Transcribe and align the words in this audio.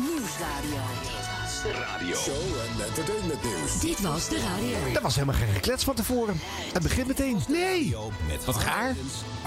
Nieuwsradio. 0.00 0.76
Radio. 1.64 2.16
Show 2.16 2.34
en 2.34 2.84
entertainment 2.86 3.42
nieuws. 3.44 3.80
Dit 3.80 4.00
was 4.00 4.28
de 4.28 4.40
radio. 4.40 4.92
Dat 4.92 5.02
was 5.02 5.14
helemaal 5.14 5.34
geen 5.34 5.54
geklets 5.54 5.84
van 5.84 5.94
tevoren. 5.94 6.40
Het 6.72 6.82
begint 6.82 7.06
meteen. 7.06 7.40
Nee. 7.48 7.96
Wat 8.44 8.56
gaar. 8.56 8.94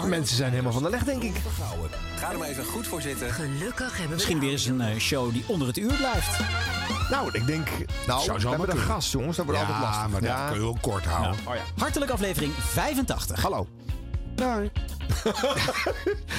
Mensen 0.05 0.35
zijn 0.35 0.49
helemaal 0.49 0.71
van 0.71 0.83
de 0.83 0.89
leg, 0.89 1.03
denk 1.03 1.23
ik. 1.23 1.35
Ga 2.15 2.31
er 2.31 2.37
maar 2.37 2.47
even 2.47 2.65
goed 2.65 2.87
voor 2.87 3.01
zitten. 3.01 3.31
Gelukkig 3.31 3.87
hebben 3.89 4.07
we 4.07 4.13
Misschien 4.13 4.39
weer 4.39 4.51
eens 4.51 4.65
een 4.65 4.81
eh, 4.81 4.97
show 4.97 5.31
die 5.33 5.43
onder 5.47 5.67
het 5.67 5.77
uur 5.77 5.93
blijft. 5.93 6.39
Nou, 7.09 7.29
ik 7.31 7.45
denk... 7.45 7.67
Nou, 8.07 8.23
Zou 8.23 8.33
we 8.35 8.41
zo 8.41 8.49
hebben 8.49 8.67
maar 8.67 8.75
een 8.75 8.81
gast, 8.83 9.11
jongens. 9.11 9.37
Dat 9.37 9.45
wordt 9.45 9.59
altijd 9.59 9.77
Ja, 9.77 9.83
lastig. 9.83 10.09
maar 10.09 10.21
dat 10.21 10.45
kun 10.45 10.55
je 10.55 10.61
wel 10.61 10.77
kort 10.81 11.05
houden. 11.05 11.39
Oh 11.47 11.55
ja. 11.55 11.61
Hartelijk 11.77 12.11
aflevering 12.11 12.53
85. 12.59 13.41
Hallo. 13.41 13.67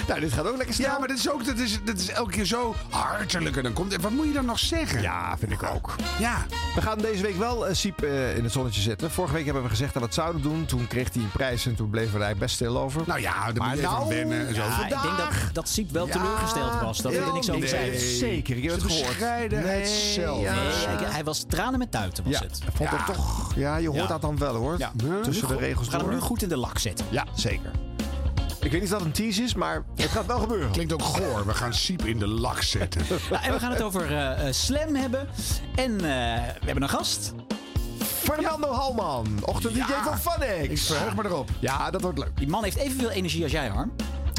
nou, 0.09 0.21
dit 0.21 0.33
gaat 0.33 0.47
ook 0.47 0.57
lekker 0.57 0.75
snel. 0.75 0.91
Ja, 0.91 0.99
maar 0.99 1.09
dat 1.09 1.17
is 1.19 1.31
ook 1.31 1.45
dat 1.47 1.59
is, 1.59 1.79
dat 1.85 1.99
is 1.99 2.09
elke 2.09 2.31
keer 2.31 2.45
zo 2.45 2.75
hartelijk. 2.91 3.57
En 3.57 3.63
dan 3.63 3.73
komt, 3.73 3.97
wat 3.97 4.11
moet 4.11 4.27
je 4.27 4.33
dan 4.33 4.45
nog 4.45 4.59
zeggen? 4.59 5.03
Ja, 5.03 5.37
vind 5.39 5.53
ik 5.53 5.63
ook. 5.63 5.95
Ja. 6.19 6.47
We 6.75 6.83
gaan 6.83 6.99
deze 6.99 7.23
week 7.23 7.37
wel 7.37 7.67
eh, 7.67 7.75
Siep 7.75 8.03
eh, 8.03 8.37
in 8.37 8.43
het 8.45 8.53
zonnetje 8.53 8.81
zetten. 8.81 9.11
Vorige 9.11 9.35
week 9.35 9.45
hebben 9.45 9.63
we 9.63 9.69
gezegd 9.69 9.93
dat 9.93 10.03
we 10.03 10.09
het 10.09 10.17
zouden 10.17 10.43
doen. 10.43 10.65
Toen 10.67 10.87
kreeg 10.87 11.13
hij 11.13 11.23
een 11.23 11.31
prijs 11.31 11.67
en 11.67 11.75
toen 11.75 11.91
bleven 11.91 12.11
we 12.13 12.19
er 12.19 12.25
eigenlijk 12.25 12.53
best 12.53 12.55
stil 12.55 12.79
over. 12.79 13.03
Nou 13.07 13.21
ja, 13.21 13.33
daar 13.45 13.55
Maar 13.55 13.69
moet 13.69 13.77
je 13.77 13.83
nou- 13.83 14.09
wennen. 14.09 14.47
En 14.49 14.55
zo. 14.55 14.63
Ja, 14.63 14.83
ik 14.83 14.89
denk 15.03 15.17
dat, 15.17 15.29
dat 15.53 15.69
Siep 15.69 15.91
wel 15.91 16.07
teleurgesteld 16.07 16.81
was. 16.81 16.99
Dat 16.99 17.13
wil 17.13 17.27
er 17.27 17.33
niks 17.33 17.49
over 17.49 17.61
nee, 17.61 17.69
zeggen. 17.71 18.01
Zeker, 18.01 18.57
ik 18.57 18.63
heb 18.63 18.73
het 18.73 18.81
De 18.83 18.89
gehoord. 18.89 19.09
bescheidenheid 19.09 19.89
zelf. 19.89 20.43
ja. 20.43 20.55
Nee, 20.55 20.97
ik- 20.99 21.07
hij 21.13 21.25
was 21.25 21.45
tranen 21.49 21.79
met 21.79 21.91
tuiten 21.91 22.25
was 22.25 22.33
Ja, 22.33 22.41
het. 22.41 22.59
vond 22.75 22.91
Ja. 22.91 22.97
het 22.97 23.15
toch... 23.15 23.55
Ja, 23.55 23.77
je 23.77 23.89
hoort 23.89 24.01
Ja. 24.01 24.07
dat 24.07 24.21
dan 24.23 24.39
wel 24.39 24.55
hoor. 24.55 24.79
Ja. 24.79 24.93
Tussen 25.23 25.49
de 25.49 25.57
regels 25.57 25.87
We 25.87 25.93
gaan 25.93 26.01
hem 26.01 26.11
nu 26.11 26.19
goed 26.21 26.43
in 26.43 26.49
de 26.49 26.57
lak 26.57 26.79
zetten. 26.79 27.07
Ja, 27.11 27.25
zeker. 27.35 27.71
Ik 28.63 28.71
weet 28.71 28.81
niet 28.81 28.93
of 28.93 28.99
dat 28.99 29.07
een 29.07 29.13
tease 29.13 29.43
is, 29.43 29.55
maar 29.55 29.85
het 29.97 30.11
gaat 30.11 30.27
wel 30.27 30.39
gebeuren. 30.39 30.71
Klinkt 30.71 30.93
ook 30.93 31.03
goor. 31.03 31.47
We 31.47 31.55
gaan 31.55 31.75
Siep 31.75 32.05
in 32.05 32.19
de 32.19 32.27
lak 32.27 32.63
zetten. 32.63 33.03
Nou, 33.31 33.45
en 33.45 33.53
we 33.53 33.59
gaan 33.59 33.71
het 33.71 33.83
over 33.83 34.07
eh, 34.07 34.47
eh, 34.49 34.53
Slam 34.55 34.95
hebben. 34.95 35.29
En 35.75 35.93
eh, 35.93 36.01
we 36.61 36.65
hebben 36.65 36.83
een 36.83 36.89
gast. 36.89 37.33
Fernando 38.23 38.69
Halman, 38.73 39.27
ochtend 39.45 39.75
DJ 39.75 39.79
Ja. 39.79 40.19
van 40.19 40.33
Funix. 40.33 40.69
Ik 40.69 40.79
verheug 40.79 41.15
me 41.17 41.25
erop. 41.25 41.49
Ja, 41.61 41.91
dat 41.91 42.01
wordt 42.01 42.19
leuk. 42.19 42.37
Die 42.37 42.49
man 42.49 42.65
heeft 42.65 42.77
evenveel 42.77 43.11
energie 43.11 43.43
als 43.43 43.53
jij, 43.53 43.69
Harm. 43.69 43.93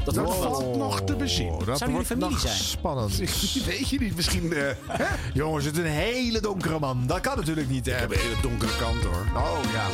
Dat 0.03 0.16
Dat 0.16 0.25
wordt 0.25 0.40
wat. 0.40 0.51
valt 0.61 0.75
nog 0.78 1.01
te 1.01 1.16
bezien. 1.16 1.50
dat 1.51 1.66
Zou 1.66 1.78
jullie 1.78 1.94
wordt 1.94 2.07
familie 2.07 2.29
nog 2.31 2.40
zijn? 2.40 2.55
spannend. 2.55 3.16
Weet 3.66 3.90
je 3.90 4.00
niet, 4.00 4.16
misschien... 4.16 4.53
eh, 4.53 4.61
hè? 4.88 5.05
Jongens, 5.34 5.66
het 5.66 5.78
is 5.78 5.84
een 5.84 5.90
hele 5.90 6.41
donkere 6.41 6.79
man. 6.79 7.03
Dat 7.07 7.19
kan 7.19 7.38
natuurlijk 7.38 7.69
niet. 7.69 7.88
Ik 7.88 7.94
Hè? 7.94 8.00
heb 8.00 8.11
een 8.11 8.19
hele 8.19 8.41
donkere 8.41 8.72
kant 8.78 9.03
hoor. 9.03 9.25
Oh 9.35 9.57
ja. 9.73 9.85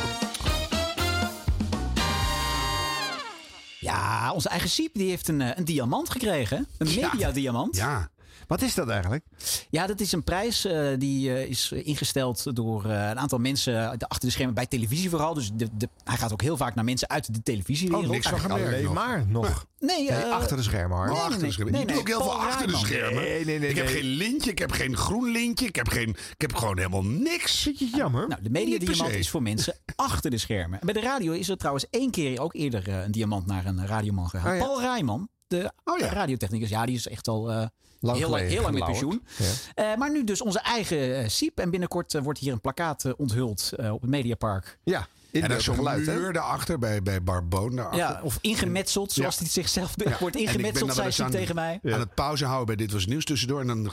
Ja, 3.80 4.32
onze 4.32 4.48
eigen 4.48 4.70
Siep 4.70 4.94
die 4.94 5.08
heeft 5.08 5.28
een, 5.28 5.40
eh, 5.40 5.50
een 5.54 5.64
diamant 5.64 6.10
gekregen. 6.10 6.66
Een 6.78 6.94
mediadiamant. 6.94 7.76
Ja. 7.76 8.10
Ja. 8.50 8.56
Wat 8.56 8.62
is 8.62 8.74
dat 8.74 8.88
eigenlijk? 8.88 9.24
dat 9.70 10.00
is 10.00 10.12
een 10.12 10.24
prijs 10.24 10.64
eh, 10.64 10.88
die 10.98 11.34
eh, 11.34 11.48
is 11.48 11.72
ingesteld 11.72 12.56
door 12.56 12.84
eh, 12.84 13.08
een 13.08 13.18
aantal 13.18 13.38
mensen 13.38 13.98
achter 13.98 14.28
de 14.28 14.30
schermen 14.30 14.54
bij 14.54 14.66
televisie 14.66 15.10
vooral. 15.10 15.34
Dus 15.34 15.50
de, 15.54 15.68
de, 15.72 15.88
hij 16.04 16.16
gaat 16.16 16.32
ook 16.32 16.42
heel 16.42 16.56
vaak 16.56 16.74
naar 16.74 16.84
mensen 16.84 17.08
uit 17.08 17.34
de 17.34 17.42
televisiewereld. 17.42 18.04
Oh, 18.06 18.10
niks 18.10 18.28
van 18.28 18.40
gemerkt 18.40 18.66
Alleen 18.66 18.84
nog. 18.84 18.94
maar 18.94 19.26
nog. 19.26 19.66
Nee, 19.78 20.10
Nee, 20.10 20.24
achter 20.24 20.56
de 20.56 20.62
schermen, 20.62 20.96
hoor. 20.96 21.06
Oh, 21.06 21.12
nee, 21.12 21.22
achter 21.22 21.38
de 21.38 21.42
nee, 21.42 21.52
schermen. 21.52 21.72
nee, 21.72 21.86
doet 21.86 21.96
ook 21.96 22.06
nee, 22.06 22.14
heel 22.16 22.24
veel 22.24 22.40
achter 22.40 22.66
de 22.66 22.76
schermen. 22.76 23.22
Nee, 23.22 23.44
nee, 23.44 23.58
nee, 23.58 23.68
ik 23.68 23.76
heb 23.76 23.84
nee. 23.84 23.94
geen 23.94 24.04
lintje, 24.04 24.50
ik 24.50 24.58
heb 24.58 24.72
geen 24.72 24.96
groen 24.96 25.30
lintje, 25.30 25.66
ik 25.66 25.76
heb, 25.76 25.88
geen, 25.88 26.08
ik 26.08 26.40
heb 26.40 26.54
gewoon 26.54 26.76
helemaal 26.76 27.04
niks. 27.04 27.62
Vind 27.62 27.78
je 27.78 27.84
het 27.84 27.94
jammer? 27.94 28.28
Nou, 28.28 28.42
de 28.42 28.50
mediadiamant 28.50 29.12
is 29.12 29.30
voor 29.30 29.42
mensen 29.42 29.74
achter 29.96 30.30
de 30.30 30.38
schermen. 30.38 30.80
En 30.80 30.86
bij 30.86 30.94
de 30.94 31.00
radio 31.00 31.32
is 31.32 31.48
er 31.48 31.56
trouwens 31.56 31.86
één 31.90 32.10
keer 32.10 32.40
ook 32.40 32.54
eerder 32.54 32.88
een 32.88 33.12
diamant 33.12 33.46
naar 33.46 33.66
een 33.66 33.86
radioman 33.86 34.28
gegaan. 34.28 34.52
Oh 34.52 34.58
ja. 34.58 34.64
Paul 34.64 34.80
Rijman, 34.80 35.28
de 35.50 35.72
Oh 35.84 35.98
ja. 35.98 36.12
radiotechnicus. 36.12 36.68
Ja, 36.68 36.86
die 36.86 36.94
is 36.96 37.08
echt 37.08 37.28
al 37.28 37.50
eh, 37.50 37.66
Lang 38.00 38.18
heel, 38.18 38.34
heel 38.34 38.62
lang 38.62 38.74
met 38.74 38.84
pensioen. 38.84 39.22
Ja. 39.38 39.44
Eh, 39.92 39.96
maar 39.98 40.10
nu 40.12 40.24
dus 40.24 40.42
onze 40.42 40.60
eigen 40.60 41.16
eh, 41.22 41.28
Siep. 41.28 41.58
En 41.58 41.70
binnenkort 41.70 42.18
wordt 42.22 42.38
hier 42.38 42.52
een 42.52 42.60
plakkaat 42.60 43.16
onthuld 43.16 43.72
eh, 43.76 43.92
op 43.92 44.00
het 44.00 44.10
Mediapark. 44.10 44.78
Ja, 44.84 45.06
in 45.30 45.42
En 45.42 45.50
er 45.50 45.56
is 45.56 45.64
zo'n 45.64 45.84
muur 46.04 46.32
daarachter 46.32 46.78
bij, 46.78 47.02
bij 47.02 47.22
Barboon. 47.22 47.76
Daarachter. 47.76 48.00
Ja, 48.00 48.20
of 48.22 48.38
ingemetseld, 48.40 49.12
zoals 49.12 49.38
hij 49.38 49.48
zichzelf 49.48 49.92
Ja. 49.96 50.16
wordt 50.20 50.36
En 50.36 50.42
ik 50.42 50.46
ben 50.46 50.56
ingemetseld, 50.56 51.14
zei 51.14 51.26
aan- 51.28 51.34
tegen 51.34 51.54
mij. 51.54 51.80
Aan 51.84 52.00
het 52.00 52.14
pauze 52.14 52.44
houden 52.44 52.66
bij 52.66 52.76
Dit 52.76 52.92
Was 52.92 53.06
Nieuws 53.06 53.24
tussendoor. 53.24 53.60
En 53.60 53.66
dan 53.66 53.90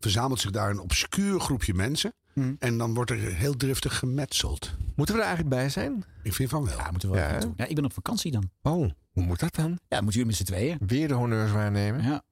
verzamelt 0.00 0.40
zich 0.40 0.50
daar 0.50 0.70
een 0.70 0.80
obscuur 0.80 1.40
groepje 1.40 1.74
mensen. 1.74 2.12
Hm. 2.32 2.54
En 2.58 2.78
dan 2.78 2.94
wordt 2.94 3.10
er 3.10 3.16
heel 3.16 3.56
driftig 3.56 3.98
gemetseld. 3.98 4.70
Moeten 4.96 5.14
we 5.14 5.20
er 5.20 5.26
eigenlijk 5.26 5.56
bij 5.56 5.68
zijn? 5.68 6.04
Ik 6.22 6.34
vind 6.34 6.50
van 6.50 6.64
wel. 6.64 6.76
Ja, 6.78 6.90
moeten 6.90 7.10
we 7.10 7.16
wel 7.16 7.28
Ja, 7.28 7.38
doen. 7.38 7.52
Ja, 7.56 7.64
ik 7.66 7.74
ben 7.74 7.84
op 7.84 7.92
vakantie 7.92 8.32
dan. 8.32 8.50
Oh, 8.62 8.90
hoe 9.12 9.24
moet 9.24 9.40
dat 9.40 9.54
dan? 9.54 9.78
Ja, 9.88 10.00
moeten 10.00 10.20
jullie 10.20 10.26
met 10.26 10.36
z'n 10.36 10.44
tweeën. 10.44 10.78
Weer 10.86 11.08
de 11.08 11.14
honneurs 11.14 11.52
waarnemen? 11.52 12.02
Ja. 12.02 12.22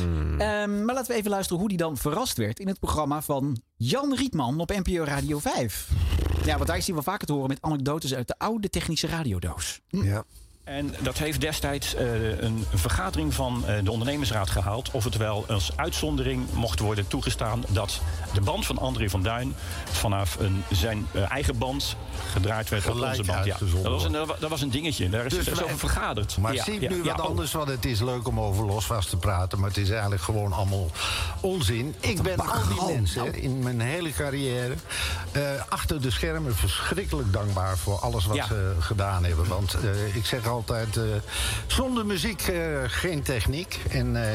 Hmm. 0.00 0.40
Ehm, 0.40 0.84
maar 0.84 0.94
laten 0.94 1.10
we 1.10 1.18
even 1.18 1.30
luisteren 1.30 1.60
hoe 1.60 1.68
die 1.68 1.78
dan 1.78 1.96
verrast 1.96 2.36
werd 2.36 2.60
in 2.60 2.68
het 2.68 2.78
programma 2.78 3.22
van 3.22 3.60
Jan 3.76 4.14
Rietman 4.14 4.60
op 4.60 4.70
NPO 4.70 5.04
Radio 5.04 5.38
5. 5.38 5.90
Ja, 6.44 6.54
want 6.54 6.66
daar 6.66 6.76
is 6.76 6.84
hij 6.84 6.94
wel 6.94 7.02
vaker 7.02 7.26
te 7.26 7.32
horen 7.32 7.48
met 7.48 7.62
anekdotes 7.62 8.14
uit 8.14 8.28
de 8.28 8.38
oude 8.38 8.70
technische 8.70 9.06
radiodoos. 9.06 9.80
Ja. 9.88 10.24
En 10.68 10.94
dat 11.00 11.18
heeft 11.18 11.40
destijds 11.40 11.94
eh, 11.94 12.40
een 12.40 12.64
vergadering 12.74 13.34
van 13.34 13.64
eh, 13.66 13.74
de 13.84 13.90
ondernemersraad 13.90 14.50
gehaald. 14.50 14.90
Of 14.90 15.04
het 15.04 15.16
wel 15.16 15.44
als 15.48 15.70
uitzondering 15.76 16.46
mocht 16.52 16.78
worden 16.80 17.08
toegestaan 17.08 17.62
dat 17.68 18.00
de 18.34 18.40
band 18.40 18.66
van 18.66 18.78
André 18.78 19.08
van 19.10 19.22
Duin 19.22 19.54
vanaf 19.90 20.36
een, 20.40 20.64
zijn 20.70 21.06
eh, 21.12 21.30
eigen 21.30 21.58
band 21.58 21.96
gedraaid 22.32 22.68
werd 22.68 22.82
Gelijk 22.82 23.02
op 23.02 23.08
onze 23.08 23.22
band. 23.32 23.44
Ja, 23.44 23.56
dat, 23.82 23.92
was 23.92 24.04
een, 24.04 24.12
dat 24.12 24.26
wa- 24.26 24.36
dat 24.40 24.50
was 24.50 24.60
een 24.60 24.70
dingetje. 24.70 25.08
Daar 25.08 25.26
is, 25.26 25.34
Dus 25.34 25.62
over 25.62 25.78
vergaderd. 25.78 26.36
Maar 26.38 26.54
Ja, 26.54 26.64
zie 26.64 26.80
ja, 26.80 26.88
nu 26.90 27.04
ja, 27.04 27.16
wat 27.16 27.26
anders, 27.26 27.52
want 27.52 27.68
het 27.68 27.84
is 27.84 28.00
leuk 28.00 28.26
om 28.28 28.40
over 28.40 28.64
losvast 28.66 29.10
te 29.10 29.16
praten. 29.16 29.58
Maar 29.58 29.68
het 29.68 29.78
is 29.78 29.90
eigenlijk 29.90 30.22
gewoon 30.22 30.52
allemaal 30.52 30.90
onzin. 31.40 31.94
Ik 32.00 32.22
ben 32.22 32.38
al 32.38 32.68
die 32.68 32.94
mensen 32.94 33.34
in 33.42 33.58
mijn 33.62 33.80
hele 33.80 34.12
carrière 34.12 34.74
eh, 35.32 35.42
achter 35.68 36.00
de 36.02 36.10
schermen 36.10 36.54
verschrikkelijk 36.56 37.32
dankbaar 37.32 37.78
voor 37.78 37.98
alles 37.98 38.26
wat 38.26 38.36
Ja. 38.36 38.46
ze 38.46 38.74
gedaan 38.80 39.24
hebben. 39.24 39.48
Want 39.48 39.74
eh, 39.74 40.16
ik 40.16 40.26
zeg 40.26 40.46
altijd, 40.58 40.96
eh, 40.96 41.02
zonder 41.66 42.06
muziek 42.06 42.42
eh, 42.42 42.56
geen 42.86 43.22
techniek. 43.22 43.78
En 43.90 44.16
eh, 44.24 44.30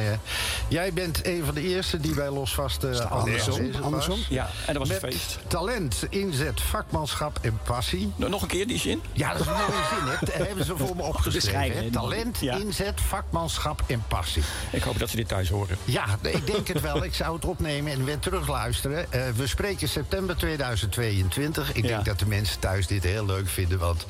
jij 0.67 0.93
bent 0.93 1.25
een 1.25 1.45
van 1.45 1.53
de 1.53 1.61
eerste 1.61 1.99
die 1.99 2.13
bij 2.13 2.29
losvast 2.29 2.83
eh 2.83 3.11
andersom, 3.11 3.71
andersom. 3.81 4.19
Ja, 4.29 4.49
en 4.65 4.73
dat 4.73 4.77
was 4.77 4.87
Met 4.87 5.03
een 5.03 5.11
feest. 5.11 5.39
talent, 5.47 5.95
inzet, 6.09 6.61
vakmanschap 6.61 7.39
en 7.41 7.59
passie. 7.63 8.13
Nou, 8.15 8.31
Nog 8.31 8.41
een 8.41 8.47
keer 8.47 8.67
die 8.67 8.79
zin. 8.79 9.01
Ja, 9.13 9.31
dat 9.31 9.41
is 9.41 9.47
een 9.47 9.53
mooie 9.53 9.65
zin. 9.99 10.07
hè. 10.07 10.15
Dat 10.25 10.47
hebben 10.47 10.65
ze 10.65 10.77
voor 10.77 10.95
me 10.95 11.03
opgeschreven. 11.13 11.91
Talent, 11.91 12.37
Ja. 12.39 12.55
inzet, 12.57 13.01
vakmanschap 13.07 13.81
en 13.87 14.03
passie. 14.07 14.43
Ik 14.71 14.83
hoop 14.83 14.99
dat 14.99 15.09
ze 15.09 15.15
dit 15.15 15.27
thuis 15.27 15.49
horen. 15.49 15.77
Ja, 15.85 16.05
ik 16.21 16.47
denk 16.47 16.67
het 16.67 16.81
wel. 16.81 17.03
Ik 17.03 17.13
zou 17.13 17.35
het 17.35 17.45
opnemen 17.45 17.91
en 17.91 18.05
weer 18.05 18.19
terugluisteren. 18.19 19.05
We 19.35 19.47
spreken 19.47 19.87
september 19.89 20.37
2022. 20.37 21.73
Ik 21.73 21.83
Ja. 21.83 21.89
denk 21.89 22.05
dat 22.05 22.19
de 22.19 22.25
mensen 22.25 22.59
thuis 22.59 22.87
dit 22.87 23.03
heel 23.03 23.25
leuk 23.25 23.47
vinden. 23.47 23.79
Want 23.79 24.05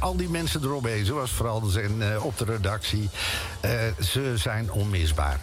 al 0.00 0.16
die 0.16 0.28
mensen 0.28 0.62
eromheen, 0.62 0.91
zoals 1.02 1.30
vooral 1.30 1.60
zijn 1.60 2.02
eh, 2.02 2.24
op 2.24 2.38
de 2.38 2.44
redactie... 2.44 3.10
eh, 3.60 3.70
ze 4.00 4.32
zijn 4.36 4.72
onmisbaar. 4.72 5.40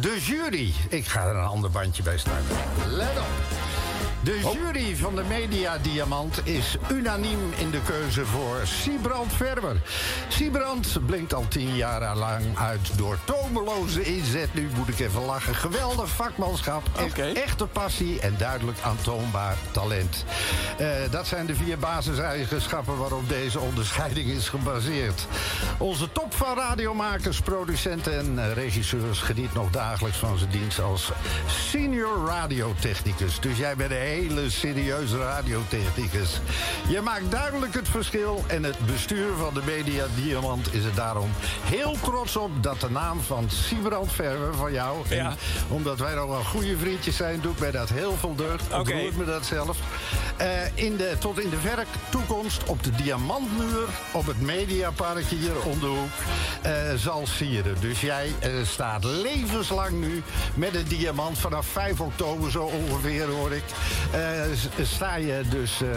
De 0.00 0.20
jury. 0.20 0.72
Ik 0.88 1.06
ga 1.06 1.24
er 1.24 1.36
een 1.36 1.44
ander 1.44 1.70
bandje 1.70 2.02
bij 2.02 2.18
starten. 2.18 2.56
Let 2.86 3.18
op. 3.18 3.85
De 4.26 4.40
jury 4.40 4.96
van 4.96 5.14
de 5.14 5.22
Media 5.28 5.78
Diamant 5.78 6.40
is 6.44 6.76
unaniem 6.90 7.52
in 7.56 7.70
de 7.70 7.80
keuze 7.82 8.24
voor 8.24 8.60
Siebrand 8.64 9.32
Verwer. 9.32 9.76
Siebrand 10.28 11.06
blinkt 11.06 11.34
al 11.34 11.44
tien 11.48 11.76
jaar 11.76 12.16
lang 12.16 12.58
uit 12.58 12.98
door 12.98 13.18
tomeloze 13.24 14.02
inzet. 14.02 14.54
Nu 14.54 14.68
moet 14.76 14.88
ik 14.88 14.98
even 14.98 15.24
lachen. 15.24 15.54
Geweldig 15.54 16.08
vakmanschap, 16.08 16.82
echt, 16.96 17.18
echte 17.18 17.66
passie 17.66 18.20
en 18.20 18.34
duidelijk 18.38 18.78
aantoonbaar 18.80 19.56
talent. 19.70 20.24
Eh, 20.78 20.88
dat 21.10 21.26
zijn 21.26 21.46
de 21.46 21.54
vier 21.54 21.78
basiseigenschappen 21.78 22.96
waarop 22.98 23.28
deze 23.28 23.60
onderscheiding 23.60 24.30
is 24.30 24.48
gebaseerd. 24.48 25.26
Onze 25.78 26.12
top 26.12 26.34
van 26.34 26.56
radiomakers, 26.56 27.40
producenten 27.40 28.12
en 28.18 28.54
regisseurs 28.54 29.20
geniet 29.20 29.54
nog 29.54 29.70
dagelijks 29.70 30.18
van 30.18 30.38
zijn 30.38 30.50
dienst 30.50 30.80
als 30.80 31.10
senior 31.70 32.26
radiotechnicus. 32.26 33.40
Dus 33.40 33.58
jij 33.58 33.76
bent 33.76 33.90
een 33.90 34.15
hele 34.16 34.50
serieuze 34.50 35.18
radiotechnicus. 35.18 36.40
Je 36.88 37.00
maakt 37.00 37.30
duidelijk 37.30 37.74
het 37.74 37.88
verschil 37.88 38.44
en 38.46 38.62
het 38.62 38.78
bestuur 38.86 39.26
van 39.38 39.54
de 39.54 39.62
Media 39.66 40.04
Diamant 40.14 40.74
is 40.74 40.84
er 40.84 40.94
daarom 40.94 41.30
heel 41.64 41.96
trots 42.02 42.36
op 42.36 42.62
dat 42.62 42.80
de 42.80 42.90
naam 42.90 43.20
van 43.20 43.50
Siebrand 43.50 44.12
Verwer 44.12 44.54
van 44.54 44.72
jou, 44.72 44.96
en 45.08 45.16
Ja. 45.16 45.34
omdat 45.68 45.98
wij 45.98 46.14
nog 46.14 46.28
wel 46.28 46.42
goede 46.44 46.76
vriendjes 46.78 47.16
zijn, 47.16 47.40
doet 47.40 47.58
mij 47.58 47.70
dat 47.70 47.88
heel 47.88 48.16
veel 48.20 48.34
deugd. 48.34 48.62
Oké. 48.66 48.76
Ontroert 48.78 49.16
me 49.16 49.24
dat 49.24 49.46
zelf. 49.46 49.76
Eh, 50.36 50.48
in 50.74 50.96
de, 50.96 51.16
tot 51.18 51.40
in 51.40 51.50
de 51.50 51.58
verre 51.58 51.84
toekomst 52.08 52.64
op 52.66 52.82
de 52.82 52.90
Diamantmuur 52.90 53.84
op 54.12 54.26
het 54.26 54.40
Mediaparkje 54.40 55.36
hier 55.36 55.62
om 55.64 55.78
de 55.80 55.86
hoek 55.86 56.08
eh, 56.62 56.72
zal 56.96 57.26
sieren. 57.26 57.76
Dus 57.80 58.00
jij 58.00 58.32
eh, 58.40 58.50
staat 58.64 59.04
levenslang 59.04 60.00
nu 60.00 60.22
met 60.54 60.74
een 60.74 60.88
diamant 60.88 61.38
vanaf 61.38 61.66
5 61.66 62.00
oktober 62.00 62.50
zo 62.50 62.62
ongeveer 62.62 63.26
hoor 63.26 63.52
ik. 63.52 63.64
Eh, 64.12 64.84
sta 64.84 65.16
je 65.16 65.42
dus 65.48 65.82
eh, 65.82 65.88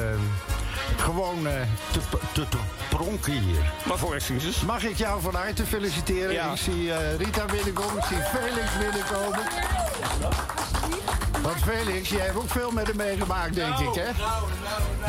gewoon 0.98 1.48
eh, 1.48 1.54
te, 1.92 2.00
te, 2.32 2.48
te 2.50 2.58
pronken 2.90 3.32
hier. 3.32 3.72
Waarvoor 3.86 4.16
excuses? 4.16 4.62
Mag 4.62 4.84
ik 4.84 4.98
jou 4.98 5.22
van 5.22 5.36
harte 5.36 5.66
feliciteren? 5.66 6.34
Ja. 6.34 6.52
Ik 6.52 6.58
zie 6.58 6.92
Rita 7.18 7.46
binnenkomen, 7.46 7.98
ik 7.98 8.04
zie 8.04 8.18
Felix 8.18 8.78
binnenkomen. 8.80 9.40
Want 11.42 11.58
Felix, 11.64 12.10
jij 12.10 12.26
hebt 12.26 12.38
ook 12.38 12.50
veel 12.50 12.72
met 12.72 12.88
hem 12.88 12.96
meegemaakt, 12.96 13.56
denk 13.56 13.80
ik, 13.80 13.94
hè? 13.94 14.10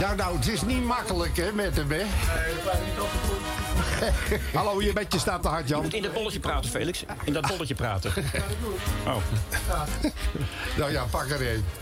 Nou, 0.00 0.16
nou, 0.16 0.36
het 0.36 0.48
is 0.48 0.62
niet 0.62 0.84
makkelijk, 0.84 1.36
hè, 1.36 1.52
met 1.52 1.76
hem, 1.76 1.90
hè? 1.90 2.04
Hallo, 4.54 4.82
je 4.82 4.92
bed 4.92 5.12
je 5.12 5.18
staat 5.18 5.42
te 5.42 5.48
hard, 5.48 5.68
Je 5.68 5.74
Jan. 5.74 5.82
moet 5.82 5.94
in 5.94 6.02
dat 6.02 6.12
bolletje 6.12 6.40
praten, 6.40 6.70
Felix. 6.70 7.04
In 7.24 7.32
dat 7.32 7.46
bolletje 7.46 7.74
praten. 7.74 8.12
Oh. 9.06 9.16
Nou 10.76 10.92
ja, 10.92 11.04
pak 11.10 11.30
er 11.30 11.52
een. 11.52 11.64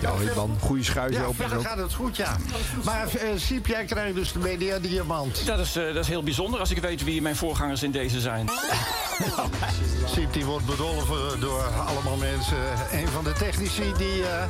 Ja, 0.00 0.12
man, 0.34 0.56
goede 0.60 0.82
schuitje 0.84 1.18
Ja, 1.20 1.24
open. 1.24 1.48
verder 1.48 1.60
gaat 1.66 1.78
het 1.78 1.94
goed, 1.94 2.16
ja. 2.16 2.36
Maar 2.84 3.08
eh 3.14 3.28
Siep, 3.36 3.66
jij 3.66 3.84
krijgt 3.84 4.14
dus 4.14 4.32
de 4.32 4.38
Media 4.38 4.78
Diamant. 4.78 5.46
Dat, 5.46 5.58
is, 5.58 5.76
eh, 5.76 5.84
dat 5.84 5.96
is 5.96 6.08
heel 6.08 6.22
bijzonder 6.22 6.60
als 6.60 6.70
ik 6.70 6.78
weet 6.78 7.04
wie 7.04 7.22
mijn 7.22 7.36
voorgangers 7.36 7.82
in 7.82 7.90
deze 7.90 8.20
zijn. 8.20 8.48
Siep 10.04 10.32
die 10.32 10.44
wordt 10.44 10.66
bedolven 10.66 11.40
door 11.40 11.62
allemaal 11.62 12.16
mensen. 12.16 12.56
Een 12.92 13.08
van 13.08 13.24
de 13.24 13.32
technici 13.32 13.92
die 13.96 14.22
eh, 14.22 14.44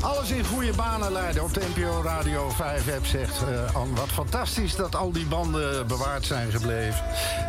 alles 0.00 0.30
in 0.30 0.44
goede 0.44 0.72
banen 0.72 1.12
leiden. 1.12 1.42
Op 1.42 1.54
de 1.54 1.60
NPO 1.74 2.02
Radio 2.02 2.50
5 2.50 2.94
app 2.94 3.06
zegt 3.06 3.42
eh 3.42 3.74
Ann, 3.74 3.94
wat 3.94 4.08
fantastisch 4.08 4.76
dat 4.76 4.96
al 4.96 5.12
die 5.12 5.26
banden 5.26 5.86
bewaard 5.86 6.26
zijn 6.26 6.50
gebleven. 6.50 7.04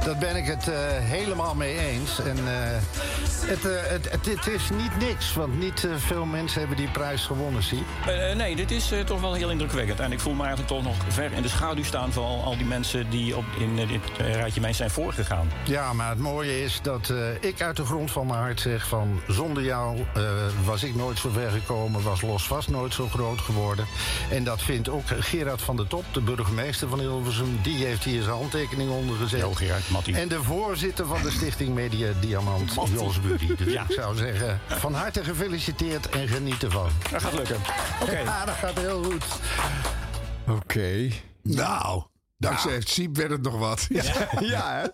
Dat 0.06 0.19
ben 0.19 0.36
ik 0.36 0.45
het 0.45 0.68
eh, 0.68 0.75
helemaal 0.89 1.56
mee 1.56 1.77
eens. 1.77 2.19
En 2.19 2.38
het, 2.44 3.63
het, 3.63 4.12
het, 4.12 4.25
het 4.25 4.48
is 4.48 4.69
niet 4.69 4.98
niks, 5.00 5.33
want 5.33 5.60
niet 5.60 5.88
veel 5.98 6.25
mensen 6.25 6.60
hebben 6.60 6.77
die 6.77 6.89
prijs 6.92 7.25
gewonnen. 7.25 7.63
Eh, 8.07 8.36
nee, 8.36 8.56
dit 8.56 8.71
is 8.71 8.94
toch 9.06 9.21
wel 9.21 9.33
heel 9.33 9.50
indrukwekkend. 9.50 10.00
En 10.00 10.12
ik 10.12 10.19
voel 10.19 10.33
me 10.33 10.44
eigenlijk 10.44 10.71
toch 10.71 10.83
nog 10.83 10.95
ver 11.07 11.31
in 11.31 11.42
de 11.42 11.50
schaduw 11.50 11.83
staan 11.83 12.12
van 12.12 12.24
al, 12.24 12.44
al 12.44 12.57
die 12.57 12.66
mensen 12.66 13.10
die 13.10 13.38
op, 13.38 13.45
in 13.57 13.75
dit 13.75 14.01
rijtje 14.18 14.62
mij 14.62 14.74
zijn 14.74 14.89
voorgegaan. 14.89 15.51
Ja, 15.63 15.94
maar 15.94 16.10
het 16.10 16.19
mooie 16.19 16.58
is 16.63 16.79
dat 16.81 17.09
eh, 17.09 17.17
ik 17.50 17.61
uit 17.61 17.75
de 17.75 17.85
grond 17.85 18.11
van 18.11 18.27
mijn 18.27 18.39
hart 18.39 18.59
zeg 18.59 18.88
van... 18.88 19.21
zonder 19.27 19.63
jou 19.63 19.97
eh, 20.13 20.23
was 20.65 20.83
ik 20.83 20.95
nooit 20.95 21.17
zo 21.17 21.29
ver 21.29 21.50
gekomen, 21.51 22.03
was 22.03 22.21
Los 22.21 22.47
vast 22.47 22.69
nooit 22.69 22.94
zo 22.94 23.07
groot 23.07 23.39
geworden. 23.41 23.85
En 24.31 24.44
dat 24.44 24.61
vindt 24.61 24.89
ook 24.89 25.03
Gerard 25.07 25.61
van 25.61 25.75
der 25.75 25.88
Top, 25.88 26.06
de 26.13 26.21
burgemeester 26.21 26.88
van 26.89 27.00
Hilversum. 27.00 27.59
Die 27.61 27.85
heeft 27.85 28.03
hier 28.03 28.21
zijn 28.21 28.35
handtekening 28.35 28.89
onder 28.91 29.15
gezet. 29.15 29.39
Jo, 29.39 29.53
Gerard, 29.53 29.89
Mattie. 29.89 30.15
En 30.15 30.27
de 30.27 30.44
voorzitter 30.44 31.06
van 31.06 31.21
de 31.21 31.31
stichting 31.31 31.73
Media 31.73 32.11
Diamant, 32.19 32.73
Jos 32.94 33.21
Buddy. 33.21 33.56
Dus 33.56 33.73
Ja. 33.73 33.85
ik 33.88 33.95
zou 33.95 34.15
zeggen, 34.15 34.59
van 34.67 34.94
harte 34.94 35.23
gefeliciteerd 35.23 36.09
en 36.09 36.27
geniet 36.27 36.63
ervan. 36.63 36.89
Dat 37.11 37.21
gaat 37.23 37.33
lukken. 37.33 37.57
Oké. 38.03 38.17
Ja, 38.19 38.45
dat 38.45 38.56
gaat 38.56 38.79
heel 38.79 39.03
goed. 39.03 39.25
Oké. 40.47 41.07
Nou, 41.44 42.03
dankzij 42.39 42.81
Siep 42.81 43.15
werd 43.18 43.30
het 43.31 43.41
nog 43.41 43.57
wat. 43.57 43.86
Ja, 43.89 44.03
Ja, 44.39 44.74
hè? 44.81 44.88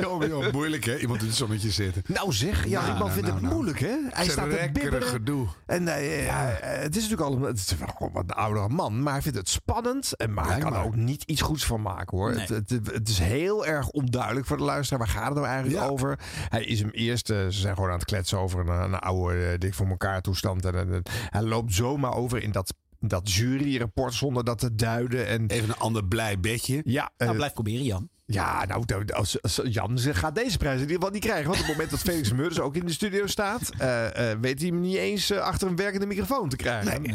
jongen, 0.00 0.28
joh, 0.28 0.52
moeilijk 0.52 0.84
hè, 0.84 0.98
iemand 0.98 1.20
in 1.20 1.26
het 1.26 1.36
zonnetje 1.36 1.70
zitten. 1.70 2.02
Nou 2.06 2.32
zeg, 2.32 2.66
ja, 2.66 2.80
Nou, 2.80 2.84
die 2.84 2.92
man 2.92 2.98
nou, 3.02 3.10
vindt 3.10 3.26
het 3.28 3.40
nou, 3.40 3.40
nou. 3.42 3.54
moeilijk, 3.54 3.78
hè? 3.80 3.96
Hij 4.10 4.28
staat 4.28 4.50
te 4.50 4.70
bibberen. 4.72 5.02
gedoe. 5.08 5.46
En 5.66 5.88
eh, 5.88 6.24
ja, 6.26 6.50
eh, 6.50 6.82
het 6.82 6.96
is 6.96 7.02
natuurlijk 7.02 7.30
al 7.30 7.36
een, 7.36 7.42
het 7.42 7.56
is 7.58 7.76
wel 7.78 7.88
gewoon 7.96 8.12
wat 8.12 8.24
een 8.26 8.34
oudere 8.34 8.68
man, 8.68 9.02
maar 9.02 9.12
hij 9.12 9.22
vindt 9.22 9.38
het 9.38 9.48
spannend. 9.48 10.16
En 10.16 10.32
maar 10.32 10.46
hij 10.50 10.58
kan 10.60 10.74
er 10.74 10.84
ook 10.84 10.96
niet 10.96 11.22
iets 11.22 11.40
goeds 11.42 11.66
van 11.66 11.82
maken, 11.82 12.18
hoor. 12.18 12.30
Nee. 12.34 12.46
Het, 12.46 12.70
het, 12.70 12.92
het 12.92 13.08
is 13.08 13.18
heel 13.18 13.66
erg 13.66 13.88
onduidelijk 13.88 14.46
voor 14.46 14.56
de 14.56 14.62
luisteraar. 14.62 14.98
Waar 15.06 15.14
gaat 15.14 15.24
het 15.24 15.34
nou 15.34 15.46
eigenlijk 15.46 15.84
Ja. 15.84 15.88
over? 15.90 16.18
Hij 16.48 16.64
is 16.64 16.80
hem 16.80 16.90
eerst, 16.90 17.30
eh, 17.30 17.36
ze 17.44 17.50
zijn 17.60 17.74
gewoon 17.74 17.90
aan 17.90 17.96
het 17.96 18.04
kletsen 18.04 18.38
over 18.38 18.60
een, 18.60 18.68
een 18.82 18.98
oude 18.98 19.44
eh, 19.46 19.58
dik 19.58 19.74
voor 19.74 19.86
elkaar 19.86 20.20
toestand. 20.20 20.64
En, 20.64 20.74
en- 20.74 20.92
en 20.92 21.02
hij 21.30 21.42
loopt 21.42 21.74
zomaar 21.74 22.14
over 22.14 22.42
in 22.42 22.52
dat, 22.52 22.74
dat 23.08 23.32
juryrapport 23.32 24.14
zonder 24.14 24.44
dat 24.44 24.58
te 24.58 24.74
duiden. 24.74 25.26
En 25.26 25.46
Even 25.46 25.68
een 25.68 25.76
ander 25.76 26.04
blij 26.04 26.40
bedje. 26.40 26.82
ja, 26.84 27.10
Nou, 27.16 27.34
blijf 27.36 27.52
proberen, 27.52 27.84
Jan. 27.84 28.08
ja, 28.26 28.64
nou, 28.64 28.84
als, 29.12 29.42
als 29.42 29.60
Jan 29.64 29.98
ze 29.98 30.14
gaat 30.14 30.34
deze 30.34 30.56
prijs 30.58 30.74
in 30.74 30.80
ieder 30.80 30.96
geval 30.96 31.10
niet 31.10 31.22
krijgen. 31.24 31.44
Want 31.46 31.56
op 31.60 31.64
het 31.66 31.72
moment 31.74 31.90
dat 31.90 32.00
Felix 32.00 32.32
Meurders 32.32 32.60
ook 32.60 32.76
in 32.76 32.86
de 32.86 32.92
studio 32.92 33.26
staat, 33.26 33.70
eh, 33.78 34.30
eh, 34.32 34.38
weet 34.40 34.58
hij 34.60 34.68
hem 34.68 34.80
niet 34.80 34.96
eens 34.96 35.32
achter 35.32 35.68
een 35.68 35.76
werkende 35.76 36.06
microfoon 36.06 36.48
te 36.48 36.56
krijgen. 36.56 37.02
Nee, 37.02 37.14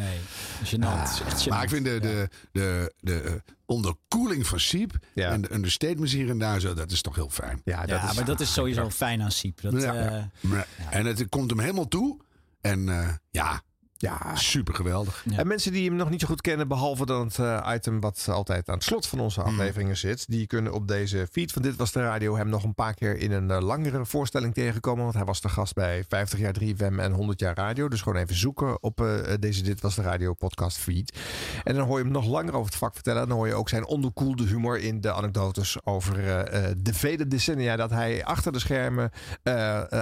echt 0.62 0.76
gênant. 0.76 1.48
Maar 1.50 1.64
ik 1.64 1.70
vind 1.70 1.86
de, 1.86 2.00
de, 2.00 2.30
de, 2.52 2.94
de 3.00 3.42
onderkoeling 3.66 4.48
van 4.48 4.60
Siep 4.60 4.98
Ja. 5.14 5.32
en 5.32 5.42
de 5.42 5.54
understatements 5.54 6.14
hier 6.14 6.30
en 6.30 6.40
daar 6.40 6.60
zo, 6.60 6.74
dat 6.74 6.92
is 6.92 7.02
toch 7.02 7.16
heel 7.16 7.30
fijn. 7.30 7.62
Ja, 7.64 7.80
dat 7.86 7.90
ja, 8.02 8.10
is, 8.10 8.16
maar 8.16 8.26
dat 8.26 8.40
is 8.40 8.54
sowieso 8.54 8.90
fijn 8.90 9.22
aan 9.22 9.32
Siep. 9.32 9.62
Dat, 9.62 9.82
Ja. 9.82 9.96
eh, 10.42 10.58
En 10.90 11.06
het 11.06 11.30
komt 11.30 11.50
hem 11.50 11.60
helemaal 11.60 11.88
toe. 11.88 12.18
En 12.62 12.90
eh, 12.90 13.10
ja, 13.32 13.62
ja. 14.02 14.36
super 14.36 14.74
geweldig. 14.76 15.24
Ja. 15.30 15.38
En 15.38 15.48
mensen 15.48 15.72
die 15.72 15.88
hem 15.88 15.96
nog 15.98 16.10
niet 16.10 16.22
zo 16.22 16.28
goed 16.28 16.42
kennen, 16.42 16.68
behalve 16.68 17.06
dan 17.06 17.28
het 17.28 17.40
eh, 17.40 17.72
item 17.74 18.00
wat 18.00 18.28
altijd 18.30 18.70
aan 18.70 18.76
het 18.76 18.84
slot 18.84 19.08
van 19.08 19.20
onze 19.20 19.42
afleveringen 19.42 19.98
zit, 19.98 20.26
die 20.30 20.48
kunnen 20.48 20.74
op 20.74 20.88
deze 20.88 21.28
feed 21.32 21.52
van 21.52 21.62
Dit 21.62 21.76
Was 21.76 21.92
de 21.92 22.02
Radio 22.02 22.36
hem 22.36 22.50
nog 22.50 22.64
een 22.64 22.76
paar 22.76 22.94
keer 22.94 23.18
in 23.18 23.32
een 23.32 23.52
eh, 23.52 23.62
langere 23.62 24.06
voorstelling 24.06 24.54
tegenkomen. 24.54 25.04
Want 25.04 25.16
hij 25.16 25.26
was 25.26 25.42
de 25.42 25.50
gast 25.50 25.74
bij 25.74 26.04
50 26.08 26.40
jaar 26.40 26.56
3FM 26.64 27.00
en 27.00 27.12
100 27.12 27.40
jaar 27.40 27.56
radio. 27.56 27.88
Dus 27.88 28.02
gewoon 28.02 28.22
even 28.22 28.36
zoeken 28.36 28.84
op 28.84 29.02
eh, 29.02 29.34
deze 29.40 29.64
Dit 29.64 29.82
Was 29.82 29.96
de 29.96 30.02
Radio 30.02 30.34
podcast 30.34 30.78
feed. 30.78 31.18
En 31.64 31.76
dan 31.76 31.86
hoor 31.88 31.98
je 31.98 32.04
hem 32.04 32.14
nog 32.14 32.26
langer 32.26 32.54
over 32.54 32.66
het 32.66 32.76
vak 32.76 32.94
vertellen. 32.94 33.28
Dan 33.28 33.38
hoor 33.38 33.48
je 33.48 33.54
ook 33.54 33.70
zijn 33.70 33.86
onderkoelde 33.86 34.44
humor 34.46 34.80
in 34.80 35.02
de 35.02 35.14
anekdotes 35.14 35.86
over 35.86 36.20
eh, 36.20 36.70
eh, 36.70 36.76
de 36.78 36.94
vele 36.94 37.28
decennia 37.28 37.76
dat 37.76 37.90
hij 37.90 38.26
achter 38.26 38.52
de 38.52 38.60
schermen 38.60 39.12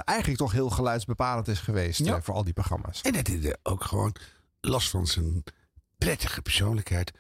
eigenlijk 0.06 0.38
toch 0.38 0.52
heel 0.52 0.70
geluidsbepalend 0.70 1.48
is 1.48 1.60
geweest 1.60 2.06
Ja. 2.06 2.22
voor 2.22 2.34
al 2.34 2.44
die 2.44 2.54
programma's. 2.54 3.02
En 3.02 3.12
dat 3.12 3.28
er 3.28 3.56
ook 3.64 3.84
gewoon 3.88 4.16
los 4.62 4.90
van 4.90 5.08
zijn 5.08 5.44
prettige 5.98 6.42
persoonlijkheid 6.42 7.12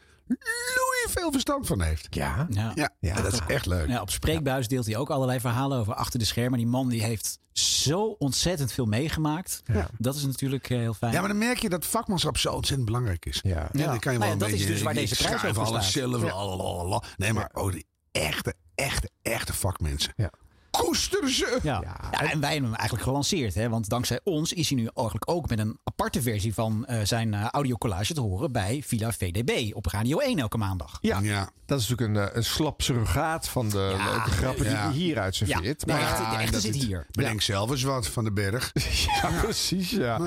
loeien 0.76 1.10
veel 1.10 1.32
verstand 1.32 1.68
van 1.68 1.82
heeft. 1.82 2.08
Ja. 2.10 2.48
ja. 2.50 2.72
Ja, 2.76 2.90
Ja, 3.00 3.22
dat 3.22 3.34
is 3.34 3.40
echt 3.48 3.66
leuk. 3.66 3.88
Ja, 3.88 4.02
op 4.02 4.10
Spreekbuis 4.10 4.68
deelt 4.68 4.86
hij 4.86 4.98
ook 4.98 5.10
allerlei 5.10 5.40
verhalen 5.40 5.78
over 5.80 5.94
achter 5.94 6.20
de 6.20 6.26
schermen. 6.26 6.58
Die 6.58 6.68
man 6.68 6.90
die 6.90 7.04
heeft 7.04 7.40
zo 7.52 8.16
ontzettend 8.20 8.72
veel 8.72 8.86
meegemaakt. 8.86 9.62
Ja. 9.66 9.90
Dat 9.98 10.16
is 10.16 10.26
natuurlijk 10.26 10.70
eh, 10.70 10.78
heel 10.78 10.94
fijn. 10.94 11.14
Ja, 11.14 11.20
maar 11.20 11.30
dan 11.30 11.38
merk 11.38 11.58
je 11.58 11.70
dat 11.70 11.86
vakmanschap 11.86 12.38
zo 12.38 12.52
ontzettend 12.52 12.86
belangrijk 12.88 13.26
is. 13.26 13.40
Ja. 13.44 13.70
Ja, 13.72 13.86
dan 13.86 14.00
kan 14.00 14.14
je 14.14 14.20
Nou 14.20 14.20
wel 14.20 14.28
ja, 14.28 14.32
een 14.34 14.40
dat 14.40 14.50
is 14.50 14.66
dus 14.66 14.82
waar 14.82 14.94
deze 14.94 15.16
prijs 15.16 15.44
over 15.46 15.64
alles 15.64 15.90
staat. 15.90 16.10
zelf. 16.10 17.16
Nee, 17.18 17.34
maar 17.34 17.50
oh, 17.54 17.72
die 17.72 17.86
echte, 18.12 18.54
echte, 18.76 19.10
echte 19.22 19.54
vakmensen. 19.54 20.14
Ja. 20.16 20.32
Koester 20.78 21.30
ze! 21.32 21.60
Ja. 21.64 21.82
Ja. 22.12 22.12
En 22.32 22.40
wij 22.40 22.52
hebben 22.52 22.70
hem 22.70 22.74
eigenlijk 22.80 23.04
gelanceerd. 23.04 23.56
Hè? 23.56 23.70
Want 23.70 23.90
dankzij 23.90 24.20
ons 24.24 24.54
is 24.54 24.70
hij 24.70 24.78
nu 24.78 24.90
eigenlijk 24.96 25.30
ook 25.32 25.50
met 25.50 25.60
een 25.60 25.78
aparte 25.84 26.22
versie 26.22 26.54
van 26.54 26.86
eh, 26.86 27.00
zijn 27.04 27.34
eh, 27.34 27.46
audiocollage 27.52 28.14
te 28.14 28.22
horen 28.22 28.52
bij 28.52 28.84
Villa 28.86 29.12
VDB 29.12 29.76
op 29.76 29.86
Radio 29.86 30.18
1 30.20 30.40
elke 30.40 30.58
maandag. 30.58 30.98
Ja, 31.02 31.20
Ja. 31.20 31.50
dat 31.66 31.80
is 31.80 31.88
natuurlijk 31.88 32.18
een, 32.20 32.30
eh, 32.30 32.36
een 32.36 32.44
slap 32.44 32.82
surrogaat 32.82 33.48
van 33.48 33.70
de 33.70 33.96
Ja. 33.98 34.12
leuke 34.12 34.30
grappen 34.30 34.66
die 34.66 34.76
hij 34.76 34.92
hieruit 34.92 35.38
Ja, 35.38 35.46
serveert. 35.46 35.80
de 35.80 35.86
Maar 35.92 36.02
echte, 36.02 36.22
de 36.30 36.36
en 36.36 36.40
echte 36.40 36.60
zit 36.60 36.74
het- 36.76 36.84
hier. 36.84 37.06
Bedenk 37.12 37.42
zelf 37.42 37.70
eens 37.72 37.84
wat 37.84 38.08
van 38.08 38.24
de 38.24 38.32
berg. 38.32 38.72
ja, 39.22 39.30
precies. 39.42 39.90
Ja. 39.90 40.18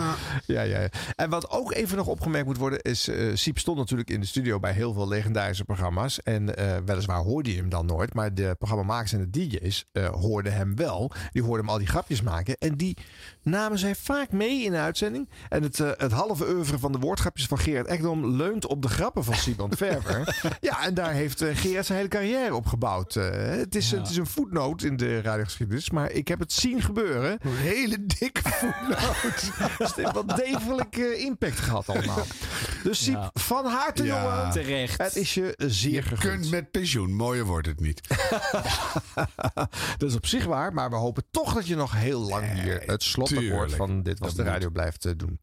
Ja, 0.47 0.63
ja, 0.63 0.81
ja. 0.81 0.89
En 1.17 1.31
wat 1.31 1.51
ook 1.51 1.73
even 1.73 1.97
nog 1.97 2.07
opgemerkt 2.07 2.47
moet 2.47 2.57
worden 2.57 2.81
is... 2.83 3.09
eh 3.09 3.31
Siep 3.35 3.59
stond 3.59 3.79
natuurlijk 3.79 4.11
in 4.11 4.21
de 4.21 4.27
studio 4.27 4.59
bij 4.61 4.73
heel 4.73 4.93
veel 4.93 5.09
legendarische 5.09 5.65
programma's. 5.65 6.23
En 6.23 6.57
eh, 6.57 6.77
weliswaar 6.85 7.21
hoorde 7.23 7.51
je 7.51 7.57
hem 7.57 7.69
dan 7.69 7.87
nooit. 7.87 8.15
Maar 8.15 8.35
de 8.35 8.55
programmamakers 8.59 9.13
en 9.13 9.19
de 9.19 9.31
DJ's 9.31 9.85
eh, 9.93 10.09
hoorden 10.41 10.59
hem 10.59 10.77
wel. 10.77 11.13
Die 11.33 11.43
hoorden 11.43 11.61
hem 11.65 11.69
al 11.75 11.79
die 11.79 11.87
grapjes 11.87 12.23
maken. 12.23 12.57
En 12.59 12.77
die 12.77 12.97
namen 13.43 13.79
zij 13.79 13.95
vaak 13.95 14.33
mee 14.33 14.65
in 14.65 14.71
de 14.71 14.77
uitzending. 14.79 15.29
En 15.49 15.63
het, 15.63 15.81
eh, 15.81 15.91
het 15.97 16.13
halve 16.13 16.49
oeuvre 16.55 16.79
van 16.79 16.93
de 16.93 16.99
woordgrapjes 16.99 17.47
van 17.47 17.59
Gerard 17.59 17.87
Ekdom 17.87 18.27
leunt 18.27 18.67
op 18.67 18.83
de 18.83 18.89
grappen 18.89 19.25
van 19.25 19.35
Simon 19.35 19.77
Verver. 19.77 20.41
ja, 20.61 20.85
en 20.85 20.95
daar 20.95 21.13
heeft 21.13 21.43
eh, 21.43 21.57
Gerard 21.57 21.87
zijn 21.87 21.99
hele 21.99 22.11
carrière 22.11 22.55
op 22.55 22.67
gebouwd. 22.67 23.17
Eh, 23.17 23.31
het, 23.41 23.75
is, 23.75 23.91
het 23.91 24.09
is 24.11 24.17
een 24.17 24.27
voetnoot 24.27 24.83
in 24.83 24.97
de 24.97 25.21
radiogeschiedenis. 25.21 25.91
Maar 25.91 26.11
ik 26.11 26.29
heb 26.29 26.39
het 26.39 26.53
zien 26.53 26.83
gebeuren. 26.83 27.39
Een 27.43 27.57
hele 27.57 28.07
dikke 28.07 28.41
voetnoot. 28.61 29.23
Dus 29.79 29.89
het 29.89 29.97
heeft 29.97 30.13
wel 30.13 30.27
degelijk 30.27 30.97
impact 30.97 31.59
gehad 31.59 31.89
allemaal. 31.89 32.25
Dus 32.83 33.05
Siep, 33.05 33.15
Ja. 33.15 33.31
van 33.35 33.67
harte 33.67 34.05
Ja. 34.05 34.23
jongen. 34.23 34.51
Terecht. 34.51 34.99
Het 35.03 35.17
is 35.17 35.35
je 35.35 35.55
zeer 35.57 35.93
Je 35.93 36.03
gegund. 36.03 36.21
kunt 36.41 36.51
met 36.51 36.71
pensioen. 36.71 37.15
Mooier 37.15 37.45
wordt 37.45 37.67
het 37.67 37.81
niet. 37.81 38.01
Dat 39.99 40.09
is 40.09 40.15
op 40.15 40.27
zich 40.31 40.45
waar, 40.45 40.73
maar 40.73 40.91
we 40.91 40.97
hopen 40.97 41.25
toch 41.31 41.55
dat 41.55 41.67
je 41.67 41.77
nog 41.77 41.93
heel 41.93 42.21
lang 42.21 42.53
hier 42.53 42.83
het 42.87 43.03
slotakkoord 43.03 43.75
van 43.75 44.03
Dit 44.03 44.19
Was 44.19 44.29
Dat 44.29 44.37
de 44.37 44.43
moet. 44.43 44.53
Radio 44.53 44.71
blijft 44.71 45.05
eh, 45.05 45.13
doen. 45.17 45.39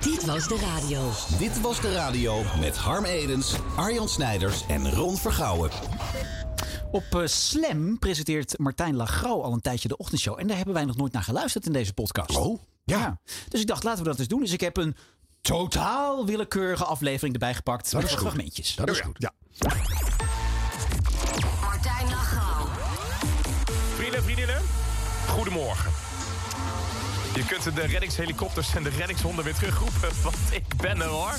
Dit 0.00 0.24
was 0.24 0.48
de 0.48 0.56
radio. 0.56 1.10
Dit 1.38 1.60
was 1.60 1.80
de 1.80 1.92
radio 1.92 2.42
met 2.60 2.76
Harm 2.76 3.04
Edens, 3.04 3.56
Arjan 3.76 4.08
Snijders 4.08 4.66
en 4.66 4.90
Ron 4.90 5.16
Vergouwen. 5.16 5.70
Op 6.90 7.04
eh, 7.10 7.26
Slam 7.26 7.98
presenteert 7.98 8.58
Martijn 8.58 8.96
Lagrouw 8.96 9.42
al 9.42 9.52
een 9.52 9.60
tijdje 9.60 9.88
de 9.88 9.96
ochtendshow. 9.96 10.40
En 10.40 10.46
daar 10.46 10.56
hebben 10.56 10.74
wij 10.74 10.84
nog 10.84 10.96
nooit 10.96 11.12
naar 11.12 11.22
geluisterd 11.22 11.66
in 11.66 11.72
deze 11.72 11.92
podcast. 11.92 12.36
Oh, 12.36 12.60
ja. 12.84 13.20
Dus 13.48 13.60
ik 13.60 13.66
dacht, 13.66 13.84
laten 13.84 14.02
we 14.02 14.08
dat 14.08 14.18
eens 14.18 14.28
doen. 14.28 14.40
Dus 14.40 14.52
ik 14.52 14.60
heb 14.60 14.76
een 14.76 14.96
totaal 15.40 16.26
willekeurige 16.26 16.84
aflevering 16.84 17.32
erbij 17.32 17.54
gepakt. 17.54 17.90
Dat 17.90 18.02
met 18.02 18.10
is 18.10 18.16
fragmentjes. 18.16 18.74
Dat 18.74 18.90
is 18.90 19.00
goed. 19.00 19.16
Ja. 19.18 19.32
Goedemorgen. 25.54 25.92
Je 27.34 27.44
kunt 27.46 27.74
de 27.74 27.86
reddingshelikopters 27.86 28.74
en 28.74 28.82
de 28.82 28.90
reddingshonden 28.90 29.44
weer 29.44 29.54
terugroepen, 29.54 30.10
want 30.22 30.36
ik 30.50 30.64
ben 30.76 31.00
er 31.00 31.08
hoor. 31.08 31.34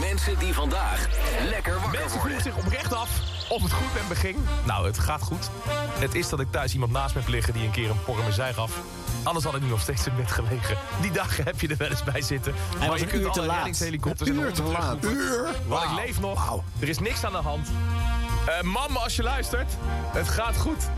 Mensen 0.00 0.38
die 0.38 0.54
vandaag 0.54 1.06
lekker 1.48 1.74
wakker 1.74 1.98
Mensen 1.98 2.18
worden. 2.18 2.40
vroegen 2.40 2.42
zich 2.42 2.56
oprecht 2.56 2.94
af 2.94 3.10
of 3.48 3.62
het 3.62 3.72
goed 3.72 3.94
met 3.94 4.08
me 4.08 4.14
ging. 4.14 4.36
Nou, 4.66 4.86
het 4.86 4.98
gaat 4.98 5.22
goed. 5.22 5.50
Het 5.98 6.14
is 6.14 6.28
dat 6.28 6.40
ik 6.40 6.46
thuis 6.50 6.72
iemand 6.72 6.92
naast 6.92 7.14
me 7.14 7.20
heb 7.20 7.28
liggen 7.28 7.52
die 7.52 7.64
een 7.64 7.70
keer 7.70 7.90
een 7.90 8.02
porre 8.04 8.32
zij 8.32 8.52
gaf. 8.52 8.78
Anders 9.22 9.44
had 9.44 9.54
ik 9.54 9.62
nu 9.62 9.68
nog 9.68 9.80
steeds 9.80 10.06
in 10.06 10.16
bed 10.16 10.30
gelegen. 10.30 10.76
Die 11.00 11.10
dagen 11.10 11.44
heb 11.44 11.60
je 11.60 11.68
er 11.68 11.76
wel 11.76 11.88
eens 11.88 12.04
bij 12.04 12.22
zitten. 12.22 12.54
maar 12.78 12.88
was 12.88 12.98
je 12.98 13.04
een 13.04 13.10
kunt 13.10 13.22
uur 13.22 13.30
alle 13.30 13.46
laat. 13.46 13.56
reddingshelikopters 13.56 14.30
en 14.30 14.36
Uur 14.36 14.52
te 14.52 14.62
laat. 14.62 14.96
Want 15.66 15.84
ik 15.84 15.90
leef 16.04 16.20
nog. 16.20 16.62
Er 16.78 16.88
is 16.88 16.98
niks 16.98 17.24
aan 17.24 17.32
de 17.32 17.38
hand. 17.38 17.68
Eh 18.58 18.62
mam, 18.62 18.96
als 18.96 19.16
je 19.16 19.22
luistert, 19.22 19.72
het 20.12 20.28
gaat 20.28 20.56
goed. 20.56 20.88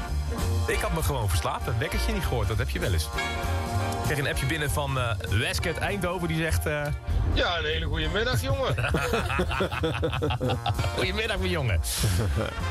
Ik 0.66 0.78
had 0.80 0.92
me 0.94 1.02
gewoon 1.02 1.28
verslapen. 1.28 1.78
Wekkertje 1.78 2.12
niet 2.12 2.22
gehoord, 2.24 2.48
dat 2.48 2.58
heb 2.58 2.70
je 2.70 2.78
wel 2.78 2.92
eens. 2.92 3.04
Ik 3.04 4.08
kreeg 4.08 4.18
een 4.18 4.28
appje 4.28 4.46
binnen 4.46 4.70
van 4.70 4.98
eh 4.98 5.10
Wesket 5.30 5.78
Eindhoven. 5.78 6.28
Die 6.28 6.36
zegt... 6.36 6.66
eh, 6.66 6.82
Ja, 7.32 7.58
een 7.58 7.64
hele 7.64 7.86
goede 7.86 8.08
middag, 8.08 8.42
jongen. 8.42 8.74
Goedemiddag, 10.96 11.38
mijn 11.38 11.50
jongen. 11.50 11.80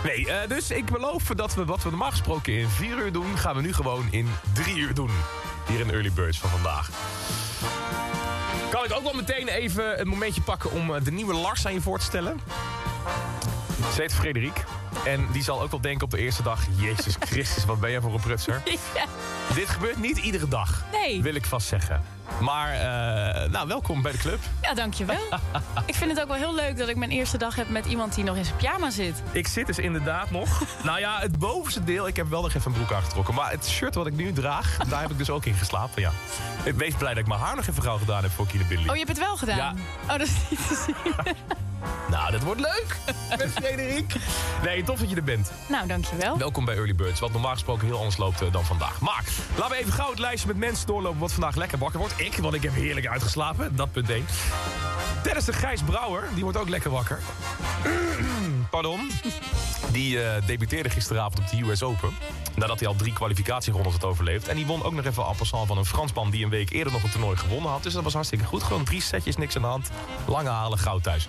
Nee, 0.04 0.28
dus 0.48 0.72
ik 0.72 0.86
beloof 0.86 1.24
dat 1.24 1.54
we 1.56 1.66
wat 1.66 1.84
we 1.84 1.90
normaal 1.90 2.10
gesproken 2.12 2.54
in 2.54 2.70
vier 2.70 2.98
uur 2.98 3.12
doen... 3.12 3.38
gaan 3.38 3.56
we 3.56 3.62
nu 3.62 3.74
gewoon 3.74 4.08
in 4.12 4.30
drie 4.54 4.76
uur 4.78 4.94
doen. 4.94 5.12
Hier 5.68 5.80
in 5.80 5.88
de 5.88 5.94
Early 5.94 6.12
Birds 6.12 6.40
van 6.40 6.50
vandaag. 6.50 6.90
Kan 8.70 8.84
ik 8.86 8.94
ook 8.94 9.04
wel 9.04 9.14
meteen 9.14 9.48
even 9.48 10.00
een 10.02 10.08
momentje 10.08 10.42
pakken 10.42 10.72
om 10.72 11.04
de 11.04 11.12
nieuwe 11.12 11.34
Lars 11.34 11.66
aan 11.66 11.74
je 11.74 11.82
voor 11.82 12.00
te 12.00 12.06
stellen? 12.06 12.40
Ze 13.94 14.02
heet 14.02 14.14
Frederik. 14.14 14.64
En 15.06 15.28
die 15.32 15.44
zal 15.44 15.62
ook 15.62 15.72
wel 15.72 15.82
denken 15.82 16.04
op 16.04 16.12
de 16.12 16.18
eerste 16.18 16.44
dag... 16.44 16.60
Jezus 16.76 17.16
Christus, 17.20 17.66
wat 17.66 17.80
ben 17.80 17.92
jij 17.92 18.02
voor 18.02 18.14
een 18.14 18.20
prutser. 18.20 18.62
Dit 19.56 19.70
gebeurt 19.70 19.98
niet 20.00 20.18
iedere 20.18 20.48
dag, 20.48 20.84
Nee. 20.92 21.22
wil 21.22 21.36
ik 21.36 21.46
vast 21.46 21.68
zeggen. 21.68 22.02
Maar, 22.42 22.74
eh, 22.74 23.50
nou, 23.50 23.68
welkom 23.68 24.02
bij 24.02 24.12
de 24.12 24.18
club. 24.18 24.40
Ja, 24.62 24.74
dankjewel. 24.74 25.18
ik 25.86 25.96
vind 25.96 26.12
het 26.12 26.22
ook 26.22 26.28
wel 26.28 26.38
heel 26.38 26.56
leuk 26.56 26.78
dat 26.78 26.88
ik 26.90 26.96
mijn 26.96 27.12
eerste 27.12 27.38
dag 27.38 27.56
heb 27.56 27.70
met 27.70 27.86
iemand 27.86 28.16
die 28.16 28.24
nog 28.24 28.36
in 28.36 28.46
zijn 28.46 28.58
pyjama 28.58 28.90
zit. 28.90 29.24
Ik 29.32 29.48
zit 29.48 29.68
dus 29.68 29.80
inderdaad 29.80 30.32
nog. 30.32 30.62
nou 30.84 31.00
ja, 31.00 31.20
het 31.20 31.40
bovenste 31.40 31.84
deel. 31.84 32.08
Ik 32.08 32.16
heb 32.16 32.30
wel 32.30 32.42
nog 32.42 32.54
even 32.54 32.72
een 32.72 32.78
broek 32.78 32.92
aangetrokken. 32.94 33.34
Maar 33.34 33.52
het 33.52 33.68
shirt 33.68 33.96
wat 33.96 34.08
ik 34.08 34.14
nu 34.14 34.34
draag, 34.34 34.78
daar 34.90 35.02
heb 35.02 35.12
ik 35.12 35.18
dus 35.18 35.30
ook 35.30 35.46
in 35.46 35.54
geslapen. 35.54 36.02
Ja. 36.02 36.12
Ik 36.64 36.74
wees 36.76 36.94
blij 36.94 37.14
dat 37.14 37.22
ik 37.22 37.28
mijn 37.28 37.40
haar 37.40 37.56
nog 37.56 37.68
even 37.68 37.84
gauw 37.84 37.98
gedaan 37.98 38.22
heb 38.24 38.32
voor 38.32 38.48
Kine 38.48 38.64
Billy. 38.64 38.82
Oh, 38.90 38.96
je 38.96 39.06
hebt 39.06 39.10
het 39.18 39.20
wel 39.20 39.38
gedaan? 39.38 39.58
Ja. 39.58 39.74
Oh, 40.04 40.10
dat 40.18 40.22
is 40.22 40.34
niet 40.50 40.68
te 40.68 40.84
zien. 40.86 41.36
Nou, 42.10 42.32
dat 42.32 42.44
wordt 42.44 42.62
leuk. 42.62 42.98
Met 43.38 43.52
Frederik. 43.52 44.16
Nee, 44.64 44.84
tof 44.84 45.00
dat 45.00 45.10
je 45.10 45.16
er 45.16 45.24
bent. 45.24 45.52
nou, 45.68 45.88
dankjewel. 45.88 46.38
Welkom 46.38 46.66
bij 46.66 46.76
Early 46.76 46.96
Birds. 46.96 47.20
Wat 47.20 47.32
normaal 47.32 47.52
gesproken 47.54 47.88
heel 47.88 47.98
anders 47.98 48.18
loopt 48.18 48.42
eh, 48.42 48.52
dan 48.52 48.66
vandaag. 48.66 49.00
Maar 49.00 49.24
laten 49.58 49.76
we 49.76 49.82
even 49.82 49.94
gauw 49.94 50.10
het 50.10 50.20
lijstje 50.20 50.48
met 50.48 50.58
mensen 50.58 50.88
doorlopen 50.88 51.20
wat 51.20 51.32
vandaag 51.32 51.56
lekker 51.56 51.78
wakker 51.78 52.00
wordt. 52.00 52.14
Ik, 52.18 52.36
want 52.38 52.54
ik 52.54 52.64
heb 52.64 52.74
heerlijk 52.74 53.08
uitgeslapen. 53.08 53.76
Dat 53.76 53.92
punt 53.92 54.10
1. 54.10 54.26
Dennis 55.24 55.46
de 55.46 55.54
Gijs 55.54 55.82
Brouwer, 55.82 56.24
die 56.34 56.44
wordt 56.44 56.58
ook 56.58 56.70
lekker 56.70 56.92
wakker. 56.92 57.20
Pardon. 58.70 59.10
Die 59.92 60.24
eh, 60.24 60.46
debuteerde 60.46 60.90
gisteravond 60.90 61.40
op 61.40 61.50
de 61.50 61.62
US 61.62 61.84
Open. 61.84 62.10
Nadat 62.56 62.80
hij 62.80 62.88
al 62.88 62.96
drie 62.96 63.14
kwalificatierondes 63.14 63.94
had 63.94 64.04
overleefd. 64.04 64.48
En 64.48 64.56
die 64.56 64.66
won 64.66 64.84
ook 64.84 64.94
nog 64.94 65.06
even 65.06 65.26
en 65.26 65.36
passant 65.36 65.68
van 65.68 65.78
een 65.78 65.86
Fransman... 65.86 66.30
die 66.30 66.44
een 66.44 66.50
week 66.50 66.70
eerder 66.70 66.94
nog 66.94 67.04
een 67.04 67.10
toernooi 67.10 67.38
gewonnen 67.38 67.72
had. 67.72 67.84
Dus 67.84 67.94
dat 67.94 68.04
was 68.04 68.14
hartstikke 68.14 68.46
goed. 68.46 68.64
Gewoon 68.64 68.84
drie 68.84 69.02
setjes, 69.02 69.36
niks 69.38 69.56
aan 69.56 69.62
de 69.62 69.68
hand. 69.68 69.90
Lange 70.28 70.50
halen, 70.50 70.78
goud 70.78 71.04
thuis. 71.04 71.28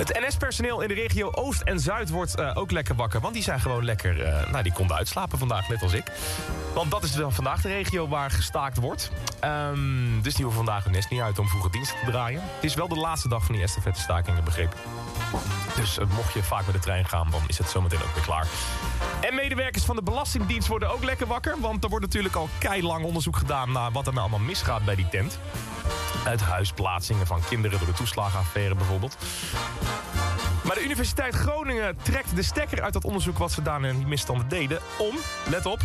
Het 0.00 0.20
NS-personeel 0.26 0.80
in 0.80 0.88
de 0.88 0.94
regio 0.94 1.30
Oost 1.32 1.60
en 1.60 1.80
Zuid 1.80 2.10
wordt 2.10 2.34
eh, 2.34 2.50
ook 2.54 2.70
lekker 2.70 2.94
wakker. 2.94 3.20
Want 3.20 3.34
die 3.34 3.42
zijn 3.42 3.60
gewoon 3.60 3.84
lekker... 3.84 4.24
eh, 4.24 4.50
nou, 4.50 4.62
die 4.62 4.72
konden 4.72 4.96
uitslapen 4.96 5.38
vandaag, 5.38 5.68
net 5.68 5.82
als 5.82 5.92
ik. 5.92 6.04
Want 6.74 6.90
dat 6.90 7.02
is 7.02 7.12
dan 7.12 7.32
vandaag 7.32 7.60
de 7.60 7.68
regio 7.68 8.08
waar 8.08 8.30
gestaakt 8.30 8.78
wordt. 8.78 9.10
Ehm, 9.40 10.20
dus 10.22 10.34
die 10.34 10.44
hoeven 10.44 10.64
vandaag 10.64 10.84
hun 10.84 10.92
nest 10.92 11.10
niet 11.10 11.20
uit 11.20 11.38
om 11.38 11.48
vroege 11.48 11.70
diensten 11.70 11.98
te 12.04 12.10
draaien. 12.10 12.40
Het 12.54 12.64
is 12.64 12.74
wel 12.74 12.88
de 12.88 12.96
laatste 12.96 13.28
dag 13.28 13.44
van 13.44 13.54
die 13.54 13.64
estafette-stakingen, 13.64 14.44
begrepen. 14.44 14.78
Dus 15.76 15.98
eh, 15.98 16.06
mocht 16.16 16.32
je 16.32 16.42
vaak 16.42 16.66
met 16.66 16.74
de 16.74 16.80
trein 16.80 17.04
gaan, 17.04 17.28
dan 17.30 17.42
is 17.46 17.58
het 17.58 17.68
zometeen 17.68 18.02
ook 18.02 18.14
weer 18.14 18.24
klaar. 18.24 18.46
En 19.20 19.34
medewerkers 19.34 19.84
van 19.84 19.96
de 19.96 20.02
Belastingdienst 20.02 20.68
worden 20.68 20.90
ook 20.90 21.04
lekker 21.04 21.26
wakker. 21.26 21.60
Want 21.60 21.84
er 21.84 21.90
wordt 21.90 22.04
natuurlijk 22.04 22.34
al 22.34 22.48
keilang 22.58 23.04
onderzoek 23.04 23.36
gedaan 23.36 23.72
naar 23.72 23.92
wat 23.92 24.06
er 24.06 24.12
nou 24.12 24.28
allemaal 24.28 24.46
misgaat 24.46 24.84
bij 24.84 24.94
die 24.94 25.08
tent. 25.08 25.38
Uithuisplaatsingen 26.24 27.26
van 27.26 27.40
kinderen 27.48 27.78
door 27.78 27.88
de 27.88 27.94
toeslagenaffaire 27.94 28.74
bijvoorbeeld. 28.74 29.09
Maar 30.64 30.74
de 30.74 30.84
Universiteit 30.84 31.34
Groningen 31.34 31.96
trekt 32.02 32.36
de 32.36 32.42
stekker 32.42 32.82
uit 32.82 32.92
dat 32.92 33.04
onderzoek 33.04 33.38
wat 33.38 33.52
ze 33.52 33.62
daar 33.62 33.84
in 33.84 33.96
die 33.96 34.06
misstanden 34.06 34.48
deden. 34.48 34.78
Om, 34.98 35.16
let 35.48 35.66
op, 35.66 35.80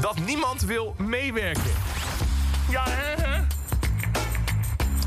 dat 0.00 0.18
niemand 0.18 0.60
wil 0.60 0.94
meewerken. 0.98 1.72
Ja, 2.68 2.84
hè, 2.88 3.22
hè? 3.22 3.40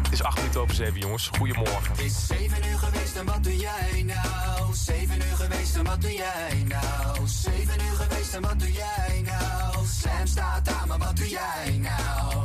Het 0.04 0.22
is 0.22 0.24
acht 0.24 0.38
minuten 0.38 0.62
over 0.62 0.76
zeven, 0.76 1.00
jongens. 1.00 1.30
Goedemorgen. 1.38 1.92
Het 1.92 2.00
is 2.00 2.28
zeven 2.28 2.58
uur 2.70 2.78
geweest 2.78 3.16
en 3.16 3.26
wat 3.26 3.44
doe 3.44 3.58
jij 3.58 4.04
nou? 4.06 4.74
Zeven 4.74 5.16
uur 5.16 5.36
geweest 5.36 5.76
en 5.76 5.84
wat 5.84 6.02
doe 6.02 6.14
jij 6.14 6.64
nou? 6.68 7.28
Zeven 7.28 7.82
uur 7.82 7.96
geweest 7.96 8.34
en 8.34 8.42
wat 8.42 8.60
doe 8.60 8.72
jij 8.72 9.22
nou? 9.26 9.86
Slam 9.86 10.28
staat 10.28 10.70
aan, 10.70 10.88
maar 10.88 10.98
wat 10.98 11.16
doe 11.18 11.30
jij 11.30 11.78
nou? 11.82 12.43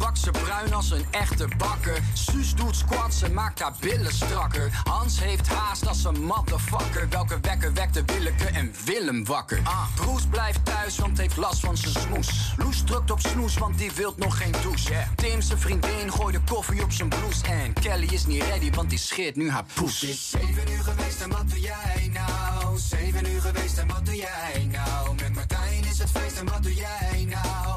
Bakt 0.00 0.18
ze 0.18 0.30
bruin 0.30 0.74
als 0.74 0.90
een 0.90 1.06
echte 1.10 1.48
bakker. 1.56 2.02
Suus 2.12 2.54
doet 2.54 2.76
squats 2.76 3.22
en 3.22 3.32
maakt 3.32 3.60
haar 3.60 3.72
billen 3.80 4.12
strakker. 4.12 4.80
Hans 4.84 5.20
heeft 5.20 5.48
haast 5.48 5.88
als 5.88 6.04
een 6.04 6.24
motherfucker. 6.24 7.08
Welke 7.08 7.38
wekker 7.40 7.72
wekte 7.72 8.02
Willeke 8.06 8.46
en 8.46 8.74
Willem 8.84 9.24
wakker? 9.24 9.60
Ah. 9.64 9.94
Broes 9.94 10.26
blijft 10.26 10.64
thuis, 10.64 10.98
want 10.98 11.18
heeft 11.18 11.36
last 11.36 11.60
van 11.60 11.76
zijn 11.76 11.94
smoes. 11.94 12.54
Loes 12.56 12.82
drukt 12.84 13.10
op 13.10 13.20
snoes, 13.20 13.58
want 13.58 13.78
die 13.78 13.92
wilt 13.92 14.16
nog 14.16 14.36
geen 14.36 14.54
douche. 14.62 15.04
Tim, 15.16 15.40
zijn 15.40 15.58
vriendin, 15.58 16.12
gooit 16.12 16.34
de 16.34 16.40
koffie 16.54 16.82
op 16.82 16.92
zijn 16.92 17.08
blouse. 17.08 17.46
En 17.46 17.72
Kelly 17.72 18.08
is 18.10 18.26
niet 18.26 18.42
ready, 18.42 18.70
want 18.70 18.90
die 18.90 18.98
scheert 18.98 19.36
nu 19.36 19.50
haar 19.50 19.64
poes. 19.74 20.00
Het 20.00 20.10
is 20.10 20.34
uur 20.76 20.82
geweest 20.82 21.20
en 21.20 21.30
wat 21.30 21.50
doe 21.50 21.60
jij 21.60 22.10
nou? 22.12 22.78
Zeven 22.78 23.32
uur 23.32 23.40
geweest 23.40 23.78
en 23.78 23.86
wat 23.86 24.06
doe 24.06 24.16
jij 24.16 24.68
nou? 24.72 25.14
Met 25.14 25.34
Martijn 25.34 25.84
is 25.84 25.98
het 25.98 26.10
feest 26.10 26.38
en 26.38 26.46
wat 26.46 26.62
doe 26.62 26.74
jij 26.74 27.26
nou? 27.28 27.69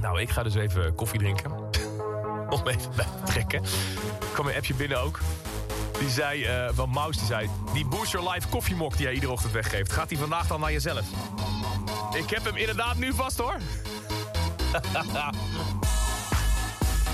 Nou? 0.00 0.20
Ik 0.20 0.30
ga 0.30 0.42
dus 0.42 0.54
even 0.54 0.94
koffie 0.94 1.18
drinken. 1.18 1.52
Om 2.50 2.66
even 2.66 2.92
bij 2.96 3.04
te 3.04 3.32
trekken. 3.32 3.62
Er 3.62 4.26
kwam 4.32 4.46
een 4.46 4.54
appje 4.54 4.74
binnen 4.74 5.00
ook. 5.00 5.20
Die 5.98 6.08
zei, 6.10 6.44
eh, 6.44 6.68
van 6.72 6.90
Maus, 6.90 7.16
die 7.16 7.26
zei... 7.26 7.50
Die 7.72 7.86
Boost 7.86 8.12
Your 8.12 8.30
Life 8.32 8.48
koffiemok 8.48 8.92
die 8.92 9.02
jij 9.02 9.12
iedere 9.12 9.32
ochtend 9.32 9.52
weggeeft... 9.52 9.92
gaat 9.92 10.08
die 10.08 10.18
vandaag 10.18 10.46
dan 10.46 10.60
naar 10.60 10.72
jezelf? 10.72 11.04
Ik 12.12 12.30
heb 12.30 12.44
hem 12.44 12.56
inderdaad 12.56 12.96
nu 12.96 13.14
vast, 13.14 13.38
hoor. 13.38 13.56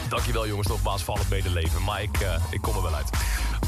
Dankjewel 0.09 0.47
jongens 0.47 0.69
nogmaals 0.69 1.03
voor 1.03 1.15
al 1.15 1.21
het 1.21 1.29
medeleven. 1.29 1.83
Maar 1.83 2.03
ik, 2.03 2.21
eh, 2.21 2.43
ik 2.51 2.61
kom 2.61 2.77
er 2.77 2.83
wel 2.83 2.95
uit. 2.95 3.11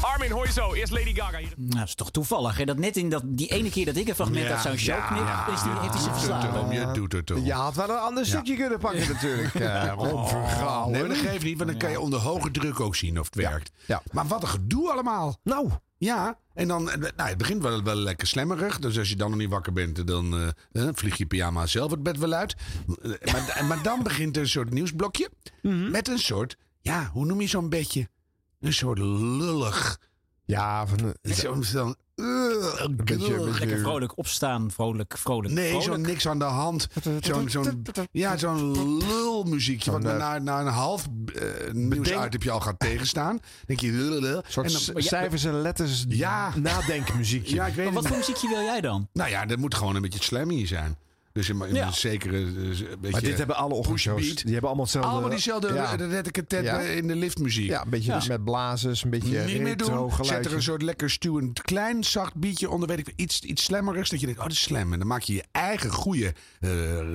Armin, 0.01 0.31
hoor 0.31 0.45
je 0.45 0.51
zo. 0.51 0.73
Eerst 0.73 0.91
Lady 0.91 1.15
Gaga 1.15 1.37
hier. 1.37 1.53
Nou, 1.55 1.79
dat 1.79 1.87
is 1.87 1.95
toch 1.95 2.11
toevallig, 2.11 2.57
hè? 2.57 2.65
Dat 2.65 2.77
net 2.77 2.97
in 2.97 3.09
dat, 3.09 3.21
die 3.25 3.47
ene 3.47 3.69
keer 3.69 3.85
dat 3.85 3.95
ik 3.95 4.07
een 4.07 4.15
fragment 4.15 4.45
Ja, 4.45 4.51
uit 4.51 4.61
zo'n 4.61 4.77
show 4.77 5.07
knip, 5.07 5.19
ja. 5.19 5.47
is 5.47 5.61
die, 5.63 5.71
heeft 5.71 5.93
hij 5.93 6.01
ze 6.01 6.09
verslagen. 6.11 6.71
Je 6.71 6.91
doet 6.93 7.11
het 7.11 7.25
toch. 7.25 7.45
Je 7.45 7.53
had 7.53 7.75
wel 7.75 7.89
een 7.89 7.97
ander 7.97 8.25
stukje 8.25 8.55
kunnen 8.55 8.79
pakken 8.79 9.07
natuurlijk. 9.07 9.53
Uh, 9.53 9.93
Oh, 9.97 10.85
nee, 10.85 10.99
maar 10.99 11.09
dat 11.09 11.17
geeft 11.17 11.43
niet, 11.43 11.57
want 11.57 11.69
dan 11.69 11.79
kan 11.79 11.91
je 11.91 11.99
onder 11.99 12.19
hoge 12.19 12.51
druk 12.51 12.79
ook 12.79 12.95
zien 12.95 13.19
of 13.19 13.25
het 13.25 13.35
werkt. 13.35 13.71
Ja. 13.85 14.01
Maar 14.11 14.27
wat 14.27 14.41
een 14.41 14.47
gedoe 14.47 14.91
allemaal. 14.91 15.37
Nou. 15.43 15.69
Ja, 15.97 16.37
en 16.53 16.67
dan, 16.67 16.83
nou, 16.83 17.29
het 17.29 17.37
begint 17.37 17.61
wel, 17.61 17.83
wel 17.83 17.95
lekker 17.95 18.27
slemmerig. 18.27 18.79
Dus 18.79 18.97
als 18.97 19.09
je 19.09 19.15
dan 19.15 19.29
nog 19.29 19.39
niet 19.39 19.49
wakker 19.49 19.73
bent, 19.73 20.07
dan 20.07 20.53
eh, 20.71 20.87
eh, 20.87 20.89
vlieg 20.93 21.17
je 21.17 21.25
pyjama 21.25 21.65
zelf 21.65 21.91
het 21.91 22.03
bed 22.03 22.17
wel 22.17 22.33
uit. 22.33 22.55
Eh, 23.01 23.33
maar, 23.33 23.65
maar 23.67 23.83
dan 23.83 24.03
begint 24.03 24.35
er 24.35 24.41
een 24.41 24.49
soort 24.49 24.69
nieuwsblokje. 24.69 25.29
Met 25.61 26.07
een 26.07 26.19
soort, 26.19 26.57
ja, 26.81 27.09
hoe 27.13 27.25
noem 27.25 27.41
je 27.41 27.47
zo'n 27.47 27.69
bedje? 27.69 28.09
Een 28.59 28.73
soort 28.73 28.97
lullig. 28.99 29.99
Ja, 30.45 30.87
van 30.87 31.13
Zo'n. 31.21 31.63
Zo 31.63 31.93
een 32.15 32.95
beetje- 32.95 33.49
Lekker 33.59 33.79
vrolijk 33.79 34.17
opstaan, 34.17 34.71
vrolijk, 34.71 35.17
vrolijk. 35.17 35.53
Nee, 35.53 35.69
vrolijk. 35.69 35.85
zo'n 35.93 36.01
niks 36.01 36.27
aan 36.27 36.39
de 36.39 36.45
hand. 36.45 36.87
Zo'n 37.21 37.49
zo'n 37.49 37.85
ja, 38.11 38.37
zo'n 38.37 38.97
lulmuziekje. 38.97 39.91
Wat 39.91 40.03
eh, 40.05 40.17
na, 40.17 40.37
na 40.39 40.59
een 40.61 40.67
half 40.67 41.07
uh, 41.35 41.71
nieuwsuit 41.71 42.33
heb 42.33 42.43
je 42.43 42.51
al 42.51 42.59
gaat 42.59 42.79
tegenstaan. 42.79 43.39
denk 43.65 43.79
je... 43.79 43.91
Een 43.91 44.43
soort 44.47 44.65
En 44.65 44.71
dan- 44.93 44.95
c- 44.95 45.01
cijfers 45.07 45.43
en 45.43 45.61
letters 45.61 46.05
Ja. 46.07 46.53
nadenkmuziekje. 46.55 47.55
Ja, 47.59 47.65
ik 47.67 47.73
weet 47.75 47.85
Maar 47.85 47.93
wat 47.93 48.07
voor 48.07 48.17
muziekje 48.17 48.47
wil 48.47 48.61
jij 48.61 48.81
dan? 48.81 49.07
Nou 49.13 49.29
ja, 49.29 49.45
dat 49.45 49.57
moet 49.57 49.75
gewoon 49.75 49.95
een 49.95 50.01
beetje 50.01 50.23
slammy 50.23 50.65
zijn. 50.67 50.97
Dus 51.31 51.49
in, 51.49 51.61
in 51.61 51.75
Ja. 51.75 51.87
een 51.87 51.93
zekere 51.93 52.37
eh, 52.37 52.43
een 52.43 52.75
beetje 52.77 53.09
maar 53.11 53.21
dit 53.21 53.37
hebben 53.37 53.55
alle 53.55 53.73
ochtendshows. 53.73 54.35
Die 54.35 54.51
hebben 54.51 54.63
allemaal 54.63 54.83
hetzelfde. 54.83 55.11
Allemaal 55.11 55.29
diezelfde 55.29 55.73
Ja, 55.73 55.95
ja. 55.97 56.21
tet 56.47 56.63
Ja. 56.65 56.79
in 56.79 57.07
de 57.07 57.15
liftmuziek. 57.15 57.69
ja 57.69 57.81
een 57.83 57.89
beetje 57.89 58.11
Ja. 58.11 58.21
met 58.27 58.43
blazers, 58.43 59.03
een 59.03 59.09
beetje 59.09 59.43
Niet 59.45 59.61
meer 59.61 59.77
doen. 59.77 60.11
Zet 60.21 60.45
er 60.45 60.53
een 60.53 60.61
soort 60.61 60.81
lekker 60.81 61.09
stuwend 61.09 61.61
klein 61.61 62.03
zacht 62.03 62.35
beatje 62.35 62.69
onder. 62.69 62.87
Weet 62.87 62.99
ik, 62.99 63.13
iets, 63.15 63.41
iets 63.41 63.63
slammerigs. 63.63 64.09
Dat 64.09 64.19
je 64.19 64.25
denkt, 64.25 64.41
oh, 64.41 64.47
dat 64.47 64.55
is 64.55 64.61
slam. 64.61 64.93
En 64.93 64.99
dan 64.99 65.07
maak 65.07 65.21
je 65.21 65.33
je 65.33 65.43
eigen 65.51 65.91
goede 65.91 66.33
eh, 66.59 66.99
eh, 66.99 67.05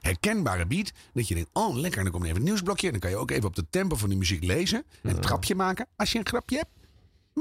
herkenbare 0.00 0.66
beat. 0.66 0.92
Dat 1.12 1.28
je 1.28 1.34
denkt, 1.34 1.50
oh, 1.52 1.76
lekker. 1.76 1.98
En 1.98 2.04
dan 2.04 2.12
komt 2.12 2.24
er 2.24 2.30
even 2.30 2.40
een 2.42 2.48
nieuwsblokje. 2.48 2.86
En 2.86 2.92
dan 2.92 3.00
kan 3.00 3.10
je 3.10 3.16
ook 3.16 3.30
even 3.30 3.44
op 3.44 3.54
de 3.56 3.66
tempo 3.70 3.96
van 3.96 4.08
die 4.08 4.18
muziek 4.18 4.44
lezen. 4.44 4.84
En 5.02 5.10
een 5.10 5.20
trapje 5.20 5.54
maken. 5.54 5.86
Als 5.96 6.12
je 6.12 6.18
een 6.18 6.26
grapje 6.26 6.56
hebt. 6.56 6.70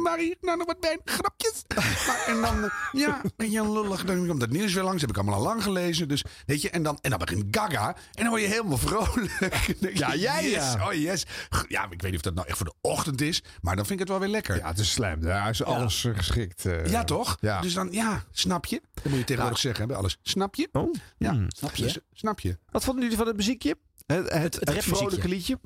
Marie, 0.02 0.38
nou 0.42 0.58
nog 0.58 0.68
wat 0.68 0.80
bij 0.80 1.00
grapjes. 1.06 1.64
Maar, 2.08 2.24
en 2.28 2.42
dan, 2.42 2.64
eh, 2.64 2.70
ja, 2.92 3.22
ben 3.36 3.52
je 3.52 3.72
lullig. 3.72 4.06
Dan 4.06 4.28
komt 4.28 4.42
het 4.42 4.52
nieuws 4.52 4.74
weer 4.74 4.84
langs. 4.84 5.02
Heb 5.02 5.10
ik 5.10 5.18
allemaal 5.18 5.36
al 5.36 5.42
lang 5.44 5.64
gelezen. 5.64 6.08
Dus, 6.08 6.24
weet 6.46 6.62
je, 6.62 6.70
en 6.70 6.84
dan, 6.84 6.98
en 7.02 7.10
dan 7.10 7.20
begint 7.20 7.46
Gaga. 7.52 7.88
En 7.88 7.96
dan 8.24 8.30
word 8.30 8.42
je 8.42 8.48
helemaal 8.48 8.78
vrolijk. 8.78 9.38
Ja, 10.00 10.16
jij, 10.16 10.44
yes, 10.44 10.52
ja. 10.74 10.88
Oh 10.88 10.94
yes. 10.94 11.26
Ja, 11.68 11.84
ik 11.90 12.02
weet 12.02 12.12
niet 12.12 12.16
of 12.16 12.22
dat 12.22 12.34
nou 12.34 12.48
echt 12.48 12.58
voor 12.58 12.66
de 12.66 12.74
ochtend 12.82 13.22
is. 13.22 13.44
Maar 13.62 13.76
dan 13.76 13.86
vind 13.86 14.00
ik 14.00 14.08
het 14.08 14.10
wel 14.10 14.20
weer 14.20 14.30
lekker. 14.36 14.56
Ja, 14.58 14.68
het 14.68 14.80
is 14.80 14.92
slam. 14.92 15.20
Daar 15.22 15.50
is 15.50 15.64
alles 15.64 16.06
eh, 16.06 16.16
geschikt. 16.16 16.66
eh. 16.66 16.86
Ja, 16.86 17.04
toch? 17.04 17.38
Ja. 17.40 17.62
Dus 17.62 17.74
dan, 17.74 17.92
ja, 17.92 18.24
snap 18.32 18.66
je? 18.66 18.82
Dan 18.94 19.04
moet 19.10 19.20
je 19.20 19.26
tegenwoordig 19.26 19.60
zeggen 19.60 19.88
bij 19.88 19.96
alles. 19.98 20.18
Snap 20.22 20.56
je? 20.56 20.70
Oh. 20.72 20.94
Ja, 21.18 21.32
Hmm. 21.32 21.46
Snap 21.48 21.76
je? 21.76 21.84
Dus, 21.84 21.98
snap 22.14 22.40
je? 22.40 22.58
Wat 22.72 22.84
vonden 22.84 23.04
jullie 23.04 23.18
van 23.18 23.28
het 23.28 23.36
muziekje? 23.36 23.76
Het, 24.06 24.30
het, 24.60 24.84
vrolijke 24.84 25.28
liedje? 25.28 25.60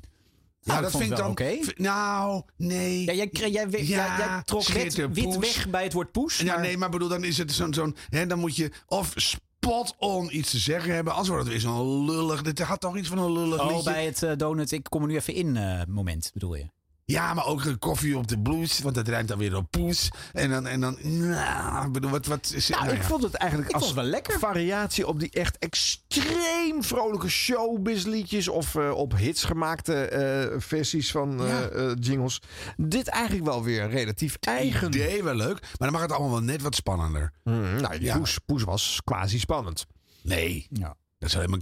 Ja, 0.64 0.80
dat 0.80 0.90
vind 0.90 1.10
ik 1.10 1.16
dan... 1.16 1.30
oké. 1.30 1.58
Nou, 1.76 2.42
nee. 2.56 3.04
Ja, 3.04 3.12
jij, 3.12 3.28
jij, 3.32 3.50
jij, 3.50 3.68
jij, 3.70 3.84
Ja, 3.84 4.18
jij 4.18 4.42
trok 4.44 4.66
wit, 4.66 4.94
wit 5.12 5.36
weg 5.38 5.68
bij 5.70 5.82
het 5.82 5.92
woord 5.92 6.12
poes. 6.12 6.38
Ja, 6.38 6.44
maar- 6.52 6.60
nee, 6.62 6.76
maar 6.76 6.90
bedoel, 6.90 7.08
dan 7.08 7.24
is 7.24 7.38
het 7.38 7.52
zo'n... 7.52 7.74
zo'n 7.74 7.96
hè, 8.08 8.26
dan 8.26 8.38
moet 8.38 8.56
je 8.56 8.70
of 8.86 9.12
spot 9.16 9.94
on 9.98 10.36
iets 10.36 10.50
te 10.50 10.58
zeggen 10.58 10.94
hebben. 10.94 11.12
Anders 11.12 11.28
wordt 11.28 11.44
het 11.44 11.52
weer 11.52 11.62
zo'n 11.62 12.04
lullig... 12.10 12.42
Dit 12.42 12.58
had 12.58 12.80
toch 12.80 12.96
iets 12.96 13.08
van 13.08 13.18
een 13.18 13.32
lullig 13.32 13.60
Oh, 13.60 13.66
liedje? 13.66 13.92
bij 13.92 14.04
het 14.04 14.22
eh, 14.22 14.32
donut, 14.36 14.72
ik 14.72 14.84
kom 14.88 15.02
er 15.02 15.08
nu 15.08 15.14
even 15.16 15.34
in 15.34 15.56
eh, 15.56 15.80
moment, 15.88 16.30
bedoel 16.32 16.54
je? 16.54 16.66
Ja, 17.06 17.34
maar 17.34 17.46
ook 17.46 17.64
een 17.64 17.78
koffie 17.78 18.16
op 18.16 18.28
de 18.28 18.38
blues. 18.40 18.78
Want 18.78 18.94
dat 18.94 19.08
rijmt 19.08 19.28
dan 19.28 19.38
weer 19.38 19.56
op 19.56 19.70
poes. 19.70 20.10
En 20.32 20.50
dan... 20.50 20.66
En 20.66 20.80
dan 20.80 20.96
nou, 21.02 21.86
ik 21.86 21.92
bedoel, 21.92 22.10
wat, 22.10 22.26
wat 22.26 22.52
is 22.54 22.68
Nou, 22.68 22.82
nou 22.82 22.94
ik 22.96 23.02
ja. 23.02 23.08
vond 23.08 23.22
het 23.22 23.34
eigenlijk 23.34 23.70
Ik 23.70 23.74
als 23.76 23.84
vond 23.84 23.94
het 23.96 24.04
wel 24.04 24.12
lekker. 24.14 24.38
variatie 24.38 25.06
op 25.06 25.20
die 25.20 25.30
echt 25.30 25.58
extreem 25.58 26.82
vrolijke 26.82 27.28
showbiz-liedjes 27.28 28.48
of 28.48 28.74
eh, 28.74 28.90
op 28.90 29.16
hits 29.16 29.44
gemaakte 29.44 29.94
eh, 29.94 30.60
versies 30.60 31.10
van 31.10 31.40
eh, 31.40 31.48
Ja. 31.48 31.68
eh, 31.68 31.92
jingles. 32.00 32.40
Dit 32.76 33.08
eigenlijk 33.08 33.44
wel 33.46 33.62
weer 33.62 33.88
relatief 33.90 34.36
eigen. 34.40 34.86
idee 34.88 35.22
wel 35.22 35.34
leuk. 35.34 35.60
Maar 35.60 35.70
dan 35.78 35.92
mag 35.92 36.00
het 36.02 36.12
allemaal 36.12 36.30
wel 36.30 36.40
net 36.42 36.62
wat 36.62 36.74
spannender. 36.74 37.32
Hmm, 37.42 37.80
nou, 37.80 37.92
die 37.98 38.02
Ja. 38.06 38.18
poes, 38.18 38.38
poes 38.46 38.62
was 38.62 39.00
quasi 39.04 39.38
spannend. 39.38 39.86
Nee. 40.22 40.66
Ja. 40.70 40.94
Dat 41.32 41.32
helemaal... 41.40 41.58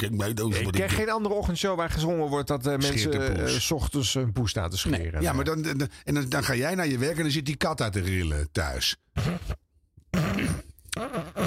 Ik 0.59 0.65
wat 0.65 0.77
ken 0.77 0.85
ik- 0.85 0.91
geen 0.91 1.11
andere 1.11 1.35
ochtendshow 1.35 1.77
waar 1.77 1.91
gezongen 1.91 2.29
wordt 2.29 2.49
dat 2.49 2.67
eh, 2.67 2.77
mensen 2.77 3.37
eh, 3.37 3.47
's 3.47 3.71
ochtends 3.71 4.15
een 4.15 4.33
poes 4.33 4.51
staan 4.51 4.71
te 4.71 4.79
scheren. 4.79 5.23
Ja, 5.23 5.33
maar 5.33 5.45
dan, 5.45 5.63
dan, 5.63 5.89
en 6.05 6.15
dan, 6.15 6.29
dan 6.29 6.45
ga 6.45 6.55
jij 6.55 6.75
naar 6.75 6.89
je 6.89 6.99
werk 6.99 7.17
en 7.17 7.23
dan 7.23 7.31
zit 7.33 7.47
die 7.47 7.57
kat 7.57 7.81
uit 7.81 7.93
te 7.93 8.01
rillen 8.01 8.49
thuis. 8.53 8.97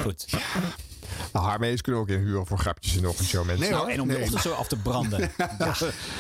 Goed. 0.01 0.25
Nou, 1.35 1.47
Harmees 1.47 1.81
kunnen 1.81 2.01
ook 2.01 2.09
inhuren 2.09 2.45
voor 2.45 2.57
grapjes 2.57 2.95
in 2.95 3.01
de 3.01 3.09
ochtendshow, 3.09 3.45
mensen. 3.45 3.63
Nee, 3.63 3.73
Nou, 3.73 3.91
en 3.91 4.01
om 4.01 4.07
de 4.07 4.17
ochtend 4.17 4.41
zo 4.41 4.51
af 4.51 4.67
te 4.67 4.77
branden. 4.77 5.19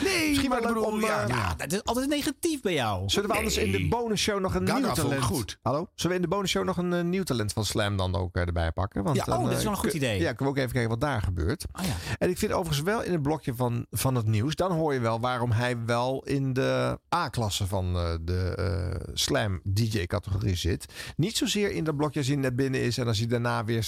Nee, 0.03 0.29
Misschien 0.29 0.49
maar 0.49 0.61
bedoel, 0.61 0.83
om, 0.83 1.01
ja, 1.01 1.23
eh, 1.23 1.27
ja. 1.27 1.53
Dat 1.57 1.71
is 1.71 1.83
altijd 1.83 2.07
negatief 2.09 2.61
bij 2.61 2.73
jou. 2.73 3.09
Zullen 3.09 3.29
we 3.29 3.35
anders 3.35 3.57
in 3.57 3.71
de 3.71 3.87
bonusshow 3.87 4.39
nog 4.39 4.55
een 4.55 4.67
Gaga 4.67 4.79
nieuw 4.79 4.93
talent... 4.93 5.23
goed. 5.23 5.57
Hallo? 5.61 5.89
Zullen 5.95 6.17
we 6.17 6.23
in 6.23 6.29
de 6.29 6.35
bonusshow 6.35 6.63
nog 6.63 6.77
een 6.77 6.93
eh, 6.93 7.03
nieuw 7.03 7.23
talent 7.23 7.53
van 7.53 7.65
Slam 7.65 7.97
dan 7.97 8.15
ook 8.15 8.35
eh, 8.35 8.41
erbij 8.45 8.71
pakken? 8.71 9.03
Want 9.03 9.15
Ja, 9.15 9.23
dan, 9.23 9.37
oh, 9.37 9.43
dat 9.43 9.57
is 9.57 9.63
wel 9.63 9.71
een 9.71 9.77
goed 9.77 9.93
idee. 9.93 10.19
Ja, 10.19 10.33
kunnen 10.33 10.43
we 10.43 10.49
ook 10.49 10.57
even 10.57 10.71
kijken 10.71 10.89
wat 10.89 11.01
daar 11.01 11.21
gebeurt. 11.21 11.65
Oh, 11.79 11.85
ja. 11.85 11.93
En 12.17 12.29
ik 12.29 12.37
vind 12.37 12.51
overigens 12.51 12.81
wel 12.81 13.03
in 13.03 13.11
het 13.11 13.21
blokje 13.21 13.55
van, 13.55 13.85
van 13.91 14.15
het 14.15 14.25
nieuws... 14.25 14.55
dan 14.55 14.71
hoor 14.71 14.93
je 14.93 14.99
wel 14.99 15.19
waarom 15.19 15.51
hij 15.51 15.85
wel 15.85 16.23
in 16.23 16.53
de 16.53 16.99
A-klasse 17.15 17.67
van 17.67 17.93
de 18.21 19.09
Slam 19.13 19.59
DJ-categorie 19.63 20.55
zit. 20.55 20.85
Niet 21.15 21.37
zozeer 21.37 21.71
in 21.71 21.83
dat 21.83 21.95
blokje 21.95 22.19
als 22.19 22.27
hij 22.27 22.37
net 22.37 22.55
binnen 22.55 22.81
is... 22.81 22.97
en 22.97 23.07
als 23.07 23.17
hij 23.17 23.27
daarna 23.27 23.63
weer 23.63 23.83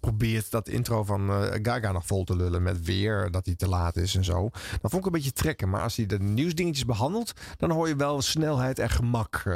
probeert 0.00 0.50
dat 0.50 0.68
intro 0.70 1.04
van 1.04 1.30
eh, 1.30 1.58
Gaga 1.62 1.92
nog 1.92 2.06
vol 2.06 2.24
te 2.24 2.36
lullen... 2.36 2.62
met 2.62 2.84
weer 2.84 3.30
dat 3.30 3.46
hij 3.46 3.54
te 3.54 3.68
laat 3.68 3.96
is 3.96 4.14
en 4.14 4.24
zo. 4.24 4.34
Dan 4.80 4.90
vond 4.90 4.94
ik 4.94 5.04
een 5.04 5.12
beetje 5.12 5.32
trekken. 5.32 5.68
Maar 5.70 5.82
als 5.82 5.96
hij 5.96 6.06
de 6.06 6.18
nieuwsdingetjes 6.18 6.84
behandelt... 6.84 7.32
dan 7.56 7.70
hoor 7.70 7.88
je 7.88 7.96
wel 7.96 8.22
snelheid 8.22 8.78
en 8.78 8.90
gemak 8.90 9.42
eh, 9.44 9.54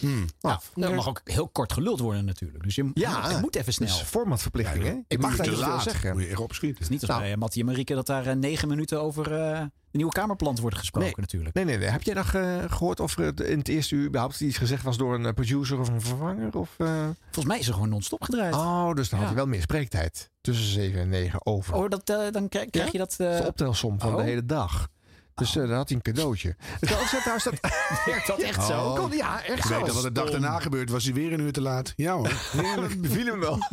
Hmm. 0.00 0.24
af. 0.40 0.70
Er 0.74 0.94
mag 0.94 1.08
ook 1.08 1.20
heel 1.24 1.48
kort 1.48 1.72
geluld 1.72 2.00
worden 2.00 2.24
natuurlijk. 2.24 2.64
Dus 2.64 2.74
je 2.74 2.90
Ja, 2.94 3.28
het 3.28 3.40
moet 3.40 3.56
even 3.56 3.72
snel. 3.72 3.88
Dus 3.88 4.00
formatverplichting, 4.02 4.84
hè? 4.84 4.94
Ik 5.08 5.20
mag 5.20 5.36
daar 5.36 5.44
je 5.46 5.50
niet 5.50 5.60
te 5.60 5.64
veel 5.64 5.74
laat. 5.74 5.82
zeggen. 5.82 6.12
Moet 6.12 6.22
je 6.22 6.28
echt 6.28 6.40
opschieten. 6.40 6.76
Het 6.82 6.84
is 6.84 6.88
niet 6.88 7.00
als 7.00 7.10
Nou. 7.10 7.22
bij 7.22 7.36
Mattie 7.36 7.60
en 7.60 7.66
Marieke 7.66 7.94
dat 7.94 8.06
daar 8.06 8.26
eh, 8.26 8.34
negen 8.34 8.68
minuten 8.68 9.00
over 9.00 9.32
eh, 9.32 9.62
nieuwe 9.96 10.12
Kamerplant 10.12 10.58
wordt 10.60 10.78
gesproken 10.78 11.08
Nee. 11.08 11.20
natuurlijk. 11.20 11.54
Nee, 11.54 11.64
nee, 11.64 11.78
nee. 11.78 11.88
Heb 11.88 12.02
jij 12.02 12.14
nog 12.14 12.34
eh, 12.34 12.56
gehoord 12.68 13.00
of 13.00 13.18
er 13.18 13.44
in 13.46 13.58
het 13.58 13.68
eerste 13.68 13.94
uur 13.94 14.06
überhaupt 14.06 14.40
iets 14.40 14.56
gezegd 14.58 14.82
was 14.82 14.96
door 14.96 15.14
een 15.14 15.26
eh, 15.26 15.32
producer 15.32 15.80
of 15.80 15.88
een 15.88 16.00
vervanger? 16.00 16.56
Of, 16.56 16.74
eh? 16.78 16.86
Volgens 17.24 17.44
mij 17.44 17.58
is 17.58 17.66
er 17.66 17.72
gewoon 17.74 17.88
non-stop 17.88 18.22
gedraaid. 18.22 18.54
Oh, 18.54 18.92
dus 18.94 19.08
dan 19.08 19.18
had 19.18 19.28
hij 19.28 19.36
wel 19.36 19.46
meer 19.46 19.60
spreektijd. 19.62 20.30
Tussen 20.40 20.66
7 20.66 21.00
en 21.00 21.08
9 21.08 21.46
over. 21.46 21.74
Oh, 21.74 21.88
dat, 21.88 22.06
dan 22.06 22.48
krijg, 22.48 22.70
krijg 22.70 22.86
Ja? 22.86 22.92
je 22.92 22.98
dat... 22.98 23.14
De 23.16 23.42
optelsom 23.46 24.00
van 24.00 24.10
oh. 24.10 24.16
de 24.16 24.22
hele 24.22 24.46
dag. 24.46 24.88
Dus 25.34 25.56
eh, 25.56 25.62
dan 25.62 25.76
had 25.76 25.88
hij 25.88 25.96
een 25.96 26.12
cadeautje. 26.12 26.56
Het 26.80 26.88
zijn 26.88 27.20
trouwens 27.20 27.44
dat... 27.44 27.54
werkt 28.06 28.26
dat 28.26 28.38
echt 28.40 28.64
zo? 28.64 28.72
Oh. 28.72 28.94
Kon- 28.94 29.10
ja, 29.16 29.44
echt 29.44 29.58
Ik 29.58 29.64
zo. 29.64 29.76
weet 29.76 29.86
dat 29.86 29.94
wat 29.94 30.02
de 30.02 30.12
dag 30.12 30.30
daarna 30.30 30.58
gebeurd 30.60 30.90
was 30.90 31.04
hij 31.04 31.12
weer 31.14 31.32
een 31.32 31.40
uur 31.40 31.52
te 31.52 31.60
laat. 31.60 31.92
Ja 31.96 32.14
hoor. 32.14 32.28
Dat 32.76 33.00
beviel 33.00 33.26
hem 33.26 33.40
wel. 33.40 33.58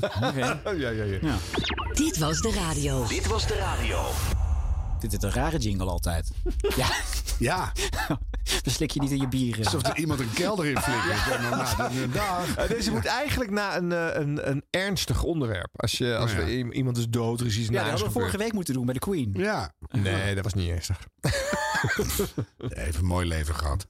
Ja, 0.75 0.89
ja. 0.89 0.89
Ja. 1.03 1.36
Dit 1.93 2.17
was 2.17 2.41
de 2.41 2.51
radio. 2.51 3.07
Dit 3.07 3.27
was 3.27 3.47
de 3.47 3.55
radio. 3.55 4.03
Dit 5.09 5.13
is 5.23 5.29
een 5.29 5.31
rare 5.35 5.57
jingle 5.57 5.85
altijd. 5.89 6.31
ja, 6.75 6.87
Ja, 7.39 7.71
verslik 8.63 8.91
je 8.91 8.99
niet 8.99 9.11
in 9.11 9.17
je 9.17 9.27
bieren. 9.27 9.65
alsof 9.65 9.83
er 9.87 9.97
iemand 9.97 10.19
een 10.19 10.33
kelder 10.33 10.65
in 10.65 10.77
flikkert. 10.79 11.25
Dan 11.77 11.91
de 11.93 12.09
dag. 12.13 12.55
Eh, 12.55 12.67
Deze 12.69 12.91
moet 12.91 13.05
eigenlijk 13.05 13.51
naar 13.51 13.77
een, 13.77 13.91
eh, 13.91 14.21
een, 14.21 14.49
een 14.49 14.63
ernstig 14.69 15.23
onderwerp. 15.23 15.69
Als, 15.75 15.97
je, 15.97 16.15
als 16.17 16.31
Oh, 16.31 16.37
ja. 16.37 16.43
we, 16.45 16.51
i- 16.51 16.71
iemand 16.71 16.97
is 16.97 17.09
dood, 17.09 17.39
er 17.39 17.45
is 17.45 17.57
iets 17.57 17.67
Ja, 17.69 17.73
dat 17.81 17.89
hadden 17.89 18.07
we 18.07 18.13
vorige 18.13 18.37
week 18.37 18.53
moeten 18.53 18.73
doen 18.73 18.85
bij 18.85 18.93
de 18.93 18.99
Queen. 18.99 19.33
Ja, 19.37 19.73
Nee, 19.91 20.35
dat 20.35 20.43
was 20.43 20.53
niet 20.53 20.69
ernstig. 20.69 20.99
even 22.57 22.99
een 22.99 23.05
mooi 23.05 23.27
leven 23.27 23.55
gehad. 23.55 23.87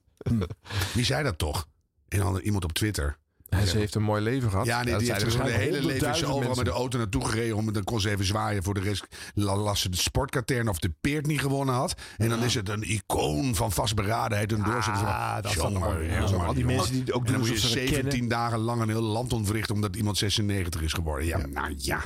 Wie 0.93 1.05
zei 1.05 1.23
dat 1.23 1.37
toch? 1.37 1.67
Een 2.07 2.21
ander- 2.21 2.41
iemand 2.41 2.63
op 2.63 2.71
Twitter. 2.73 3.17
Hij 3.53 3.65
ze 3.65 3.77
heeft 3.77 3.95
een 3.95 4.01
mooi 4.03 4.21
leven 4.21 4.49
gehad. 4.49 4.65
Ja, 4.65 4.83
nee, 4.83 4.95
die 4.97 5.13
heeft 5.13 5.31
de 5.45 5.51
hele 5.51 5.85
leven 5.85 6.09
is 6.09 6.17
ze 6.17 6.25
100.000 6.25 6.29
overal 6.31 6.39
met 6.47 6.55
de 6.55 6.63
mensen. 6.63 6.73
auto 6.79 6.97
naartoe 6.97 7.25
gereden. 7.25 7.55
Om, 7.55 7.73
dan 7.73 7.83
kon 7.83 8.01
ze 8.01 8.09
even 8.09 8.25
zwaaien. 8.25 8.63
Voor 8.63 8.73
de 8.73 8.79
rest 8.79 9.05
la- 9.33 9.55
las 9.57 9.81
ze 9.81 9.89
de 9.89 9.97
sportkatern 9.97 10.67
of 10.69 10.79
de 10.79 10.93
peert 11.01 11.25
niet 11.27 11.39
gewonnen 11.41 11.75
had. 11.75 11.93
En 12.17 12.29
dan 12.29 12.43
is 12.43 12.53
het 12.53 12.69
een 12.69 12.81
icoon 12.91 13.55
van 13.55 13.71
vastberadenheid 13.71 14.51
en 14.51 14.63
doorzetten. 14.63 15.05
Ah, 15.07 15.35
dat 15.35 15.45
is 15.45 15.53
Jongen, 15.53 16.27
zo. 16.29 16.35
Al 16.37 16.53
die 16.53 16.65
mensen 16.65 16.93
die 17.05 17.13
ook 17.13 17.19
En 17.19 17.31
doen 17.31 17.31
dan 17.31 17.39
moet 17.39 17.47
je 17.47 17.53
alsof 17.53 17.69
ze 17.69 17.79
het 17.79 17.87
17 17.89 18.09
kennen. 18.09 18.29
dagen 18.29 18.59
lang 18.59 18.81
een 18.81 18.89
heel 18.89 19.01
land 19.01 19.33
ontwrichten 19.33 19.75
omdat 19.75 19.95
iemand 19.95 20.17
96 20.17 20.81
is 20.81 20.93
geworden. 20.93 21.27
Ja, 21.27 21.45
nou 21.47 21.73
ja. 21.77 22.01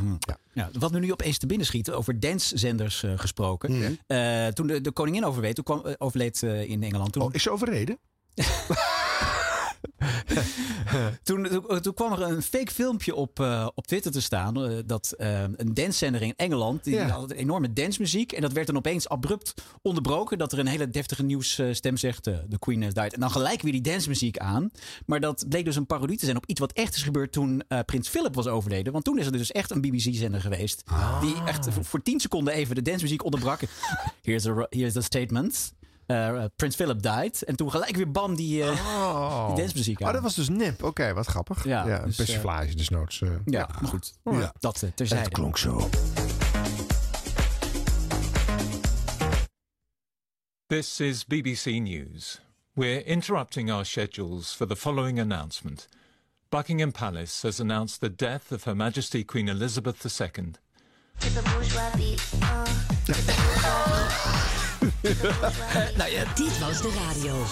Ja, 0.53 0.69
wat 0.79 0.91
me 0.91 0.99
nu 0.99 1.12
opeens 1.12 1.38
te 1.38 1.45
binnen 1.47 1.65
schiet, 1.67 1.91
over 1.91 2.19
dancezenders 2.19 3.03
eh, 3.03 3.12
gesproken. 3.15 3.97
Eh, 4.07 4.47
toen 4.47 4.67
de, 4.67 4.81
de 4.81 4.91
koningin 4.91 5.25
overleed, 5.25 5.55
toen 5.55 5.63
kwam, 5.63 5.86
eh, 5.86 5.93
overleed 5.97 6.41
in 6.41 6.83
Engeland. 6.83 7.12
Toen, 7.13 7.21
Oh, 7.23 7.33
is 7.33 7.43
ze 7.43 7.51
overreden? 7.51 7.97
toen, 11.23 11.43
toen, 11.47 11.81
toen 11.81 11.93
kwam 11.93 12.11
er 12.11 12.21
een 12.21 12.41
fake 12.41 12.71
filmpje 12.71 13.15
op, 13.15 13.39
eh, 13.39 13.67
op 13.75 13.87
Twitter 13.87 14.11
te 14.11 14.21
staan. 14.21 14.63
eh, 14.63 14.77
dat 14.85 15.11
eh, 15.17 15.41
een 15.41 15.73
dancezender 15.73 16.21
in 16.21 16.33
Engeland. 16.35 16.83
Die 16.83 16.93
Ja. 16.95 17.07
had 17.07 17.31
enorme 17.31 17.73
dancemuziek. 17.73 18.31
En 18.31 18.41
dat 18.41 18.51
werd 18.51 18.67
dan 18.67 18.77
opeens 18.77 19.09
abrupt 19.09 19.53
onderbroken. 19.81 20.37
Dat 20.37 20.51
er 20.51 20.59
een 20.59 20.67
hele 20.67 20.89
deftige 20.89 21.23
nieuwsstem 21.23 21.97
zegt. 21.97 22.23
The 22.23 22.59
Queen 22.59 22.83
has 22.83 22.93
died. 22.93 23.13
En 23.13 23.19
dan 23.19 23.31
gelijk 23.31 23.61
weer 23.61 23.71
die 23.71 23.81
dancemuziek 23.81 24.37
aan. 24.37 24.71
Maar 25.05 25.19
dat 25.19 25.45
bleek 25.49 25.65
dus 25.65 25.75
een 25.75 25.85
parodie 25.85 26.17
te 26.17 26.25
zijn 26.25 26.37
op 26.37 26.45
iets 26.45 26.59
wat 26.59 26.71
echt 26.71 26.95
is 26.95 27.03
gebeurd 27.03 27.31
toen 27.31 27.63
Prins 27.85 28.09
Philip 28.09 28.35
was 28.35 28.47
overleden. 28.47 28.93
Want 28.93 29.05
toen 29.05 29.19
is 29.19 29.25
er 29.25 29.31
dus 29.31 29.51
echt 29.51 29.71
een 29.71 29.81
BBC-zender 29.81 30.41
geweest. 30.41 30.83
Die 31.21 31.35
echt 31.45 31.67
voor, 31.69 31.83
voor 31.85 32.01
10 32.01 32.19
seconden 32.19 32.53
even 32.53 32.75
de 32.75 32.81
dancemuziek 32.81 33.23
onderbrak. 33.23 33.59
Here's 34.21 34.45
a, 34.47 34.65
here's 34.69 34.95
a 34.97 35.01
statement. 35.01 35.73
Eh, 36.07 36.43
Prins 36.55 36.75
Philip 36.75 37.01
died. 37.01 37.43
En 37.43 37.55
toen 37.55 37.71
gelijk 37.71 37.95
weer 37.95 38.11
bam 38.11 38.35
die, 38.35 38.63
eh 38.63 38.69
Oh. 38.69 39.47
die 39.47 39.55
dancemuziek 39.57 40.01
aan. 40.01 40.07
Oh, 40.07 40.13
dat 40.13 40.23
was 40.23 40.35
dus 40.35 40.49
nip. 40.49 40.83
Oké, 40.83 41.13
wat 41.13 41.27
grappig. 41.27 41.63
Ja, 41.63 41.87
Ja, 41.87 41.99
een 41.99 42.05
dus, 42.05 42.15
persiflage 42.15 42.75
desnoods. 42.75 43.21
eh. 43.21 43.29
Ja, 43.45 43.69
maar 43.81 43.89
goed. 43.89 44.13
Ja. 44.23 44.53
Dat 44.59 44.83
terzijde. 44.95 45.23
Het 45.23 45.33
klonk 45.33 45.57
zo. 45.57 45.89
This 50.67 50.99
is 50.99 51.25
BBC 51.25 51.65
News. 51.65 52.41
We're 52.73 53.03
interrupting 53.03 53.71
our 53.71 53.85
schedules 53.85 54.53
for 54.53 54.67
the 54.67 54.75
following 54.75 55.19
announcement. 55.19 55.87
Buckingham 56.49 56.91
Palace 56.91 57.47
has 57.47 57.59
announced 57.59 57.99
the 57.99 58.15
death 58.15 58.51
of 58.51 58.63
Her 58.63 58.75
Majesty 58.75 59.25
Queen 59.25 59.47
Elizabeth 59.47 60.19
II. 60.21 60.51
nou 65.97 66.10
ja, 66.12 66.23
Dit 66.36 66.60
was 66.60 66.81
de 66.81 66.93
radio. 67.05 67.43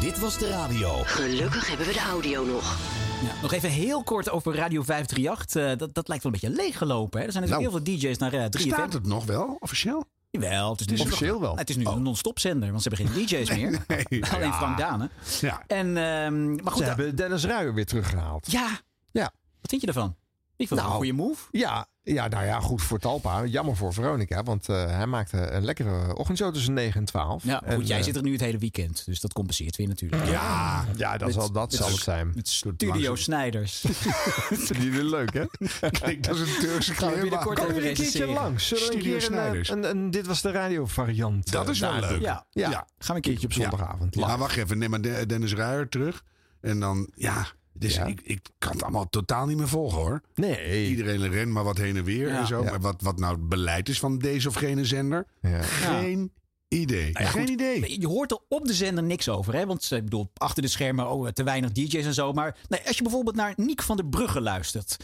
Dit 0.00 0.18
was 0.18 0.38
de 0.38 0.48
radio. 0.48 1.02
Gelukkig 1.04 1.68
hebben 1.68 1.86
we 1.86 1.92
de 1.92 1.98
audio 2.00 2.44
nog. 2.44 2.78
Ja, 3.22 3.42
nog 3.42 3.52
even 3.52 3.70
heel 3.70 4.02
kort 4.02 4.30
over 4.30 4.54
Radio 4.54 4.82
538. 4.82 5.62
Eh, 5.62 5.78
dat, 5.78 5.94
dat 5.94 6.08
lijkt 6.08 6.22
wel 6.22 6.32
een 6.32 6.40
beetje 6.40 6.56
leeggelopen. 6.56 7.20
Hè? 7.20 7.26
Er 7.26 7.32
zijn 7.32 7.44
natuurlijk 7.44 7.72
Nou, 7.72 7.82
heel 7.84 7.98
veel 8.00 8.08
DJ's 8.10 8.18
naar 8.18 8.32
eh 8.32 8.44
3FM. 8.60 8.72
Staat 8.74 8.92
het 8.92 9.06
nog 9.06 9.24
wel, 9.24 9.56
officieel? 9.60 10.04
Jawel, 10.30 10.70
het 10.70 10.80
is 10.80 10.86
nu 10.86 10.98
Officieel 10.98 11.40
wel. 11.40 11.56
Het 11.56 11.70
is 11.70 11.76
nu 11.76 11.86
een 11.86 12.02
non-stop 12.02 12.38
zender, 12.38 12.70
want 12.70 12.82
ze 12.82 12.88
hebben 12.88 13.06
geen 13.08 13.24
DJ's 13.26 13.50
meer. 13.56 13.84
Nee, 13.88 14.24
Alleen 14.34 14.46
ja. 14.48 14.52
Frank 14.56 14.78
Dane. 14.78 15.10
Ja. 15.40 15.62
En, 15.66 15.96
ehm, 15.96 16.54
maar 16.54 16.72
goed, 16.72 16.82
Ze 16.82 16.88
hebben 16.88 17.16
Dennis 17.16 17.44
Ruijer 17.44 17.74
weer 17.74 17.86
teruggehaald. 17.86 18.50
ja, 18.50 18.68
Ja. 19.10 19.32
wat 19.60 19.70
vind 19.70 19.80
je 19.80 19.86
ervan? 19.86 20.16
Ik 20.56 20.68
vond 20.68 20.80
het 20.80 20.88
Nou, 20.88 21.02
een 21.02 21.06
goede 21.06 21.22
move. 21.22 21.42
Ja, 21.50 21.86
ja, 22.02 22.28
nou 22.28 22.44
ja, 22.44 22.60
goed 22.60 22.82
voor 22.82 22.98
Talpa. 22.98 23.44
Jammer 23.44 23.76
voor 23.76 23.92
Veronica, 23.92 24.42
want 24.42 24.68
eh, 24.68 24.86
hij 24.86 25.06
maakte 25.06 25.50
een 25.50 25.64
lekkere 25.64 26.16
ochtendshow 26.16 26.52
tussen 26.54 26.72
9 26.72 27.00
en 27.00 27.06
12. 27.06 27.44
Ja, 27.44 27.62
En, 27.62 27.74
goed, 27.76 27.88
jij 27.88 27.98
eh, 27.98 28.04
zit 28.04 28.16
er 28.16 28.22
nu 28.22 28.32
het 28.32 28.40
hele 28.40 28.58
weekend, 28.58 29.02
dus 29.06 29.20
dat 29.20 29.32
compenseert 29.32 29.76
weer 29.76 29.88
natuurlijk. 29.88 30.26
Ja, 30.26 30.84
ja 30.96 31.16
dat, 31.16 31.26
Met- 31.28 31.34
zal, 31.36 31.52
dat 31.52 31.70
met- 31.70 31.80
zal 31.80 31.88
het 31.90 31.96
zijn. 32.00 32.32
Met 32.34 32.48
Studio 32.48 33.14
Snijders. 33.14 33.80
Die 34.78 34.90
is 34.90 35.00
leuk, 35.02 35.32
hè? 35.32 35.44
Klinkt 36.00 36.28
als 36.28 36.38
een 36.40 36.54
Turkse 36.60 36.94
Gaan 36.94 37.12
we 37.14 37.20
binnenkort 37.20 37.58
Kom 37.58 37.68
even 37.68 37.82
je 37.82 37.88
een 37.88 37.94
keertje 37.94 38.26
langs? 38.26 38.68
Zullen 38.68 38.82
we 38.84 38.92
een 38.92 39.00
Studio 39.00 39.18
keer 39.18 39.26
een, 39.28 39.34
Snijders. 39.34 39.68
een, 39.70 39.84
een 39.90 40.10
Dit 40.10 40.26
Was 40.26 40.42
De 40.42 40.50
Radio 40.50 40.86
variant 40.86 41.50
Dat 41.52 41.64
eh, 41.64 41.70
is 41.70 41.80
wel 41.80 42.00
leuk. 42.00 42.20
Ja, 42.20 42.46
Ja, 42.50 42.70
Ja. 42.70 42.76
gaan 42.78 42.86
we 42.98 43.14
een 43.14 43.20
keertje 43.20 43.46
op 43.46 43.52
Ja. 43.52 43.60
zondagavond. 43.70 44.16
Maar 44.16 44.26
live. 44.26 44.38
wacht 44.38 44.56
even, 44.56 44.78
neem 44.78 44.90
maar 44.90 45.00
De- 45.00 45.26
Dennis 45.26 45.54
Ruijer 45.54 45.88
terug. 45.88 46.24
En 46.60 46.80
dan, 46.80 47.10
ja, 47.14 47.46
dus 47.80 47.94
Ja. 47.94 48.04
Ik, 48.04 48.20
ik 48.20 48.48
kan 48.58 48.72
het 48.72 48.82
allemaal 48.82 49.08
totaal 49.08 49.46
niet 49.46 49.56
meer 49.56 49.68
volgen 49.68 49.98
hoor. 49.98 50.22
Nee. 50.34 50.88
Iedereen 50.88 51.28
rent 51.28 51.52
maar 51.52 51.64
wat 51.64 51.76
heen 51.78 51.96
en 51.96 52.04
weer 52.04 52.28
Ja. 52.28 52.38
en 52.40 52.46
zo. 52.46 52.62
Ja. 52.62 52.70
Maar 52.70 52.80
wat, 52.80 53.02
wat 53.02 53.18
nou 53.18 53.34
het 53.34 53.48
beleid 53.48 53.88
is 53.88 53.98
van 53.98 54.18
deze 54.18 54.48
of 54.48 54.54
gene 54.54 54.84
zender? 54.84 55.26
Ja. 55.40 55.62
Geen 55.62 56.32
idee. 56.68 57.12
Nou 57.12 57.24
ja, 57.24 57.30
Geen 57.30 57.40
goed, 57.40 57.50
idee. 57.50 58.00
Je 58.00 58.06
hoort 58.06 58.30
er 58.30 58.38
op 58.48 58.66
de 58.66 58.74
zender 58.74 59.04
niks 59.04 59.28
over. 59.28 59.54
Hè? 59.54 59.66
Want 59.66 59.88
eh, 59.92 59.98
ik 59.98 60.04
bedoel, 60.04 60.30
achter 60.34 60.62
de 60.62 60.68
schermen 60.68 61.10
oh, 61.10 61.28
te 61.28 61.42
weinig 61.42 61.72
DJ's 61.72 62.04
en 62.04 62.14
zo. 62.14 62.32
Maar 62.32 62.56
nee, 62.68 62.86
als 62.86 62.96
je 62.96 63.02
bijvoorbeeld 63.02 63.36
naar 63.36 63.52
Niek 63.56 63.82
van 63.82 63.96
der 63.96 64.06
Brugge 64.06 64.40
luistert. 64.40 64.96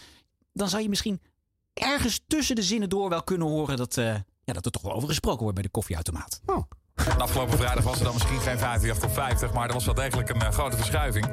Dan 0.53 0.69
zou 0.69 0.83
je 0.83 0.89
misschien 0.89 1.21
ergens 1.75 2.21
tussen 2.27 2.57
de 2.57 2.62
zinnen 2.62 2.89
door 2.89 3.09
wel 3.09 3.23
kunnen 3.23 3.49
horen 3.49 3.77
dat, 3.77 3.97
eh, 3.97 4.15
ja, 4.45 4.53
dat 4.53 4.65
er 4.65 4.71
toch 4.71 4.83
wel 4.83 4.93
over 4.93 5.09
gesproken 5.09 5.41
wordt 5.41 5.55
bij 5.55 5.62
de 5.65 5.71
koffieautomaat. 5.71 6.41
En 6.97 7.21
afgelopen 7.21 7.59
vrijdag 7.59 7.85
was 7.85 7.99
er 7.99 8.05
dan 8.05 8.13
misschien 8.13 8.41
geen 8.41 8.59
58 8.59 9.05
op 9.09 9.15
50, 9.15 9.53
maar 9.53 9.67
er 9.69 9.73
was 9.75 9.85
wel 9.85 9.95
degelijk 9.95 10.29
een 10.29 10.41
eh, 10.41 10.51
grote 10.51 10.77
verschuiving. 10.77 11.27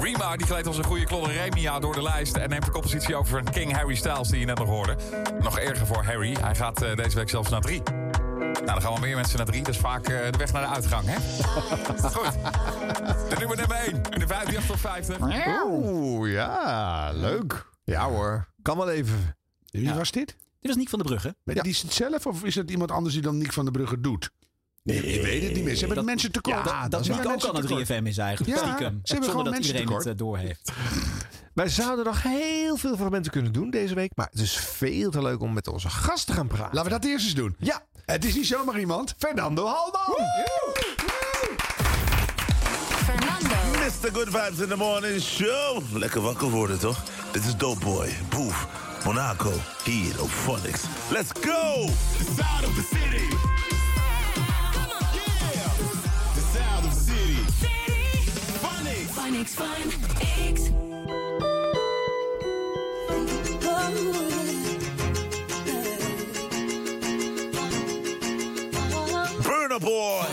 Rima 0.00 0.36
die 0.36 0.46
gleed 0.46 0.66
als 0.66 0.78
een 0.78 0.84
goede 0.84 1.04
klolle 1.04 1.32
Remia 1.32 1.78
door 1.78 1.94
de 1.94 2.02
lijst 2.02 2.36
en 2.36 2.48
neemt 2.48 2.64
de 2.64 2.70
koppositie 2.70 3.16
over 3.16 3.42
van 3.44 3.52
King 3.52 3.72
Harry 3.72 3.94
Styles 3.94 4.28
die 4.28 4.40
je 4.40 4.46
net 4.46 4.58
nog 4.58 4.68
hoorde. 4.68 4.96
Nog 5.40 5.58
erger 5.58 5.86
voor 5.86 6.04
Harry, 6.04 6.36
hij 6.40 6.54
gaat 6.54 6.82
eh, 6.82 6.96
deze 6.96 7.16
week 7.16 7.28
zelfs 7.28 7.50
naar 7.50 7.60
drie. 7.60 7.82
Nou, 8.38 8.64
dan 8.64 8.80
gaan 8.82 8.90
wel 8.92 9.00
meer 9.00 9.16
mensen 9.16 9.36
naar 9.36 9.46
drie, 9.46 9.62
dat 9.62 9.74
is 9.74 9.80
vaak 9.80 10.08
eh, 10.08 10.32
de 10.32 10.38
weg 10.38 10.52
naar 10.52 10.62
de 10.62 10.74
uitgang, 10.74 11.04
hè? 11.06 11.16
Goed, 12.10 12.32
de 13.30 13.34
nummer 13.38 13.56
nummer 13.56 13.76
1 13.76 13.94
in 14.10 14.18
de 14.26 14.34
58 14.34 14.70
op 14.70 14.78
50. 14.78 15.16
Oeh, 15.64 16.32
ja, 16.32 17.10
leuk. 17.12 17.66
Ja 17.84 18.08
hoor, 18.08 18.48
kan 18.62 18.76
wel 18.76 18.90
even. 18.90 19.36
Wie 19.70 19.82
Ja. 19.82 19.94
was 19.94 20.10
dit? 20.10 20.26
Dit 20.60 20.66
was 20.70 20.76
Niek 20.76 20.88
van 20.88 20.98
der 20.98 21.08
Brugge. 21.08 21.36
Die 21.44 21.62
is 21.72 21.82
het 21.82 21.92
zelf 21.92 22.26
of 22.26 22.44
is 22.44 22.54
het 22.54 22.70
iemand 22.70 22.90
anders 22.90 23.14
die 23.14 23.22
dan 23.22 23.38
Niek 23.38 23.52
van 23.52 23.64
der 23.64 23.72
Brugge 23.72 24.00
doet? 24.00 24.30
Nee, 24.82 25.02
ik 25.02 25.22
weet 25.22 25.42
het 25.42 25.52
niet 25.54 25.64
meer. 25.64 25.72
Ze 25.72 25.78
hebben 25.78 25.96
dat- 25.96 26.04
mensen 26.04 26.32
tekort. 26.32 26.64
dat 26.64 26.90
dat 26.90 27.04
Ze 27.04 27.10
Niek 27.10 27.20
hebben 27.20 27.36
ook 27.36 27.44
al 27.44 27.54
een 27.60 27.66
tekort. 27.66 27.86
3FM 27.86 28.06
is 28.06 28.18
eigenlijk. 28.18 28.56
Ja, 28.58 28.66
stiekem. 28.66 29.00
ze 29.04 29.12
hebben 29.12 29.30
gewoon 29.30 29.44
dat 29.44 29.52
mensen 29.54 29.74
iedereen 29.74 29.94
het 29.94 30.02
tekort. 30.04 30.20
eh, 30.20 30.26
door 30.26 30.38
heeft. 30.38 30.72
Wij 31.54 31.68
zouden 31.68 32.04
nog 32.04 32.22
heel 32.22 32.76
veel 32.76 32.96
fragmenten 32.96 33.32
kunnen 33.32 33.52
doen 33.52 33.70
deze 33.70 33.94
week. 33.94 34.10
Maar 34.14 34.28
het 34.30 34.40
is 34.40 34.56
veel 34.56 35.10
te 35.10 35.22
leuk 35.22 35.40
om 35.40 35.52
met 35.52 35.68
onze 35.68 35.90
gast 35.90 36.26
te 36.26 36.32
gaan 36.32 36.46
praten. 36.46 36.74
Laten 36.74 36.92
we 36.92 36.98
dat 36.98 37.08
eerst 37.10 37.24
eens 37.24 37.34
doen. 37.34 37.56
Ja. 37.58 37.82
Het 38.04 38.24
is 38.24 38.34
niet 38.34 38.46
zomaar 38.46 38.78
iemand. 38.78 39.14
Fernando 39.18 39.64
Halman. 39.66 40.26
Mr. 43.72 44.10
Good 44.12 44.28
Vibes 44.28 44.58
in 44.60 44.68
the 44.68 44.76
Morning 44.76 45.20
Show. 45.22 45.82
Lekker 45.92 46.20
wakker 46.20 46.50
worden, 46.50 46.78
toch? 46.78 47.02
Dit 47.32 47.44
is 47.44 47.56
Dope 47.56 47.84
Boy, 47.84 48.08
Boef, 48.28 48.66
Monaco, 49.04 49.52
hier 49.84 50.22
op 50.22 50.28
Phonics. 50.30 50.82
Let's 51.10 51.30
go! 51.40 51.86
The 52.18 52.24
sound 52.36 52.66
of 52.66 52.74
the 52.74 52.88
city. 52.90 53.26
Phonics. 59.28 59.54
Phonics 59.54 59.54
Fun 59.54 59.90
X. 60.54 60.70
Burner 69.42 69.78
Boy. 69.80 70.24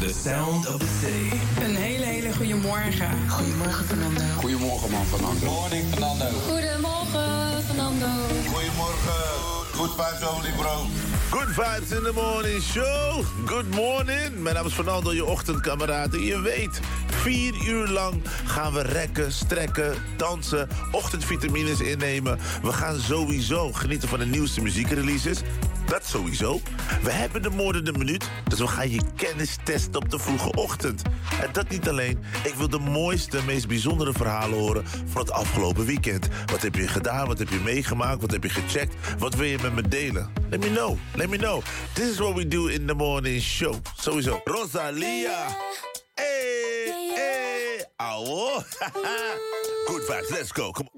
The 0.00 0.12
sound 0.12 0.66
of 0.66 0.80
the 0.80 0.86
city. 1.00 1.30
Een 1.64 1.76
hele, 1.76 2.04
hele 2.04 2.32
goede 2.32 2.54
morgen. 2.54 3.28
Goedemorgen, 3.28 3.84
Fernando. 3.84 4.20
Goedemorgen 4.40 4.90
man, 4.90 5.06
Fernando. 5.06 5.46
Morning, 5.46 5.84
Fernando. 5.90 6.24
Goedemorgen, 6.24 7.64
Fernando. 7.66 8.06
Goedemorgen. 8.52 9.44
Good 9.76 9.90
vibes 9.90 10.22
only, 10.34 10.50
bro. 10.56 10.86
Good 11.30 11.48
vibes 11.48 11.90
in 11.92 12.02
the 12.02 12.12
morning 12.12 12.62
show. 12.62 13.24
Good 13.46 13.74
morning. 13.74 14.42
Mijn 14.42 14.54
naam 14.54 14.66
is 14.66 14.72
Fernando, 14.72 15.12
je 15.12 15.24
ochtendkameraad. 15.24 16.14
En 16.14 16.22
je 16.22 16.40
weet, 16.40 16.80
vier 17.24 17.68
uur 17.68 17.88
lang 17.88 18.22
gaan 18.44 18.72
we 18.72 18.82
rekken, 18.82 19.32
strekken, 19.32 19.94
dansen, 20.16 20.68
ochtendvitamines 20.92 21.80
innemen. 21.80 22.38
We 22.62 22.72
gaan 22.72 23.00
sowieso 23.00 23.72
genieten 23.72 24.08
van 24.08 24.18
de 24.18 24.26
nieuwste 24.26 24.62
muziekreleases. 24.62 25.40
Dat 25.86 26.06
sowieso. 26.06 26.60
We 27.02 27.10
hebben 27.10 27.42
de 27.42 27.50
moordende 27.50 27.92
minuut, 27.92 28.24
dus 28.48 28.58
we 28.58 28.66
gaan 28.66 28.90
je 28.90 29.00
kennis 29.16 29.56
testen 29.64 30.02
op 30.02 30.10
de 30.10 30.18
vroege 30.18 30.52
ochtend. 30.52 31.02
En 31.42 31.48
dat 31.52 31.68
niet 31.68 31.88
alleen. 31.88 32.18
Ik 32.42 32.54
wil 32.54 32.68
de 32.68 32.78
mooiste, 32.78 33.40
meest 33.46 33.68
bijzondere 33.68 34.12
verhalen 34.12 34.58
horen 34.58 34.84
van 35.06 35.20
het 35.20 35.30
afgelopen 35.30 35.84
weekend. 35.84 36.28
Wat 36.46 36.62
heb 36.62 36.74
je 36.74 36.88
gedaan? 36.88 37.26
Wat 37.26 37.38
heb 37.38 37.48
je 37.48 37.60
meegemaakt? 37.64 38.20
Wat 38.20 38.30
heb 38.30 38.42
je 38.42 38.50
gecheckt? 38.50 38.94
Wat 39.18 39.34
wil 39.34 39.46
je 39.46 39.58
met 39.62 39.74
me 39.74 39.88
delen? 39.88 40.30
Let 40.50 40.60
me 40.60 40.70
know. 40.70 40.98
Let 41.14 41.30
me 41.30 41.36
know. 41.36 41.62
This 41.92 42.10
is 42.10 42.18
what 42.18 42.34
we 42.34 42.48
do 42.48 42.66
in 42.66 42.86
the 42.86 42.94
morning 42.94 43.42
show. 43.42 43.74
Sowieso. 43.96 44.40
Rosalia. 44.44 45.46
Auw. 48.04 48.26
Good 49.86 50.02
vibes. 50.02 50.30
Let's 50.30 50.52
go. 50.52 50.70
Kom. 50.70 50.88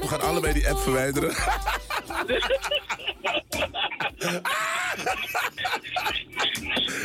We 0.00 0.08
gaan 0.08 0.20
allebei 0.20 0.52
die 0.52 0.68
app 0.68 0.78
verwijderen. 0.78 1.34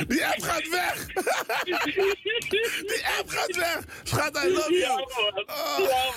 Die 0.07 0.25
app 0.25 0.41
gaat 0.41 0.69
weg! 0.69 1.05
Die 2.87 3.03
app 3.19 3.29
gaat 3.29 3.55
weg! 3.55 3.79
Schat, 4.03 4.37
I 4.45 4.49
love 4.49 4.73
you! 4.73 5.05
Oh. 5.47 6.09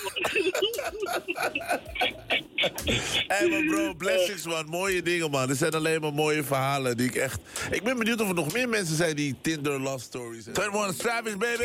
Hey 3.26 3.48
man 3.48 3.66
bro, 3.66 3.94
blessings 3.94 4.46
man. 4.46 4.66
Mooie 4.66 5.02
dingen 5.02 5.30
man. 5.30 5.46
Dit 5.46 5.56
zijn 5.56 5.72
alleen 5.72 6.00
maar 6.00 6.12
mooie 6.12 6.44
verhalen 6.44 6.96
die 6.96 7.08
ik 7.08 7.14
echt... 7.14 7.40
Ik 7.70 7.82
ben 7.82 7.98
benieuwd 7.98 8.20
of 8.20 8.28
er 8.28 8.34
nog 8.34 8.52
meer 8.52 8.68
mensen 8.68 8.96
zijn 8.96 9.16
die 9.16 9.36
Tinder 9.40 9.80
love 9.80 10.04
stories 10.04 10.44
hebben. 10.44 10.62
21 10.64 11.06
Savage 11.06 11.36
baby! 11.36 11.64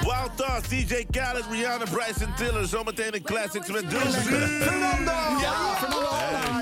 Wild 0.00 0.36
Thoughts, 0.36 0.68
DJ 0.68 1.06
Khaled, 1.10 1.44
Rihanna, 1.50 1.84
Bryson 1.90 2.34
Tiller. 2.36 2.66
Zometeen 2.66 3.14
een 3.14 3.22
classics 3.22 3.68
met 3.68 3.90
Dulce. 3.90 4.20
Fernando! 4.20 5.40
Ja, 5.40 5.76
Fernando. 5.78 6.59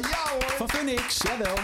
Phoenix, 0.88 1.20
jawel. 1.22 1.54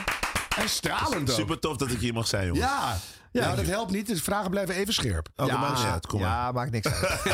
En 0.58 0.68
stralend 0.68 1.30
ook. 1.30 1.36
Super 1.36 1.58
tof 1.58 1.76
dat 1.76 1.90
ik 1.90 1.98
hier 2.00 2.12
mag 2.12 2.26
zijn, 2.26 2.46
jongens. 2.46 2.64
Ja. 2.64 2.96
Ja, 3.32 3.44
nou, 3.44 3.56
dat 3.56 3.66
helpt 3.66 3.90
niet. 3.90 4.06
De 4.06 4.16
vragen 4.16 4.50
blijven 4.50 4.74
even 4.74 4.94
scherp. 4.94 5.28
Oh, 5.36 5.46
dat 5.46 5.58
maakt 5.58 5.84
uit. 5.84 6.06
Kom 6.06 6.20
maar. 6.20 6.28
Ja, 6.28 6.52
maakt 6.52 6.70
niks 6.70 6.86
uit. 6.86 7.24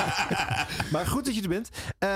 maar 0.92 1.06
goed 1.06 1.24
dat 1.24 1.34
je 1.34 1.42
er 1.42 1.48
bent. 1.48 1.68
Eh, 1.98 2.08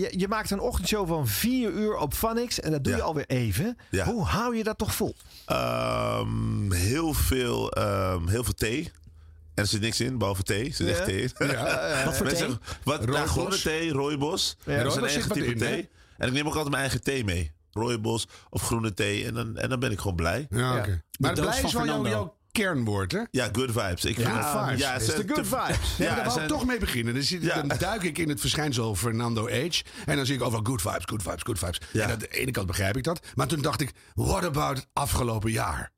je, 0.00 0.18
je 0.18 0.28
maakt 0.28 0.50
een 0.50 0.60
ochtendshow 0.60 1.08
van 1.08 1.26
vier 1.28 1.70
uur 1.70 1.96
op 1.96 2.14
Vanix. 2.14 2.60
En 2.60 2.70
dat 2.70 2.84
doe 2.84 2.96
je 2.96 3.02
alweer 3.02 3.26
even. 3.26 3.78
Ja. 3.90 4.04
Hoe 4.04 4.24
hou 4.24 4.56
je 4.56 4.62
dat 4.64 4.78
toch 4.78 4.94
vol? 4.94 5.14
Ehm, 5.46 6.72
heel, 6.72 7.12
veel, 7.14 7.70
ehm, 7.72 8.28
heel 8.28 8.44
veel 8.44 8.54
thee. 8.54 8.92
En 9.54 9.62
er 9.62 9.66
zit 9.66 9.80
niks 9.80 10.00
in, 10.00 10.18
behalve 10.18 10.42
thee. 10.42 10.64
Er 10.66 10.74
zit 10.74 10.86
Ja? 10.88 10.92
echt 10.94 11.04
thee 11.04 11.20
in. 11.22 11.30
Ja, 11.38 11.52
ja, 11.52 11.88
ja. 11.98 12.04
Wat 12.04 12.16
voor 12.16 12.26
thee? 12.26 12.36
zeggen, 12.36 12.60
Wat, 12.84 13.06
nou, 13.06 13.56
thee, 13.58 13.90
rooibos. 13.92 14.56
Ja, 14.64 14.82
dat 14.82 14.92
is 14.92 14.98
een 14.98 15.04
eigen 15.08 15.32
type 15.32 15.46
in, 15.46 15.58
thee. 15.58 15.68
hè? 15.68 15.88
En 16.18 16.26
ik 16.28 16.32
neem 16.32 16.46
ook 16.46 16.52
altijd 16.54 16.70
mijn 16.70 16.82
eigen 16.82 17.02
thee 17.02 17.24
mee. 17.24 17.52
Rooibos 17.78 18.28
of 18.50 18.62
groene 18.62 18.94
thee. 18.94 19.24
En 19.26 19.34
dan, 19.34 19.56
en 19.56 19.68
dan 19.68 19.80
ben 19.80 19.90
ik 19.90 19.98
gewoon 19.98 20.16
blij. 20.16 20.46
Ja, 20.50 20.76
oké. 20.78 21.02
Maar 21.18 21.32
blij 21.32 21.52
van 21.54 21.64
is 21.64 21.72
wel 21.72 22.06
jouw, 22.06 22.36
kernwoord, 22.52 23.12
hè? 23.12 23.20
Ja, 23.30 23.48
good 23.52 23.70
vibes. 23.72 24.04
Ik 24.04 24.16
Ja, 24.18 24.24
vind- 24.32 24.44
good 24.44 24.64
vibes. 24.64 24.80
Ja, 24.80 24.94
Is 24.94 25.04
ze- 25.04 25.24
de 25.24 25.34
good 25.34 25.34
te- 25.34 25.44
vibes. 25.44 25.96
Ja, 25.96 26.04
Ja, 26.04 26.14
daar 26.14 26.24
wou 26.26 26.40
ik 26.40 26.48
toch 26.48 26.66
mee 26.66 26.78
beginnen. 26.78 27.14
Dan, 27.14 27.22
zit, 27.22 27.42
Ja. 27.42 27.62
dan 27.62 27.78
duik 27.78 28.02
ik 28.02 28.18
in 28.18 28.28
het 28.28 28.40
verschijnsel 28.40 28.94
Fernando 28.94 29.46
Age. 29.48 29.82
En 30.06 30.16
dan 30.16 30.26
zie 30.26 30.34
ik 30.34 30.42
overal 30.42 30.64
good 30.64 30.82
vibes, 30.82 31.04
good 31.04 31.22
vibes, 31.22 31.42
good 31.42 31.58
vibes. 31.58 31.80
Ja. 31.92 32.04
En 32.04 32.10
aan 32.10 32.18
de 32.18 32.28
ene 32.28 32.50
kant 32.50 32.66
begrijp 32.66 32.96
ik 32.96 33.04
dat. 33.04 33.20
Maar 33.34 33.46
toen 33.46 33.62
dacht 33.62 33.80
ik, 33.80 33.92
what 34.14 34.44
about 34.44 34.76
het 34.76 34.86
afgelopen 34.92 35.50
jaar? 35.50 35.92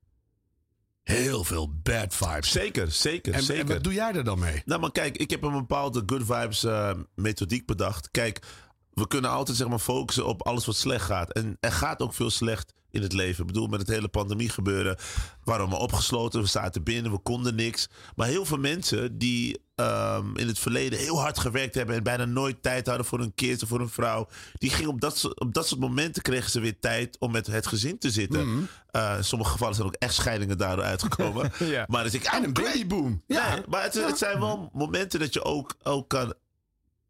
Heel 1.03 1.43
veel 1.43 1.73
bad 1.83 2.15
vibes. 2.15 2.51
Zeker, 2.51 2.91
zeker, 2.91 3.33
En, 3.33 3.43
zeker. 3.43 3.61
en 3.61 3.73
wat 3.73 3.83
doe 3.83 3.93
jij 3.93 4.13
er 4.13 4.23
dan 4.23 4.39
mee? 4.39 4.61
Nou, 4.65 4.81
maar 4.81 4.91
kijk, 4.91 5.17
ik 5.17 5.29
heb 5.29 5.43
een 5.43 5.51
bepaalde 5.51 6.03
good 6.05 6.21
vibes 6.25 6.63
eh, 6.63 6.91
methodiek 7.15 7.65
bedacht. 7.65 8.11
Kijk, 8.11 8.39
we 8.93 9.07
kunnen 9.07 9.29
altijd 9.31 9.57
zeg 9.57 9.67
maar 9.67 9.79
focussen 9.79 10.25
op 10.25 10.41
alles 10.47 10.65
wat 10.65 10.75
slecht 10.75 11.05
gaat. 11.05 11.31
En 11.33 11.57
er 11.59 11.71
gaat 11.71 12.01
ook 12.01 12.13
veel 12.13 12.29
slecht 12.29 12.73
in 12.91 13.01
het 13.01 13.13
leven. 13.13 13.41
Ik 13.41 13.47
bedoel, 13.47 13.67
met 13.67 13.79
het 13.79 13.89
hele 13.89 14.07
pandemie 14.07 14.49
gebeuren. 14.49 14.97
Waarom 15.43 15.69
we 15.69 15.75
opgesloten, 15.75 16.41
we 16.41 16.47
zaten 16.47 16.83
binnen, 16.83 17.11
we 17.11 17.19
konden 17.19 17.55
niks. 17.55 17.87
Maar 18.15 18.27
heel 18.27 18.45
veel 18.45 18.57
mensen 18.57 19.17
die 19.17 19.61
ehm, 19.75 20.35
in 20.37 20.47
het 20.47 20.59
verleden 20.59 20.99
heel 20.99 21.19
hard 21.19 21.39
gewerkt 21.39 21.75
hebben... 21.75 21.95
en 21.95 22.03
bijna 22.03 22.25
nooit 22.25 22.61
tijd 22.61 22.87
hadden 22.87 23.05
voor 23.05 23.19
een 23.19 23.33
kind 23.35 23.63
of 23.63 23.69
voor 23.69 23.79
een 23.79 23.89
vrouw... 23.89 24.27
die 24.57 24.69
gingen 24.69 24.89
op 24.91 25.01
dat, 25.01 25.17
soort- 25.17 25.39
op 25.39 25.53
dat 25.53 25.67
soort 25.67 25.79
momenten 25.81 26.21
kregen 26.21 26.51
ze 26.51 26.59
weer 26.59 26.79
tijd 26.79 27.19
om 27.19 27.31
met 27.31 27.47
het 27.47 27.67
gezin 27.67 27.97
te 27.97 28.11
zitten. 28.11 28.69
Eh, 28.91 29.13
in 29.17 29.23
sommige 29.23 29.51
gevallen 29.51 29.75
zijn 29.75 29.87
ook 29.87 29.95
echt 29.99 30.13
scheidingen 30.13 30.57
daardoor 30.57 30.85
uitgekomen. 30.85 31.51
Ja. 31.59 31.85
Maar 31.87 32.03
dus 32.03 32.13
ik, 32.13 32.23
En 32.23 32.43
een 32.43 32.53
babyboom. 32.53 33.23
ja, 33.27 33.63
maar 33.69 33.83
het, 33.83 33.93
het 33.93 34.17
zijn 34.17 34.39
wel 34.39 34.69
momenten 34.73 35.19
dat 35.19 35.33
je 35.33 35.43
ook, 35.43 35.75
ook 35.83 36.09
kan 36.09 36.33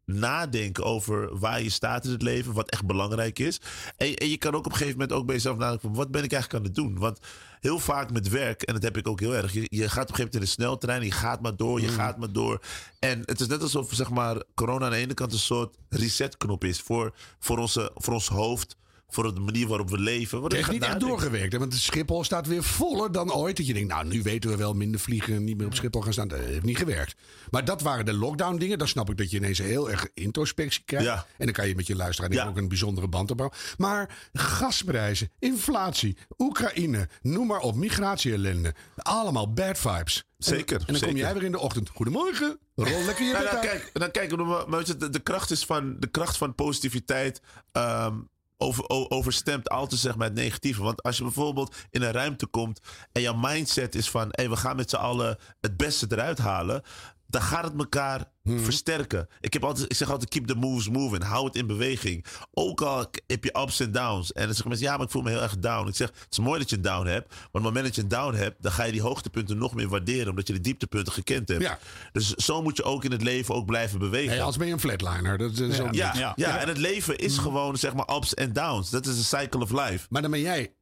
nadenken 0.04 0.84
over 0.84 1.38
waar 1.38 1.62
je 1.62 1.70
staat 1.70 2.04
in 2.04 2.10
het 2.10 2.22
leven, 2.22 2.52
wat 2.52 2.70
echt 2.70 2.86
belangrijk 2.86 3.38
is. 3.38 3.60
En, 3.96 4.14
en 4.14 4.28
je 4.28 4.36
kan 4.36 4.54
ook 4.54 4.66
op 4.66 4.72
een 4.72 4.78
gegeven 4.78 4.98
moment 4.98 5.18
ook 5.18 5.26
bij 5.26 5.34
jezelf 5.34 5.56
nadenken 5.56 5.88
van 5.88 5.96
wat 5.96 6.10
ben 6.10 6.24
ik 6.24 6.32
eigenlijk 6.32 6.64
aan 6.64 6.70
het 6.70 6.78
doen? 6.78 6.98
Want 6.98 7.18
heel 7.60 7.78
vaak 7.78 8.12
met 8.12 8.28
werk, 8.28 8.62
en 8.62 8.74
dat 8.74 8.82
heb 8.82 8.96
ik 8.96 9.08
ook 9.08 9.20
heel 9.20 9.34
erg, 9.34 9.52
je, 9.52 9.66
je 9.68 9.88
gaat 9.88 10.02
op 10.02 10.08
een 10.08 10.14
gegeven 10.14 10.18
moment 10.18 10.34
in 10.34 10.40
de 10.40 10.46
sneltrein, 10.46 11.04
je 11.04 11.10
gaat 11.10 11.40
maar 11.40 11.56
door, 11.56 11.80
je 11.80 11.88
gaat 11.88 12.18
maar 12.18 12.32
door. 12.32 12.60
En 12.98 13.22
het 13.24 13.40
is 13.40 13.46
net 13.46 13.62
alsof 13.62 13.92
zeg 13.92 14.10
maar, 14.10 14.42
corona 14.54 14.84
aan 14.84 14.90
de 14.90 14.96
ene 14.96 15.14
kant 15.14 15.32
een 15.32 15.38
soort 15.38 15.76
resetknop 15.88 16.64
is 16.64 16.80
voor, 16.80 17.14
voor, 17.38 17.58
onze, 17.58 17.90
voor 17.94 18.14
ons 18.14 18.28
hoofd, 18.28 18.76
voor 19.14 19.34
de 19.34 19.40
manier 19.40 19.66
waarop 19.68 19.90
we 19.90 19.98
leven. 19.98 20.42
Het 20.42 20.52
heeft 20.52 20.64
gaat 20.64 20.72
niet 20.74 20.82
echt 20.82 21.00
doorgewerkt. 21.00 21.52
Hè? 21.52 21.58
Want 21.58 21.70
de 21.72 21.78
Schiphol 21.78 22.24
staat 22.24 22.46
weer 22.46 22.62
voller 22.62 23.12
dan 23.12 23.32
ooit. 23.32 23.56
Dat 23.56 23.66
je 23.66 23.72
denkt, 23.74 23.88
nou, 23.88 24.06
nu 24.06 24.22
weten 24.22 24.50
we 24.50 24.56
wel 24.56 24.74
minder 24.74 25.00
vliegen. 25.00 25.44
Niet 25.44 25.56
meer 25.56 25.66
op 25.66 25.74
Schiphol 25.74 26.00
gaan 26.00 26.12
staan. 26.12 26.28
Dat 26.28 26.38
heeft 26.38 26.62
niet 26.64 26.78
gewerkt. 26.78 27.14
Maar 27.50 27.64
dat 27.64 27.80
waren 27.82 28.04
de 28.04 28.12
lockdown 28.14 28.56
dingen. 28.56 28.78
Dan 28.78 28.88
snap 28.88 29.10
ik 29.10 29.16
dat 29.16 29.30
je 29.30 29.36
ineens 29.36 29.58
heel 29.58 29.90
erg 29.90 30.08
introspectie 30.14 30.82
krijgt. 30.84 31.06
Ja. 31.06 31.26
En 31.38 31.44
dan 31.44 31.54
kan 31.54 31.68
je 31.68 31.74
met 31.74 31.86
je 31.86 31.96
luisteraar 31.96 32.32
Ja. 32.32 32.46
ook 32.46 32.56
een 32.56 32.68
bijzondere 32.68 33.08
band 33.08 33.30
opbouwen. 33.30 33.58
Maar 33.76 34.30
gasprijzen, 34.32 35.30
inflatie, 35.38 36.16
Oekraïne, 36.38 37.08
noem 37.22 37.46
maar 37.46 37.60
op. 37.60 37.74
Migratie-ellende. 37.74 38.74
Allemaal 38.96 39.52
bad 39.52 39.78
vibes. 39.78 40.24
Zeker, 40.38 40.80
En, 40.80 40.86
en 40.86 40.92
dan 40.92 41.02
kom 41.08 41.16
jij 41.16 41.34
weer 41.34 41.42
in 41.42 41.52
de 41.52 41.58
ochtend. 41.58 41.88
Goedemorgen. 41.88 42.58
Rol 42.74 43.04
lekker 43.06 43.24
je 43.26 43.32
Nou, 43.32 43.44
dan, 43.44 43.52
uit. 43.54 43.60
kijk, 43.68 43.90
dan 43.92 44.10
kijken 44.10 44.36
we, 44.36 44.64
maar 44.68 44.84
de, 44.84 45.10
de 45.10 45.20
kracht 45.20 45.50
is 45.50 45.64
van 45.64 45.96
de 46.00 46.06
kracht 46.06 46.36
van 46.36 46.54
positiviteit. 46.54 47.40
ehm, 47.72 48.14
over, 48.62 49.10
overstemt 49.10 49.68
altijd 49.68 50.00
zeg 50.00 50.16
maar 50.16 50.26
het 50.26 50.36
negatieve. 50.36 50.82
Want 50.82 51.02
als 51.02 51.16
je 51.16 51.22
bijvoorbeeld 51.22 51.76
in 51.90 52.02
een 52.02 52.12
ruimte 52.12 52.46
komt 52.46 52.80
en 53.12 53.22
jouw 53.22 53.36
mindset 53.36 53.94
is 53.94 54.10
van 54.10 54.28
hey, 54.30 54.50
we 54.50 54.56
gaan 54.56 54.76
met 54.76 54.90
z'n 54.90 54.96
allen 54.96 55.38
het 55.60 55.76
beste 55.76 56.06
eruit 56.08 56.38
halen. 56.38 56.82
Dan 57.26 57.42
gaat 57.42 57.64
het 57.64 57.78
elkaar 57.78 58.30
versterken. 58.44 59.28
Ik, 59.40 59.52
heb 59.52 59.64
altijd, 59.64 59.90
ik 59.90 59.96
zeg 59.96 60.10
altijd: 60.10 60.30
keep 60.30 60.46
the 60.46 60.54
moves 60.54 60.88
moving. 60.88 61.22
Hou 61.24 61.46
het 61.46 61.56
in 61.56 61.66
beweging. 61.66 62.24
Ook 62.52 62.80
al 62.82 63.06
heb 63.26 63.44
je 63.44 63.58
ups 63.62 63.80
en 63.80 63.92
downs. 63.92 64.32
En 64.32 64.42
dan 64.42 64.50
zeggen 64.52 64.68
mensen: 64.68 64.86
ja, 64.86 64.96
maar 64.96 65.04
ik 65.06 65.12
voel 65.12 65.22
me 65.22 65.30
heel 65.30 65.42
erg 65.42 65.58
down. 65.58 65.88
Ik 65.88 65.96
zeg: 65.96 66.08
het 66.08 66.26
is 66.30 66.38
mooi 66.38 66.58
dat 66.58 66.70
je 66.70 66.76
een 66.76 66.82
down 66.82 67.06
hebt. 67.06 67.28
Maar 67.28 67.38
op 67.46 67.52
het 67.52 67.62
moment 67.62 67.84
dat 67.84 67.94
je 67.94 68.02
een 68.02 68.08
down 68.08 68.34
hebt, 68.34 68.62
dan 68.62 68.72
ga 68.72 68.84
je 68.84 68.92
die 68.92 69.02
hoogtepunten 69.02 69.58
nog 69.58 69.74
meer 69.74 69.88
waarderen. 69.88 70.28
Omdat 70.28 70.46
je 70.46 70.52
de 70.52 70.60
dieptepunten 70.60 71.12
gekend 71.12 71.48
hebt. 71.48 71.62
Ja. 71.62 71.78
Dus 72.12 72.34
zo 72.34 72.62
moet 72.62 72.76
je 72.76 72.82
ook 72.82 73.04
in 73.04 73.10
het 73.12 73.22
leven 73.22 73.54
ook 73.54 73.66
blijven 73.66 73.98
bewegen. 73.98 74.30
Hey, 74.32 74.42
als 74.42 74.56
ben 74.56 74.66
je 74.66 74.72
een 74.72 74.80
flatliner. 74.80 75.38
Dat 75.38 75.58
is 75.58 75.76
ja, 75.76 75.90
ja, 75.90 76.32
Ja. 76.36 76.58
en 76.58 76.68
het 76.68 76.78
leven 76.78 77.18
is 77.18 77.38
gewoon 77.38 77.76
zeg 77.76 77.94
maar 77.94 78.16
ups 78.16 78.34
en 78.34 78.52
downs. 78.52 78.90
Dat 78.90 79.06
is 79.06 79.16
een 79.16 79.38
cycle 79.40 79.60
of 79.60 79.70
life. 79.70 80.06
Maar 80.08 80.22
dan 80.22 80.30
ben 80.30 80.40
jij 80.40 80.72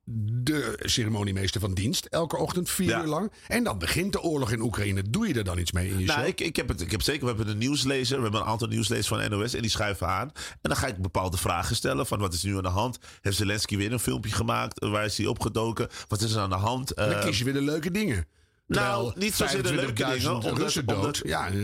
de 0.42 0.78
ceremoniemeester 0.82 1.60
van 1.60 1.74
dienst. 1.74 2.04
Elke 2.04 2.36
ochtend 2.36 2.70
vier 2.70 2.88
Ja. 2.88 3.00
uur 3.00 3.06
lang. 3.06 3.32
En 3.48 3.64
dan 3.64 3.78
begint 3.78 4.12
de 4.12 4.20
oorlog 4.22 4.52
in 4.52 4.60
Oekraïne. 4.60 5.02
Doe 5.10 5.28
je 5.28 5.34
er 5.34 5.44
dan 5.44 5.58
iets 5.58 5.72
mee 5.72 5.88
in 5.88 5.98
je 5.98 6.04
Nou, 6.04 6.18
show? 6.18 6.28
ik, 6.28 6.40
ik, 6.40 6.56
heb 6.56 6.68
het, 6.68 6.80
ik 6.80 6.90
heb 6.90 7.02
zeker, 7.02 7.20
we 7.20 7.26
hebben 7.26 7.46
een 7.50 7.58
nieuwslezer. 7.58 8.16
We 8.16 8.22
hebben 8.22 8.40
een 8.40 8.46
aantal 8.46 8.68
nieuwslezers 8.68 9.08
van 9.08 9.30
NOS 9.30 9.54
en 9.54 9.60
die 9.60 9.70
schuiven 9.70 10.06
aan. 10.06 10.30
En 10.34 10.58
dan 10.70 10.76
ga 10.76 10.86
ik 10.86 11.02
bepaalde 11.02 11.36
vragen 11.36 11.76
stellen. 11.76 12.06
Van 12.06 12.18
wat 12.18 12.32
is 12.32 12.42
nu 12.42 12.56
aan 12.56 12.62
de 12.62 12.68
hand? 12.68 12.98
Heeft 13.20 13.36
Zelensky 13.36 13.76
weer 13.76 13.92
een 13.92 13.98
filmpje 14.00 14.32
gemaakt? 14.32 14.84
Waar 14.84 15.04
is 15.04 15.16
hij 15.16 15.26
opgedoken? 15.26 15.88
Wat 16.08 16.20
is 16.20 16.32
er 16.32 16.40
aan 16.40 16.50
de 16.50 16.56
hand? 16.56 16.96
dan 16.96 17.20
kies 17.20 17.38
je 17.38 17.44
weer 17.44 17.52
de 17.52 17.62
leuke 17.62 17.90
dingen. 17.90 18.26
Nou, 18.74 19.12
niet 19.16 19.34
zozeer 19.34 19.62
de 19.62 19.74
leuke 19.74 19.92
25.000 20.04 20.20
dingen. 20.20 20.34
omdat- 20.34 20.58
Russen 20.58 20.86
dood. 20.86 20.96
omdat- 20.96 21.20
ja, 21.22 21.46
eh, 21.46 21.54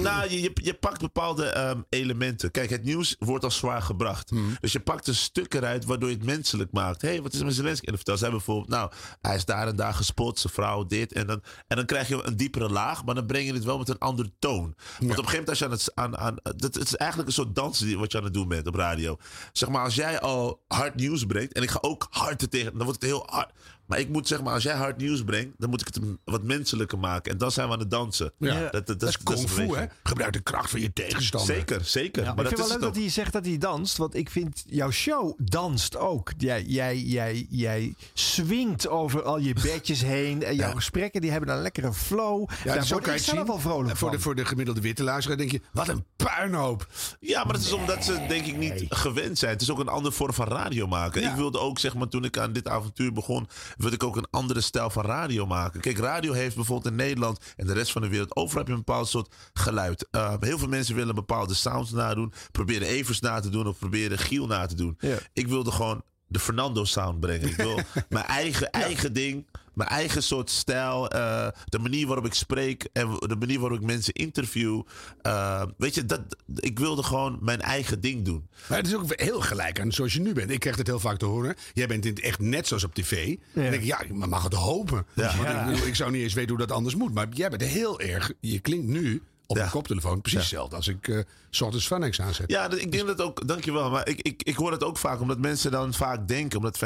Nou, 0.00 0.30
je, 0.30 0.50
je, 0.54 0.74
pakt 0.74 1.00
bepaalde 1.00 1.44
ehm, 1.46 1.80
elementen. 1.88 2.50
Kijk, 2.50 2.70
het 2.70 2.84
nieuws 2.84 3.16
wordt 3.18 3.44
als 3.44 3.56
zwaar 3.56 3.82
gebracht. 3.82 4.30
Hmm. 4.30 4.56
Dus 4.60 4.72
je 4.72 4.80
pakt 4.80 5.06
een 5.06 5.14
stuk 5.14 5.54
eruit 5.54 5.84
waardoor 5.84 6.08
je 6.08 6.14
het 6.14 6.24
menselijk 6.24 6.72
maakt. 6.72 7.02
Hé, 7.02 7.08
hey, 7.08 7.22
wat 7.22 7.32
is 7.32 7.38
er 7.38 7.44
met 7.44 7.54
Zelensky? 7.54 7.80
En 7.84 7.92
dan 7.92 7.96
vertel 7.96 8.16
zij 8.16 8.30
bijvoorbeeld, 8.30 8.68
nou, 8.68 8.90
hij 9.20 9.36
is 9.36 9.44
daar 9.44 9.68
en 9.68 9.76
daar 9.76 9.94
gespot, 9.94 10.38
zijn 10.38 10.52
vrouw 10.52 10.86
dit. 10.86 11.12
En 11.12 11.26
dan, 11.26 11.42
en 11.68 11.76
dan 11.76 11.86
krijg 11.86 12.08
je 12.08 12.22
een 12.24 12.36
diepere 12.36 12.68
laag, 12.68 13.04
maar 13.04 13.14
dan 13.14 13.26
breng 13.26 13.46
je 13.46 13.52
het 13.52 13.64
wel 13.64 13.78
met 13.78 13.88
een 13.88 13.98
andere 13.98 14.32
toon. 14.38 14.60
Want 14.62 14.74
op 14.98 15.00
een 15.00 15.08
gegeven 15.08 15.30
moment, 15.30 15.48
als 15.48 15.58
je 15.58 15.64
aan 15.64 15.70
het, 15.70 15.90
aan, 15.94 16.16
aan, 16.18 16.34
dat, 16.42 16.74
het 16.74 16.84
is 16.86 16.96
eigenlijk 16.96 17.28
een 17.28 17.34
soort 17.34 17.54
dans 17.54 17.78
die- 17.78 17.98
wat 17.98 18.12
je 18.12 18.18
aan 18.18 18.24
het 18.24 18.34
doen 18.34 18.48
bent 18.48 18.66
op 18.66 18.74
radio. 18.74 19.16
Zeg 19.52 19.68
maar, 19.68 19.84
als 19.84 19.94
jij 19.94 20.20
al 20.20 20.62
hard 20.68 20.94
nieuws 20.94 21.24
brengt, 21.24 21.52
en 21.52 21.62
ik 21.62 21.70
ga 21.70 21.78
ook 21.80 22.06
hard 22.10 22.42
er 22.42 22.48
tegen, 22.48 22.72
dan 22.72 22.84
wordt 22.84 23.00
het 23.00 23.10
heel 23.10 23.26
hard. 23.30 23.52
Maar 23.86 23.98
ik 23.98 24.08
moet 24.08 24.28
zeg 24.28 24.42
maar, 24.42 24.52
als 24.52 24.62
jij 24.62 24.74
hard 24.74 24.96
nieuws 24.96 25.24
brengt, 25.24 25.54
dan 25.58 25.70
moet 25.70 25.80
ik 25.80 25.86
het 25.86 26.00
wat 26.24 26.42
menselijker 26.42 26.98
maken. 26.98 27.32
En 27.32 27.38
dan 27.38 27.50
zijn 27.50 27.66
we 27.66 27.72
aan 27.72 27.78
het 27.80 27.90
dansen. 27.90 28.32
Ja. 28.38 28.68
Dat, 28.70 28.86
dat, 28.86 29.00
dat 29.00 29.08
is 29.08 29.18
kung 29.22 29.48
fu, 29.50 29.76
hè? 29.76 29.84
Gebruik 30.02 30.32
de 30.32 30.40
kracht 30.40 30.70
van 30.70 30.80
je 30.80 30.92
tegenstander. 30.92 31.54
Zeker, 31.54 31.84
zeker. 31.84 32.24
Maar 32.24 32.34
Maar 32.34 32.44
ik 32.44 32.50
dat 32.50 32.58
vind 32.58 32.68
wel 32.68 32.78
leuk 32.78 32.94
dat 32.94 33.02
hij 33.02 33.10
zegt 33.10 33.32
dat 33.32 33.44
hij 33.46 33.58
danst. 33.58 33.96
Want 33.96 34.14
ik 34.14 34.30
vind 34.30 34.64
jouw 34.66 34.90
show 34.90 35.38
danst 35.42 35.96
ook. 35.96 36.32
Jij, 36.38 36.62
jij, 36.62 36.98
jij, 36.98 37.46
jij 37.50 37.94
swingt 38.14 38.88
over 38.88 39.22
al 39.22 39.38
je 39.38 39.54
bedjes 39.62 40.02
heen. 40.14 40.42
En 40.42 40.54
jouw 40.56 40.72
gesprekken 40.74 41.20
die 41.20 41.30
hebben 41.30 41.48
een 41.48 41.62
lekkere 41.62 41.92
flow. 41.92 42.50
Ja, 42.64 42.74
Daar 42.74 42.86
zo 42.86 42.92
word 42.92 43.04
kan 43.06 43.14
ik 43.14 43.20
zelf 43.20 43.46
wel 43.46 43.58
vrolijk 43.58 43.96
voor 43.96 44.08
van. 44.08 44.16
de, 44.16 44.22
voor 44.22 44.34
de 44.34 44.44
gemiddelde 44.44 44.80
witte 44.80 45.02
luisteraar 45.02 45.38
denk 45.38 45.50
je, 45.50 45.60
wat 45.72 45.88
een 45.88 46.04
puinhoop. 46.16 46.86
Ja, 47.20 47.44
maar 47.44 47.52
dat 47.52 47.62
is 47.62 47.72
omdat 47.72 48.04
ze 48.04 48.24
denk 48.28 48.46
ik 48.46 48.56
niet 48.56 48.84
gewend 48.88 49.38
zijn. 49.38 49.52
Het 49.52 49.62
is 49.62 49.70
ook 49.70 49.78
een 49.78 49.88
andere 49.88 50.14
vorm 50.14 50.32
van 50.32 50.46
radio 50.46 50.86
maken. 50.86 51.20
Ja. 51.20 51.30
Ik 51.30 51.36
wilde 51.36 51.58
ook, 51.58 51.78
zeg 51.78 51.94
maar, 51.94 52.08
toen 52.08 52.24
ik 52.24 52.38
aan 52.38 52.52
dit 52.52 52.68
avontuur 52.68 53.12
begon, 53.12 53.48
wilde 53.76 53.94
ik 53.94 54.02
ook 54.02 54.16
een 54.16 54.30
andere 54.30 54.60
stijl 54.60 54.90
van 54.90 55.04
radio 55.04 55.46
maken. 55.46 55.80
Kijk, 55.80 55.98
radio 55.98 56.32
heeft 56.32 56.54
bijvoorbeeld 56.54 56.90
in 56.90 56.98
Nederland 56.98 57.54
en 57.56 57.66
de 57.66 57.72
rest 57.72 57.92
van 57.92 58.02
de 58.02 58.08
wereld, 58.08 58.36
overal 58.36 58.58
heb 58.58 58.66
je 58.66 58.72
een 58.72 58.84
bepaald 58.84 59.08
soort 59.08 59.34
geluid. 59.52 60.08
Uh, 60.10 60.34
heel 60.40 60.58
veel 60.58 60.68
mensen 60.68 60.94
willen 60.94 61.14
bepaalde 61.14 61.54
sounds 61.54 61.90
nadoen, 61.90 62.32
proberen 62.52 62.88
Evers 62.88 63.20
na 63.20 63.40
te 63.40 63.48
doen 63.48 63.66
of 63.66 63.78
proberen 63.78 64.18
Giel 64.18 64.46
na 64.46 64.66
te 64.66 64.74
doen. 64.74 64.96
Ja. 64.98 65.16
Ik 65.32 65.48
wilde 65.48 65.70
gewoon 65.70 66.02
de 66.28 66.38
Fernando 66.38 66.84
sound 66.84 67.20
brengen. 67.20 67.48
Ik 67.48 67.56
wil 67.56 67.80
mijn 68.08 68.24
eigen, 68.24 68.70
eigen 68.70 69.12
ding. 69.12 69.46
Mijn 69.72 69.88
eigen 69.88 70.22
soort 70.22 70.50
stijl. 70.50 71.10
eh, 71.10 71.48
de 71.64 71.78
manier 71.78 72.06
waarop 72.06 72.26
ik 72.26 72.34
spreek. 72.34 72.88
En 72.92 73.08
de 73.18 73.36
manier 73.38 73.60
waarop 73.60 73.78
ik 73.78 73.84
mensen 73.84 74.12
interview. 74.14 74.82
Eh, 75.22 75.62
weet 75.76 75.94
je, 75.94 76.04
dat, 76.04 76.20
ik 76.56 76.78
wilde 76.78 77.02
gewoon 77.02 77.38
mijn 77.40 77.60
eigen 77.60 78.00
ding 78.00 78.24
doen. 78.24 78.48
Maar 78.68 78.78
het 78.78 78.86
is 78.86 78.94
ook 78.94 79.20
heel 79.20 79.40
gelijk 79.40 79.80
aan 79.80 79.92
zoals 79.92 80.12
je 80.12 80.20
nu 80.20 80.32
bent. 80.32 80.50
Ik 80.50 80.60
krijg 80.60 80.76
het 80.76 80.86
heel 80.86 81.00
vaak 81.00 81.18
te 81.18 81.24
horen. 81.24 81.54
Jij 81.72 81.86
bent 81.86 82.04
in 82.04 82.10
het 82.14 82.20
echt 82.22 82.38
net 82.40 82.66
zoals 82.66 82.84
op 82.84 82.94
tv. 82.94 83.26
Dan 83.52 83.62
denk 83.62 83.74
ik, 83.74 83.84
ja, 83.84 84.00
maar 84.12 84.28
mag 84.28 84.42
het 84.42 84.54
hopen. 84.54 85.06
Ja. 85.14 85.36
Want 85.36 85.48
Ja. 85.48 85.60
Ik, 85.60 85.70
bedoel, 85.72 85.86
ik 85.86 85.94
zou 85.94 86.10
niet 86.10 86.22
eens 86.22 86.34
weten 86.34 86.50
hoe 86.56 86.66
dat 86.66 86.72
anders 86.76 86.94
moet. 86.94 87.14
Maar 87.14 87.26
jij 87.30 87.48
bent 87.50 87.62
heel 87.62 88.00
erg... 88.00 88.32
Je 88.40 88.58
klinkt 88.58 88.86
nu 88.86 89.22
op 89.46 89.56
Ja. 89.56 89.64
een 89.64 89.70
koptelefoon 89.70 90.20
precies 90.20 90.32
Ja. 90.38 90.44
hetzelfde 90.44 90.76
als 90.76 90.88
ik 90.88 91.08
eh 91.08 91.18
s 91.50 91.60
ochtends 91.60 92.20
aanzet. 92.20 92.50
Ja, 92.50 92.70
ik 92.70 92.92
denk 92.92 93.06
dat 93.06 93.20
ook, 93.22 93.48
dankjewel. 93.48 93.90
Maar 93.90 94.08
ik, 94.08 94.20
ik, 94.22 94.42
ik 94.42 94.56
hoor 94.56 94.72
het 94.72 94.84
ook 94.84 94.98
vaak, 94.98 95.20
omdat 95.20 95.38
mensen 95.38 95.70
dan 95.70 95.94
vaak 95.94 96.28
denken, 96.28 96.58
omdat 96.58 96.80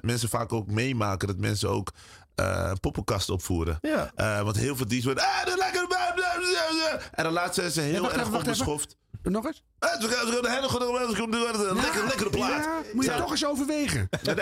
mensen 0.00 0.28
vaak 0.28 0.52
ook 0.52 0.66
meemaken 0.66 1.28
dat 1.28 1.38
mensen 1.38 1.68
ook 1.70 1.92
eh 2.34 2.72
poppenkast 2.80 3.30
opvoeren. 3.30 3.78
Ja. 3.80 4.10
Eh, 4.14 4.42
want 4.42 4.56
heel 4.56 4.76
veel 4.76 4.88
die 4.88 5.02
worden. 5.02 5.24
Ah, 5.24 5.44
dat 5.44 5.58
lekker. 5.58 5.84
En 7.12 7.24
dan 7.24 7.32
laten 7.32 7.70
ze 7.70 7.80
Ja, 7.82 7.86
heel 7.86 8.12
erg 8.12 8.32
onbeschoft. 8.32 8.96
Nog 9.30 9.46
eens? 9.46 9.62
Eh, 9.78 9.90
een 10.00 10.50
hele 10.50 10.68
goede- 10.68 11.74
Lekker, 11.74 12.04
lekkere 12.06 12.30
plaat. 12.30 12.64
Ja, 12.64 12.82
moet 12.92 13.04
je 13.04 13.14
toch 13.16 13.30
eens 13.30 13.46
overwegen. 13.46 14.08
Nee, 14.22 14.34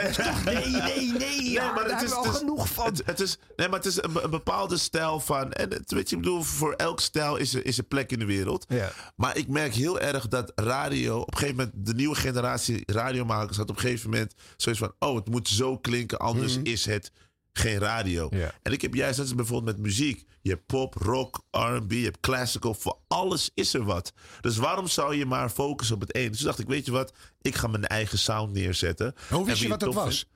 Nee, 0.44 0.66
nee, 0.66 1.12
nee. 1.12 1.50
Ja, 1.50 1.72
maar 1.72 1.88
daar 1.88 2.00
het 2.00 2.02
is, 2.02 2.10
hebben 2.10 2.10
we 2.10 2.14
al 2.16 2.24
het 2.24 2.32
is- 2.32 2.38
genoeg 2.38 2.68
van. 2.68 2.84
Het, 2.86 3.02
het 3.06 3.20
is, 3.20 3.38
nee, 3.56 3.68
maar 3.68 3.78
het 3.78 3.86
is 3.88 4.02
een, 4.02 4.24
een 4.24 4.30
bepaalde 4.30 4.76
stijl 4.76 5.20
van. 5.20 5.52
En 5.52 5.70
het, 5.70 5.92
weet 5.92 6.10
je, 6.10 6.16
ik 6.16 6.22
bedoel, 6.22 6.42
voor 6.42 6.72
elk 6.72 7.00
stijl 7.00 7.36
is 7.36 7.54
er, 7.54 7.66
is 7.66 7.78
er 7.78 7.84
plek 7.84 8.10
in 8.12 8.18
de 8.18 8.24
wereld. 8.24 8.64
Ja. 8.68 8.90
Maar 9.16 9.36
ik 9.36 9.48
merk 9.48 9.74
heel 9.74 10.00
erg 10.00 10.28
dat 10.28 10.52
radio. 10.54 11.18
Op 11.18 11.32
een 11.32 11.38
gegeven 11.38 11.56
moment, 11.56 11.86
de 11.86 11.94
nieuwe 11.94 12.14
generatie 12.14 12.82
radiomakers 12.86 13.56
had 13.56 13.70
op 13.70 13.76
een 13.76 13.82
gegeven 13.82 14.10
moment 14.10 14.34
zoiets 14.56 14.80
van: 14.82 14.92
oh, 14.98 15.14
het 15.16 15.28
moet 15.28 15.48
zo 15.48 15.78
klinken, 15.78 16.18
anders 16.18 16.56
Mhm. 16.56 16.66
is 16.66 16.84
het 16.86 17.10
geen 17.52 17.78
radio. 17.78 18.26
Ja. 18.30 18.52
En 18.62 18.72
ik 18.72 18.82
heb 18.82 18.94
juist, 18.94 19.16
dat 19.16 19.26
is 19.26 19.34
bijvoorbeeld 19.34 19.76
met 19.76 19.86
muziek. 19.86 20.24
Je 20.44 20.50
hebt 20.50 20.66
pop, 20.66 20.94
rock, 20.94 21.42
RB, 21.50 21.92
je 21.92 22.04
hebt 22.04 22.20
classical. 22.20 22.74
Voor 22.74 22.98
alles 23.08 23.50
is 23.54 23.74
er 23.74 23.84
wat. 23.84 24.12
Dus 24.40 24.56
waarom 24.56 24.88
zou 24.88 25.16
je 25.16 25.26
maar 25.26 25.48
focussen 25.50 25.94
op 25.94 26.00
het 26.00 26.14
ene? 26.14 26.28
Dus 26.28 26.38
toen 26.38 26.46
dacht 26.46 26.58
ik, 26.58 26.66
weet 26.66 26.86
je 26.86 26.92
wat? 26.92 27.12
Ik 27.40 27.54
ga 27.54 27.66
mijn 27.66 27.86
eigen 27.86 28.18
sound 28.18 28.52
neerzetten. 28.52 29.14
Hoe 29.30 29.44
wist 29.44 29.60
je 29.62 29.68
wat 29.68 29.80
het 29.80 29.92
dat 29.92 30.04
was? 30.04 30.26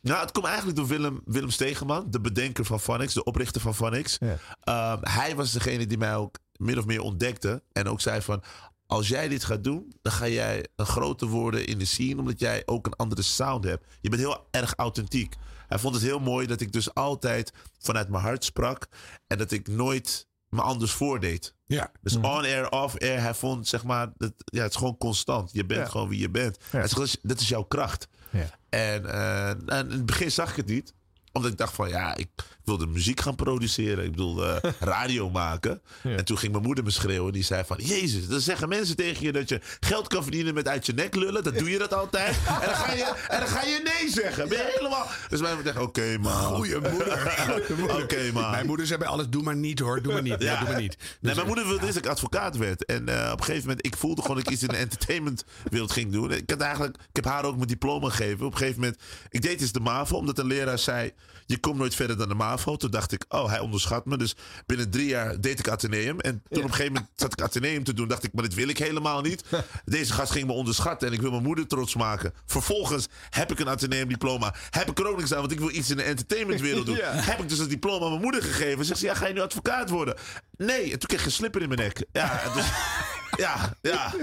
nou, 0.00 0.20
het 0.20 0.32
komt 0.32 0.46
eigenlijk 0.46 0.76
door 0.76 0.86
Willem, 0.86 1.20
Willem 1.24 1.50
Stegeman, 1.50 2.10
de 2.10 2.20
bedenker 2.20 2.64
van 2.64 2.80
Phonics, 2.80 3.14
de 3.14 3.24
oprichter 3.24 3.60
van 3.60 3.74
Phonics. 3.74 4.18
Ehm, 4.60 4.98
hij 5.00 5.36
was 5.36 5.52
degene 5.52 5.86
die 5.86 5.98
mij 5.98 6.16
ook 6.16 6.38
min 6.56 6.78
of 6.78 6.86
meer 6.86 7.00
ontdekte. 7.00 7.62
En 7.72 7.88
ook 7.88 8.00
zei 8.00 8.22
van, 8.22 8.42
als 8.86 9.08
jij 9.08 9.28
dit 9.28 9.44
gaat 9.44 9.64
doen, 9.64 9.92
dan 10.02 10.12
ga 10.12 10.28
jij 10.28 10.66
een 10.76 10.86
groter 10.86 11.26
worden 11.28 11.66
in 11.66 11.78
de 11.78 11.84
scene. 11.84 12.18
Omdat 12.18 12.40
jij 12.40 12.62
ook 12.66 12.86
een 12.86 12.96
andere 12.96 13.22
sound 13.22 13.64
hebt. 13.64 13.84
Je 14.00 14.08
bent 14.08 14.22
heel 14.22 14.46
erg 14.50 14.74
authentiek. 14.76 15.34
Hij 15.68 15.78
vond 15.78 15.94
het 15.94 16.02
heel 16.04 16.20
mooi 16.20 16.46
dat 16.46 16.60
ik 16.60 16.72
dus 16.72 16.94
altijd 16.94 17.52
vanuit 17.78 18.08
mijn 18.08 18.22
hart 18.22 18.44
sprak. 18.44 18.88
En 19.26 19.38
dat 19.38 19.50
ik 19.50 19.68
nooit 19.68 20.26
me 20.48 20.62
anders 20.62 20.92
voordeed. 20.92 21.54
Ja. 21.66 21.92
Dus 22.00 22.16
on-air, 22.16 22.70
off-air. 22.70 23.20
Hij 23.20 23.34
vond, 23.34 23.68
zeg 23.68 23.84
maar, 23.84 24.12
dat, 24.16 24.32
ja, 24.36 24.62
het 24.62 24.70
is 24.70 24.76
gewoon 24.78 24.96
constant. 24.98 25.52
Je 25.52 25.64
bent 25.66 25.80
Ja. 25.80 25.86
gewoon 25.90 26.08
wie 26.08 26.20
je 26.20 26.30
bent. 26.30 26.58
Hij 26.70 26.88
zegt, 26.88 27.18
dat 27.22 27.40
is 27.40 27.48
jouw 27.48 27.62
kracht. 27.62 28.08
Ja. 28.30 28.50
En, 28.68 29.06
eh, 29.12 29.48
en 29.48 29.84
in 29.84 29.90
het 29.90 30.06
begin 30.06 30.30
zag 30.30 30.50
ik 30.50 30.56
het 30.56 30.66
niet. 30.66 30.94
Omdat 31.32 31.50
ik 31.52 31.58
dacht 31.58 31.74
van, 31.74 31.88
ja, 31.88 32.14
ik 32.14 32.28
wilde 32.68 32.86
muziek 32.86 33.20
gaan 33.20 33.34
produceren. 33.34 34.04
Ik 34.04 34.10
bedoel, 34.10 34.46
eh, 34.46 34.70
radio 34.80 35.30
maken. 35.30 35.80
En 36.02 36.24
toen 36.24 36.38
ging 36.38 36.52
mijn 36.52 36.64
moeder 36.64 36.84
me 36.84 36.90
schreeuwen. 36.90 37.32
Die 37.32 37.44
zei 37.44 37.64
van, 37.66 37.76
jezus, 37.80 38.28
dan 38.28 38.40
zeggen 38.40 38.68
mensen 38.68 38.96
tegen 38.96 39.24
je 39.26 39.32
dat 39.32 39.48
je 39.48 39.60
geld 39.80 40.08
kan 40.08 40.22
verdienen 40.22 40.54
met 40.54 40.68
uit 40.68 40.86
je 40.86 40.92
nek 40.92 41.14
lullen. 41.14 41.44
Dat 41.44 41.58
doe 41.58 41.70
je 41.70 41.78
dat 41.78 41.94
altijd. 41.94 42.36
En 42.60 42.66
dan 42.66 42.74
ga 42.74 42.92
je, 42.92 43.14
en 43.28 43.38
dan 43.38 43.48
ga 43.48 43.64
je 43.64 43.80
nee 43.84 44.10
zeggen. 44.10 44.48
Ben 44.48 44.58
je 44.58 44.72
helemaal... 44.76 45.06
Dus 45.28 45.40
mijn 45.40 45.54
moeder 45.54 45.72
zegt, 45.72 45.86
oké, 45.86 46.18
man. 46.20 46.32
Goeie 46.32 46.80
moeder. 46.80 47.36
Oké, 48.02 48.30
man. 48.32 48.50
Mijn 48.50 48.66
moeder 48.66 48.86
zei 48.86 48.98
bij 48.98 49.08
alles, 49.08 49.28
doe 49.28 49.42
maar 49.42 49.56
niet 49.56 49.78
hoor, 49.78 50.02
doe 50.02 50.12
maar 50.12 50.22
niet. 50.22 50.42
Ja, 50.42 50.58
doe 50.58 50.68
maar 50.68 50.80
niet. 50.80 50.96
Nee, 50.98 51.08
Dus, 51.20 51.34
mijn 51.34 51.46
moeder 51.46 51.66
wilde 51.66 51.80
eerst 51.82 51.94
dat 51.94 52.04
ik 52.04 52.10
advocaat 52.10 52.56
werd. 52.56 52.84
En 52.84 53.08
eh, 53.08 53.32
op 53.32 53.38
een 53.38 53.44
gegeven 53.44 53.68
moment, 53.68 53.86
ik 53.86 53.96
voelde 53.96 54.20
gewoon 54.20 54.36
dat 54.36 54.46
ik 54.46 54.52
iets 54.52 54.62
in 54.62 54.68
de 54.68 54.76
entertainmentwereld 54.76 55.92
ging 55.92 56.12
doen. 56.12 56.32
Ik, 56.32 56.50
had 56.50 56.60
eigenlijk, 56.60 56.96
ik 56.96 57.16
heb 57.16 57.24
haar 57.24 57.44
ook 57.44 57.56
mijn 57.56 57.68
diploma 57.68 58.08
gegeven. 58.08 58.46
Op 58.46 58.52
een 58.52 58.58
gegeven 58.58 58.80
moment, 58.80 59.02
ik 59.28 59.42
deed 59.42 59.60
eens 59.60 59.72
de 59.72 59.80
MAVO, 59.80 60.16
omdat 60.16 60.38
een 60.38 60.46
leraar 60.46 60.78
zei, 60.78 61.12
je 61.48 61.58
komt 61.58 61.78
nooit 61.78 61.94
verder 61.94 62.16
dan 62.16 62.28
de 62.28 62.34
MAVO. 62.34 62.76
Toen 62.76 62.90
dacht 62.90 63.12
ik, 63.12 63.24
oh, 63.28 63.48
hij 63.48 63.58
onderschat 63.58 64.06
me. 64.06 64.16
Dus 64.16 64.36
binnen 64.66 64.90
drie 64.90 65.06
jaar 65.06 65.40
deed 65.40 65.58
ik 65.58 65.68
Atheneum. 65.68 66.20
En 66.20 66.42
toen 66.48 66.62
op 66.62 66.68
een 66.68 66.74
gegeven 66.74 66.92
moment 66.92 67.10
zat 67.16 67.32
ik 67.32 67.42
Atheneum 67.42 67.84
te 67.84 67.94
doen. 67.94 68.08
Dacht 68.08 68.24
ik, 68.24 68.32
maar 68.32 68.42
dit 68.42 68.54
wil 68.54 68.68
ik 68.68 68.78
helemaal 68.78 69.20
niet. 69.20 69.44
Deze 69.84 70.12
gast 70.12 70.32
ging 70.32 70.46
me 70.46 70.52
onderschatten 70.52 71.08
en 71.08 71.14
ik 71.14 71.20
wil 71.20 71.30
mijn 71.30 71.42
moeder 71.42 71.66
trots 71.66 71.94
maken. 71.94 72.32
Vervolgens 72.46 73.06
heb 73.30 73.52
ik 73.52 73.58
een 73.58 73.68
Atheneum 73.68 74.08
diploma. 74.08 74.54
Heb 74.70 74.90
ik 74.90 74.98
er 74.98 75.06
ook 75.06 75.16
niks 75.16 75.32
aan, 75.32 75.40
want 75.40 75.52
ik 75.52 75.58
wil 75.58 75.70
iets 75.70 75.90
in 75.90 75.96
de 75.96 76.02
entertainmentwereld 76.02 76.86
doen. 76.86 76.96
Ja. 77.08 77.12
Heb 77.12 77.38
ik 77.38 77.48
dus 77.48 77.58
het 77.58 77.68
diploma 77.68 78.04
aan 78.04 78.10
mijn 78.10 78.22
moeder 78.22 78.42
gegeven. 78.42 78.84
Zegt 78.84 79.00
ze, 79.00 79.06
ja, 79.06 79.14
ga 79.14 79.26
je 79.26 79.34
nu 79.34 79.40
advocaat 79.40 79.90
worden? 79.90 80.16
Nee, 80.56 80.82
en 80.92 80.98
toen 80.98 81.08
kreeg 81.08 81.20
ik 81.20 81.26
een 81.26 81.32
slipper 81.32 81.62
in 81.62 81.68
mijn 81.68 81.80
nek. 81.80 82.04
Ja, 82.12 82.42
dus, 82.54 82.64
ja, 83.44 83.74
ja. 83.80 84.14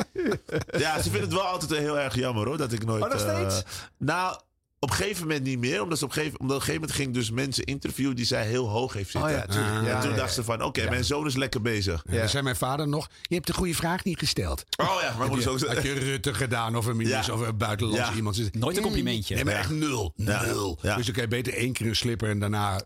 Ja, 0.78 0.96
ze 0.96 1.04
vinden 1.04 1.22
het 1.22 1.34
wel 1.34 1.42
altijd 1.42 1.80
heel 1.80 2.00
erg 2.00 2.16
jammer 2.16 2.46
hoor, 2.48 2.58
dat 2.58 2.72
ik 2.72 2.86
nooit... 2.86 3.04
Oh, 3.04 3.10
nog 3.10 3.22
eh, 3.22 3.36
steeds? 3.36 3.64
nou, 3.98 4.40
op 4.86 4.92
een 4.92 4.96
gegeven 4.98 5.22
moment 5.28 5.44
niet 5.44 5.60
meer. 5.60 5.82
Omdat, 5.82 5.98
ze 5.98 6.04
op 6.04 6.10
een 6.10 6.16
gegeven, 6.18 6.40
omdat 6.40 6.56
op 6.56 6.62
een 6.62 6.68
gegeven 6.68 6.88
moment 6.90 7.00
ging 7.02 7.14
dus 7.14 7.32
mensen 7.32 7.64
interviewen 7.64 8.16
die 8.16 8.26
zij 8.26 8.46
heel 8.46 8.68
hoog 8.70 8.94
heeft 8.94 9.12
zitten. 9.12 9.30
Oh 9.32 9.36
ja, 9.38 9.48
en 9.48 9.84
Ja, 9.86 10.02
toen 10.02 10.10
ja, 10.12 10.16
dacht 10.16 10.34
ze 10.34 10.44
van, 10.44 10.64
oké, 10.64 10.90
mijn 10.90 11.06
zoon 11.06 11.26
is 11.26 11.36
lekker 11.36 11.62
bezig. 11.62 12.04
Ja. 12.10 12.18
Dan 12.20 12.30
zei 12.30 12.44
mijn 12.44 12.56
vader 12.56 12.88
nog, 12.88 13.10
je 13.22 13.36
hebt 13.36 13.48
de 13.48 13.54
goede 13.54 13.74
vraag 13.76 14.04
niet 14.04 14.20
gesteld. 14.20 14.64
Oh 14.78 14.86
ja, 14.86 14.92
maar 15.02 15.04
Had 15.04 15.28
moeder 15.28 15.50
je, 15.50 15.56
is 15.56 15.64
ook... 15.66 15.74
had 15.74 15.84
je 15.84 15.94
Rutte 15.94 16.34
gedaan 16.34 16.76
of 16.76 16.86
een 16.86 16.98
minister 16.98 17.34
Ja. 17.34 17.40
of 17.42 17.48
een 17.48 17.58
buitenlandse 17.58 18.10
Ja. 18.12 18.16
iemand. 18.16 18.54
Nooit 18.54 18.78
een 18.78 18.84
complimentje. 18.84 19.36
Nee, 19.36 19.44
maar 19.44 19.54
Ja. 19.54 19.60
echt 19.60 19.70
nul. 19.70 20.14
Ja. 20.16 20.46
Nul. 20.46 20.80
Ja. 20.82 20.96
Dus 20.96 21.06
dan 21.06 21.14
kan 21.14 21.24
je 21.24 21.30
beter 21.30 21.54
één 21.54 21.74
keer 21.74 21.88
een 21.88 21.96
slipper 21.96 22.30
en 22.30 22.40
daarna 22.40 22.82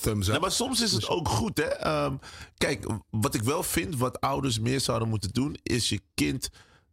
thumbs 0.00 0.26
up. 0.28 0.34
Ja, 0.34 0.40
maar 0.40 0.50
soms 0.52 0.82
is 0.82 0.92
het 0.92 1.08
ook 1.08 1.28
goed, 1.28 1.58
hè. 1.58 1.64
Ehm, 1.64 2.14
kijk, 2.58 2.86
wat 3.10 3.34
ik 3.34 3.42
wel 3.42 3.62
vind, 3.62 3.96
wat 3.96 4.20
ouders 4.20 4.58
meer 4.58 4.80
zouden 4.80 5.08
moeten 5.08 5.30
doen... 5.32 5.56
is 5.62 5.88
je 5.88 6.00
kind 6.14 6.48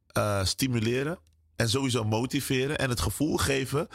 eh, 0.08 0.44
stimuleren 0.46 1.20
en 1.56 1.70
sowieso 1.70 2.04
motiveren... 2.04 2.78
en 2.78 2.90
het 2.90 3.00
gevoel 3.02 3.38
geven 3.38 3.88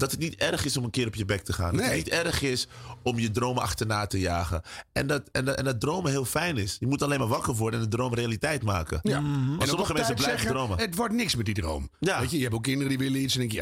dat 0.00 0.10
het 0.10 0.20
niet 0.20 0.34
erg 0.36 0.64
is 0.64 0.76
om 0.76 0.84
een 0.84 0.90
keer 0.90 1.06
op 1.06 1.14
je 1.14 1.24
bek 1.24 1.42
te 1.42 1.52
gaan. 1.52 1.70
Dat 1.70 1.80
het 1.80 1.88
Nee. 1.90 1.96
niet 1.98 2.08
erg 2.08 2.42
is 2.42 2.68
om 3.02 3.18
je 3.18 3.30
dromen 3.30 3.62
achterna 3.62 4.06
te 4.06 4.18
jagen. 4.18 4.62
En 4.92 5.06
dat, 5.06 5.22
en, 5.32 5.44
dat, 5.44 5.56
en 5.56 5.64
dat 5.64 5.80
dromen 5.80 6.10
heel 6.10 6.24
fijn 6.24 6.56
is. 6.56 6.76
Je 6.80 6.86
moet 6.86 7.02
alleen 7.02 7.18
maar 7.18 7.28
wakker 7.28 7.54
worden 7.54 7.80
en 7.80 7.88
de 7.90 7.96
droom 7.96 8.14
realiteit 8.14 8.62
maken. 8.62 8.98
Ja. 9.02 9.16
En 9.16 9.56
En 9.58 9.66
sommige 9.68 9.90
op 9.90 9.96
mensen 9.96 10.14
blijven 10.14 10.38
zeggen, 10.38 10.48
dromen. 10.50 10.78
Het 10.78 10.94
wordt 10.94 11.14
niks 11.14 11.34
met 11.36 11.44
die 11.46 11.54
droom. 11.54 11.90
Ja. 11.98 12.20
Weet 12.20 12.30
je, 12.30 12.36
je 12.36 12.42
hebt 12.42 12.54
ook 12.54 12.62
kinderen 12.62 12.88
die 12.88 12.98
willen 12.98 13.20
iets. 13.22 13.34
En 13.34 13.40
denk 13.40 13.52
je, 13.52 13.58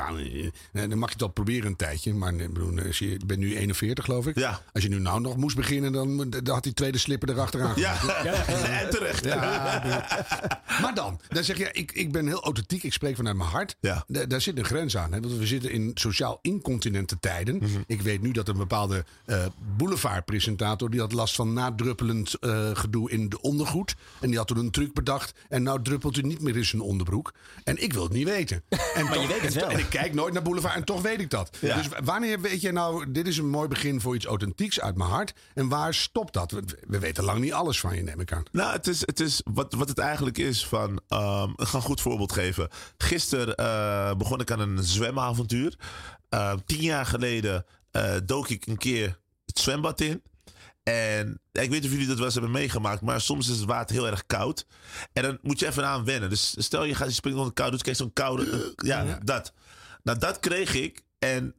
ja, 0.72 0.87
dan 0.87 0.98
mag 0.98 1.09
je 1.09 1.14
het 1.14 1.22
al 1.22 1.29
proberen 1.29 1.66
een 1.66 1.77
tijdje. 1.77 2.14
Maar 2.14 2.35
ik 2.35 2.53
bedoel, 2.53 2.79
als 2.87 2.98
je, 2.98 3.11
je 3.11 3.20
bent 3.27 3.40
nu 3.40 3.57
41, 3.57 4.05
geloof 4.05 4.27
ik. 4.27 4.38
Ja. 4.38 4.61
Als 4.72 4.83
je 4.83 4.88
nu 4.88 4.98
nou 4.98 5.20
nog 5.20 5.37
moest 5.37 5.57
beginnen, 5.57 5.92
dan, 5.92 6.31
dan 6.31 6.55
had 6.55 6.62
die 6.62 6.74
tweede 6.74 6.98
slipper 6.98 7.29
erachteraan. 7.31 7.72
Ja, 7.77 7.96
en 8.83 8.90
terecht. 8.90 9.24
Ja, 9.24 9.37
maar 10.83 10.94
dan, 10.94 11.20
dan 11.29 11.44
zeg 11.44 11.59
je, 11.59 11.68
ik, 11.72 11.92
ik 11.92 12.12
ben 12.12 12.27
heel 12.27 12.42
authentiek, 12.42 12.83
ik 12.83 12.92
spreek 12.92 13.16
vanuit 13.16 13.37
mijn 13.37 13.48
hart. 13.51 13.77
Ja. 13.81 14.05
Da- 14.07 14.27
daar 14.27 14.40
zit 14.40 14.59
een 14.59 14.64
grens 14.64 14.96
aan. 14.96 15.12
Hè? 15.12 15.20
Want 15.20 15.33
we 15.37 15.46
zitten 15.46 15.70
in 15.70 15.90
sociaal 15.94 16.27
incontinente 16.42 17.18
tijden. 17.20 17.56
Mhm. 17.56 17.68
Ik 17.86 18.02
weet 18.02 18.22
nu 18.22 18.30
dat 18.32 18.48
een 18.48 18.56
bepaalde 18.56 19.04
eh 19.24 19.46
boulevardpresentator... 19.76 20.90
die 20.90 21.00
had 21.00 21.12
last 21.12 21.34
van 21.34 21.52
nadruppelend 21.52 22.34
eh, 22.34 22.70
gedoe 22.72 23.10
in 23.10 23.28
de 23.28 23.40
ondergoed. 23.40 23.94
En 24.20 24.28
die 24.28 24.36
had 24.38 24.46
toen 24.46 24.58
een 24.58 24.70
truc 24.70 24.92
bedacht. 24.94 25.32
En 25.48 25.62
nou 25.62 25.82
druppelt 25.82 26.16
u 26.16 26.22
niet 26.22 26.40
meer 26.40 26.56
in 26.56 26.64
zijn 26.64 26.82
onderbroek. 26.82 27.32
En 27.64 27.82
ik 27.82 27.92
wil 27.92 28.02
het 28.02 28.12
niet 28.12 28.28
weten. 28.28 28.62
En 28.94 29.04
Maar 29.04 29.18
je 29.20 29.26
weet 29.26 29.40
het 29.40 29.54
wel. 29.54 29.68
en 29.68 29.78
ik 29.78 29.88
kijk 29.90 30.14
nooit 30.14 30.32
naar 30.32 30.42
boulevard 30.42 30.74
en 30.74 30.84
toch 30.84 31.02
weet 31.02 31.20
ik 31.20 31.30
dat. 31.30 31.56
Ja. 31.60 31.76
Dus 31.76 31.88
wanneer 32.04 32.40
weet 32.40 32.60
je 32.60 32.72
nou... 32.72 33.10
dit 33.12 33.26
is 33.26 33.38
een 33.38 33.48
mooi 33.48 33.68
begin 33.68 34.00
voor 34.00 34.14
iets 34.14 34.24
authentieks 34.26 34.80
uit 34.80 34.96
mijn 34.96 35.10
hart. 35.10 35.34
En 35.54 35.68
waar 35.68 35.94
stopt 35.94 36.32
dat? 36.32 36.50
We, 36.50 36.62
we 36.86 36.98
weten 36.98 37.24
lang 37.24 37.40
niet 37.40 37.52
alles 37.52 37.80
van 37.80 37.96
je, 37.96 38.02
neem 38.02 38.20
ik 38.20 38.32
aan. 38.32 38.42
Nou, 38.52 38.72
het 38.72 38.86
is, 38.86 39.00
het 39.00 39.20
is 39.20 39.40
wat, 39.44 39.74
wat 39.74 39.88
het 39.88 39.98
eigenlijk 39.98 40.38
is 40.38 40.66
van. 40.66 41.00
ehm, 41.08 41.50
ik 41.56 41.66
ga 41.66 41.76
een 41.76 41.82
goed 41.82 42.00
voorbeeld 42.00 42.32
geven. 42.32 42.68
Gisteren 42.98 43.54
eh, 43.56 44.14
begon 44.14 44.40
ik 44.40 44.50
aan 44.50 44.60
een 44.60 44.82
zwemavontuur. 44.84 45.76
Eh, 46.28 46.52
tien 46.66 46.80
jaar 46.80 47.06
geleden 47.06 47.64
eh, 47.90 48.14
dook 48.24 48.48
ik 48.48 48.66
een 48.66 48.78
keer 48.78 49.18
het 49.46 49.58
zwembad 49.58 50.00
in. 50.00 50.22
En 50.82 51.40
ik 51.52 51.70
weet 51.70 51.70
niet 51.70 51.84
of 51.84 51.90
jullie 51.90 52.06
dat 52.06 52.16
wel 52.16 52.24
eens 52.24 52.34
hebben 52.34 52.52
meegemaakt, 52.52 53.00
maar 53.00 53.20
soms 53.20 53.48
is 53.48 53.56
het 53.56 53.64
water 53.64 53.96
heel 53.96 54.06
erg 54.06 54.26
koud. 54.26 54.66
En 55.12 55.22
dan 55.22 55.38
moet 55.42 55.58
je 55.58 55.66
even 55.66 55.86
aan 55.86 56.04
wennen. 56.04 56.30
Dus 56.30 56.54
stel 56.58 56.84
je 56.84 56.94
gaat 56.94 57.08
je 57.08 57.14
springt 57.14 57.38
onder 57.38 57.52
koud, 57.52 57.70
dus 57.70 57.82
krijg 57.82 57.96
je 57.96 58.02
zo'n 58.02 58.12
koude. 58.12 58.72
ja, 58.76 59.18
dat. 59.24 59.52
Nou, 60.02 60.18
dat 60.18 60.40
kreeg 60.40 60.74
ik. 60.74 61.02
En 61.18 61.54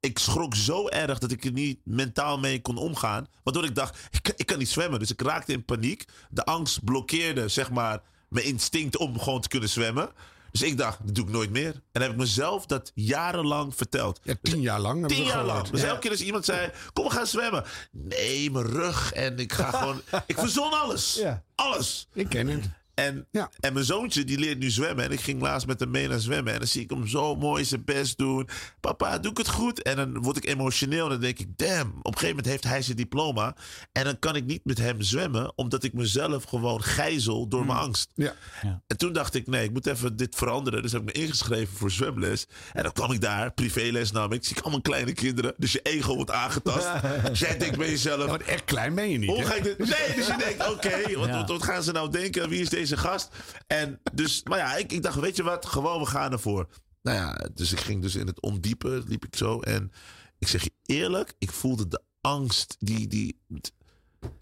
ik 0.00 0.18
schrok 0.18 0.54
zo 0.54 0.88
erg 0.88 1.18
dat 1.18 1.30
ik 1.30 1.44
er 1.44 1.52
niet 1.52 1.78
mentaal 1.84 2.38
mee 2.38 2.60
kon 2.60 2.76
omgaan. 2.76 3.26
Waardoor 3.42 3.64
ik 3.64 3.74
dacht, 3.74 3.98
ik, 4.10 4.32
ik 4.36 4.46
kan 4.46 4.58
niet 4.58 4.68
zwemmen. 4.68 4.98
Dus 4.98 5.10
ik 5.10 5.22
raakte 5.22 5.52
in 5.52 5.64
paniek. 5.64 6.04
De 6.30 6.44
angst 6.44 6.84
blokkeerde, 6.84 7.48
zeg 7.48 7.70
maar, 7.70 8.02
mijn 8.28 8.46
instinct 8.46 8.96
om 8.96 9.18
gewoon 9.18 9.40
te 9.40 9.48
kunnen 9.48 9.68
zwemmen. 9.68 10.10
Dus 10.54 10.62
ik 10.62 10.78
dacht, 10.78 10.98
dat 11.04 11.14
doe 11.14 11.24
ik 11.24 11.30
nooit 11.30 11.50
meer. 11.50 11.72
En 11.72 11.82
dan 11.92 12.02
heb 12.02 12.10
ik 12.10 12.16
mezelf 12.16 12.66
dat 12.66 12.90
jarenlang 12.94 13.74
verteld. 13.76 14.20
Ja, 14.22 14.34
tien 14.42 14.60
jaar 14.60 14.80
lang. 14.80 15.08
Tien 15.08 15.24
jaar 15.24 15.44
lang. 15.44 15.68
Dus 15.68 15.80
Ja. 15.80 15.86
elke 15.86 16.00
keer 16.00 16.10
als 16.10 16.20
iemand 16.22 16.44
zei, 16.44 16.70
kom 16.92 17.04
we 17.04 17.10
gaan 17.10 17.26
zwemmen. 17.26 17.64
Nee, 17.90 18.50
mijn 18.50 18.66
rug. 18.66 19.12
En 19.12 19.38
ik 19.38 19.52
ga 19.52 19.70
gewoon... 19.70 20.00
ik 20.26 20.38
verzon 20.38 20.72
alles. 20.72 21.14
Ja. 21.14 21.42
Alles. 21.54 22.08
Ik 22.12 22.28
ken 22.28 22.46
het. 22.48 22.64
En, 22.94 23.26
Ja. 23.30 23.50
en 23.60 23.72
mijn 23.72 23.84
zoontje 23.84 24.24
die 24.24 24.38
leert 24.38 24.58
nu 24.58 24.70
zwemmen. 24.70 25.04
En 25.04 25.10
ik 25.12 25.20
ging 25.20 25.40
laatst 25.40 25.66
met 25.66 25.80
hem 25.80 25.90
mee 25.90 26.08
naar 26.08 26.20
zwemmen. 26.20 26.52
En 26.52 26.58
dan 26.58 26.68
zie 26.68 26.82
ik 26.82 26.90
hem 26.90 27.06
zo 27.06 27.36
mooi 27.36 27.64
zijn 27.64 27.84
best 27.84 28.18
doen. 28.18 28.48
Papa, 28.80 29.18
doe 29.18 29.30
ik 29.30 29.36
het 29.36 29.48
goed? 29.48 29.82
En 29.82 29.96
dan 29.96 30.22
word 30.22 30.36
ik 30.36 30.46
emotioneel. 30.46 31.04
En 31.04 31.10
dan 31.10 31.20
denk 31.20 31.38
ik, 31.38 31.48
damn. 31.56 31.88
Op 31.88 32.06
een 32.06 32.12
gegeven 32.12 32.28
moment 32.28 32.46
heeft 32.46 32.64
hij 32.64 32.82
zijn 32.82 32.96
diploma. 32.96 33.56
En 33.92 34.04
dan 34.04 34.18
kan 34.18 34.36
ik 34.36 34.44
niet 34.44 34.64
met 34.64 34.78
hem 34.78 35.02
zwemmen. 35.02 35.52
Omdat 35.56 35.84
ik 35.84 35.92
mezelf 35.92 36.44
gewoon 36.44 36.82
gijzel 36.82 37.48
door 37.48 37.66
mijn 37.66 37.78
angst. 37.78 38.10
Ja. 38.14 38.34
En 38.86 38.96
toen 38.96 39.12
dacht 39.12 39.34
ik, 39.34 39.46
nee, 39.46 39.64
ik 39.64 39.72
moet 39.72 39.86
even 39.86 40.16
dit 40.16 40.34
veranderen. 40.34 40.82
Dus 40.82 40.92
heb 40.92 41.00
ik 41.08 41.16
me 41.16 41.22
ingeschreven 41.22 41.76
voor 41.76 41.90
zwemles. 41.90 42.46
En 42.72 42.82
dan 42.82 42.92
kwam 42.92 43.12
ik 43.12 43.20
daar, 43.20 43.52
privéles 43.52 44.10
nam 44.12 44.32
ik. 44.32 44.44
Zie 44.44 44.56
ik 44.56 44.62
allemaal 44.62 44.80
kleine 44.80 45.12
kinderen. 45.12 45.54
Dus 45.56 45.72
je 45.72 45.80
ego 45.82 46.14
wordt 46.14 46.30
aangetast. 46.30 46.88
Dus 47.28 47.38
jij 47.46 47.58
denkt 47.58 47.78
bij 47.78 47.88
jezelf... 47.90 48.26
Want 48.26 48.42
echt 48.42 48.64
klein 48.64 48.94
ben 48.94 49.10
je 49.10 49.18
niet. 49.18 49.30
Hoe 49.30 49.44
ga 49.44 49.54
ik 49.54 49.62
dit? 49.62 49.78
Nee, 49.78 50.14
dus 50.16 50.26
je 50.26 50.36
denkt, 50.38 50.70
oké, 50.70 51.00
wat, 51.18 51.28
Ja. 51.28 51.36
wat, 51.36 51.48
wat 51.48 51.62
gaan 51.62 51.82
ze 51.82 51.92
nou 51.92 52.10
denken? 52.10 52.48
Wie 52.48 52.60
is 52.60 52.68
deze 52.68 52.83
gast? 52.86 53.28
En 53.66 54.00
dus, 54.12 54.42
maar 54.42 54.58
ja, 54.58 54.76
ik, 54.76 54.92
ik 54.92 55.02
dacht, 55.02 55.20
weet 55.20 55.36
je 55.36 55.42
wat? 55.42 55.66
Gewoon, 55.66 56.00
we 56.00 56.06
gaan 56.06 56.32
ervoor. 56.32 56.68
Nou 57.02 57.16
ja, 57.16 57.48
dus 57.54 57.72
ik 57.72 57.80
ging 57.80 58.02
dus 58.02 58.14
in 58.14 58.26
het 58.26 58.40
ondiepe, 58.40 59.02
liep 59.06 59.24
ik 59.24 59.36
zo. 59.36 59.60
En 59.60 59.92
ik 60.38 60.48
zeg 60.48 60.62
je 60.62 60.72
eerlijk, 60.86 61.34
ik 61.38 61.52
voelde 61.52 61.88
de 61.88 62.02
angst, 62.20 62.76
die, 62.78 63.06
die, 63.08 63.38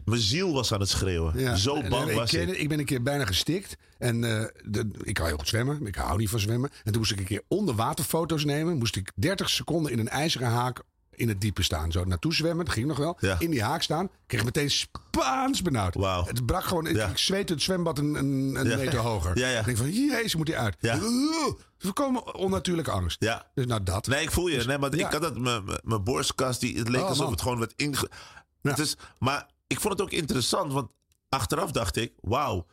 mijn 0.05 0.20
ziel 0.20 0.52
was 0.52 0.72
aan 0.72 0.81
het 0.81 0.88
schreeuwen. 0.88 1.38
Ja. 1.38 1.57
Zo 1.57 1.74
En, 1.74 1.90
bang 1.90 2.11
eh, 2.11 2.16
was 2.16 2.35
ik. 2.35 2.48
ik. 2.48 2.68
ben 2.68 2.78
een 2.78 2.85
keer 2.85 3.02
bijna 3.02 3.24
gestikt. 3.24 3.76
En 3.98 4.24
eh, 4.24 4.44
de, 4.64 4.90
ik 5.02 5.14
kan 5.14 5.26
heel 5.26 5.37
goed 5.37 5.48
zwemmen. 5.48 5.87
Ik 5.87 5.94
hou 5.94 6.18
niet 6.18 6.28
van 6.28 6.40
zwemmen. 6.40 6.70
En 6.85 6.92
toen 6.92 7.00
moest 7.00 7.12
ik 7.12 7.18
een 7.18 7.24
keer 7.24 7.42
onder 7.48 7.74
water 7.74 8.05
foto's 8.05 8.44
nemen. 8.44 8.78
Moest 8.78 8.96
ik 8.96 9.12
30 9.14 9.50
seconden 9.50 9.92
in 9.92 9.98
een 9.98 10.09
ijzeren 10.09 10.48
haak 10.48 10.83
in 11.14 11.29
het 11.29 11.40
diepe 11.40 11.62
staan. 11.62 11.92
Zo 11.92 12.05
naartoe 12.05 12.35
zwemmen. 12.35 12.65
Dat 12.65 12.75
ging 12.75 12.87
nog 12.87 12.96
wel. 12.98 13.19
In 13.38 13.50
die 13.50 13.63
haak 13.63 13.83
staan. 13.83 14.08
Kreeg 14.27 14.44
meteen 14.44 14.71
Spaans 14.71 15.63
benauwd. 15.63 15.94
Het 16.27 16.46
brak 16.46 16.65
gewoon. 16.65 16.87
Ik 16.87 17.19
zweette 17.19 17.52
het 17.52 17.63
zwembad 17.63 17.98
een, 17.98 18.15
een, 18.15 18.54
een 18.54 18.69
Ja. 18.69 18.77
meter 18.77 18.98
hoger. 18.98 19.38
Ja, 19.38 19.48
ja. 19.48 19.58
Ik 19.58 19.65
denk 19.65 19.77
van, 19.77 19.90
jezus, 19.92 20.35
moet 20.35 20.48
hij 20.48 20.56
uit. 20.58 20.77
Ja. 20.81 20.98
Voorkomen 21.79 22.35
onnatuurlijke 22.35 22.90
angst. 22.90 23.17
Ja. 23.23 23.46
Dus 23.54 23.67
nou 23.67 23.83
dat. 23.83 24.06
Nee, 24.06 24.23
ik 24.23 24.31
voel 24.31 24.48
je. 24.48 24.65
Nee, 24.65 24.79
maar 24.79 24.94
ik 24.94 25.00
had 25.13 25.23
dat, 25.23 25.38
mijn- 25.38 26.02
borstkast, 26.04 26.60
die, 26.60 26.79
het 26.79 26.88
leek 26.88 27.00
Oh, 27.02 27.08
alsof 27.08 27.23
man. 27.25 27.33
het 27.33 27.42
gewoon 27.42 27.58
werd 27.58 27.73
inge... 27.77 28.08
Het 28.63 28.79
is, 28.79 28.96
maar 29.19 29.46
ik 29.67 29.81
vond 29.81 29.92
het 29.92 30.02
ook 30.02 30.10
interessant, 30.13 30.73
want 30.73 30.90
achteraf 31.29 31.71
dacht 31.71 31.96
ik, 31.96 32.13
wauw, 32.21 32.67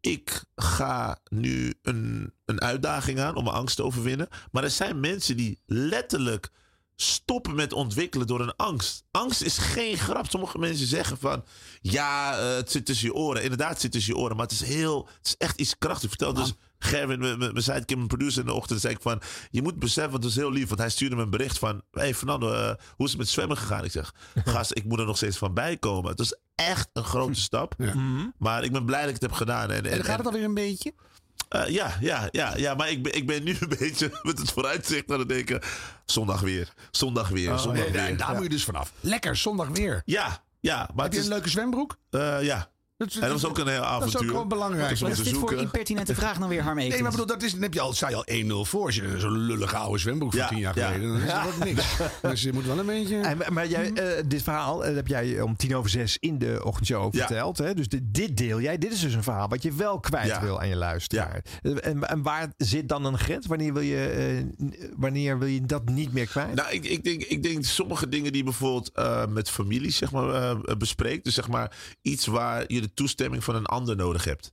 ik 0.00 0.42
ga 0.56 1.18
nu 1.28 1.74
een, 1.82 2.32
een 2.44 2.60
uitdaging 2.60 3.20
aan 3.20 3.34
om 3.36 3.44
mijn 3.44 3.56
angst 3.56 3.76
te 3.76 3.82
overwinnen. 3.82 4.28
Maar 4.50 4.64
er 4.64 4.70
zijn 4.70 5.00
mensen 5.00 5.36
die 5.36 5.60
letterlijk 5.66 6.50
stoppen 6.96 7.54
met 7.54 7.72
ontwikkelen 7.72 8.26
door 8.26 8.40
een 8.40 8.56
angst. 8.56 9.04
Angst 9.10 9.42
is 9.42 9.58
geen 9.58 9.96
grap. 9.98 10.26
Sommige 10.30 10.58
mensen 10.58 10.86
zeggen 10.86 11.18
van, 11.18 11.44
ja, 11.80 12.38
eh, 12.38 12.54
het 12.56 12.70
zit 12.70 12.86
tussen 12.86 13.06
je 13.06 13.14
oren. 13.14 13.42
Inderdaad, 13.42 13.70
het 13.70 13.80
zit 13.80 13.92
tussen 13.92 14.14
je 14.14 14.20
oren, 14.20 14.36
maar 14.36 14.46
het 14.46 14.54
is 14.60 14.62
heel, 14.64 15.08
het 15.18 15.26
is 15.26 15.36
echt 15.36 15.60
iets 15.60 15.78
krachtigs. 15.78 16.08
Vertel 16.08 16.32
dus 16.34 16.52
Gerwin, 16.78 17.18
mijn- 17.18 17.38
mijn 17.38 17.52
mijn 17.52 17.64
sidekick, 17.64 17.96
mijn 17.96 18.08
producer 18.08 18.40
in 18.40 18.46
de 18.46 18.52
ochtend, 18.52 18.80
zei 18.80 18.94
ik 18.94 19.00
van, 19.02 19.20
je 19.50 19.62
moet 19.62 19.78
beseffen, 19.78 20.10
want 20.12 20.22
het 20.24 20.32
is 20.32 20.38
heel 20.38 20.52
lief, 20.52 20.68
want 20.68 20.80
hij 20.80 20.90
stuurde 20.90 21.16
me 21.16 21.22
een 21.22 21.30
bericht 21.30 21.58
van, 21.58 21.82
hey 21.90 22.14
Fernando, 22.14 22.52
eh, 22.52 22.74
hoe 22.96 23.04
is 23.06 23.10
het 23.12 23.20
met 23.20 23.28
zwemmen 23.28 23.56
gegaan? 23.56 23.84
Ik 23.84 23.90
zeg, 23.90 24.14
gast, 24.44 24.70
ik 24.76 24.84
moet 24.84 24.98
er 24.98 25.06
nog 25.06 25.16
steeds 25.16 25.36
van 25.38 25.54
bijkomen. 25.54 26.10
Het 26.10 26.20
is 26.20 26.36
echt 26.54 26.88
een 26.92 27.04
grote 27.04 27.40
stap, 27.40 27.74
maar 28.38 28.64
ik 28.64 28.72
ben 28.72 28.84
blij 28.84 28.98
dat 29.00 29.08
ik 29.08 29.14
het 29.14 29.22
heb 29.22 29.32
gedaan. 29.32 29.70
En, 29.70 29.76
En 29.76 29.82
dan 29.96 30.04
gaat 30.04 30.16
het 30.18 30.26
alweer 30.26 30.44
een 30.44 30.54
beetje? 30.54 30.92
Eh, 31.48 31.66
ja, 31.68 31.96
ja, 32.00 32.28
ja, 32.32 32.56
ja, 32.56 32.74
maar 32.74 32.90
ik 32.90 33.02
ben, 33.02 33.14
ik 33.14 33.26
ben 33.26 33.42
nu 33.44 33.56
een 33.60 33.68
beetje 33.78 34.20
met 34.22 34.38
het 34.38 34.50
vooruitzicht 34.52 35.10
aan 35.10 35.18
het 35.18 35.28
denken. 35.28 35.60
Zondag 36.04 36.40
weer, 36.40 36.72
zondag 36.90 37.28
weer, 37.28 37.52
Oh, 37.52 37.58
zondag 37.58 37.82
nee, 37.82 37.92
weer. 37.92 38.00
daar- 38.02 38.16
daar 38.16 38.34
moet 38.34 38.42
je 38.42 38.48
dus 38.48 38.64
vanaf. 38.64 38.92
Lekker, 39.00 39.36
zondag 39.36 39.68
weer. 39.68 40.02
Ja, 40.04 40.42
ja. 40.60 40.88
Maar 40.94 41.04
Heb 41.04 41.12
je 41.12 41.18
een 41.18 41.24
is- 41.24 41.30
leuke 41.30 41.48
zwembroek? 41.48 41.96
Eh, 42.10 42.42
ja. 42.42 42.70
Dat 42.96 43.08
is- 43.08 43.14
en 43.14 43.20
dat 43.20 43.30
was 43.30 43.44
ook 43.46 43.58
een 43.58 43.68
heel 43.68 43.80
avontuur. 43.82 44.12
Dat 44.12 44.20
is 44.20 44.26
ook 44.26 44.32
gewoon 44.32 44.48
belangrijk. 44.48 44.88
Dat 44.88 44.98
Wat 44.98 45.10
is 45.10 45.18
dit 45.22 45.36
voor 45.36 45.52
impertinente 45.54 46.14
vraag 46.14 46.38
nou 46.38 46.50
weer, 46.50 46.62
Harm 46.62 46.76
Nee, 46.76 47.02
maar 47.02 47.10
bedoel, 47.10 47.26
dat 47.26 47.42
is, 47.42 47.52
dan 47.52 47.62
heb 47.62 47.74
je 47.74 47.80
al, 47.80 47.92
sta 47.92 48.08
je 48.08 48.14
al 48.14 48.24
1-0 48.26 48.64
voor. 48.64 48.84
Als 48.86 48.94
je 48.94 49.14
zo'n 49.18 49.38
lullige 49.38 49.76
oude 49.76 49.98
zwembroek 49.98 50.30
van 50.30 50.40
Ja, 50.40 50.48
10 50.48 50.58
jaar 50.58 50.78
ja. 50.78 50.86
geleden, 50.86 51.08
dan 51.12 51.20
is 51.20 51.28
Ja. 51.30 51.44
dat 51.44 51.52
ook 51.54 51.64
niks. 51.64 51.96
Dus 52.22 52.42
je 52.42 52.52
moet 52.52 52.64
wel 52.64 52.78
een 52.78 52.86
beetje... 52.86 53.16
En, 53.20 53.52
maar 53.52 53.66
jij, 53.68 53.92
eh, 53.92 54.22
dit 54.26 54.42
verhaal 54.42 54.84
eh, 54.84 54.94
heb 54.94 55.06
jij 55.06 55.40
om 55.40 55.56
tien 55.56 55.76
over 55.76 55.90
zes 55.90 56.16
in 56.20 56.38
de 56.38 56.60
ochtendshow 56.64 57.16
verteld. 57.16 57.58
Hè? 57.58 57.74
Dus 57.74 57.88
dit, 57.88 58.02
dit 58.06 58.36
deel 58.36 58.60
jij. 58.60 58.78
Dit 58.78 58.92
is 58.92 59.00
dus 59.00 59.14
een 59.14 59.22
verhaal 59.22 59.48
wat 59.48 59.62
je 59.62 59.72
wel 59.72 60.00
kwijt 60.00 60.26
Ja. 60.26 60.40
wil 60.40 60.60
aan 60.60 60.68
je 60.68 60.76
luisteraar. 60.76 61.44
Eh, 61.62 61.72
En, 61.86 62.08
en 62.08 62.22
waar 62.22 62.52
zit 62.56 62.88
dan 62.88 63.04
een 63.04 63.18
grens? 63.18 63.46
Wanneer 63.46 63.72
wil 63.72 63.82
je, 63.82 64.06
eh, 64.06 64.66
wanneer 64.96 65.38
wil 65.38 65.48
je 65.48 65.66
dat 65.66 65.88
niet 65.88 66.12
meer 66.12 66.26
kwijt? 66.26 66.54
Nou, 66.54 66.70
ik, 66.72 66.84
ik, 66.84 67.04
denk, 67.04 67.22
ik 67.22 67.42
denk 67.42 67.64
sommige 67.64 68.08
dingen 68.08 68.28
die 68.32 68.36
je 68.40 68.44
bijvoorbeeld 68.48 68.90
eh, 68.92 69.26
met 69.26 69.50
familie 69.50 69.90
zeg 69.90 70.10
maar, 70.12 70.28
eh, 70.28 70.76
bespreekt. 70.78 71.24
Dus 71.24 71.34
zeg 71.34 71.48
maar 71.48 71.76
iets 72.02 72.26
waar 72.26 72.64
je 72.66 72.84
de 72.86 72.94
toestemming 72.94 73.44
van 73.44 73.54
een 73.54 73.66
ander 73.66 73.96
nodig 73.96 74.24
hebt. 74.24 74.50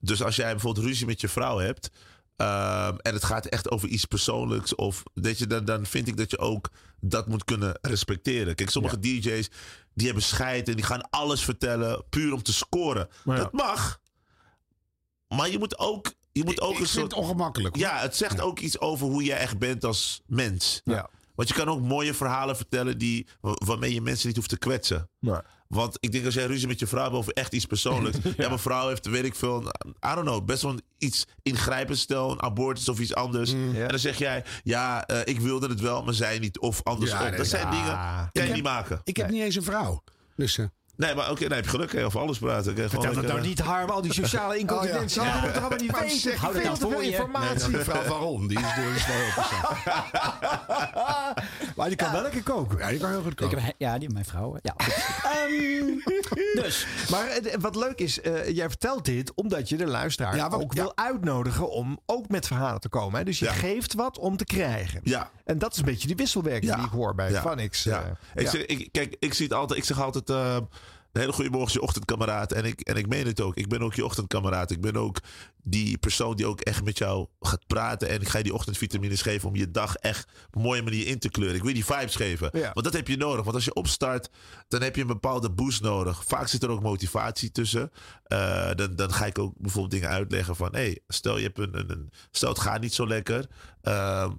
Dus 0.00 0.22
als 0.22 0.36
jij 0.36 0.50
bijvoorbeeld 0.50 0.86
ruzie 0.86 1.06
met 1.06 1.20
je 1.20 1.28
vrouw 1.28 1.58
hebt. 1.58 1.90
ehm, 2.36 2.96
en 2.96 3.14
het 3.14 3.24
gaat 3.24 3.46
echt 3.46 3.70
over 3.70 3.88
iets 3.88 4.04
persoonlijks. 4.04 4.74
Of 4.74 5.02
dat 5.14 5.38
je, 5.38 5.46
dan, 5.46 5.64
dan 5.64 5.86
vind 5.86 6.08
ik 6.08 6.16
dat 6.16 6.30
je 6.30 6.38
ook 6.38 6.68
dat 7.00 7.26
moet 7.28 7.44
kunnen 7.44 7.78
respecteren. 7.82 8.54
Kijk, 8.54 8.70
sommige 8.70 8.98
DJ's 8.98 9.48
die 9.94 10.06
hebben 10.06 10.24
scheid 10.24 10.68
en 10.68 10.74
die 10.76 10.84
gaan 10.84 11.10
alles 11.10 11.42
vertellen. 11.44 12.04
Puur 12.08 12.32
om 12.32 12.42
te 12.42 12.52
scoren. 12.52 13.08
Dat 13.24 13.52
mag. 13.52 14.00
Maar 15.28 15.50
je 15.50 15.58
moet 15.58 15.78
ook. 15.78 16.12
Je 16.32 16.44
moet 16.44 16.60
ook 16.60 16.74
ik 16.74 16.80
een 16.80 16.86
soort. 16.86 17.04
het 17.04 17.12
ongemakkelijk. 17.12 17.74
hoor. 17.76 17.84
Ja, 17.84 17.96
het 17.98 18.16
zegt 18.16 18.40
ook 18.40 18.58
iets 18.58 18.78
over 18.80 19.06
hoe 19.06 19.22
jij 19.24 19.38
echt 19.38 19.58
bent 19.58 19.84
als 19.84 20.20
mens. 20.26 20.80
Ja. 20.84 21.08
Want 21.34 21.48
je 21.48 21.54
kan 21.54 21.68
ook 21.68 21.80
mooie 21.80 22.14
verhalen 22.14 22.56
vertellen 22.56 22.98
die, 22.98 23.26
wa- 23.40 23.56
waarmee 23.64 23.94
je 23.94 24.00
mensen 24.00 24.26
niet 24.26 24.36
hoeft 24.36 24.48
te 24.48 24.58
kwetsen. 24.58 25.10
Want 25.70 25.96
ik 26.00 26.12
denk 26.12 26.24
als 26.24 26.34
jij 26.34 26.46
ruzie 26.46 26.68
met 26.68 26.78
je 26.78 26.86
vrouw 26.86 27.02
hebt 27.02 27.14
over 27.14 27.32
echt 27.32 27.52
iets 27.52 27.64
persoonlijks. 27.66 28.18
ja. 28.36 28.46
mijn 28.48 28.58
vrouw 28.58 28.88
heeft, 28.88 29.06
weet 29.06 29.24
ik 29.24 29.34
veel, 29.34 29.62
I 29.86 30.14
don't 30.14 30.20
know, 30.26 30.44
best 30.44 30.62
wel 30.62 30.74
iets 30.98 31.26
ingrijpends 31.42 32.00
stel, 32.00 32.30
een 32.30 32.42
abortus 32.42 32.88
of 32.88 32.98
iets 32.98 33.14
anders. 33.14 33.54
Mm. 33.54 33.74
En 33.74 33.88
dan 33.88 33.98
zeg 33.98 34.18
jij, 34.18 34.44
ja, 34.62 35.06
eh, 35.06 35.20
ik 35.24 35.40
wilde 35.40 35.68
het 35.68 35.80
wel, 35.80 36.02
maar 36.02 36.14
zij 36.14 36.38
niet. 36.38 36.58
Of 36.58 36.80
andersom. 36.84 37.18
Ja, 37.18 37.28
nee, 37.28 37.36
dat 37.36 37.46
zijn 37.46 37.62
ja. 37.66 37.70
dingen, 37.70 37.92
kan 37.94 38.24
Ik 38.24 38.30
je 38.32 38.40
heb- 38.40 38.54
niet 38.54 38.62
maken. 38.64 39.00
Ik 39.04 39.16
heb 39.16 39.30
niet 39.30 39.42
eens 39.42 39.54
een 39.56 39.62
vrouw. 39.62 40.02
Dus... 40.36 40.58
eh, 40.58 40.64
Nee, 40.96 41.14
maar 41.14 41.30
oké, 41.30 41.40
dan 41.48 41.52
heb 41.56 41.64
je 41.64 41.70
geluk. 41.70 41.92
Je 41.92 42.04
over 42.04 42.20
alles 42.20 42.38
praten. 42.38 42.74
Gewoon 42.74 42.90
Vertel 42.90 43.12
lekker- 43.12 43.28
nou 43.34 43.40
niet, 43.46 43.58
Harm. 43.60 43.90
Al 43.90 44.02
die 44.02 44.12
sociale 44.12 44.58
incontinentie. 44.58 45.20
Oh, 45.22 45.26
ja. 45.26 45.40
Toch 45.50 45.60
allemaal 45.62 45.78
niet 45.78 45.98
weten? 46.00 46.36
Hou 46.38 46.60
veel 46.60 46.72
te 46.76 46.88
veel 46.88 47.00
informatie. 47.00 47.68
Nee, 47.68 47.76
Mevrouw 47.76 48.02
Van 48.02 48.18
Ron, 48.20 48.46
die 48.46 48.58
is, 48.58 48.64
heel 48.66 49.32
passant. 49.34 49.78
Maar 51.80 51.88
die 51.88 51.98
kan 51.98 52.12
wel 52.12 52.22
lekker 52.22 52.42
koken. 52.42 52.78
Ja, 52.78 52.88
die 52.88 52.98
kan 52.98 53.10
heel 53.10 53.22
goed 53.22 53.30
Ik 53.30 53.36
koken. 53.36 53.62
heb, 53.62 53.74
ja, 53.78 53.98
die 53.98 54.10
mijn 54.12 54.24
vrouw. 54.24 54.56
Ja. 54.62 54.74
Ehm, 55.30 56.62
dus. 56.62 56.86
Maar 57.10 57.26
eh, 57.28 57.54
wat 57.60 57.76
leuk 57.76 57.98
is, 57.98 58.20
eh, 58.20 58.48
jij 58.48 58.68
vertelt 58.68 59.04
dit 59.04 59.34
omdat 59.34 59.68
je 59.68 59.76
de 59.76 59.86
luisteraar 59.86 60.36
Ja, 60.36 60.48
ook 60.48 60.74
ja. 60.74 60.82
wil 60.82 60.96
uitnodigen 60.96 61.70
om 61.70 61.98
ook 62.06 62.28
met 62.28 62.46
verhalen 62.46 62.80
te 62.80 62.88
komen. 62.88 63.18
Hè? 63.18 63.24
Dus 63.24 63.38
je 63.38 63.44
Ja. 63.44 63.52
geeft 63.52 63.94
wat 63.94 64.18
om 64.18 64.36
te 64.36 64.44
krijgen. 64.44 65.00
Ja. 65.04 65.30
En 65.44 65.58
dat 65.58 65.72
is 65.72 65.78
een 65.78 65.84
beetje 65.84 66.06
die 66.06 66.16
wisselwerking 66.16 66.70
Ja. 66.70 66.76
die 66.76 66.84
ik 66.86 66.90
hoor 66.92 67.14
bij 67.14 67.30
Ja. 67.30 67.42
Vanix. 67.42 67.82
Ja. 67.82 68.02
eh. 68.34 68.42
Ik. 68.42 68.48
Zeg, 68.48 68.66
ik, 68.66 68.88
kijk, 68.92 69.16
ik 69.18 69.34
zie 69.34 69.44
het 69.44 69.54
altijd. 69.54 69.78
Ik 69.78 69.84
zeg 69.84 70.00
altijd. 70.00 70.30
eh, 70.30 70.56
een 71.12 71.20
hele 71.20 71.32
goede 71.32 71.50
morgen, 71.50 71.72
je 71.72 71.80
ochtendkameraad. 71.82 72.52
En 72.52 72.64
ik, 72.64 72.80
en 72.80 72.96
ik 72.96 73.06
meen 73.08 73.26
het 73.26 73.40
ook. 73.40 73.56
Ik 73.56 73.68
ben 73.68 73.82
ook 73.82 73.94
je 73.94 74.04
ochtendkameraad. 74.04 74.70
Ik 74.70 74.80
ben 74.80 74.96
ook 74.96 75.16
die 75.62 75.98
persoon 75.98 76.36
die 76.36 76.46
ook 76.46 76.60
echt 76.60 76.84
met 76.84 76.98
jou 76.98 77.26
gaat 77.40 77.66
praten. 77.66 78.08
En 78.08 78.20
ik 78.20 78.28
ga 78.28 78.38
je 78.38 78.44
die 78.44 78.54
ochtendvitamines 78.54 79.22
geven 79.22 79.48
om 79.48 79.56
je 79.56 79.70
dag 79.70 79.94
echt 79.96 80.28
op 80.46 80.54
een 80.56 80.62
mooie 80.62 80.82
manier 80.82 81.06
in 81.06 81.18
te 81.18 81.28
kleuren. 81.28 81.56
Ik 81.56 81.62
wil 81.62 81.72
die 81.74 81.84
vibes 81.84 82.16
geven. 82.16 82.50
Ja. 82.52 82.70
Want 82.72 82.84
dat 82.84 82.92
heb 82.92 83.08
je 83.08 83.16
nodig. 83.16 83.42
Want 83.44 83.54
als 83.54 83.64
je 83.64 83.74
opstart, 83.74 84.30
dan 84.68 84.82
heb 84.82 84.94
je 84.96 85.00
een 85.00 85.06
bepaalde 85.06 85.50
boost 85.50 85.82
nodig. 85.82 86.24
Vaak 86.24 86.48
zit 86.48 86.62
er 86.62 86.70
ook 86.70 86.82
motivatie 86.82 87.50
tussen. 87.50 87.90
Eh, 88.24 88.70
dan, 88.74 88.96
dan 88.96 89.12
ga 89.12 89.26
ik 89.26 89.38
ook 89.38 89.52
bijvoorbeeld 89.56 89.92
dingen 89.92 90.08
uitleggen 90.08 90.56
van... 90.56 90.68
Hey, 90.72 90.98
stel, 91.08 91.36
je 91.36 91.42
hebt 91.44 91.58
een, 91.58 91.78
een, 91.78 91.90
een- 91.90 92.10
stel 92.30 92.48
het 92.48 92.58
gaat 92.60 92.80
niet 92.80 92.94
zo 92.94 93.06
lekker. 93.06 93.46
Ehm, 93.82 94.30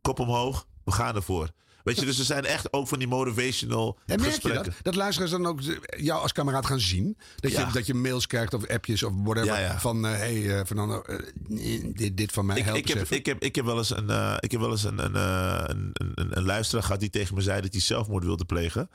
kop 0.00 0.18
omhoog, 0.18 0.66
we 0.84 0.92
gaan 0.92 1.14
ervoor. 1.14 1.50
Weet 1.88 1.98
je, 2.00 2.06
dus 2.06 2.18
er 2.18 2.24
zijn 2.24 2.44
echt 2.44 2.72
ook 2.72 2.88
van 2.88 2.98
die 2.98 3.08
motivational 3.08 3.98
En 3.98 4.02
merk 4.06 4.20
je 4.20 4.26
gesprekken. 4.26 4.64
dat? 4.64 4.74
Dat 4.82 4.94
luisteraars 4.94 5.30
dan 5.32 5.46
ook 5.46 5.60
jou 5.96 6.20
als 6.22 6.32
kameraad 6.32 6.66
gaan 6.66 6.80
zien? 6.80 7.16
Dat 7.36 7.50
je, 7.50 7.58
Ja. 7.58 7.70
dat 7.70 7.86
je 7.86 7.94
mails 7.94 8.26
krijgt 8.26 8.54
of 8.54 8.66
appjes 8.66 9.02
of 9.02 9.12
whatever. 9.16 9.52
Ja, 9.52 9.58
ja. 9.58 9.80
Van, 9.80 10.02
hé 10.02 10.10
hey, 10.16 10.58
eh, 10.58 10.66
Fernando, 10.66 11.02
eh, 11.02 11.18
dit, 11.94 12.16
dit 12.16 12.32
van 12.32 12.46
mij, 12.46 12.56
Ik, 12.56 12.64
help 12.64 12.76
ik, 12.76 12.88
heb, 12.88 12.96
even. 13.00 13.16
ik, 13.16 13.26
heb, 13.26 13.42
ik 13.42 13.54
heb 13.54 13.64
wel 13.64 13.76
eens, 13.78 13.96
een, 13.96 14.10
eh, 14.10 14.36
ik 14.40 14.50
heb 14.50 14.60
wel 14.60 14.70
eens 14.70 14.84
een, 14.84 15.04
een, 15.04 15.14
eh, 15.16 15.62
een, 15.66 15.90
een, 15.92 16.12
een, 16.14 16.36
een 16.36 16.44
luisteraar 16.44 16.82
gehad 16.84 17.00
die 17.00 17.10
tegen 17.10 17.34
me 17.34 17.40
zei 17.40 17.60
dat 17.60 17.72
hij 17.72 17.80
zelfmoord 17.80 18.24
wilde 18.24 18.44
plegen. 18.44 18.90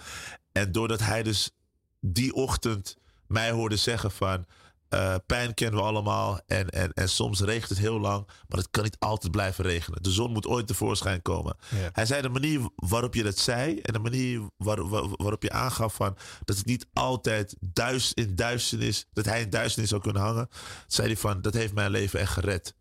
En 0.51 0.71
doordat 0.71 0.99
hij 0.99 1.23
dus 1.23 1.49
die 1.99 2.33
ochtend 2.33 2.97
mij 3.27 3.51
hoorde 3.51 3.75
zeggen 3.75 4.11
van... 4.11 4.45
eh, 4.93 5.15
pijn 5.25 5.53
kennen 5.53 5.79
we 5.79 5.85
allemaal 5.85 6.39
en, 6.47 6.69
en, 6.69 6.93
en 6.93 7.09
soms 7.09 7.39
regent 7.41 7.69
het 7.69 7.77
heel 7.77 7.99
lang, 7.99 8.27
maar 8.47 8.57
het 8.57 8.67
kan 8.71 8.83
niet 8.83 8.95
altijd 8.99 9.31
blijven 9.31 9.63
regenen. 9.63 10.03
De 10.03 10.11
zon 10.11 10.31
moet 10.31 10.47
ooit 10.47 10.67
tevoorschijn 10.67 11.21
komen. 11.21 11.55
Ja. 11.69 11.89
Hij 11.93 12.05
zei 12.05 12.21
de 12.21 12.29
manier 12.29 12.59
waarop 12.75 13.13
je 13.13 13.23
dat 13.23 13.37
zei 13.37 13.79
en 13.79 13.93
de 13.93 13.99
manier 13.99 14.41
waar, 14.57 14.89
waar- 14.89 15.07
waarop 15.09 15.43
je 15.43 15.51
aangaf 15.51 15.93
van 15.93 16.17
dat 16.45 16.57
het 16.57 16.65
niet 16.65 16.87
altijd 16.93 17.55
duist 17.59 18.11
in 18.11 18.35
duisternis, 18.35 19.05
dat 19.13 19.25
hij 19.25 19.41
in 19.41 19.49
duisternis 19.49 19.89
zou 19.89 20.01
kunnen 20.01 20.21
hangen, 20.21 20.47
zei 20.87 21.07
hij 21.07 21.17
van 21.17 21.41
dat 21.41 21.53
heeft 21.53 21.73
mijn 21.73 21.91
leven 21.91 22.19
echt 22.19 22.31
gered. 22.33 22.75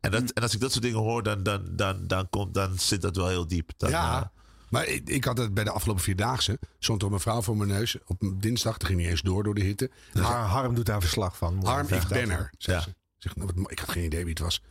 En, 0.00 0.10
dat, 0.10 0.30
en 0.30 0.42
als 0.42 0.54
ik 0.54 0.60
dat 0.60 0.70
soort 0.72 0.82
dingen 0.84 0.98
hoor, 1.00 1.22
dan, 1.22 1.42
dan, 1.42 1.62
dan, 1.70 2.06
dan, 2.06 2.28
komt, 2.30 2.54
dan 2.54 2.78
zit 2.78 3.02
dat 3.02 3.16
wel 3.16 3.28
heel 3.28 3.48
diep. 3.48 3.70
Dan, 3.76 3.90
ja, 3.90 4.20
eh, 4.20 4.26
maar 4.74 4.86
ik, 4.86 5.08
ik 5.08 5.24
had 5.24 5.38
het 5.38 5.54
bij 5.54 5.64
de 5.64 5.70
afgelopen 5.70 6.02
vierdaagse. 6.02 6.58
Stond 6.78 7.00
er 7.00 7.06
een 7.06 7.12
mevrouw 7.12 7.42
voor 7.42 7.56
mijn 7.56 7.68
neus. 7.68 7.96
Op 8.06 8.20
dinsdag, 8.34 8.76
ging 8.78 8.98
niet 8.98 9.08
eens 9.08 9.22
door 9.22 9.42
door 9.44 9.54
de 9.54 9.62
hitte. 9.62 9.90
Har- 10.12 10.46
Harm 10.46 10.74
doet 10.74 10.86
daar 10.86 11.00
verslag 11.00 11.36
van. 11.36 11.64
Harm, 11.64 11.86
ik 12.02 12.08
ben 12.08 12.30
er. 12.30 12.50
Ze. 12.58 12.70
Zeg, 13.18 13.36
nou, 13.36 13.50
ik 13.66 13.78
had 13.78 13.88
geen 13.90 14.04
idee 14.04 14.20
wie 14.20 14.30
het 14.30 14.38
was. 14.42 14.62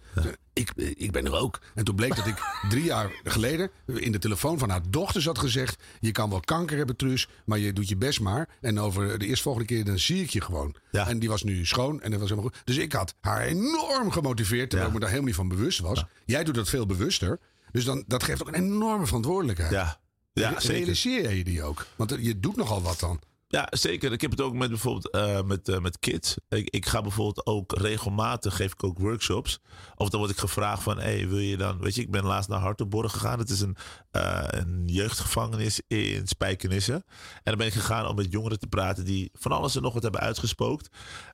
Ik, 0.54 0.72
ik 0.76 1.12
ben 1.12 1.26
er 1.26 1.34
ook. 1.34 1.60
En 1.76 1.84
toen 1.84 1.96
bleek 1.96 2.16
dat 2.16 2.28
ik 2.28 2.36
drie 2.70 2.84
jaar 2.84 3.12
geleden 3.24 3.70
in 3.86 4.12
de 4.12 4.20
telefoon 4.20 4.60
van 4.60 4.70
haar 4.70 4.82
dochters 4.90 5.26
had 5.26 5.40
gezegd: 5.40 5.84
Je 6.00 6.12
kan 6.12 6.30
wel 6.30 6.40
kanker 6.40 6.78
hebben, 6.78 6.96
Truus, 6.96 7.28
maar 7.46 7.58
je 7.60 7.74
doet 7.74 7.90
je 7.90 7.98
best 7.98 8.20
maar. 8.20 8.50
En 8.62 8.80
over 8.80 9.20
de 9.20 9.26
eerstvolgende 9.28 9.68
keer 9.68 9.86
dan 9.86 10.00
zie 10.00 10.22
ik 10.24 10.30
je 10.30 10.42
gewoon. 10.42 10.76
En 11.08 11.20
die 11.20 11.30
was 11.30 11.44
nu 11.44 11.66
schoon 11.66 12.02
en 12.02 12.12
dat 12.12 12.20
was 12.20 12.30
helemaal 12.30 12.50
goed. 12.52 12.62
Dus 12.66 12.78
ik 12.78 12.92
had 12.94 13.16
haar 13.22 13.42
enorm 13.42 14.12
gemotiveerd, 14.12 14.70
terwijl 14.70 14.88
ik 14.90 14.94
me 14.94 15.00
daar 15.02 15.10
helemaal 15.10 15.30
niet 15.32 15.40
van 15.40 15.48
bewust 15.58 15.80
was. 15.80 16.06
Jij 16.26 16.44
doet 16.44 16.56
dat 16.56 16.70
veel 16.70 16.86
bewuster. 16.86 17.40
Dus 17.74 17.86
dan, 17.86 18.04
dat 18.08 18.24
geeft 18.24 18.42
ook 18.42 18.48
een 18.48 18.64
enorme 18.64 19.06
verantwoordelijkheid. 19.06 19.72
Ja, 19.72 20.00
ja 20.34 20.60
zeker. 20.60 20.78
Realiseer 20.78 21.34
je 21.34 21.44
die 21.44 21.64
ook? 21.64 21.86
Want 21.96 22.16
je 22.20 22.40
doet 22.40 22.56
nogal 22.56 22.82
wat 22.82 23.00
dan. 23.00 23.20
Ja, 23.48 23.68
zeker. 23.70 24.12
Ik 24.12 24.22
heb 24.22 24.32
het 24.32 24.42
ook 24.42 24.54
met 24.54 24.70
bijvoorbeeld 24.70 25.10
eh, 25.10 25.42
met, 25.42 25.70
eh, 25.70 25.80
met 25.80 26.00
kids. 26.00 26.36
Ik, 26.50 26.70
ik 26.70 26.86
ga 26.86 27.02
bijvoorbeeld 27.02 27.46
ook 27.46 27.78
regelmatig, 27.78 28.56
geef 28.56 28.72
ik 28.72 28.84
ook 28.84 29.00
workshops. 29.00 29.60
Of 29.96 30.10
dan 30.10 30.20
word 30.20 30.32
ik 30.32 30.38
gevraagd 30.38 30.84
van, 30.84 31.00
hey, 31.00 31.28
wil 31.28 31.38
je 31.38 31.58
dan... 31.58 31.80
Weet 31.80 31.96
je, 31.96 32.02
ik 32.02 32.12
ben 32.12 32.26
laatst 32.26 32.50
naar 32.50 32.60
Hartenborg 32.60 33.12
gegaan. 33.12 33.40
Het 33.40 33.50
is 33.50 33.62
een, 33.62 33.76
eh, 34.12 34.44
een 34.48 34.84
jeugdgevangenis 34.86 35.82
in 35.88 36.28
Spijkenissen. 36.28 36.96
En 36.96 37.42
dan 37.44 37.58
ben 37.58 37.68
ik 37.68 37.74
gegaan 37.74 38.08
om 38.08 38.16
met 38.16 38.32
jongeren 38.32 38.60
te 38.60 38.68
praten 38.68 39.06
die 39.06 39.30
van 39.34 39.52
alles 39.52 39.76
en 39.76 39.82
nog 39.82 39.94
wat 39.94 40.04
hebben 40.04 40.22
uitgespookt. 40.22 40.90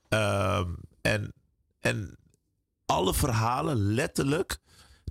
Ehm, 0.09 0.73
en, 1.01 1.33
en 1.79 2.17
alle 2.85 3.13
verhalen 3.13 3.77
letterlijk... 3.77 4.59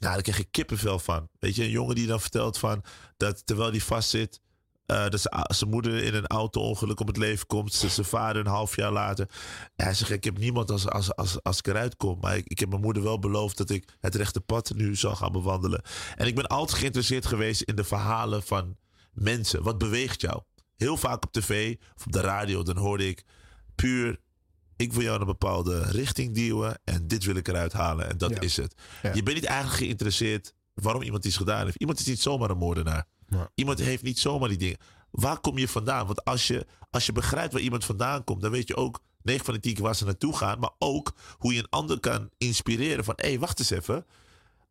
Nou, 0.00 0.14
daar 0.14 0.22
krijg 0.22 0.38
ik 0.38 0.48
kippenvel 0.50 0.98
van. 0.98 1.28
Weet 1.38 1.54
je, 1.54 1.62
een 1.64 1.70
jongen 1.70 1.94
die 1.94 2.06
dan 2.06 2.20
vertelt 2.20 2.58
van... 2.58 2.82
dat 3.16 3.46
terwijl 3.46 3.70
hij 3.70 3.80
vastzit... 3.80 4.40
eh 4.86 5.08
dat 5.08 5.20
zijn- 5.20 5.70
moeder 5.70 6.02
in 6.02 6.14
een 6.14 6.26
auto-ongeluk 6.26 7.00
om 7.00 7.06
het 7.06 7.16
leven 7.16 7.46
komt. 7.46 7.72
Zijn 7.74 8.06
vader 8.06 8.40
een 8.40 8.50
half 8.52 8.76
jaar 8.76 8.92
later. 8.92 9.28
En 9.76 9.84
hij 9.84 9.94
zegt: 9.94 10.10
Ik 10.10 10.24
heb 10.24 10.38
niemand 10.38 10.70
als, 10.70 10.88
als, 10.88 11.14
als, 11.16 11.42
als 11.42 11.58
ik 11.58 11.66
eruit 11.66 11.96
kom. 11.96 12.18
Maar 12.20 12.36
ik, 12.36 12.46
ik 12.46 12.58
heb 12.58 12.68
mijn 12.68 12.80
moeder 12.80 13.02
wel 13.02 13.18
beloofd 13.18 13.56
dat 13.56 13.70
ik 13.70 13.96
het 14.00 14.14
rechte 14.14 14.40
pad 14.40 14.72
nu 14.74 14.96
zal 14.96 15.16
gaan 15.16 15.32
bewandelen. 15.32 15.82
En 16.16 16.26
ik 16.26 16.34
ben 16.34 16.46
altijd 16.46 16.78
geïnteresseerd 16.78 17.26
geweest 17.26 17.60
in 17.62 17.76
de 17.76 17.84
verhalen 17.84 18.42
van 18.42 18.76
mensen. 19.12 19.62
Wat 19.62 19.78
beweegt 19.78 20.20
jou? 20.20 20.42
Heel 20.76 20.96
vaak 20.96 21.24
op 21.24 21.32
tv 21.32 21.76
of 21.96 22.06
op 22.06 22.12
de 22.12 22.20
radio, 22.20 22.62
dan 22.62 22.76
hoorde 22.76 23.08
ik 23.08 23.24
puur. 23.74 24.20
Ik 24.78 24.92
wil 24.92 25.02
jou 25.02 25.20
een 25.20 25.26
bepaalde 25.26 25.82
richting 25.82 26.34
duwen 26.34 26.80
en 26.84 27.08
dit 27.08 27.24
wil 27.24 27.36
ik 27.36 27.48
eruit 27.48 27.72
halen. 27.72 28.08
En 28.08 28.18
dat 28.18 28.30
Ja. 28.30 28.40
is 28.40 28.56
het. 28.56 28.74
Ja. 29.02 29.14
Je 29.14 29.22
bent 29.22 29.36
niet 29.36 29.46
eigenlijk 29.46 29.78
geïnteresseerd 29.78 30.54
waarom 30.74 31.02
iemand 31.02 31.24
iets 31.24 31.36
gedaan 31.36 31.64
heeft. 31.64 31.76
Iemand 31.76 31.98
is 31.98 32.06
niet 32.06 32.20
zomaar 32.20 32.50
een 32.50 32.58
moordenaar. 32.58 33.06
Iemand 33.54 33.78
heeft 33.78 34.02
niet 34.02 34.18
zomaar 34.18 34.48
die 34.48 34.58
dingen. 34.58 34.78
Waar 35.10 35.40
kom 35.40 35.58
je 35.58 35.68
vandaan? 35.68 36.06
Want 36.06 36.24
als 36.24 36.46
je, 36.46 36.66
als 36.90 37.06
je 37.06 37.12
begrijpt 37.12 37.52
waar 37.52 37.62
iemand 37.62 37.84
vandaan 37.84 38.24
komt, 38.24 38.40
dan 38.42 38.50
weet 38.50 38.68
je 38.68 38.76
ook 38.76 39.00
9 39.22 39.44
van 39.44 39.54
de 39.54 39.60
10 39.60 39.74
keer 39.74 39.82
waar 39.82 39.94
ze 39.96 40.04
naartoe 40.04 40.36
gaan. 40.36 40.58
Maar 40.58 40.70
ook 40.78 41.14
hoe 41.38 41.52
je 41.52 41.58
een 41.58 41.68
ander 41.70 42.00
kan 42.00 42.30
inspireren 42.38 43.04
van 43.04 43.14
hé, 43.16 43.28
hey, 43.28 43.38
wacht 43.38 43.58
eens 43.58 43.70
even. 43.70 44.06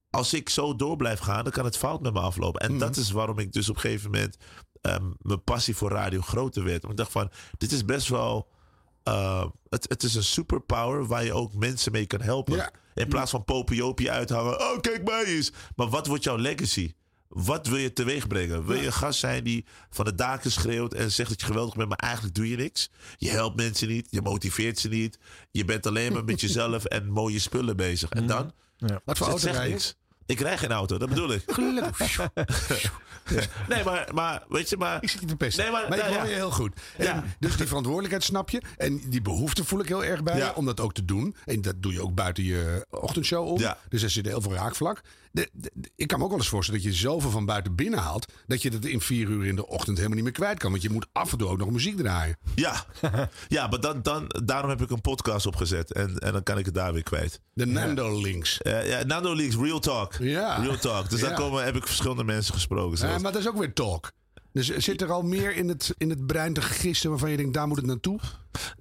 Als 0.09 0.33
ik 0.33 0.49
zo 0.49 0.75
door 0.75 0.95
blijf 0.95 1.19
gaan, 1.19 1.43
dan 1.43 1.53
kan 1.53 1.65
het 1.65 1.77
fout 1.77 2.01
met 2.01 2.13
me 2.13 2.19
aflopen. 2.19 2.61
En 2.61 2.77
dat 2.77 2.95
is 2.97 3.11
waarom 3.11 3.39
ik 3.39 3.51
dus 3.53 3.69
op 3.69 3.75
een 3.75 3.81
gegeven 3.81 4.11
moment 4.11 4.37
ehm, 4.81 5.11
mijn 5.21 5.43
passie 5.43 5.75
voor 5.75 5.91
radio 5.91 6.21
groter 6.21 6.63
werd. 6.63 6.79
Want 6.81 6.91
ik 6.93 6.97
dacht 6.99 7.11
van, 7.11 7.29
dit 7.57 7.71
is 7.71 7.85
best 7.85 8.07
wel... 8.07 8.47
eh, 9.07 9.45
het, 9.69 9.89
het 9.89 10.03
is 10.03 10.15
een 10.15 10.23
superpower 10.23 11.05
waar 11.05 11.23
je 11.23 11.33
ook 11.33 11.53
mensen 11.53 11.91
mee 11.91 12.05
kan 12.05 12.21
helpen. 12.21 12.71
In 12.93 13.07
plaats 13.07 13.31
van 13.31 13.43
popiopie 13.43 14.11
uithangen. 14.11 14.59
Oh, 14.59 14.79
kijk 14.81 15.03
mij 15.03 15.23
eens. 15.23 15.51
Maar 15.75 15.89
wat 15.89 16.07
wordt 16.07 16.23
jouw 16.23 16.37
legacy? 16.37 16.93
Wat 17.27 17.67
wil 17.67 17.77
je 17.77 17.93
teweeg 17.93 18.27
brengen? 18.27 18.65
Wil 18.65 18.75
je 18.75 18.85
een 18.85 18.93
gast 18.93 19.19
zijn 19.19 19.43
die 19.43 19.65
van 19.89 20.05
de 20.05 20.15
daken 20.15 20.51
schreeuwt 20.51 20.93
en 20.93 21.11
zegt 21.11 21.29
dat 21.29 21.39
je 21.39 21.45
geweldig 21.45 21.75
bent, 21.75 21.89
maar 21.89 21.97
eigenlijk 21.97 22.35
doe 22.35 22.49
je 22.49 22.55
niks? 22.55 22.89
Je 23.17 23.29
helpt 23.29 23.55
mensen 23.55 23.87
niet, 23.87 24.07
je 24.09 24.21
motiveert 24.21 24.79
ze 24.79 24.87
niet. 24.87 25.19
Je 25.51 25.65
bent 25.65 25.85
alleen 25.85 26.13
maar 26.13 26.23
met 26.23 26.41
jezelf 26.45 26.85
en 26.85 27.09
mooie 27.09 27.39
spullen 27.39 27.75
bezig. 27.75 28.09
En 28.09 28.27
dan? 28.27 28.51
Ja. 28.77 29.01
Wat 29.05 29.17
voor 29.17 29.27
Het 29.27 29.45
auto 29.45 29.61
niks. 29.61 29.95
Ik 30.27 30.37
krijg 30.37 30.59
geen 30.59 30.71
auto, 30.71 30.97
dat 30.97 31.09
bedoel 31.09 31.31
ik. 31.31 31.43
Gelukkig. 31.47 32.19
Nee, 33.67 33.83
maar, 33.83 34.09
maar 34.13 34.43
weet 34.49 34.69
je, 34.69 34.77
maar... 34.77 34.97
Ik 35.03 35.09
zit 35.09 35.19
je 35.21 35.25
te 35.27 35.35
pesten. 35.35 35.63
Nee, 35.63 35.71
maar, 35.73 35.89
maar 35.89 35.97
ik 35.97 36.03
hoor 36.03 36.13
ja. 36.15 36.23
je 36.23 36.33
heel 36.33 36.51
goed. 36.51 36.79
En 36.97 37.05
Ja. 37.05 37.23
Dus 37.39 37.57
die 37.57 37.65
verantwoordelijkheid 37.67 38.23
snap 38.23 38.49
je. 38.49 38.61
En 38.77 39.01
die 39.09 39.21
behoefte 39.21 39.63
voel 39.65 39.79
ik 39.79 39.87
heel 39.87 40.03
erg 40.03 40.23
bij 40.23 40.37
Ja. 40.37 40.51
om 40.55 40.65
dat 40.65 40.79
ook 40.79 40.93
te 40.93 41.05
doen. 41.05 41.35
En 41.45 41.61
dat 41.61 41.75
doe 41.77 41.93
je 41.93 42.01
ook 42.01 42.15
buiten 42.15 42.43
je 42.43 42.85
ochtendshow 42.89 43.47
om. 43.47 43.59
Ja. 43.59 43.77
Dus 43.89 44.03
er 44.03 44.09
zit 44.09 44.25
heel 44.25 44.41
veel 44.41 44.53
raakvlak. 44.53 45.01
De, 45.37 45.49
de- 45.53 45.71
de- 45.73 45.89
ik 45.95 46.07
kan 46.07 46.17
me 46.17 46.23
ook 46.23 46.29
wel 46.31 46.39
eens 46.39 46.49
voorstellen 46.49 46.81
dat 46.83 46.91
je 46.91 46.97
zoveel 46.97 47.29
van 47.29 47.45
buiten 47.45 47.75
binnen 47.75 47.99
haalt... 47.99 48.33
dat 48.47 48.61
je 48.61 48.69
dat 48.69 48.85
in 48.85 49.01
vier 49.01 49.27
uur 49.27 49.45
in 49.45 49.55
de 49.55 49.67
ochtend 49.67 49.95
helemaal 49.97 50.15
niet 50.15 50.25
meer 50.25 50.33
kwijt 50.33 50.59
kan. 50.59 50.71
Want 50.71 50.83
je 50.83 50.89
moet 50.89 51.07
af 51.11 51.31
en 51.31 51.37
toe 51.37 51.47
ook 51.47 51.57
nog 51.57 51.69
muziek 51.71 51.97
draaien. 51.97 52.37
Ja, 52.55 52.85
ja 53.47 53.67
maar 53.67 53.79
dan, 53.79 54.01
dan, 54.01 54.25
daarom 54.45 54.69
heb 54.69 54.81
ik 54.81 54.89
een 54.89 55.01
podcast 55.01 55.45
opgezet. 55.45 55.93
En, 55.93 56.17
en 56.17 56.33
dan 56.33 56.43
kan 56.43 56.57
ik 56.57 56.65
het 56.65 56.73
daar 56.73 56.93
weer 56.93 57.03
kwijt. 57.03 57.39
De 57.53 57.65
Nando 57.65 58.21
Links. 58.21 58.61
Eh, 58.61 58.89
ja, 58.89 59.03
Nando 59.03 59.35
Leaks, 59.35 59.55
Real 59.55 59.79
Talk. 59.79 60.13
Ja. 60.19 60.55
Real 60.55 60.77
Talk. 60.77 61.09
Dus 61.09 61.19
Ja. 61.19 61.27
daar 61.27 61.37
komen, 61.37 61.63
heb 61.63 61.75
ik 61.75 61.85
verschillende 61.87 62.23
mensen 62.23 62.53
gesproken. 62.53 63.07
Ja, 63.07 63.17
maar 63.17 63.31
dat 63.31 63.41
is 63.41 63.47
ook 63.47 63.57
weer 63.57 63.73
talk. 63.73 64.11
Dus 64.51 64.67
zit 64.77 65.01
er 65.01 65.11
al 65.11 65.21
meer 65.21 65.55
in 65.55 65.67
het, 65.69 65.93
in 65.97 66.09
het 66.09 66.25
brein 66.27 66.53
te 66.53 66.61
gisten 66.61 67.09
waarvan 67.09 67.31
je 67.31 67.37
denkt, 67.37 67.53
daar 67.53 67.67
moet 67.67 67.77
het 67.77 67.85
naartoe? 67.85 68.19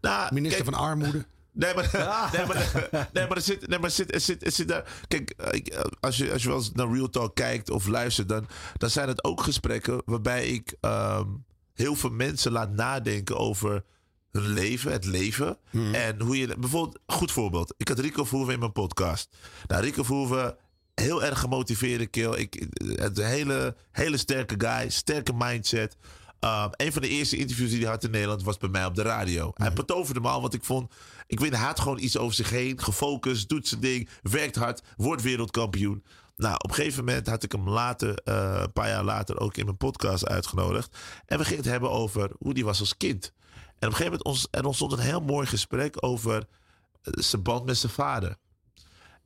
Nou, 0.01 0.35
Minister 0.35 0.63
kijk- 0.65 0.75
van 0.77 0.85
Armoede. 0.87 1.27
Nee, 1.57 1.75
maar, 1.75 1.91
nee, 2.33 2.47
maar, 2.47 3.09
nee, 3.13 3.27
maar 3.27 3.37
er 3.37 3.43
zit, 3.43 3.69
nee, 3.69 3.79
maar 3.79 3.91
zit, 3.91 4.15
er 4.15 4.21
zit, 4.21 4.45
er 4.45 4.53
zit 4.53 4.69
daar. 4.69 5.05
Kijk, 5.09 5.31
eh, 5.31 5.79
eh, 5.79 5.85
als 6.01 6.17
je, 6.17 6.33
als 6.33 6.43
je 6.43 6.49
wel 6.49 6.57
eens 6.57 6.73
naar 6.73 6.93
Real 6.93 7.11
Talk 7.11 7.35
kijkt 7.35 7.71
of 7.71 7.87
luistert, 7.87 8.29
dan, 8.29 8.49
dan 8.77 8.91
zijn 8.91 9.09
het 9.09 9.25
ook 9.25 9.43
gesprekken 9.43 10.03
waarbij 10.05 10.49
ik 10.49 10.75
ehm, 10.81 11.27
heel 11.75 11.95
veel 11.95 12.11
mensen 12.11 12.53
laat 12.53 12.71
nadenken 12.71 13.37
over 13.37 13.85
hun 14.31 14.53
leven, 14.53 14.93
het 14.93 15.05
leven. 15.05 15.59
En 15.93 16.21
hoe 16.21 16.39
je. 16.39 16.57
Bijvoorbeeld, 16.59 16.99
goed 17.07 17.33
voorbeeld. 17.33 17.75
Ik 17.77 17.89
had 17.89 17.99
Rico 17.99 18.25
Verhoeven 18.25 18.55
in 18.55 18.61
mijn 18.61 18.73
podcast. 18.73 19.37
Nou, 19.67 19.83
Rico 19.83 20.03
Verhoeven, 20.03 20.57
heel 20.95 21.25
erg 21.25 21.41
gemotiveerde 21.41 22.07
kill. 22.07 22.35
Ik, 22.35 22.67
het 22.95 23.17
hele, 23.17 23.77
hele 23.93 24.17
sterke 24.17 24.55
guy, 24.59 24.91
sterke 24.91 25.33
mindset. 25.37 25.97
Um, 26.41 26.69
een 26.71 26.93
van 26.93 27.03
de 27.03 27.09
eerste 27.09 27.37
interviews 27.37 27.71
die 27.71 27.81
hij 27.81 27.91
had 27.91 28.05
in 28.05 28.11
Nederland 28.11 28.43
was 28.43 28.57
bij 28.57 28.69
mij 28.69 28.85
op 28.85 28.95
de 28.95 29.03
radio. 29.03 29.51
Hij 29.55 29.73
betoverde 29.73 30.21
me 30.21 30.29
al, 30.29 30.41
want 30.41 30.55
ik 30.55 30.65
vond... 30.65 30.93
Ik 31.27 31.41
weet, 31.41 31.57
hij 31.57 31.73
gewoon 31.75 31.99
iets 31.99 32.17
over 32.17 32.35
zich 32.35 32.51
heen. 32.51 32.81
Gefocust, 32.81 33.49
doet 33.49 33.69
zijn 33.69 33.81
ding, 33.81 34.09
werkt 34.23 34.57
hard, 34.57 34.83
wordt 34.97 35.23
wereldkampioen. 35.23 36.05
Nou, 36.37 36.55
op 36.55 36.69
een 36.69 36.75
gegeven 36.75 37.05
moment 37.05 37.27
had 37.27 37.43
ik 37.43 37.53
hem 37.53 37.69
later, 37.69 38.15
eh, 38.25 38.59
een 38.63 38.73
paar 38.73 38.89
jaar 38.89 39.05
later, 39.05 39.41
ook 39.41 39.57
in 39.57 39.65
mijn 39.65 39.77
podcast 39.77 40.27
uitgenodigd. 40.27 40.97
En 41.27 41.39
we 41.39 41.45
gingen 41.45 41.63
het 41.63 41.71
hebben 41.71 41.91
over 41.91 42.31
hoe 42.39 42.55
die 42.55 42.65
was 42.65 42.81
als 42.81 42.97
kind. 42.97 43.33
En 43.79 43.89
op 43.89 43.95
een 43.95 43.97
gegeven 43.97 44.05
moment 44.05 44.25
ons, 44.25 44.49
ontstond 44.63 44.93
een 44.93 44.99
heel 44.99 45.21
mooi 45.21 45.47
gesprek 45.47 46.05
over 46.05 46.37
eh, 46.37 47.13
zijn 47.17 47.43
band 47.43 47.65
met 47.65 47.77
zijn 47.77 47.93
vader. 47.93 48.37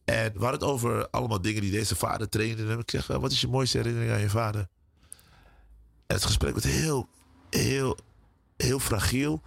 En 0.05 0.33
we 0.33 0.39
hadden 0.39 0.61
het 0.61 0.69
over 0.69 1.09
allemaal 1.11 1.41
dingen 1.41 1.63
die 1.63 1.71
deze 1.71 1.97
vader 1.97 2.29
trainde. 2.29 2.73
En 2.73 2.79
ik 2.79 2.91
zeg, 2.91 3.11
eh, 3.11 3.17
wat 3.17 3.33
is 3.33 3.41
je 3.41 3.49
mooiste 3.49 3.77
herinnering 3.77 4.13
aan 4.13 4.21
je 4.21 4.31
vader? 4.31 4.69
En 6.07 6.17
het 6.17 6.25
gesprek 6.25 6.53
werd 6.53 6.65
heel, 6.65 7.09
heel, 7.51 7.99
heel 8.57 8.79
fragiel. 8.79 9.43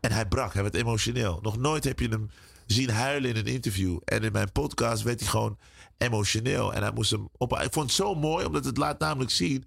En 0.00 0.12
hij 0.12 0.26
brak, 0.26 0.52
hij 0.52 0.62
werd 0.62 0.74
emotioneel. 0.74 1.38
Nog 1.42 1.56
nooit 1.56 1.84
heb 1.84 1.98
je 2.00 2.08
hem 2.08 2.30
zien 2.66 2.90
huilen 2.90 3.30
in 3.30 3.36
een 3.36 3.46
interview. 3.52 3.98
En 4.04 4.22
in 4.22 4.32
mijn 4.32 4.52
podcast 4.52 5.02
werd 5.02 5.20
hij 5.20 5.28
gewoon 5.28 5.58
emotioneel. 5.98 6.74
En 6.74 6.82
hij 6.82 6.92
moest 6.92 7.10
hem 7.10 7.28
op. 7.36 7.52
Ik 7.52 7.72
vond 7.72 7.86
het 7.86 7.94
zo 7.94 8.14
mooi, 8.14 8.46
omdat 8.46 8.64
het 8.64 8.76
laat 8.76 8.98
namelijk 8.98 9.30
zien 9.30 9.66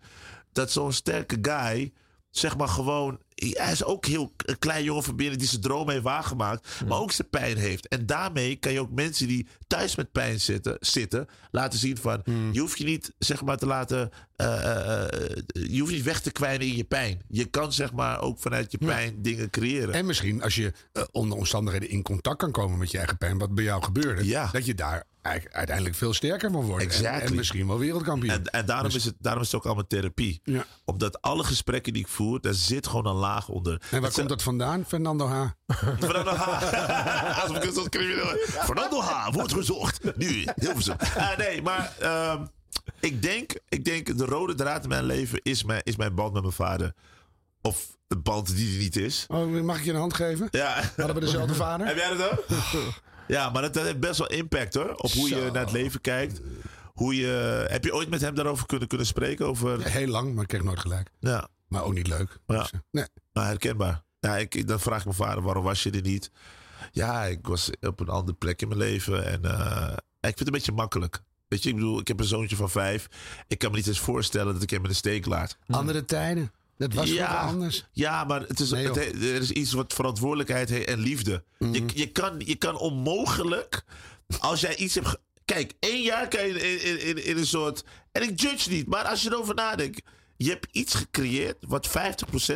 dat 0.52 0.72
zo'n 0.72 0.94
sterke 0.94 1.38
guy. 1.42 1.94
Zeg 2.30 2.58
maar 2.58 2.68
gewoon. 2.68 3.20
Hij 3.36 3.72
is 3.72 3.84
ook 3.84 4.06
heel 4.06 4.32
een 4.38 4.60
klein 4.60 4.84
jongen 4.84 5.04
van 5.04 5.16
binnen 5.16 5.38
die 5.38 5.48
zijn 5.48 5.62
droom 5.62 5.90
heeft 5.90 6.04
waargemaakt. 6.04 6.68
Maar 6.88 7.00
ook 7.00 7.12
zijn 7.12 7.30
pijn 7.30 7.58
heeft. 7.58 7.88
En 7.88 8.06
daarmee 8.06 8.56
kan 8.56 8.72
je 8.72 8.80
ook 8.80 8.92
mensen 8.92 9.28
die 9.28 9.48
thuis 9.68 9.96
met 9.96 10.12
pijn 10.12 10.40
zitten, 10.42 10.78
zitten 10.80 11.28
laten 11.52 11.80
zien 11.80 11.98
van. 11.98 12.22
Je 12.52 12.60
hoeft 12.60 12.78
je 12.78 12.84
niet 12.84 13.14
zeg 13.18 13.44
maar 13.44 13.58
te 13.58 13.66
laten. 13.66 14.10
Eh, 14.42 15.04
eh, 15.04 15.04
eh, 15.04 15.44
je 15.70 15.80
hoeft 15.80 15.92
niet 15.92 16.04
weg 16.04 16.22
te 16.22 16.32
kwijnen 16.32 16.68
in 16.68 16.76
je 16.76 16.84
pijn. 16.84 17.22
Je 17.28 17.46
kan 17.46 17.74
zeg 17.74 17.94
maar 17.94 18.22
ook 18.22 18.39
vanuit 18.39 18.72
je 18.72 18.78
pijn 18.78 19.22
dingen 19.22 19.50
creëren. 19.50 19.94
En 19.94 20.06
misschien 20.06 20.44
als 20.44 20.56
je 20.56 20.74
onder 21.12 21.38
omstandigheden 21.38 21.89
in 21.89 22.02
contact 22.02 22.38
kan 22.38 22.52
komen 22.52 22.78
met 22.78 22.92
je 22.92 22.98
eigen 22.98 23.18
pijn, 23.18 23.38
wat 23.38 23.56
bij 23.56 23.64
jou 23.64 23.84
gebeurde, 23.84 24.50
dat 24.52 24.66
je 24.66 24.76
daar 24.76 25.04
uiteindelijk 25.52 25.96
veel 25.96 26.14
sterker 26.14 26.52
van 26.52 26.66
wordt. 26.66 26.84
En, 26.84 26.89
Exactly. 26.89 27.28
en 27.28 27.36
misschien 27.36 27.68
wel 27.68 27.78
wereldkampioen. 27.80 28.34
En, 28.34 28.46
en 28.46 28.66
daarom, 28.66 28.86
Dus- 28.86 28.96
is 28.96 29.06
het, 29.06 29.16
daarom 29.20 29.42
is 29.42 29.48
het 29.52 29.56
ook 29.56 29.66
allemaal 29.66 29.88
therapie. 29.88 30.42
Omdat 30.86 31.22
alle 31.22 31.44
gesprekken 31.44 31.94
die 31.94 32.02
ik 32.02 32.08
voer, 32.08 32.42
daar 32.42 32.54
zit 32.54 32.88
gewoon 32.88 33.08
een 33.08 33.16
laag 33.16 33.50
onder. 33.50 33.82
En 33.92 34.02
waar 34.02 34.12
komt 34.12 34.30
dat 34.30 34.44
vandaan, 34.44 34.86
Fernando 34.88 35.28
H? 35.28 35.46
Fernando 36.00 36.32
H. 36.32 36.64
Crimineel. 37.89 38.36
Fernando 38.68 39.02
H. 39.02 39.32
wordt 39.32 39.54
gezocht. 39.54 40.18
Nu, 40.18 40.44
heel 40.56 40.76
veel. 40.76 40.96
Ah, 41.18 41.38
nee, 41.38 41.62
maar 41.62 41.96
ehm, 42.00 42.46
ik, 43.00 43.22
denk, 43.22 43.54
ik 43.70 43.86
denk 43.86 44.18
de 44.18 44.26
rode 44.26 44.56
draad 44.56 44.84
in 44.84 44.89
mijn 44.89 45.04
leven 45.04 45.39
is 45.44 45.64
mijn, 45.64 45.82
is 45.84 45.96
mijn 45.96 46.16
band 46.16 46.34
met 46.34 46.42
mijn 46.42 46.54
vader. 46.54 46.94
Of 47.62 47.98
de 48.08 48.18
band 48.18 48.56
die 48.56 48.74
er 48.74 48.80
niet 48.80 48.96
is. 48.96 49.26
Oh, 49.28 49.62
mag 49.62 49.78
ik 49.78 49.84
je 49.84 49.92
een 49.92 49.98
hand 49.98 50.14
geven? 50.14 50.48
Ja. 50.52 50.92
Hadden 50.96 51.16
we 51.16 51.22
dezelfde 51.22 51.56
vader? 51.56 51.88
Heb 51.88 51.98
jij 51.98 52.18
dat 52.18 52.32
ook? 52.32 52.46
Ja, 53.28 53.50
maar 53.50 53.62
dat, 53.62 53.74
dat 53.74 53.84
heeft 53.84 54.00
best 54.00 54.18
wel 54.18 54.28
impact 54.28 54.74
hoor. 54.74 54.94
Op 54.96 55.12
hoe 55.12 55.30
je 55.30 55.50
naar 55.54 55.64
het 55.64 55.72
leven 55.72 56.02
kijkt. 56.02 56.42
Hoe 56.94 57.16
je, 57.16 57.66
heb 57.68 57.84
je 57.84 57.94
ooit 57.94 58.10
met 58.10 58.22
hem 58.22 58.36
daarover 58.36 58.66
kunnen, 58.66 58.88
kunnen 58.88 59.08
spreken? 59.08 59.48
Over... 59.48 59.89
Heel 59.89 60.08
lang, 60.08 60.34
maar 60.34 60.42
ik 60.44 60.48
kreeg 60.48 60.64
nooit 60.64 60.80
gelijk. 60.80 61.10
Ja. 61.20 61.48
Maar 61.68 61.84
ook 61.84 61.94
niet 61.94 62.08
leuk. 62.08 62.39
Ja. 62.46 62.58
Dus, 62.58 62.72
eh, 62.72 62.80
nee. 62.92 63.06
Maar 63.34 63.46
herkenbaar. 63.46 64.04
Ja, 64.20 64.38
ik, 64.38 64.68
dan 64.68 64.80
vraag 64.80 65.00
ik 65.00 65.06
mijn 65.06 65.16
vader, 65.16 65.44
waarom 65.44 65.64
was 65.64 65.84
je 65.84 65.92
er 65.92 66.02
niet? 66.02 66.32
Ja, 66.92 67.24
ik 67.24 67.48
was 67.48 67.70
op 67.80 68.00
een 68.00 68.10
andere 68.10 68.38
plek 68.38 68.62
in 68.62 68.68
mijn 68.68 68.80
leven. 68.80 69.26
En 69.26 69.46
eh, 69.46 69.94
ik 70.20 70.38
vind 70.38 70.39
het 70.39 70.48
een 70.48 70.54
beetje 70.54 70.72
makkelijk. 70.72 71.22
Weet 71.52 71.64
je, 71.64 71.70
ik 71.70 71.76
bedoel, 71.76 71.99
ik 71.99 72.08
heb 72.08 72.20
een 72.20 72.26
zoontje 72.26 72.56
van 72.56 72.70
vijf. 72.70 73.08
Ik 73.47 73.58
kan 73.58 73.72
me 73.72 73.78
niet 73.78 73.88
eens 73.88 73.99
voorstellen 73.99 74.54
dat 74.54 74.64
ik 74.64 74.70
hem 74.70 74.84
in 74.84 74.89
de 74.89 74.95
steek 74.95 75.26
laat. 75.26 75.58
Andere 75.68 76.06
tijden. 76.06 76.52
Dat 76.78 76.93
was 76.93 77.10
ja, 77.10 77.36
anders. 77.36 77.86
Ja, 77.91 78.24
maar 78.24 78.41
het 78.41 78.60
is, 78.60 78.72
Nee, 78.72 78.88
het 78.88 78.97
er 78.97 79.41
is 79.41 79.52
iets 79.52 79.74
wat 79.74 79.93
verantwoordelijkheid 79.93 80.70
heeft 80.70 80.88
en 80.88 80.99
liefde. 80.99 81.43
je, 81.58 81.86
je, 81.93 82.12
kan, 82.12 82.41
je 82.45 82.56
kan 82.56 82.78
onmogelijk, 82.78 83.84
als 84.39 84.62
jij 84.62 84.76
iets 84.76 84.95
hebt... 84.95 85.18
Kijk, 85.45 85.74
één 85.80 86.02
jaar 86.02 86.28
kan 86.28 86.47
je 86.47 86.54
in, 86.54 86.84
in, 86.84 87.08
in, 87.08 87.26
in 87.26 87.38
een 87.38 87.45
soort... 87.45 87.84
En 88.12 88.22
ik 88.22 88.41
judge 88.41 88.70
niet, 88.70 88.88
maar 88.88 89.04
als 89.04 89.22
je 89.22 89.32
erover 89.32 89.56
nadenkt... 89.56 90.02
Je 90.38 90.49
hebt 90.49 90.68
iets 90.72 90.95
gecreëerd 90.95 91.58
wat 91.68 91.89
50% 91.89 91.91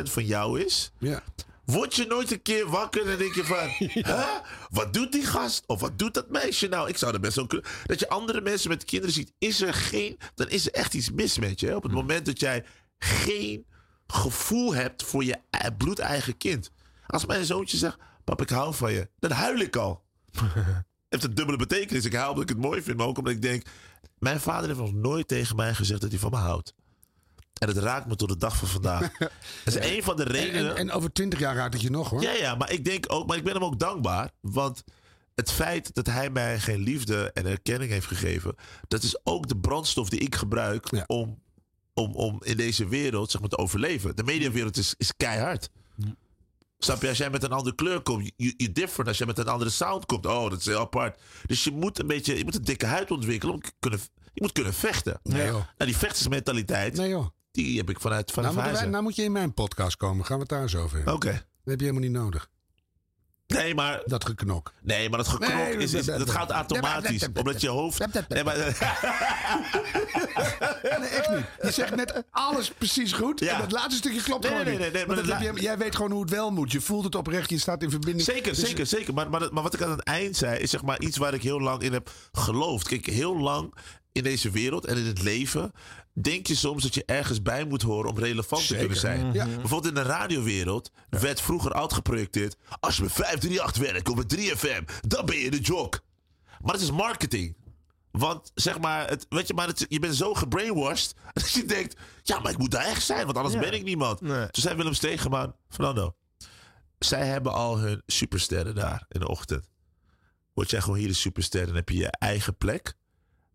van 0.02 0.24
jou 0.24 0.60
is. 0.60 0.92
Ja. 0.98 1.22
Word 1.66 1.94
je 1.94 2.06
nooit 2.06 2.32
een 2.32 2.42
keer 2.42 2.68
wakker 2.68 3.10
en 3.10 3.18
denk 3.18 3.34
je 3.34 3.44
van... 3.44 3.68
Huh? 4.12 4.34
Wat 4.70 4.92
doet 4.92 5.12
die 5.12 5.26
gast? 5.26 5.64
Of 5.66 5.80
wat 5.80 5.98
doet 5.98 6.14
dat 6.14 6.30
meisje 6.30 6.68
nou? 6.68 6.88
Ik 6.88 6.96
zou 6.96 7.14
er 7.14 7.20
best 7.20 7.36
wel 7.36 7.46
kunnen... 7.46 7.70
Dat 7.84 8.00
je 8.00 8.08
andere 8.08 8.40
mensen 8.40 8.68
met 8.68 8.84
kinderen 8.84 9.14
ziet. 9.14 9.32
Is 9.38 9.60
er 9.60 9.74
geen... 9.74 10.18
Dan 10.34 10.48
is 10.48 10.66
er 10.66 10.72
echt 10.72 10.94
iets 10.94 11.10
mis 11.10 11.38
met 11.38 11.60
je. 11.60 11.66
hè? 11.66 11.74
Op 11.74 11.82
het 11.82 11.92
moment 11.92 12.26
dat 12.26 12.40
jij 12.40 12.64
geen 12.98 13.66
gevoel 14.06 14.74
hebt 14.74 15.02
voor 15.02 15.24
je 15.24 15.36
e- 15.50 15.70
bloedeigen 15.78 16.36
kind. 16.36 16.70
Als 17.06 17.26
mijn 17.26 17.44
zoontje 17.44 17.76
zegt... 17.76 17.96
Pap, 18.24 18.40
ik 18.40 18.50
hou 18.50 18.74
van 18.74 18.92
je. 18.92 19.08
Dan 19.18 19.30
huil 19.30 19.58
ik 19.58 19.76
al. 19.76 20.02
heeft 21.08 21.24
een 21.24 21.34
dubbele 21.34 21.58
betekenis. 21.58 22.04
Ik 22.04 22.12
huil 22.12 22.28
omdat 22.28 22.42
ik 22.42 22.56
het 22.56 22.64
mooi 22.64 22.82
vind. 22.82 22.96
Maar 22.96 23.06
ook 23.06 23.18
omdat 23.18 23.32
ik 23.32 23.42
denk... 23.42 23.66
Mijn 24.18 24.40
vader 24.40 24.66
heeft 24.68 24.80
nog 24.80 24.92
nooit 24.92 25.28
tegen 25.28 25.56
mij 25.56 25.74
gezegd 25.74 26.00
dat 26.00 26.10
hij 26.10 26.18
van 26.18 26.30
me 26.30 26.36
houdt. 26.36 26.74
En 27.58 27.68
het 27.68 27.76
raakt 27.76 28.06
me 28.06 28.16
tot 28.16 28.28
de 28.28 28.36
dag 28.36 28.56
van 28.56 28.68
vandaag. 28.68 29.10
Dat 29.64 29.74
is 29.74 29.90
een 29.90 30.02
van 30.02 30.16
de 30.16 30.24
En, 30.24 30.30
redenen... 30.30 30.70
en, 30.70 30.76
en 30.76 30.90
over 30.90 31.12
twintig 31.12 31.38
jaar 31.38 31.54
raakt 31.54 31.72
het 31.72 31.82
je 31.82 31.90
nog 31.90 32.10
hoor. 32.10 32.22
Ja, 32.22 32.32
ja, 32.32 32.54
maar 32.54 32.72
ik 32.72 32.84
denk 32.84 33.04
ook, 33.08 33.26
maar 33.26 33.36
ik 33.36 33.44
ben 33.44 33.52
hem 33.52 33.64
ook 33.64 33.78
dankbaar. 33.78 34.30
Want 34.40 34.84
het 35.34 35.52
feit 35.52 35.94
dat 35.94 36.06
hij 36.06 36.30
mij 36.30 36.58
geen 36.60 36.80
liefde 36.80 37.30
en 37.32 37.46
erkenning 37.46 37.90
heeft 37.90 38.06
gegeven, 38.06 38.54
dat 38.88 39.02
is 39.02 39.18
ook 39.24 39.48
de 39.48 39.56
brandstof 39.56 40.08
die 40.08 40.20
ik 40.20 40.34
gebruik 40.34 41.04
om, 41.06 41.42
om, 41.94 42.14
om 42.14 42.38
in 42.42 42.56
deze 42.56 42.88
wereld 42.88 43.30
zeg 43.30 43.40
maar, 43.40 43.50
te 43.50 43.58
overleven. 43.58 44.16
De 44.16 44.22
mediawereld 44.22 44.76
is, 44.76 44.94
is 44.98 45.16
keihard. 45.16 45.70
Snap 46.78 47.02
je? 47.02 47.08
Als 47.08 47.18
jij 47.18 47.30
met 47.30 47.42
een 47.42 47.52
andere 47.52 47.74
kleur 47.74 48.00
komt, 48.00 48.32
je, 48.36 48.54
je 48.56 48.72
different. 48.72 49.08
Als 49.08 49.18
jij 49.18 49.26
met 49.26 49.38
een 49.38 49.48
andere 49.48 49.70
sound 49.70 50.06
komt, 50.06 50.26
oh, 50.26 50.50
dat 50.50 50.58
is 50.58 50.66
heel 50.66 50.80
apart. 50.80 51.20
Dus 51.46 51.64
je 51.64 51.70
moet 51.72 51.98
een 51.98 52.06
beetje, 52.06 52.38
je 52.38 52.44
moet 52.44 52.54
een 52.54 52.64
dikke 52.64 52.86
huid 52.86 53.10
ontwikkelen 53.10 53.54
om 53.54 53.60
kunnen, 53.78 54.00
je 54.32 54.42
moet 54.42 54.52
kunnen 54.52 54.74
vechten. 54.74 55.20
Nee, 55.22 55.46
joh. 55.46 55.62
En 55.76 55.86
die 55.86 55.96
vechtersmentaliteit, 55.96 56.96
Nee 56.96 57.08
joh. 57.08 57.26
Die 57.56 57.76
heb 57.78 57.90
ik 57.90 58.00
vanuit, 58.00 58.30
vanuit 58.32 58.54
Nou, 58.54 58.54
moeten 58.54 58.72
wij- 58.72 58.80
huis. 58.80 58.90
nou 58.92 59.02
moet 59.02 59.16
je 59.16 59.22
in 59.22 59.32
mijn 59.32 59.54
podcast 59.54 59.96
komen. 59.96 60.24
Gaan 60.24 60.36
we 60.36 60.42
het 60.42 60.50
daar 60.50 60.62
eens 60.62 60.74
over 60.76 60.96
hebben. 60.96 61.14
Oké. 61.14 61.30
Dat 61.30 61.40
heb 61.64 61.80
je 61.80 61.86
helemaal 61.86 62.08
niet 62.08 62.18
nodig. 62.18 62.48
Nee, 63.46 63.74
maar... 63.74 64.02
Dat 64.04 64.24
geknok. 64.24 64.72
Nee, 64.82 65.08
maar 65.08 65.18
dat 65.18 65.28
geknok 65.28 65.52
Nee, 65.52 65.76
is, 65.76 65.94
is, 65.94 66.04
dat- 66.06 66.18
dat 66.18 66.30
gaat 66.30 66.50
automatisch. 66.50 67.28
Omdat 67.34 67.60
je 67.60 67.68
hoofd... 67.68 68.28
Nee, 68.28 68.44
maar, 68.44 68.56
Nee, 70.82 71.08
echt 71.08 71.30
niet. 71.30 71.44
Je 71.62 71.70
zegt 71.70 71.94
net 71.96 72.22
alles 72.30 72.70
precies 72.70 73.12
goed. 73.12 73.40
Ja. 73.40 73.54
En 73.54 73.60
dat 73.60 73.72
laatste 73.72 73.96
stukje 73.96 74.22
klopt 74.22 74.42
Nee, 74.42 74.50
gewoon 74.50 74.66
nee, 74.66 74.74
niet. 74.74 74.82
nee, 74.82 74.92
nee, 74.92 75.06
Maar 75.06 75.16
dat 75.16 75.26
dat 75.26 75.38
heb 75.38 75.56
je- 75.56 75.62
jij 75.62 75.78
weet 75.78 75.96
gewoon 75.96 76.10
hoe 76.10 76.20
het 76.20 76.30
wel 76.30 76.50
moet. 76.50 76.72
Je 76.72 76.80
voelt 76.80 77.04
het 77.04 77.14
oprecht. 77.14 77.50
Je 77.50 77.58
staat 77.58 77.82
in 77.82 77.90
verbinding. 77.90 78.24
Zeker, 78.26 78.54
Dus- 78.54 78.60
zeker, 78.60 78.86
zeker. 78.86 79.14
Maar, 79.14 79.30
maar, 79.30 79.48
maar 79.52 79.62
wat 79.62 79.74
ik 79.74 79.82
aan 79.82 79.90
het 79.90 80.00
eind 80.02 80.36
zei, 80.36 80.58
is 80.58 80.70
zeg 80.70 80.82
maar 80.82 81.00
iets 81.00 81.16
waar 81.16 81.34
ik 81.34 81.42
heel 81.42 81.60
lang 81.60 81.82
in 81.82 81.92
heb 81.92 82.10
geloofd. 82.32 82.88
Kijk, 82.88 83.06
heel 83.06 83.36
lang 83.38 83.74
in 84.16 84.22
deze 84.22 84.50
wereld 84.50 84.84
en 84.86 84.96
in 84.96 85.04
het 85.06 85.22
leven. 85.22 85.72
Denk 86.12 86.46
je 86.46 86.54
soms 86.54 86.82
dat 86.82 86.94
je 86.94 87.04
ergens 87.04 87.42
bij 87.42 87.64
moet 87.64 87.82
horen 87.82 88.10
om 88.10 88.18
relevant 88.18 88.62
Zeker. 88.62 88.74
te 88.76 88.80
kunnen 88.80 89.00
zijn? 89.00 89.32
Ja. 89.32 89.44
Bijvoorbeeld 89.44 89.86
in 89.86 90.02
de 90.02 90.08
radiowereld 90.08 90.90
werd 91.08 91.40
vroeger 91.40 91.72
altijd 91.72 91.92
geprojecteerd. 91.92 92.56
Als 92.80 92.96
je 92.96 93.02
met 93.02 93.12
538 93.12 93.82
werkt 93.92 94.08
of 94.08 94.16
met 94.16 94.36
3FM, 94.36 94.84
dan 95.08 95.26
ben 95.26 95.36
je 95.36 95.50
de 95.50 95.60
jock. 95.60 96.00
Maar 96.60 96.72
dat 96.72 96.80
is 96.82 96.90
marketing. 96.90 97.56
Want 98.10 98.50
zeg 98.54 98.78
maar, 98.80 99.08
het, 99.08 99.26
weet 99.28 99.46
je, 99.46 99.54
maar 99.54 99.66
het, 99.66 99.86
je 99.88 99.98
bent 99.98 100.16
zo 100.16 100.34
gebrainwashed. 100.34 101.14
Dat 101.32 101.50
je 101.50 101.64
denkt, 101.64 101.96
ja, 102.22 102.38
maar 102.38 102.52
ik 102.52 102.58
moet 102.58 102.70
daar 102.70 102.84
echt 102.84 103.02
zijn, 103.02 103.24
want 103.24 103.36
anders 103.36 103.54
Ja. 103.54 103.60
ben 103.60 103.72
ik 103.72 103.82
niemand. 103.84 104.18
Toen 104.18 104.48
zei 104.50 104.76
Willem 104.76 104.94
Stegeman, 104.94 105.54
Fernando, 105.68 106.14
zij 106.98 107.26
hebben 107.26 107.52
al 107.52 107.78
hun 107.78 108.02
supersterren 108.06 108.74
daar 108.74 109.04
in 109.08 109.20
de 109.20 109.28
ochtend. 109.28 109.68
Word 110.54 110.70
jij 110.70 110.80
gewoon 110.80 110.98
hier 110.98 111.08
de 111.08 111.14
superster, 111.14 111.66
dan 111.66 111.74
heb 111.74 111.88
je 111.88 111.96
je 111.96 112.10
eigen 112.10 112.56
plek. 112.56 112.94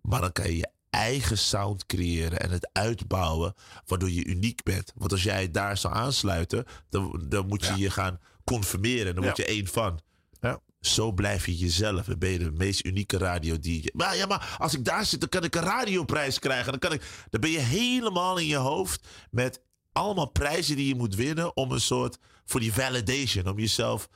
Maar 0.02 0.22
dan 0.22 0.32
kan 0.32 0.45
je 0.45 0.58
je 0.58 0.70
eigen 0.89 1.38
sound 1.38 1.86
creëren 1.86 2.39
en 2.39 2.52
het 2.52 2.70
uitbouwen, 2.74 3.54
waardoor 3.86 4.12
je 4.12 4.26
uniek 4.26 4.64
bent. 4.64 4.91
Want 4.95 5.12
als 5.12 5.24
jij 5.24 5.52
daar 5.52 5.78
zou 5.78 5.93
aansluiten, 5.93 6.66
dan, 6.89 7.26
dan 7.28 7.47
moet 7.47 7.66
je 7.66 7.78
je 7.78 7.89
gaan 7.89 8.20
conformeren. 8.43 9.16
Dan 9.16 9.24
word 9.24 9.38
je 9.38 9.45
één 9.45 9.68
van. 9.68 9.99
Zo 10.82 11.12
blijf 11.12 11.45
je 11.45 11.58
jezelf 11.58 12.08
en 12.08 12.20
ben 12.20 12.30
je 12.30 12.38
de 12.38 12.52
meest 12.52 12.86
unieke 12.86 13.18
radio 13.18 13.60
DJ. 13.60 13.88
Maar 13.93 14.16
ja, 14.16 14.26
maar 14.26 14.56
als 14.58 14.74
ik 14.74 14.86
daar 14.86 15.06
zit, 15.06 15.20
dan 15.20 15.30
kan 15.30 15.43
ik 15.43 15.56
een 15.56 15.62
radioprijs 15.62 16.39
krijgen. 16.39 16.72
Dan, 16.72 16.80
kan 16.80 16.93
ik, 16.93 17.04
dan 17.30 17.41
ben 17.41 17.49
je 17.49 17.60
helemaal 17.60 18.38
in 18.38 18.47
je 18.47 18.56
hoofd 18.56 19.08
met 19.32 19.62
allemaal 19.91 20.30
prijzen 20.32 20.76
die 20.76 20.88
je 20.88 20.95
moet 20.95 21.16
winnen 21.16 21.56
om 21.56 21.72
een 21.72 21.82
soort 21.82 22.18
voor 22.45 22.60
die 22.60 22.74
validation, 22.74 23.47
om 23.47 23.60
jezelf. 23.60 24.10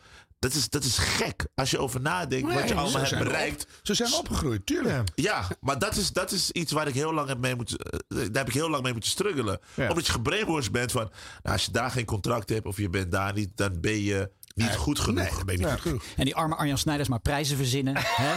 Dat 0.46 0.54
is, 0.54 0.70
dat 0.70 0.84
is 0.84 0.98
gek 0.98 1.46
als 1.56 1.72
je 1.72 1.78
over 1.80 2.02
nadenkt 2.02 2.54
wat 2.54 2.68
je 2.70 2.76
allemaal 2.76 3.02
hebt 3.02 3.18
bereikt. 3.24 3.64
op- 3.64 3.70
zo 3.84 3.94
zijn 3.94 4.10
we 4.10 4.16
opgegroeid, 4.16 4.66
tuurlijk. 4.66 5.10
Ja, 5.16 5.48
maar 5.62 5.80
dat 5.80 5.96
is, 5.96 6.12
dat 6.12 6.32
is 6.32 6.52
iets 6.52 6.72
waar 6.72 6.88
ik 6.88 6.94
heel 6.94 7.14
lang 7.14 7.28
heb 7.28 7.38
mee 7.38 7.56
moet, 7.56 7.78
eh, 7.84 8.00
daar 8.08 8.28
heb 8.32 8.48
ik 8.48 8.54
heel 8.54 8.70
lang 8.70 8.84
mee 8.84 8.92
moeten 8.92 9.10
struggelen. 9.12 9.60
Ja. 9.74 9.90
Omdat 9.90 10.06
je 10.06 10.12
gebrainwashed 10.12 10.72
bent 10.72 10.92
van, 10.92 11.10
nou, 11.44 11.56
als 11.56 11.66
je 11.66 11.72
daar 11.72 11.92
geen 11.92 12.06
contract 12.06 12.50
hebt 12.50 12.66
of 12.66 12.78
je 12.78 12.90
bent 12.90 13.12
daar 13.12 13.34
niet, 13.34 13.50
dan 13.56 13.80
ben 13.82 14.02
je 14.04 14.30
niet 14.56 14.76
goed 14.76 15.00
genoeg. 15.00 15.36
Nee, 15.36 15.46
ben 15.46 15.58
je 15.58 15.64
niet 15.64 15.72
goed 15.72 15.82
genoeg. 15.82 16.04
En 16.18 16.26
die 16.26 16.36
arme 16.36 16.56
Arjan 16.56 16.78
Snijders 16.78 17.10
maar 17.10 17.20
prijzen 17.20 17.58
verzinnen. 17.58 17.94
hè? 18.22 18.34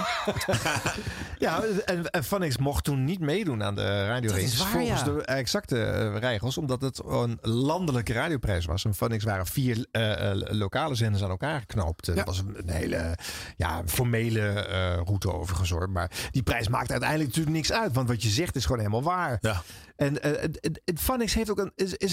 Ja, 1.38 1.62
en, 1.84 2.10
en 2.10 2.24
Vanix 2.24 2.56
mocht 2.56 2.84
toen 2.84 3.04
niet 3.04 3.20
meedoen 3.20 3.62
aan 3.62 3.74
de 3.74 4.20
is 4.34 4.58
waar, 4.58 4.68
volgens 4.68 5.00
ja. 5.00 5.06
de 5.06 5.22
exacte 5.24 5.84
eh, 5.84 6.16
regels. 6.18 6.58
Omdat 6.58 6.80
het 6.80 7.02
een 7.04 7.38
landelijke 7.42 8.12
radioprijs 8.12 8.64
was. 8.64 8.84
En 8.84 8.94
Vanix 8.94 9.24
waren 9.24 9.46
vier 9.46 9.86
eh, 9.90 10.30
eh, 10.30 10.40
lokale 10.50 10.94
zenders 10.94 11.22
aan 11.22 11.30
elkaar 11.30 11.60
geknoopt. 11.60 12.08
Eh, 12.08 12.16
Dat 12.16 12.26
was 12.26 12.38
een, 12.38 12.54
een 12.58 12.70
hele 12.70 13.18
ja, 13.56 13.82
formele 13.86 14.48
eh, 14.48 14.94
route 15.04 15.32
overigens 15.32 15.70
hoor. 15.70 15.90
Maar 15.90 16.10
die 16.30 16.42
prijs 16.42 16.68
maakt 16.68 16.90
uiteindelijk 16.90 17.28
natuurlijk 17.28 17.56
niks 17.56 17.72
uit. 17.72 17.92
Want 17.94 18.08
wat 18.08 18.22
je 18.22 18.28
zegt 18.28 18.56
is 18.56 18.62
gewoon 18.62 18.78
helemaal 18.78 19.02
waar. 19.02 19.38
Ja. 19.40 19.62
En 19.98 20.22
eh, 20.22 20.48
Vanix 20.94 21.34
heeft 21.34 21.50
ook 21.50 21.58
een, 21.58 21.72
is, 21.74 21.94
is 21.94 22.12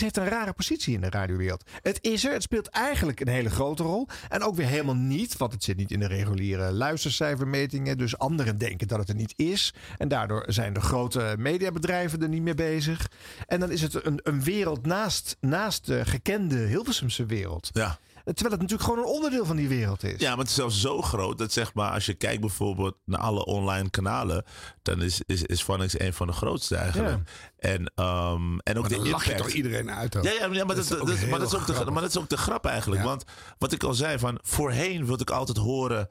heeft 0.00 0.16
een 0.16 0.28
rare 0.28 0.52
positie 0.52 0.94
in 0.94 1.00
de 1.00 1.10
radiowereld. 1.10 1.64
Het 1.82 1.98
is 2.00 2.24
er, 2.24 2.32
het 2.32 2.42
speelt 2.42 2.68
eigenlijk 2.68 3.20
een 3.20 3.28
hele 3.28 3.50
grote 3.50 3.82
rol. 3.82 4.06
En 4.28 4.42
ook 4.42 4.54
weer 4.54 4.66
helemaal 4.66 4.94
niet, 4.94 5.36
want 5.36 5.52
het 5.52 5.64
zit 5.64 5.76
niet 5.76 5.90
in 5.90 6.00
de 6.00 6.06
reguliere 6.06 6.72
luistercijfermetingen. 6.72 7.98
Dus 7.98 8.18
anderen 8.18 8.58
denken 8.58 8.88
dat 8.88 8.98
het 8.98 9.08
er 9.08 9.14
niet 9.14 9.32
is. 9.36 9.74
En 9.98 10.08
daardoor 10.08 10.44
zijn 10.46 10.72
de 10.72 10.80
grote 10.80 11.34
mediabedrijven 11.38 12.22
er 12.22 12.28
niet 12.28 12.42
mee 12.42 12.54
bezig. 12.54 13.10
En 13.46 13.60
dan 13.60 13.70
is 13.70 13.82
het 13.82 14.04
een, 14.04 14.20
een 14.22 14.42
wereld 14.42 14.86
naast, 14.86 15.36
naast 15.40 15.86
de 15.86 16.04
gekende 16.04 16.56
Hilversumse 16.56 17.26
wereld. 17.26 17.70
Ja. 17.72 17.98
Terwijl 18.34 18.50
het 18.50 18.60
natuurlijk 18.60 18.88
gewoon 18.90 18.98
een 18.98 19.12
onderdeel 19.14 19.44
van 19.44 19.56
die 19.56 19.68
wereld 19.68 20.02
is. 20.02 20.20
Ja, 20.20 20.28
maar 20.30 20.38
het 20.38 20.48
is 20.48 20.54
zelfs 20.54 20.80
zo 20.80 21.02
groot 21.02 21.38
dat 21.38 21.52
zeg 21.52 21.74
maar, 21.74 21.90
als 21.90 22.06
je 22.06 22.14
kijkt 22.14 22.40
bijvoorbeeld 22.40 22.96
naar 23.04 23.20
alle 23.20 23.44
online 23.44 23.90
kanalen, 23.90 24.44
dan 24.82 25.02
is, 25.02 25.20
is, 25.26 25.42
is 25.42 25.62
Phonics 25.62 26.00
een 26.00 26.12
van 26.12 26.26
de 26.26 26.32
grootste 26.32 26.76
eigenlijk. 26.76 27.18
En, 27.58 27.92
ehm, 27.94 28.58
en 28.58 28.76
ook 28.76 28.88
Maar 28.88 28.98
de 28.98 29.08
lach 29.08 29.24
je 29.26 29.34
toch 29.34 29.48
iedereen 29.48 29.90
uit 29.90 30.16
ook. 30.16 30.24
Ja, 30.24 30.30
ja, 30.32 30.46
ja, 30.52 30.64
maar, 30.64 30.76
dat, 30.76 30.84
is 30.84 30.92
ook 30.94 30.98
dat- 30.98 31.06
maar, 31.08 31.16
heel 31.16 31.38
dat 31.38 31.52
is 31.52 31.54
ook 31.58 31.66
de, 31.66 31.90
maar 31.90 32.02
dat 32.02 32.10
is 32.10 32.18
ook 32.18 32.28
de 32.28 32.36
grap 32.36 32.64
eigenlijk. 32.66 33.02
Want 33.02 33.24
wat 33.58 33.72
ik 33.72 33.82
al 33.82 33.94
zei, 33.94 34.18
van 34.18 34.38
voorheen 34.42 35.06
wilde 35.06 35.22
ik 35.22 35.30
altijd 35.30 35.56
horen 35.56 36.08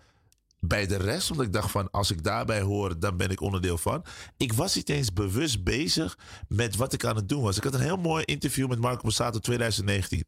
bij 0.59 0.87
de 0.87 0.97
rest. 0.97 1.31
Omdat 1.31 1.45
ik 1.45 1.53
dacht 1.53 1.71
van, 1.71 1.91
als 1.91 2.11
ik 2.11 2.23
daarbij 2.23 2.61
hoor, 2.61 2.99
dan 2.99 3.17
ben 3.17 3.29
ik 3.29 3.41
onderdeel 3.41 3.77
van. 3.77 4.05
Ik 4.37 4.53
was 4.53 4.75
niet 4.75 4.89
eens 4.89 5.13
bewust 5.13 5.63
bezig 5.63 6.17
met 6.47 6.75
wat 6.75 6.93
ik 6.93 7.05
aan 7.05 7.15
het 7.15 7.29
doen 7.29 7.41
was. 7.41 7.57
Ik 7.57 7.63
had 7.63 7.73
een 7.73 7.79
heel 7.79 7.97
mooi 7.97 8.23
interview 8.23 8.69
met 8.69 8.79
Marco 8.79 9.01
Borsato 9.01 9.39
2019. 9.39 10.25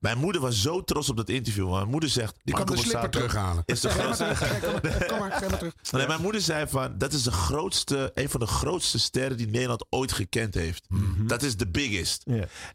Mijn 0.00 0.18
moeder 0.18 0.40
was 0.40 0.62
zo 0.62 0.84
trots 0.84 1.08
op 1.08 1.16
dat 1.16 1.28
interview. 1.28 1.70
Mijn 1.70 1.88
moeder 1.88 2.08
zegt... 2.08 2.34
Die 2.44 2.54
kan 2.54 2.66
de 2.66 2.76
slipper 2.76 3.10
terughalen. 3.10 3.62
Is 3.66 3.80
de 3.80 3.88
maar 3.88 3.96
grootste... 3.96 4.24
terug, 4.24 4.58
kom 4.60 4.72
maar, 4.72 5.06
kom 5.06 5.18
maar, 5.18 5.32
ga 5.32 5.48
maar 5.48 5.58
terug. 5.58 5.74
Nee, 5.90 6.06
mijn 6.06 6.20
moeder 6.20 6.40
zei 6.40 6.68
van, 6.68 6.98
dat 6.98 7.12
is 7.12 7.22
de 7.22 7.32
grootste, 7.32 8.10
een 8.14 8.28
van 8.30 8.40
de 8.40 8.46
grootste 8.46 8.98
sterren 8.98 9.36
die 9.36 9.48
Nederland 9.48 9.86
ooit 9.90 10.12
gekend 10.12 10.54
heeft. 10.54 10.86
Dat 11.18 11.42
is 11.42 11.56
de 11.56 11.68
biggest. 11.68 12.22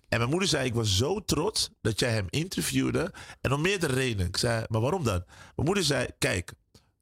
En 0.09 0.17
mijn 0.17 0.29
moeder 0.29 0.49
zei, 0.49 0.65
ik 0.65 0.73
was 0.73 0.97
zo 0.97 1.19
trots 1.25 1.69
dat 1.81 1.99
jij 1.99 2.11
hem 2.11 2.27
interviewde. 2.29 3.13
En 3.41 3.53
om 3.53 3.61
meerdere 3.61 3.93
redenen. 3.93 4.27
Ik 4.27 4.37
zei, 4.37 4.65
maar 4.69 4.81
waarom 4.81 5.03
dan? 5.03 5.23
Mijn 5.55 5.67
moeder 5.67 5.83
zei, 5.83 6.07
kijk, 6.17 6.53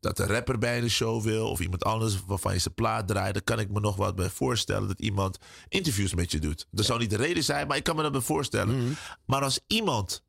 dat 0.01 0.19
een 0.19 0.27
rapper 0.27 0.57
bij 0.57 0.79
de 0.81 0.89
show 0.89 1.23
wil 1.23 1.49
of 1.49 1.59
iemand 1.59 1.83
anders 1.83 2.25
waarvan 2.25 2.53
je 2.53 2.59
zijn 2.59 2.73
plaat 2.73 3.07
draait, 3.07 3.33
dan 3.33 3.43
kan 3.43 3.59
ik 3.59 3.69
me 3.69 3.79
nog 3.79 3.95
wat 3.95 4.15
bij 4.15 4.29
voorstellen 4.29 4.87
dat 4.87 4.99
iemand 4.99 5.37
interviews 5.67 6.13
met 6.13 6.31
je 6.31 6.39
doet. 6.39 6.67
Dat 6.71 6.85
zou 6.85 6.99
niet 6.99 7.09
de 7.09 7.17
reden 7.17 7.43
zijn, 7.43 7.67
maar 7.67 7.77
ik 7.77 7.83
kan 7.83 7.95
me 7.95 8.01
dat 8.01 8.11
bij 8.11 8.21
voorstellen. 8.21 8.97
Maar 9.25 9.41
als 9.43 9.59
iemand 9.67 10.23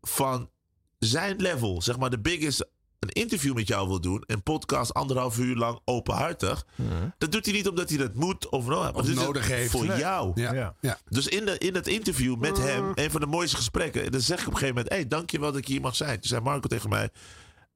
van 0.00 0.50
zijn 0.98 1.36
level, 1.36 1.82
zeg 1.82 1.98
maar 1.98 2.10
de 2.10 2.20
biggest, 2.20 2.66
een 2.98 3.08
interview 3.08 3.54
met 3.54 3.68
jou 3.68 3.88
wil 3.88 4.00
doen, 4.00 4.22
een 4.26 4.42
podcast 4.42 4.94
anderhalf 4.94 5.38
uur 5.38 5.56
lang 5.56 5.80
openhartig, 5.84 6.66
dat 7.18 7.32
doet 7.32 7.44
hij 7.44 7.54
niet 7.54 7.68
omdat 7.68 7.88
hij 7.88 7.98
dat 7.98 8.14
moet 8.14 8.48
of, 8.48 8.66
nou, 8.66 8.80
maar 8.82 8.88
Of 8.94 8.96
dat 8.96 9.06
is 9.06 9.14
nodig 9.14 9.46
heeft. 9.48 9.70
voor 9.70 9.86
Nee. 9.86 9.98
jou. 9.98 10.40
Ja, 10.40 10.52
Ja. 10.54 10.74
ja. 10.80 10.98
Dus 11.08 11.26
in, 11.28 11.44
de, 11.44 11.58
in 11.58 11.72
dat 11.72 11.86
interview 11.86 12.36
met 12.36 12.58
hem, 12.58 12.92
een 12.94 13.10
van 13.10 13.20
de 13.20 13.26
mooiste 13.26 13.56
gesprekken, 13.56 14.04
en 14.04 14.10
dan 14.10 14.20
zeg 14.20 14.40
ik 14.40 14.46
op 14.46 14.52
een 14.52 14.58
gegeven 14.58 14.74
moment: 14.82 14.94
Hé, 15.02 15.06
dankjewel 15.08 15.50
dat 15.52 15.60
ik 15.60 15.66
hier 15.66 15.80
mag 15.80 15.96
zijn. 15.96 16.14
Toen 16.14 16.28
zei 16.28 16.40
Marco 16.40 16.68
tegen 16.68 16.88
mij: 16.90 17.10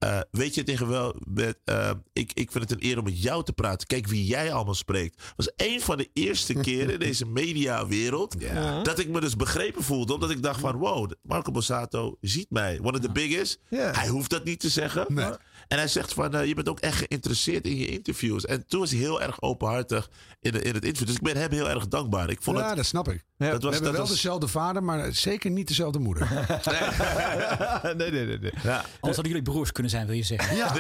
eh, 0.03 0.21
Weet 0.31 0.55
je 0.55 0.63
tegen 0.63 0.89
wel, 0.89 1.15
met, 1.29 1.59
eh, 1.65 1.91
ik, 2.13 2.33
ik 2.33 2.51
vind 2.51 2.71
het 2.71 2.73
een 2.73 2.89
eer 2.89 2.99
om 2.99 3.05
met 3.05 3.23
jou 3.23 3.45
te 3.45 3.53
praten. 3.53 3.87
Kijk 3.87 4.07
wie 4.07 4.27
jij 4.27 4.53
allemaal 4.53 4.75
spreekt. 4.75 5.17
Dat 5.17 5.33
was 5.37 5.53
een 5.57 5.81
van 5.81 5.97
de 5.97 6.11
eerste 6.13 6.55
keren 6.55 6.93
in 6.93 6.99
deze 7.09 7.27
mediawereld 7.27 8.37
dat 8.83 8.99
ik 8.99 9.09
me 9.09 9.21
dus 9.21 9.37
begrepen 9.37 9.83
voelde. 9.83 10.15
Omdat 10.15 10.31
ik 10.31 10.43
dacht: 10.43 10.61
van 10.61 10.77
wow, 10.77 11.11
Marco 11.23 11.51
Borsato 11.51 12.17
ziet 12.21 12.51
mij. 12.51 12.79
One 12.83 12.93
of 12.93 12.99
the 12.99 13.13
biggest. 13.13 13.59
Hij 13.69 14.09
hoeft 14.09 14.31
dat 14.31 14.45
niet 14.45 14.61
te 14.61 14.69
zeggen. 14.69 15.39
En 15.73 15.79
hij 15.79 15.89
zegt 15.89 16.15
van, 16.15 16.35
eh, 16.35 16.47
je 16.47 16.55
bent 16.55 16.69
ook 16.69 16.81
echt 16.81 16.97
geïnteresseerd 16.97 17.67
in 17.67 17.77
je 17.77 17.87
interviews. 17.87 18.45
En 18.45 18.67
toen 18.67 18.81
was 18.81 18.91
hij 18.91 18.99
heel 18.99 19.23
erg 19.23 19.43
openhartig 19.43 20.11
in, 20.41 20.53
de, 20.53 20.63
in 20.63 20.75
het 20.75 20.85
interview. 20.85 21.07
Dus 21.07 21.17
ik 21.17 21.23
ben 21.23 21.37
hem 21.37 21.51
heel 21.51 21.71
erg 21.71 21.89
dankbaar. 21.89 22.31
Ik 22.31 22.43
vond 22.43 22.59
ja, 22.59 22.67
het, 22.67 22.77
dat 22.77 22.87
snap 22.87 23.09
ik. 23.09 23.25
dat 23.37 23.49
we 23.49 23.51
was, 23.51 23.63
hebben 23.63 23.83
dat 23.83 23.93
wel 23.93 24.01
was, 24.01 24.11
dezelfde 24.11 24.49
vader, 24.49 24.83
maar 24.83 25.15
zeker 25.15 25.51
niet 25.51 25.69
dezelfde 25.69 25.99
moeder. 25.99 26.29
nee, 27.97 28.11
nee, 28.11 28.27
nee. 28.27 28.39
nee. 28.39 28.53
Ja. 28.63 28.77
Anders 28.77 29.01
hadden 29.01 29.27
jullie 29.29 29.43
broers 29.43 29.73
kunnen 29.73 29.93
zijn, 29.93 30.07
wil 30.07 30.17
je 30.17 30.23
zeggen. 30.23 30.57
Ja. 30.57 30.69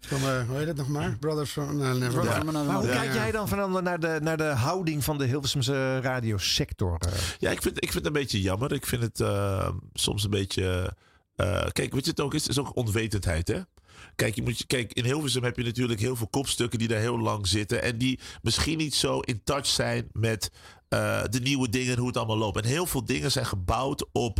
Van, 0.00 0.18
eh, 0.18 0.48
hoe 0.48 0.56
heet 0.56 0.66
het 0.66 0.76
nog 0.76 0.88
maar? 0.88 1.16
Brothers 1.18 1.50
from... 1.50 1.76
never 1.76 2.10
Brothers 2.10 2.34
from 2.34 2.48
another 2.48 2.72
Maar 2.72 2.82
hoe 2.82 2.90
kijk 2.90 3.14
jij 3.14 3.30
dan 3.30 3.48
Fernando, 3.48 3.80
naar 3.80 4.00
de, 4.00 4.18
naar 4.22 4.36
de 4.36 4.44
houding 4.44 5.04
van 5.04 5.18
de 5.18 5.24
Hilversumse 5.24 6.00
radiosector? 6.00 6.96
eh? 6.98 7.12
Ja, 7.38 7.50
ik 7.50 7.62
vind, 7.62 7.76
ik 7.76 7.92
vind 7.92 7.94
het 7.94 8.06
een 8.06 8.20
beetje 8.20 8.40
jammer. 8.40 8.72
Ik 8.72 8.86
vind 8.86 9.02
het 9.02 9.20
eh, 9.20 9.68
soms 9.92 10.24
een 10.24 10.30
beetje... 10.30 10.94
eh, 11.40 11.66
kijk, 11.72 11.92
weet 11.92 12.04
je 12.04 12.10
het 12.10 12.20
ook 12.20 12.34
is? 12.34 12.42
Het 12.42 12.50
is 12.50 12.58
ook 12.58 12.76
onwetendheid, 12.76 13.48
hè? 13.48 13.60
Kijk, 14.14 14.34
je 14.34 14.42
moet, 14.42 14.66
kijk, 14.66 14.92
in 14.92 15.04
Hilversum 15.04 15.44
heb 15.44 15.56
je 15.56 15.64
natuurlijk 15.64 16.00
heel 16.00 16.16
veel 16.16 16.28
kopstukken 16.28 16.78
die 16.78 16.88
daar 16.88 17.00
heel 17.00 17.18
lang 17.18 17.46
zitten. 17.46 17.82
En 17.82 17.98
die 17.98 18.20
misschien 18.42 18.78
niet 18.78 18.94
zo 18.94 19.20
in 19.20 19.40
touch 19.44 19.66
zijn 19.66 20.08
met 20.12 20.50
eh, 20.88 21.22
de 21.30 21.40
nieuwe 21.40 21.68
dingen 21.68 21.92
en 21.92 21.98
hoe 21.98 22.06
het 22.06 22.16
allemaal 22.16 22.36
loopt. 22.36 22.56
En 22.56 22.64
heel 22.64 22.86
veel 22.86 23.04
dingen 23.04 23.30
zijn 23.30 23.46
gebouwd 23.46 24.06
op 24.12 24.38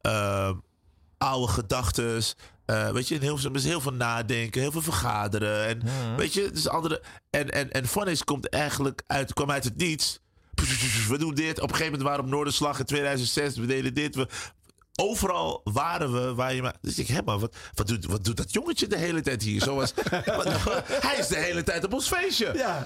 eh, 0.00 0.50
oude 1.18 1.52
gedachten. 1.52 2.22
weet 2.92 3.08
je, 3.08 3.14
in 3.14 3.20
Hilversum 3.20 3.54
is 3.54 3.64
heel 3.64 3.80
veel 3.80 3.92
nadenken, 3.92 4.60
heel 4.60 4.72
veel 4.72 4.82
vergaderen. 4.82 5.66
En 5.66 5.82
weet 6.16 6.32
je, 6.32 6.50
dus 6.50 6.68
andere. 6.68 7.02
En, 7.30 7.50
en, 7.50 7.72
en 7.72 7.86
Funnies 7.86 8.24
komt 8.24 8.48
eigenlijk 8.48 9.02
uit, 9.06 9.32
kwam 9.32 9.50
uit 9.50 9.64
het 9.64 9.76
niets. 9.76 10.20
We 11.08 11.18
doen 11.18 11.34
dit. 11.34 11.56
Op 11.56 11.62
een 11.62 11.76
gegeven 11.76 11.92
moment 11.92 12.02
waren 12.02 12.18
we 12.18 12.26
op 12.26 12.34
Noorderslag 12.34 12.78
in 12.78 12.84
2006. 12.84 13.56
We 13.56 13.66
deden 13.66 13.94
dit. 13.94 14.14
We, 14.14 14.28
overal 15.00 15.60
waren 15.64 16.12
we 16.12 16.34
waar 16.34 16.54
je 16.54 16.62
maar. 16.62 16.76
Dus 16.80 16.98
ik, 16.98 17.06
hé, 17.06 17.22
maar 17.22 17.38
wat, 17.38 17.56
wat, 17.74 17.86
doet, 17.86 18.04
wat 18.04 18.24
doet 18.24 18.36
dat 18.36 18.52
jongetje 18.52 18.86
de 18.86 18.96
hele 18.96 19.20
tijd 19.20 19.42
hier? 19.42 19.62
Zoals, 19.62 19.94
wat- 20.36 20.48
hij 20.86 21.16
is 21.18 21.26
de 21.26 21.38
hele 21.38 21.62
tijd 21.62 21.84
op 21.84 21.92
ons 21.92 22.08
feestje. 22.08 22.52
Ja. 22.54 22.84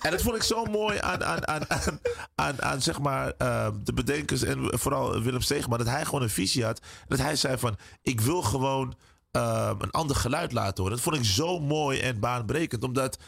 En 0.00 0.10
dat 0.10 0.22
vond 0.22 0.36
ik 0.36 0.42
zo 0.42 0.64
mooi 0.64 0.98
aan, 0.98 1.24
aan, 1.24 1.46
aan, 1.48 1.70
aan, 1.70 2.00
aan, 2.34 2.62
aan, 2.62 2.82
zeg 2.82 2.98
maar, 3.00 3.32
eh, 3.38 3.68
de 3.84 3.92
bedenkers 3.92 4.42
en 4.42 4.78
vooral 4.78 5.20
Willem 5.20 5.40
Steegman. 5.40 5.78
Dat 5.78 5.86
hij 5.86 6.04
gewoon 6.04 6.22
een 6.22 6.30
visie 6.30 6.64
had. 6.64 6.80
Dat 7.08 7.18
hij 7.18 7.36
zei 7.36 7.58
van, 7.58 7.76
ik 8.02 8.20
wil 8.20 8.42
gewoon 8.42 8.94
eh, 9.30 9.70
een 9.78 9.90
ander 9.90 10.16
geluid 10.16 10.52
laten 10.52 10.76
horen. 10.82 10.96
Dat 10.96 11.04
vond 11.04 11.16
ik 11.16 11.24
zo 11.24 11.60
mooi 11.60 12.00
en 12.00 12.20
baanbrekend. 12.20 12.84
Omdat 12.84 13.18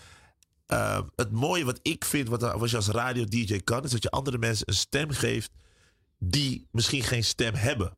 eh, 0.66 1.01
het 1.16 1.30
mooie 1.32 1.64
wat 1.64 1.78
ik 1.82 2.05
vind, 2.05 2.28
wat, 2.28 2.41
wat 2.41 2.70
je 2.70 2.76
als 2.76 2.89
radio-dj 2.89 3.61
kan... 3.64 3.85
is 3.85 3.91
dat 3.91 4.03
je 4.03 4.11
andere 4.11 4.39
mensen 4.39 4.68
een 4.68 4.74
stem 4.74 5.11
geeft 5.11 5.51
die 6.18 6.66
misschien 6.70 7.03
geen 7.03 7.24
stem 7.24 7.55
hebben. 7.55 7.97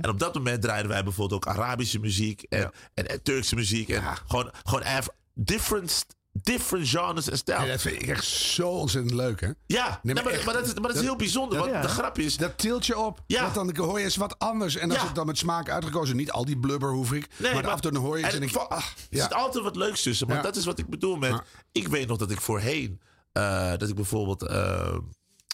En 0.00 0.08
op 0.10 0.18
dat 0.18 0.34
moment 0.34 0.62
draaiden 0.62 0.90
wij 0.90 1.04
bijvoorbeeld 1.04 1.46
ook 1.46 1.54
Arabische 1.54 1.98
muziek 1.98 2.42
en, 2.42 2.70
en, 2.94 3.08
en 3.08 3.22
Turkse 3.22 3.54
muziek. 3.54 3.88
En 3.88 4.02
gewoon, 4.28 4.50
gewoon 4.64 4.82
even 4.82 5.12
different, 5.34 6.06
different 6.32 6.88
genres 6.88 7.30
en 7.30 7.36
stijl. 7.36 7.60
Ja, 7.62 7.66
dat 7.66 7.80
vind 7.80 8.02
ik 8.02 8.08
echt 8.08 8.24
zo 8.24 8.68
ontzettend 8.68 9.14
leuk, 9.14 9.40
hè? 9.40 9.50
Ja, 9.66 10.00
nee, 10.02 10.14
maar, 10.14 10.26
echt, 10.26 10.44
maar 10.44 10.54
dat 10.54 10.66
is, 10.66 10.74
maar 10.74 10.82
dat 10.88 10.94
is 10.96 11.00
heel 11.02 11.16
bijzonder. 11.16 11.58
want 11.58 11.82
de 11.82 11.88
grap 11.88 12.18
is... 12.18 12.36
Dat 12.36 12.58
tilt 12.58 12.86
je 12.86 12.98
op. 12.98 13.20
Ja. 13.26 13.52
Want 13.52 13.54
dan 13.76 13.84
hoor 13.86 13.98
je 13.98 14.04
eens 14.04 14.16
wat 14.16 14.38
anders. 14.38 14.76
En 14.76 14.90
als 14.90 15.02
het 15.02 15.14
dan 15.14 15.26
met 15.26 15.38
smaak 15.38 15.68
uitgekozen. 15.70 16.16
Niet 16.16 16.30
al 16.32 16.44
die 16.44 16.58
blubber 16.58 16.90
hoef 16.92 17.12
ik. 17.12 17.28
Nee, 17.36 17.54
maar, 17.54 17.66
af 17.66 17.74
en 17.74 17.80
toe 17.80 17.92
dan 17.92 18.02
hoor 18.02 18.18
je 18.18 18.26
en 18.26 18.48
va- 18.48 18.60
ah, 18.68 18.84
Er 19.10 19.20
zit 19.20 19.34
altijd 19.34 19.64
wat 19.64 19.76
leuks 19.76 20.02
tussen. 20.02 20.26
Maar 20.28 20.42
dat 20.42 20.56
is 20.56 20.64
wat 20.64 20.78
ik 20.78 20.86
bedoel 20.88 21.16
met... 21.16 21.42
Ik 21.72 21.88
weet 21.88 22.08
nog 22.08 22.18
dat 22.18 22.30
ik 22.30 22.40
voorheen... 22.40 23.00
eh, 23.32 23.70
dat 23.76 23.88
ik 23.88 23.94
bijvoorbeeld... 23.94 24.42
eh, 24.42 24.96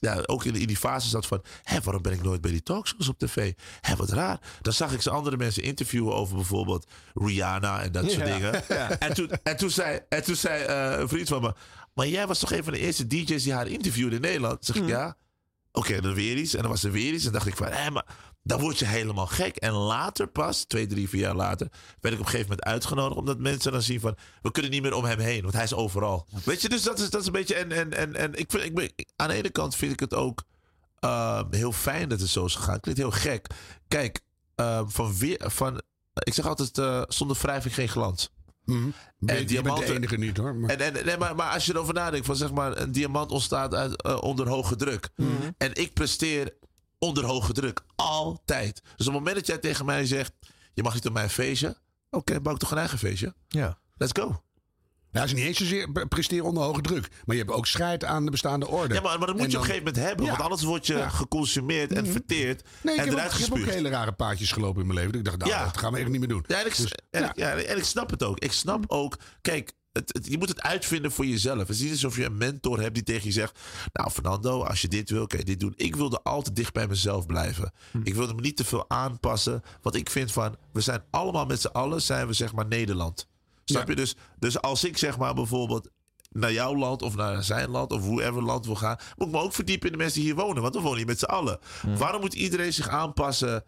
ja, 0.01 0.23
ook 0.27 0.45
in, 0.45 0.55
in 0.55 0.67
die 0.67 0.77
fase 0.77 1.09
zat 1.09 1.27
van... 1.27 1.43
Hé, 1.63 1.81
waarom 1.81 2.03
ben 2.03 2.13
ik 2.13 2.23
nooit 2.23 2.41
bij 2.41 2.51
die 2.51 2.63
talkshows 2.63 3.09
op 3.09 3.19
tv? 3.19 3.53
Hé, 3.81 3.97
wat 3.97 4.11
raar. 4.11 4.41
Dan 4.61 4.73
zag 4.73 4.93
ik 4.93 5.03
ze 5.03 5.11
andere 5.11 5.37
mensen 5.37 5.63
interviewen 5.63 6.15
over 6.15 6.35
bijvoorbeeld 6.37 6.87
Rihanna 7.15 7.83
en 7.83 7.93
dat 7.93 8.11
soort 8.11 8.27
Ja. 8.29 8.35
dingen. 8.35 8.63
Ja. 8.69 8.91
En, 8.99 9.15
toen, 9.15 9.31
en 9.43 9.57
toen 9.57 9.71
zei, 9.71 10.01
en 10.09 10.25
toen 10.25 10.37
zei 10.37 10.63
eh, 10.65 11.01
een 11.01 11.09
vriend 11.09 11.29
van 11.29 11.43
me... 11.43 11.55
Maar 11.95 12.07
jij 12.09 12.27
was 12.27 12.39
toch 12.39 12.53
een 12.53 12.65
van 12.65 12.73
de 12.73 12.79
eerste 12.79 13.07
DJ's 13.07 13.43
die 13.43 13.53
haar 13.53 13.67
interviewde 13.69 14.15
in 14.15 14.21
Nederland? 14.21 14.65
Zeg 14.65 14.77
ik, 14.77 14.87
ja. 14.87 15.17
Oké, 15.73 16.01
dan 16.01 16.15
weer 16.15 16.37
iets. 16.37 16.55
En 16.55 16.61
dan 16.63 16.71
was 16.71 16.85
er 16.85 16.91
weer 16.91 17.13
iets. 17.13 17.25
En 17.27 17.33
dacht 17.33 17.47
ik 17.47 17.57
van, 17.57 17.67
hé, 17.67 17.91
maar 17.91 18.05
dan 18.47 18.61
word 18.61 18.79
je 18.79 18.85
helemaal 18.85 19.27
gek. 19.27 19.57
En 19.57 19.73
later 19.73 20.27
pas, 20.27 20.65
twee, 20.65 20.87
drie, 20.87 21.09
vier 21.09 21.21
jaar 21.21 21.35
later, 21.35 21.69
werd 22.01 22.15
ik 22.15 22.21
op 22.21 22.27
een 22.27 22.31
gegeven 22.31 22.49
moment 22.51 22.63
uitgenodigd. 22.65 23.17
Omdat 23.19 23.39
mensen 23.39 23.73
dan 23.73 23.83
zien 23.83 24.01
van, 24.01 24.17
we 24.43 24.51
kunnen 24.51 24.71
niet 24.71 24.83
meer 24.83 24.95
om 24.95 25.05
hem 25.05 25.19
heen. 25.19 25.43
Want 25.43 25.55
hij 25.55 25.65
is 25.65 25.75
overal. 25.75 26.27
Weet 26.45 26.63
je, 26.63 26.69
dus 26.69 26.83
dat 26.83 26.99
is, 26.99 27.11
dat 27.11 27.21
is 27.21 27.27
een 27.27 27.33
beetje... 27.33 27.55
En, 27.55 27.73
en, 27.73 27.93
en, 27.93 28.15
en 28.15 28.35
ik 28.35 28.51
vind, 28.51 28.65
ik 28.65 28.75
ben, 28.75 28.93
aan 29.17 29.29
de 29.29 29.35
ene 29.35 29.51
kant 29.51 29.77
vind 29.77 29.93
ik 29.93 30.01
het 30.01 30.15
ook 30.15 30.43
eh, 30.99 31.43
heel 31.51 31.73
fijn 31.73 32.09
dat 32.09 32.21
het 32.21 32.29
zo 32.29 32.45
is 32.45 32.55
gegaan. 32.55 32.81
Klinkt 32.81 33.01
heel 33.01 33.11
gek. 33.11 33.47
Kijk, 33.89 34.21
eh, 34.55 34.83
van 34.87 35.17
weer, 35.19 35.41
van, 35.47 35.83
ik 36.13 36.35
zeg 36.35 36.47
altijd, 36.47 36.79
eh, 36.79 37.03
zonder 37.09 37.37
wrijving 37.41 37.75
geen 37.75 37.89
glans. 37.89 38.31
Mhm. 38.65 38.77
En 39.27 39.49
Je 39.49 39.63
bent 39.63 39.77
de 39.77 39.95
enige 39.95 40.17
niet, 40.17 40.37
hoor. 40.37 40.55
Maar- 40.55 40.71
En, 40.71 40.97
en, 40.97 41.07
nee, 41.07 41.17
maar, 41.17 41.35
maar 41.37 41.51
als 41.53 41.67
je 41.67 41.73
erover 41.75 41.95
nadenkt, 41.95 42.27
van 42.27 42.37
zeg 42.37 42.53
maar, 42.53 42.77
een 42.81 42.93
diamant 42.93 43.31
ontstaat 43.31 43.75
uit, 43.75 44.03
eh, 44.03 44.23
onder 44.23 44.49
hoge 44.49 44.77
druk. 44.77 45.09
Mhm. 45.17 45.31
En 45.59 45.75
ik 45.75 45.93
presteer 45.95 46.53
onder 46.99 47.25
hoge 47.25 47.53
druk. 47.53 47.81
Altijd. 47.97 48.81
Dus 48.83 49.07
op 49.07 49.13
het 49.13 49.23
moment 49.23 49.35
dat 49.37 49.47
jij 49.47 49.59
tegen 49.59 49.85
mij 49.85 50.07
zegt, 50.07 50.33
je 50.75 50.83
mag 50.83 50.95
niet 50.95 51.07
op 51.07 51.13
mijn 51.13 51.31
feestje. 51.31 51.77
Oké, 52.11 52.41
bouw 52.41 52.53
ik 52.53 52.59
toch 52.59 52.71
een 52.71 52.79
eigen 52.79 52.99
feestje? 52.99 53.35
Ja. 53.49 53.79
Let's 53.97 54.21
go. 54.21 54.41
Ja, 55.11 55.23
dat 55.23 55.31
is 55.31 55.37
niet 55.37 55.45
eens 55.47 55.59
zozeer 55.59 55.93
pre- 55.93 56.07
presteren 56.07 56.45
onder 56.45 56.63
hoge 56.63 56.81
druk. 56.81 57.09
Maar 57.25 57.37
je 57.37 57.43
hebt 57.43 57.55
ook 57.55 57.67
scheid 57.67 58.05
aan 58.05 58.25
de 58.25 58.31
bestaande 58.31 58.69
orde. 58.69 58.95
Ja, 58.95 59.01
maar, 59.01 59.19
maar 59.19 59.27
dat 59.27 59.37
moet 59.37 59.51
je 59.51 59.57
op 59.57 59.63
een 59.63 59.69
gegeven 59.71 59.87
moment 59.87 60.05
hebben. 60.07 60.25
Ja. 60.25 60.31
Want 60.31 60.43
anders 60.43 60.63
word 60.63 60.87
je 60.87 60.97
Ja. 60.97 61.09
geconsumeerd 61.09 61.93
en 61.93 62.07
verteerd. 62.07 62.63
Nee, 62.83 62.95
ik 62.95 63.01
en 63.01 63.07
heb, 63.07 63.13
ook, 63.15 63.19
eruit 63.19 63.33
ik 63.33 63.39
heb 63.39 63.49
ook 63.51 63.55
gespuugd. 63.57 63.75
hele 63.77 63.89
rare 63.89 64.13
paadjes 64.13 64.53
gelopen 64.53 64.81
in 64.81 64.87
mijn 64.87 64.99
leven. 64.99 65.13
Dat 65.13 65.21
Ik 65.21 65.27
dacht, 65.27 65.39
nou, 65.39 65.51
Ja. 65.51 65.65
dat 65.73 65.77
gaan 65.81 65.93
we 65.93 65.99
echt 65.99 66.09
niet 66.09 66.19
meer 66.19 66.29
doen. 66.29 66.45
Ja, 66.47 66.61
en 66.61 66.67
ik, 66.67 66.77
Dus, 66.77 66.93
en, 67.11 67.23
ja. 67.23 67.33
ja, 67.35 67.51
en 67.57 67.77
ik 67.77 67.85
snap 67.85 68.11
het 68.11 68.23
ook. 68.23 68.39
Ik 68.39 68.53
snap 68.53 68.85
ook. 68.87 69.19
Kijk, 69.41 69.73
het, 69.97 70.13
het- 70.15 70.27
je 70.27 70.39
moet 70.39 70.49
het 70.49 70.63
uitvinden 70.63 71.13
voor 71.13 71.27
jezelf. 71.27 71.59
Het 71.59 71.69
is 71.69 71.81
niet 71.81 71.91
alsof 71.93 72.17
je 72.17 72.25
een 72.25 72.37
mentor 72.37 72.81
hebt 72.81 72.95
die 72.95 73.03
tegen 73.03 73.25
je 73.27 73.33
zegt: 73.33 73.59
Nou, 73.93 74.11
Fernando, 74.11 74.63
als 74.63 74.81
je 74.81 74.89
dit 74.89 75.11
wil, 75.11 75.27
kan 75.27 75.39
je 75.39 75.45
dit 75.45 75.61
doen. 75.61 75.73
Ik 75.77 75.97
wilde 75.97 76.23
altijd 76.23 76.57
dicht 76.57 76.73
bij 76.73 76.87
mezelf 76.87 77.27
blijven. 77.27 77.73
Ik 78.05 78.15
wilde 78.15 78.35
me 78.35 78.41
niet 78.41 78.57
te 78.57 78.65
veel 78.65 78.85
aanpassen. 78.91 79.63
Want 79.83 79.95
ik 79.95 80.11
vind 80.11 80.33
van: 80.33 80.57
we 80.73 80.81
zijn 80.81 81.03
allemaal 81.11 81.47
met 81.47 81.61
z'n 81.61 81.67
allen, 81.67 82.03
zijn 82.03 82.27
we 82.27 82.33
zeg 82.33 82.53
maar 82.53 82.67
Nederland. 82.67 83.29
Snap 83.65 83.89
je? 83.89 83.97
Dus, 83.97 84.15
dus 84.39 84.61
als 84.61 84.85
ik 84.85 84.99
zeg 84.99 85.19
maar 85.19 85.35
bijvoorbeeld 85.35 85.89
naar 86.31 86.53
jouw 86.53 86.77
land 86.77 87.03
of 87.03 87.17
naar 87.17 87.43
zijn 87.45 87.69
land 87.71 87.93
of 87.93 88.01
whoever 88.01 88.43
land 88.43 88.67
wil 88.67 88.75
gaan, 88.77 88.97
moet 89.17 89.27
ik 89.27 89.33
me 89.33 89.41
ook 89.41 89.53
verdiepen 89.55 89.87
in 89.87 89.93
de 89.93 89.99
mensen 89.99 90.21
die 90.21 90.33
hier 90.33 90.41
wonen. 90.43 90.63
Want 90.63 90.75
we 90.75 90.81
wonen 90.81 90.97
hier 90.97 91.07
met 91.07 91.19
z'n 91.19 91.25
allen. 91.25 91.59
Waarom 91.99 92.21
moet 92.21 92.35
iedereen 92.35 92.73
zich 92.73 92.89
aanpassen 92.89 93.65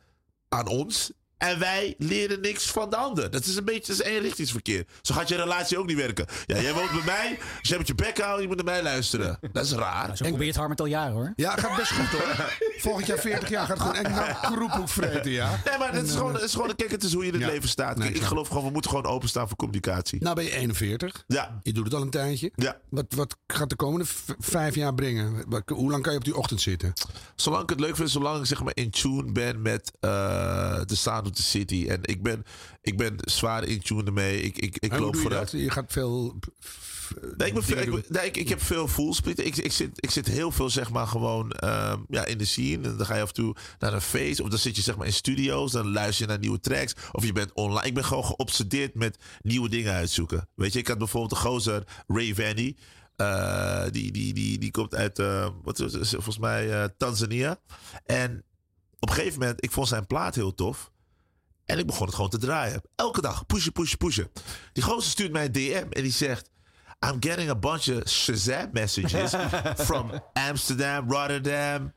aan 0.49 0.67
ons? 0.67 1.13
En 1.39 1.59
wij 1.59 1.95
leren 1.99 2.41
niks 2.41 2.71
van 2.71 2.91
de 2.91 2.97
ander. 2.97 3.31
Dat 3.31 3.45
is 3.45 3.57
een 3.57 3.65
beetje 3.65 3.93
dat 3.97 4.07
is 4.07 4.13
eenrichtingsverkeer. 4.13 4.87
Zo 5.03 5.15
gaat 5.15 5.29
je 5.29 5.37
relatie 5.37 5.79
ook 5.79 5.87
niet 5.87 5.97
werken. 5.97 6.27
Ja, 6.47 6.61
jij 6.61 6.75
woont 6.75 6.91
bij 6.91 7.03
mij. 7.05 7.39
Dus 7.61 7.69
je 7.69 7.75
hebt 7.75 7.87
je 7.87 7.95
bek 7.95 8.19
houden. 8.19 8.41
Je 8.43 8.47
moet 8.49 8.57
naar 8.57 8.65
mij 8.75 8.83
luisteren. 8.83 9.39
Dat 9.53 9.65
is 9.65 9.73
raar. 9.73 10.17
Zo 10.17 10.25
probeert 10.25 10.57
Harmet 10.57 10.81
al 10.81 10.87
jaren 10.87 11.13
hoor. 11.13 11.33
Ja, 11.37 11.51
gaat 11.57 11.77
best 11.77 11.93
goed 11.93 12.09
hoor. 12.09 12.57
Volgend 12.79 13.07
jaar 13.07 13.19
40 13.19 13.49
jaar 13.49 13.67
gaat 13.67 13.81
gewoon 13.81 13.95
echt 13.95 14.09
naar 14.11 14.39
kroephoek 14.53 14.89
vreten, 14.89 15.31
ja. 15.31 15.61
Nee, 15.65 15.79
maar 15.79 15.93
dat 15.93 16.05
is 16.05 16.13
gewoon, 16.13 16.29
eh, 16.29 16.35
het 16.35 16.45
is 16.45 16.53
gewoon 16.55 16.75
kijk, 16.77 16.91
het 16.91 17.03
is 17.03 17.13
hoe 17.13 17.23
je 17.23 17.29
in 17.29 17.35
het 17.35 17.43
Ja. 17.43 17.51
leven 17.51 17.69
staat. 17.69 17.99
Kijk, 17.99 18.17
ik 18.17 18.23
geloof 18.23 18.49
gewoon, 18.49 18.65
we 18.65 18.71
moeten 18.71 18.91
gewoon 18.91 19.07
openstaan 19.07 19.49
voor 19.49 19.57
communicatie. 19.57 20.23
Nou 20.23 20.35
ben 20.35 20.45
je 20.45 20.51
41. 20.51 21.25
Ja. 21.27 21.59
Je 21.63 21.73
doet 21.73 21.85
het 21.85 21.95
al 21.95 22.03
een 22.03 22.11
tijdje. 22.11 22.53
Ja. 22.55 22.77
Wat, 22.91 23.05
wat 23.09 23.37
gaat 23.47 23.71
de 23.71 23.77
komende 23.77 24.07
vijf 24.39 24.75
jaar 24.75 24.95
brengen? 24.95 25.45
Hoe 25.67 25.91
lang 25.91 26.03
kan 26.03 26.13
je 26.13 26.19
op 26.19 26.25
die 26.25 26.37
ochtend 26.37 26.61
zitten? 26.61 26.93
Zolang 27.35 27.63
ik 27.63 27.69
het 27.71 27.81
leuk 27.81 27.97
vind, 27.97 28.11
zolang 28.11 28.39
ik 28.41 28.47
zeg 28.47 28.63
maar 28.63 28.77
in 28.77 28.91
tune 28.91 29.33
ben 29.33 29.63
met 29.63 29.93
eh, 30.01 30.11
de 30.85 30.95
sound 30.95 31.27
of 31.29 31.37
the 31.37 31.43
city. 31.43 31.87
En 31.89 31.99
ik 32.03 32.23
ben, 32.23 32.45
ik 32.83 32.97
ben 32.97 33.17
zwaar 33.19 33.65
in 33.65 33.81
tune 33.81 34.05
ermee. 34.05 34.41
Ik, 34.43 34.59
ik, 34.59 34.79
ik 34.79 34.93
En 34.93 35.01
loop 35.01 35.15
je 35.15 35.21
vooruit. 35.21 35.51
Je 35.51 35.71
gaat 35.71 35.93
veel... 35.93 36.39
Nee, 37.37 37.49
ik, 37.49 37.55
ben 37.55 37.63
veel- 37.63 37.97
ik, 37.97 38.11
nee, 38.11 38.27
ik, 38.27 38.37
ik 38.37 38.49
heb 38.49 38.63
veel 38.63 38.89
voelsplitten. 38.89 39.47
Ik, 39.47 39.57
ik, 39.57 39.73
zit, 39.73 39.91
ik 39.95 40.11
zit 40.11 40.27
heel 40.27 40.51
veel 40.51 40.71
zeg 40.71 40.91
maar 40.91 41.07
gewoon 41.07 41.51
ehm, 41.51 41.99
ja, 42.09 42.25
in 42.25 42.39
de 42.39 42.45
scene. 42.45 42.89
En 42.89 42.97
dan 42.97 43.07
ga 43.07 43.15
je 43.15 43.23
af 43.23 43.29
en 43.29 43.35
toe 43.35 43.57
naar 43.79 43.93
een 43.93 44.01
feest. 44.01 44.41
Of 44.41 44.49
dan 44.49 44.59
zit 44.59 44.77
je 44.77 44.83
zeg 44.83 44.97
maar 44.97 45.07
in 45.07 45.13
studio's. 45.13 45.73
Dan 45.73 45.93
luister 45.93 46.27
je 46.27 46.31
naar 46.31 46.41
nieuwe 46.41 46.61
tracks. 46.61 46.95
Of 47.13 47.25
je 47.25 47.33
bent 47.33 47.53
online. 47.53 47.87
Ik 47.87 47.95
ben 47.95 48.05
gewoon 48.05 48.25
geobsedeerd 48.25 48.95
met 48.95 49.19
nieuwe 49.43 49.69
dingen 49.69 49.93
uitzoeken. 49.93 50.49
Weet 50.55 50.73
je, 50.73 50.79
ik 50.79 50.89
had 50.89 50.99
bijvoorbeeld 50.99 51.31
de 51.31 51.49
gozer 51.49 51.83
Ray 52.07 52.35
Vanny. 52.35 52.77
Eh, 53.17 53.85
die, 53.91 54.13
die, 54.13 54.35
die, 54.35 54.59
die 54.59 54.71
komt 54.71 54.95
uit, 54.95 55.19
eh, 55.19 55.49
wat 55.63 55.81
is 55.81 55.93
het, 55.93 56.09
volgens 56.09 56.39
mij, 56.39 56.83
eh, 56.83 56.89
Tanzania. 56.97 57.61
En 58.07 58.45
op 58.99 59.09
een 59.09 59.15
gegeven 59.15 59.39
moment, 59.39 59.65
ik 59.65 59.71
vond 59.71 59.89
zijn 59.89 60.07
plaat 60.07 60.35
heel 60.35 60.55
tof. 60.55 60.93
En 61.71 61.79
ik 61.79 61.87
begon 61.87 62.07
het 62.07 62.15
gewoon 62.15 62.31
te 62.31 62.39
draaien. 62.39 62.83
Elke 62.97 63.21
dag, 63.21 63.47
pushen, 63.47 63.73
pushen, 63.73 63.99
pushen. 63.99 64.31
Die 64.73 64.83
gozer 64.83 65.11
stuurt 65.11 65.33
mij 65.33 65.45
een 65.45 65.53
DM 65.53 65.87
en 65.91 66.03
die 66.03 66.13
zegt... 66.13 66.51
I'm 67.07 67.17
getting 67.21 67.51
a 67.51 67.55
bunch 67.55 67.89
of 67.89 68.09
Shazam 68.09 68.69
messages 68.73 69.35
from 69.87 70.11
Amsterdam, 70.33 71.11
Rotterdam. 71.11 71.93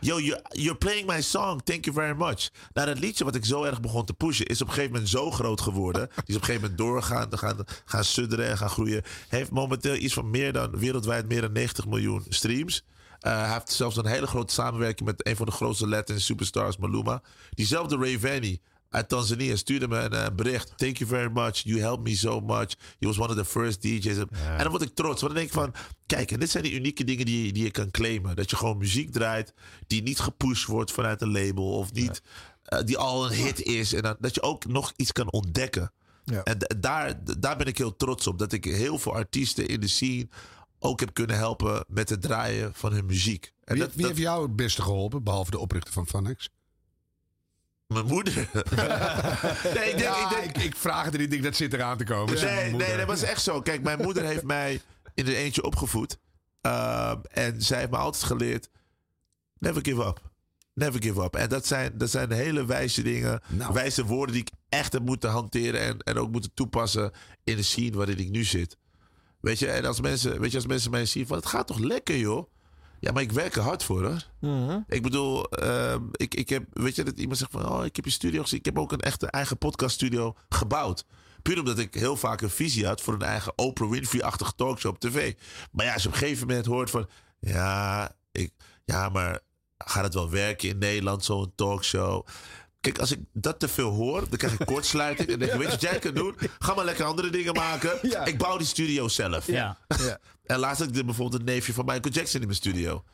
Yo, 0.00 0.18
you, 0.18 0.40
you're 0.48 0.78
playing 0.78 1.06
my 1.06 1.22
song. 1.22 1.60
Thank 1.64 1.84
you 1.84 1.96
very 1.96 2.16
much. 2.16 2.50
Nou, 2.72 2.86
dat 2.86 2.98
liedje 2.98 3.24
wat 3.24 3.34
ik 3.34 3.44
zo 3.44 3.62
erg 3.62 3.80
begon 3.80 4.04
te 4.04 4.14
pushen... 4.14 4.46
is 4.46 4.60
op 4.60 4.66
een 4.66 4.72
gegeven 4.72 4.92
moment 4.92 5.10
zo 5.10 5.30
groot 5.30 5.60
geworden. 5.60 6.08
Die 6.14 6.24
is 6.26 6.34
op 6.34 6.40
een 6.40 6.46
gegeven 6.46 6.60
moment 6.60 6.78
doorgaan, 6.78 7.38
gaan, 7.38 7.64
gaan 7.84 8.04
sudderen 8.04 8.48
en 8.48 8.58
gaan 8.58 8.70
groeien. 8.70 9.02
Heeft 9.28 9.50
momenteel 9.50 9.94
iets 9.94 10.14
van 10.14 10.30
meer 10.30 10.52
dan... 10.52 10.78
wereldwijd 10.78 11.28
meer 11.28 11.40
dan 11.40 11.52
90 11.52 11.86
miljoen 11.86 12.24
streams. 12.28 12.84
Uh, 13.20 13.40
hij 13.40 13.52
heeft 13.52 13.72
zelfs 13.72 13.96
een 13.96 14.06
hele 14.06 14.26
grote 14.26 14.52
samenwerking 14.52 15.08
met 15.08 15.26
een 15.26 15.36
van 15.36 15.46
de 15.46 15.52
grootste 15.52 15.88
Latin 15.88 16.20
superstars, 16.20 16.76
Maluma. 16.76 17.22
Diezelfde 17.50 17.96
Ray 17.96 18.18
Vanny 18.18 18.60
uit 18.96 19.08
Tanzania 19.08 19.56
stuurde 19.56 19.88
me 19.88 19.98
een 19.98 20.12
eh, 20.12 20.26
bericht. 20.36 20.72
Thank 20.76 20.96
you 20.96 21.10
very 21.10 21.30
much. 21.32 21.56
You 21.56 21.80
helped 21.80 22.04
me 22.08 22.16
so 22.16 22.40
much. 22.40 22.74
You 22.98 23.12
was 23.12 23.18
one 23.18 23.28
of 23.28 23.36
the 23.36 23.44
first 23.44 23.82
DJ's. 23.82 24.16
En 24.18 24.28
dan 24.58 24.68
word 24.68 24.82
ik 24.82 24.94
trots. 24.94 25.20
Want 25.20 25.34
dan 25.34 25.42
denk 25.42 25.46
ik 25.46 25.52
van... 25.52 25.74
Kijk, 26.06 26.30
en 26.30 26.40
dit 26.40 26.50
zijn 26.50 26.62
die 26.62 26.74
unieke 26.74 27.04
dingen 27.04 27.26
die, 27.26 27.52
die 27.52 27.64
je 27.64 27.70
kan 27.70 27.90
claimen. 27.90 28.36
Dat 28.36 28.50
je 28.50 28.56
gewoon 28.56 28.78
muziek 28.78 29.12
draait 29.12 29.54
die 29.86 30.02
niet 30.02 30.18
gepusht 30.20 30.66
wordt 30.66 30.92
vanuit 30.92 31.22
een 31.22 31.32
label. 31.32 31.72
Of 31.72 31.92
niet... 31.92 32.22
eh, 32.62 32.80
die 32.84 32.98
al 32.98 33.26
een 33.26 33.32
hit 33.32 33.62
is. 33.62 33.92
En 33.92 34.02
dan, 34.02 34.16
dat 34.18 34.34
je 34.34 34.42
ook 34.42 34.66
nog 34.66 34.92
iets 34.96 35.12
kan 35.12 35.32
ontdekken. 35.32 35.92
Ja. 36.24 36.42
En 36.42 36.58
daar, 36.78 37.20
daar 37.38 37.56
ben 37.56 37.66
ik 37.66 37.78
heel 37.78 37.96
trots 37.96 38.26
op. 38.26 38.38
Dat 38.38 38.52
ik 38.52 38.64
heel 38.64 38.98
veel 38.98 39.14
artiesten 39.14 39.68
in 39.68 39.80
de 39.80 39.88
scene 39.88 40.28
ook 40.78 41.00
heb 41.00 41.14
kunnen 41.14 41.36
helpen 41.36 41.84
met 41.88 42.08
het 42.08 42.22
draaien 42.22 42.74
van 42.74 42.92
hun 42.92 43.06
muziek. 43.06 43.52
En 43.64 43.74
Wie, 43.74 43.82
dat, 43.82 43.94
wie 43.94 44.06
heeft 44.06 44.18
jou 44.18 44.42
het 44.42 44.56
beste 44.56 44.82
geholpen, 44.82 45.22
behalve 45.22 45.50
de 45.50 45.58
oprichter 45.58 45.92
van 45.92 46.06
Fanex? 46.06 46.50
Mijn 47.86 48.06
moeder. 48.06 48.34
nee, 49.74 49.90
ik 49.90 49.98
denk, 49.98 49.98
Ja, 49.98 50.30
ik, 50.30 50.36
denk, 50.40 50.56
ik, 50.56 50.62
ik 50.62 50.76
vraag 50.76 51.04
het 51.04 51.12
er 51.14 51.18
niet, 51.20 51.26
ik 51.26 51.32
denk 51.32 51.44
dat 51.44 51.56
zit 51.56 51.72
eraan 51.72 51.96
te 51.96 52.04
komen. 52.04 52.34
Nee, 52.34 52.72
nee, 52.72 52.96
dat 52.96 53.06
was 53.06 53.22
echt 53.22 53.42
zo. 53.42 53.60
Kijk, 53.60 53.82
mijn 53.82 54.02
moeder 54.02 54.24
heeft 54.24 54.42
mij 54.56 54.80
in 55.14 55.24
de 55.24 55.36
eentje 55.36 55.62
opgevoed. 55.62 56.18
Ehm, 56.60 57.18
en 57.30 57.62
zij 57.62 57.78
heeft 57.78 57.90
me 57.90 57.96
altijd 57.96 58.24
geleerd: 58.24 58.68
never 59.58 59.82
give 59.84 60.04
up. 60.04 60.20
Never 60.74 61.02
give 61.02 61.22
up. 61.22 61.34
En 61.36 61.48
dat 61.48 61.66
zijn, 61.66 61.98
dat 61.98 62.10
zijn 62.10 62.32
hele 62.32 62.64
wijze 62.64 63.02
dingen, 63.02 63.40
Nou. 63.48 63.72
wijze 63.72 64.04
woorden 64.04 64.34
die 64.34 64.42
ik 64.44 64.50
echt 64.68 64.92
heb 64.92 65.02
moeten 65.02 65.30
hanteren 65.30 65.80
en, 65.80 65.98
en 65.98 66.18
ook 66.18 66.30
moeten 66.30 66.50
toepassen 66.54 67.12
in 67.44 67.56
de 67.56 67.62
scene 67.62 67.96
waarin 67.96 68.18
ik 68.18 68.30
nu 68.30 68.44
zit. 68.44 68.76
Weet 69.40 69.58
je, 69.58 69.66
en 69.70 69.84
als 69.84 70.00
mensen, 70.00 70.40
weet 70.40 70.50
je, 70.50 70.56
als 70.56 70.66
mensen 70.66 70.90
mij 70.90 71.06
zien 71.06 71.26
van 71.26 71.36
het 71.36 71.46
gaat 71.46 71.66
toch 71.66 71.78
lekker, 71.78 72.16
joh. 72.16 72.50
Ja, 73.00 73.12
maar 73.12 73.22
ik 73.22 73.32
werk 73.32 73.54
er 73.56 73.62
hard 73.62 73.82
voor, 73.82 74.02
hoor. 74.04 74.26
Ik 74.88 75.02
bedoel, 75.02 75.44
ehm, 75.50 76.02
ik, 76.12 76.34
ik 76.34 76.48
heb, 76.48 76.64
weet 76.72 76.94
je, 76.96 77.04
dat 77.04 77.18
iemand 77.18 77.38
zegt 77.38 77.50
van, 77.50 77.68
oh, 77.68 77.84
ik 77.84 77.96
heb 77.96 78.04
je 78.04 78.10
studio 78.10 78.42
gezien. 78.42 78.58
Ik 78.58 78.64
heb 78.64 78.78
ook 78.78 78.92
een 78.92 79.00
echte 79.00 79.26
eigen 79.26 79.58
podcaststudio 79.58 80.36
gebouwd. 80.48 81.04
Puur 81.42 81.58
omdat 81.58 81.78
ik 81.78 81.94
heel 81.94 82.16
vaak 82.16 82.40
een 82.40 82.50
visie 82.50 82.86
had 82.86 83.00
voor 83.00 83.14
een 83.14 83.22
eigen 83.22 83.52
Oprah 83.58 83.90
Winfrey-achtige 83.90 84.54
talkshow 84.56 84.92
op 84.92 85.00
tv. 85.00 85.34
Maar 85.72 85.84
ja, 85.86 85.92
als 85.92 86.02
je 86.02 86.08
op 86.08 86.14
een 86.14 86.20
gegeven 86.20 86.46
moment 86.46 86.66
hoort 86.66 86.90
van, 86.90 87.08
ja, 87.40 88.12
ik, 88.32 88.52
ja, 88.84 89.08
maar 89.08 89.40
gaat 89.78 90.04
het 90.04 90.14
wel 90.14 90.30
werken 90.30 90.68
in 90.68 90.78
Nederland, 90.78 91.24
zo'n 91.24 91.52
talkshow? 91.54 92.26
Kijk, 92.80 92.98
als 92.98 93.10
ik 93.12 93.18
dat 93.32 93.58
te 93.58 93.68
veel 93.68 93.90
hoor, 93.90 94.28
dan 94.28 94.38
krijg 94.38 94.60
ik 94.60 94.66
kortsluiting. 94.74 95.28
En 95.28 95.38
denk 95.38 95.52
ik, 95.52 95.58
weet 95.58 95.80
je 95.80 95.88
wat 95.88 96.02
jij 96.02 96.12
doen? 96.12 96.34
Ga 96.58 96.74
maar 96.74 96.84
lekker 96.84 97.04
andere 97.04 97.30
dingen 97.30 97.54
maken. 97.54 97.98
Ik 98.32 98.38
bouw 98.38 98.56
die 98.56 98.66
studio 98.66 99.08
zelf. 99.08 99.46
Ja. 99.46 99.78
En 100.46 100.58
laatst 100.58 100.82
had 100.84 100.96
ik 100.96 101.04
bijvoorbeeld 101.06 101.40
een 101.40 101.46
neefje 101.46 101.72
van 101.72 101.84
Michael 101.84 102.14
Jackson 102.14 102.40
in 102.40 102.46
mijn 102.46 102.58
studio. 102.58 103.04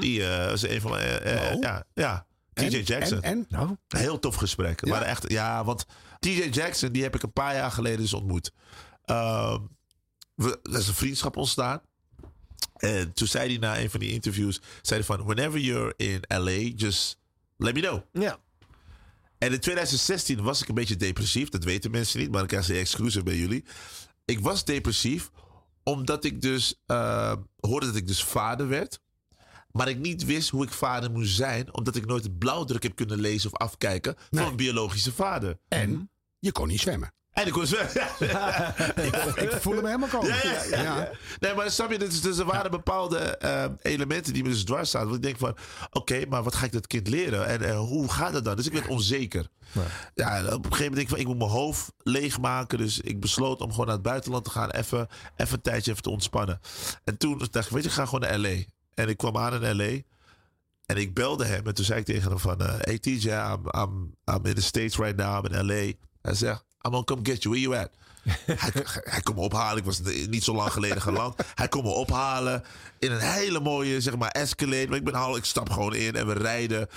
Die 0.00 0.26
eh 0.26 0.52
is 0.52 0.62
een 0.62 0.80
van 0.80 0.90
mijn... 0.90 1.02
eh, 1.20 1.46
eh, 1.50 1.54
Oh. 1.56 1.62
Ja, 1.62 1.84
ja. 1.94 2.26
TJ? 2.54 2.76
Jackson. 2.84 3.22
En? 3.22 3.32
en? 3.32 3.46
Nou, 3.48 3.76
heel 3.88 4.18
tof 4.18 4.34
gesprek. 4.34 4.84
Ja? 4.84 4.90
Maar 4.92 5.02
echt, 5.02 5.30
ja, 5.30 5.64
want 5.64 5.86
TJ 6.18 6.48
Jackson, 6.50 6.92
die 6.92 7.02
heb 7.02 7.14
ik 7.14 7.22
een 7.22 7.32
paar 7.32 7.54
jaar 7.54 7.70
geleden 7.70 8.00
dus 8.00 8.12
ontmoet. 8.14 8.52
Ehm, 9.04 9.58
we, 10.34 10.60
er 10.62 10.78
is 10.78 10.88
een 10.88 10.94
vriendschap 10.94 11.36
ontstaan. 11.36 11.80
En 12.76 13.12
toen 13.12 13.26
zei 13.26 13.48
hij 13.48 13.58
na 13.58 13.78
een 13.78 13.90
van 13.90 14.00
die 14.00 14.12
interviews, 14.12 14.60
zei 14.82 15.00
hij 15.00 15.16
van, 15.16 15.24
whenever 15.26 15.58
you're 15.60 15.94
in 15.96 16.20
LA, 16.28 16.50
just 16.76 17.18
let 17.56 17.74
me 17.74 17.80
know. 17.80 18.00
ja. 18.12 18.38
En 19.42 19.52
in 19.52 19.60
2016 19.60 20.42
was 20.42 20.62
ik 20.62 20.68
een 20.68 20.74
beetje 20.74 20.96
depressief. 20.96 21.48
Dat 21.48 21.64
weten 21.64 21.90
mensen 21.90 22.20
niet, 22.20 22.30
maar 22.30 22.38
dan 22.38 22.48
krijg 22.48 22.66
je 22.66 22.74
exclusive 22.74 23.24
bij 23.24 23.36
jullie. 23.36 23.64
Ik 24.24 24.40
was 24.40 24.64
depressief 24.64 25.30
omdat 25.82 26.24
ik 26.24 26.40
dus 26.40 26.82
eh, 26.86 27.34
hoorde 27.56 27.86
dat 27.86 27.96
ik 27.96 28.06
dus 28.06 28.24
vader 28.24 28.68
werd. 28.68 29.00
Maar 29.70 29.88
ik 29.88 29.98
niet 29.98 30.24
wist 30.24 30.48
hoe 30.48 30.64
ik 30.64 30.72
vader 30.72 31.10
moest 31.10 31.34
zijn. 31.34 31.74
Omdat 31.74 31.96
ik 31.96 32.06
nooit 32.06 32.22
het 32.22 32.38
blauwdruk 32.38 32.82
heb 32.82 32.96
kunnen 32.96 33.20
lezen 33.20 33.52
of 33.52 33.58
afkijken 33.58 34.16
van 34.30 34.46
een 34.46 34.56
biologische 34.56 35.12
vader. 35.12 35.58
En 35.68 36.10
je 36.38 36.52
kon 36.52 36.68
niet 36.68 36.80
zwemmen. 36.80 37.12
En 37.32 37.46
ik 37.46 37.54
was 37.54 37.72
ik, 37.72 37.90
ik 39.44 39.52
voel 39.60 39.74
hem 39.74 39.84
helemaal 39.86 40.08
komen. 40.08 40.28
Ja, 40.28 40.64
ja, 40.70 40.82
ja. 40.82 41.10
Nee, 41.40 41.54
maar 41.54 41.70
snap 41.70 41.90
je, 41.90 41.98
dus, 41.98 42.20
dus 42.20 42.38
er 42.38 42.44
waren 42.44 42.70
bepaalde 42.70 43.18
eh, 43.18 43.64
elementen 43.82 44.32
die 44.32 44.42
me 44.42 44.48
dus 44.48 44.64
dwars 44.64 44.90
zaten. 44.90 45.08
Want 45.08 45.24
ik 45.24 45.26
denk 45.26 45.38
van, 45.38 45.56
oké, 45.90 46.26
maar 46.28 46.42
wat 46.42 46.54
ga 46.54 46.64
ik 46.64 46.72
dat 46.72 46.86
kind 46.86 47.08
leren? 47.08 47.46
En 47.46 47.76
hoe 47.76 48.12
gaat 48.12 48.32
het 48.34 48.44
dan? 48.44 48.56
Dus 48.56 48.66
ik 48.66 48.72
werd 48.72 48.86
onzeker. 48.86 49.46
Ja, 50.14 50.38
op 50.38 50.46
een 50.46 50.52
gegeven 50.52 50.68
moment 50.68 50.78
denk 50.78 50.98
ik 51.00 51.08
van, 51.08 51.18
ik 51.18 51.26
moet 51.26 51.38
mijn 51.38 51.50
hoofd 51.50 51.92
leegmaken. 51.98 52.78
Dus 52.78 53.00
ik 53.00 53.20
besloot 53.20 53.60
om 53.60 53.70
gewoon 53.70 53.86
naar 53.86 53.94
het 53.94 54.04
buitenland 54.04 54.44
te 54.44 54.50
gaan. 54.50 54.70
Even, 54.70 55.08
even 55.36 55.54
een 55.54 55.60
tijdje 55.62 55.90
even 55.90 56.02
te 56.02 56.10
ontspannen. 56.10 56.60
En 57.04 57.16
toen 57.16 57.38
dacht 57.50 57.66
ik, 57.66 57.72
weet 57.72 57.82
je, 57.82 57.88
ik 57.88 57.94
ga 57.94 58.04
gewoon 58.04 58.20
naar 58.20 58.38
L.A. 58.38 58.62
En 58.94 59.08
ik 59.08 59.16
kwam 59.16 59.36
aan 59.36 59.64
in 59.64 59.76
L.A. 59.76 60.00
En 60.86 60.96
ik 60.96 61.14
belde 61.14 61.44
hem 61.44 61.66
en 61.66 61.74
toen 61.74 61.84
zei 61.84 61.98
ik 62.00 62.04
tegen 62.06 62.28
hem 62.28 62.38
van... 62.38 62.60
eh, 62.60 62.74
hey 62.78 62.98
TJ, 62.98 63.28
I'm, 63.28 63.66
I'm, 63.80 64.14
I'm 64.34 64.46
in 64.46 64.54
the 64.54 64.62
States 64.62 64.96
right 64.96 65.16
now. 65.16 65.44
I'm 65.46 65.52
in 65.52 65.66
L.A. 65.66 65.92
Hij 66.22 66.34
zegt, 66.34 66.64
I'm 66.82 66.90
gonna 66.90 67.04
come 67.04 67.20
get 67.22 67.42
you. 67.42 67.54
Where 67.54 67.60
you 67.60 67.76
at? 67.76 67.90
hij, 68.46 68.70
hij 69.04 69.20
kon 69.22 69.34
me 69.34 69.40
ophalen. 69.40 69.78
Ik 69.78 69.84
was 69.84 70.00
niet 70.28 70.44
zo 70.44 70.54
lang 70.54 70.72
geleden 70.72 71.02
geland. 71.02 71.34
Hij 71.54 71.68
kon 71.68 71.82
me 71.82 71.90
ophalen 71.90 72.64
in 72.98 73.12
een 73.12 73.20
hele 73.20 73.60
mooie, 73.60 74.00
zeg 74.00 74.16
maar, 74.16 74.30
Escalade. 74.30 74.86
Maar 74.88 74.98
ik 74.98 75.04
ben 75.04 75.14
al, 75.14 75.36
ik 75.36 75.44
stap 75.44 75.70
gewoon 75.70 75.94
in 75.94 76.16
en 76.16 76.26
we 76.26 76.32
rijden. 76.32 76.88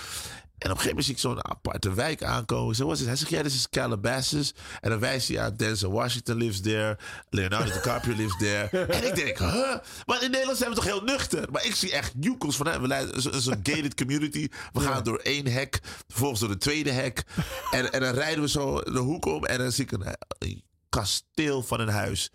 En 0.58 0.70
op 0.70 0.76
een 0.76 0.82
gegeven 0.82 0.88
moment 0.88 1.04
zie 1.04 1.14
ik 1.14 1.20
zo'n 1.20 1.44
aparte 1.50 1.94
wijk 1.94 2.22
aankomen. 2.22 2.74
Zo 2.74 2.86
was 2.86 2.98
het. 2.98 3.06
Hij 3.08 3.16
zegt, 3.16 3.30
ja, 3.30 3.42
dit 3.42 3.52
is 3.52 3.68
Calabasas. 3.68 4.54
En 4.80 4.90
dan 4.90 4.98
wijst 4.98 5.28
hij 5.28 5.40
aan 5.40 5.56
Denzel 5.56 5.90
Washington 5.92 6.36
lives 6.36 6.60
there. 6.60 6.98
Leonardo 7.30 7.72
DiCaprio 7.72 8.16
lives 8.22 8.36
there. 8.38 8.86
En 8.86 9.06
ik 9.06 9.14
denk, 9.14 9.38
huh? 9.38 9.76
Maar 10.06 10.22
in 10.22 10.30
Nederland 10.30 10.58
zijn 10.58 10.70
we 10.70 10.76
toch 10.76 10.84
heel 10.84 11.02
nuchter? 11.02 11.50
Maar 11.50 11.64
ik 11.64 11.74
zie 11.74 11.92
echt 11.92 12.12
joekels 12.20 12.56
van, 12.56 12.66
hè, 12.66 12.80
we 12.80 12.86
leiden 12.86 13.22
zo- 13.22 13.32
zo'n 13.40 13.60
gated 13.62 13.94
community. 13.94 14.48
We 14.72 14.80
gaan 14.80 15.02
door 15.04 15.18
één 15.18 15.46
hek, 15.46 15.80
vervolgens 16.08 16.40
door 16.40 16.48
de 16.48 16.58
tweede 16.58 16.90
hek. 16.90 17.24
En, 17.70 17.92
en 17.92 18.00
dan 18.00 18.14
rijden 18.14 18.42
we 18.42 18.48
zo 18.48 18.80
de 18.80 18.98
hoek 18.98 19.24
om. 19.26 19.44
En 19.44 19.58
dan 19.58 19.72
zie 19.72 19.84
ik 19.84 19.92
een, 19.92 20.06
een 20.38 20.62
kasteel 20.88 21.62
van 21.62 21.80
een 21.80 21.88
huis. 21.88 22.30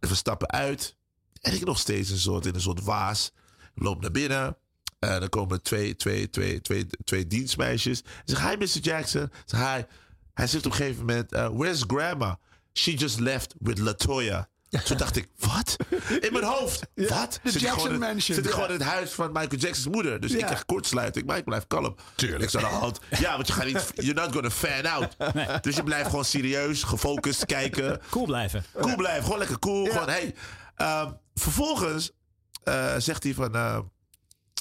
En 0.00 0.08
we 0.08 0.14
stappen 0.14 0.50
uit. 0.50 0.96
En 1.40 1.52
ik 1.54 1.64
nog 1.64 1.78
steeds 1.78 2.10
een 2.10 2.18
soort, 2.18 2.46
in 2.46 2.54
een 2.54 2.60
soort 2.60 2.82
waas. 2.84 3.30
Ik 3.74 3.82
loop 3.82 4.00
naar 4.00 4.10
binnen. 4.10 4.56
En 5.00 5.20
dan 5.20 5.28
komen 5.28 5.62
twee, 5.62 5.96
twee, 5.96 6.30
twee, 6.30 6.60
twee, 6.60 6.86
twee 7.04 7.26
dienstmeisjes. 7.26 7.98
Ik 8.00 8.04
zeg, 8.24 8.48
hi 8.50 8.56
Mr. 8.56 8.66
Jackson. 8.80 9.30
Zeg, 9.44 9.60
hi. 9.60 9.82
Hij 10.34 10.46
zegt 10.46 10.66
op 10.66 10.70
een 10.72 10.76
gegeven 10.76 11.00
moment, 11.06 11.32
uh, 11.32 11.48
where's 11.52 11.84
grandma? 11.86 12.38
She 12.72 12.92
just 12.94 13.18
left 13.20 13.54
with 13.58 13.78
Latoya. 13.78 14.48
Toen 14.84 14.96
dacht 14.96 15.16
ik, 15.16 15.28
wat? 15.38 15.76
In 16.20 16.32
mijn 16.32 16.44
hoofd. 16.44 16.86
Wat? 16.94 17.40
de 17.42 17.50
Zit 17.50 17.60
Jackson 17.60 17.98
Mansion. 17.98 18.20
Zit 18.36 18.38
ik 18.38 18.44
Ja. 18.44 18.50
gewoon 18.50 18.66
in 18.68 18.74
het 18.74 18.82
huis 18.82 19.10
van 19.10 19.26
Michael 19.32 19.60
Jackson's 19.60 19.94
moeder. 19.94 20.20
Dus 20.20 20.32
ik 20.32 20.44
krijg 20.44 20.64
kortsluiting, 20.64 21.26
maar 21.26 21.36
ik 21.36 21.44
blijf 21.44 21.66
kalm. 21.66 21.94
Tuurlijk. 22.14 22.52
Ik 22.52 22.54
aan 22.54 22.70
de 22.70 22.76
hand. 22.76 22.98
Ja, 23.18 23.34
want 23.34 23.46
je 23.46 23.52
gaat 23.52 23.64
niet... 23.64 23.92
You're 23.94 24.20
not 24.20 24.32
gonna 24.32 24.50
fan 24.50 24.86
out. 24.86 25.16
Dus 25.64 25.76
je 25.76 25.82
blijft 25.82 26.08
gewoon 26.08 26.24
serieus, 26.24 26.82
gefocust 26.82 27.46
kijken. 27.46 28.00
Cool 28.10 28.24
blijven. 28.26 28.64
Cool 28.80 28.96
blijven. 28.96 29.22
Gewoon 29.22 29.38
lekker 29.38 29.58
cool. 29.58 29.86
Gewoon, 29.86 30.08
hey. 30.08 30.34
Ehm, 30.76 31.12
vervolgens 31.34 32.10
eh, 32.64 32.94
zegt 32.98 33.22
hij 33.22 33.34
van... 33.34 33.54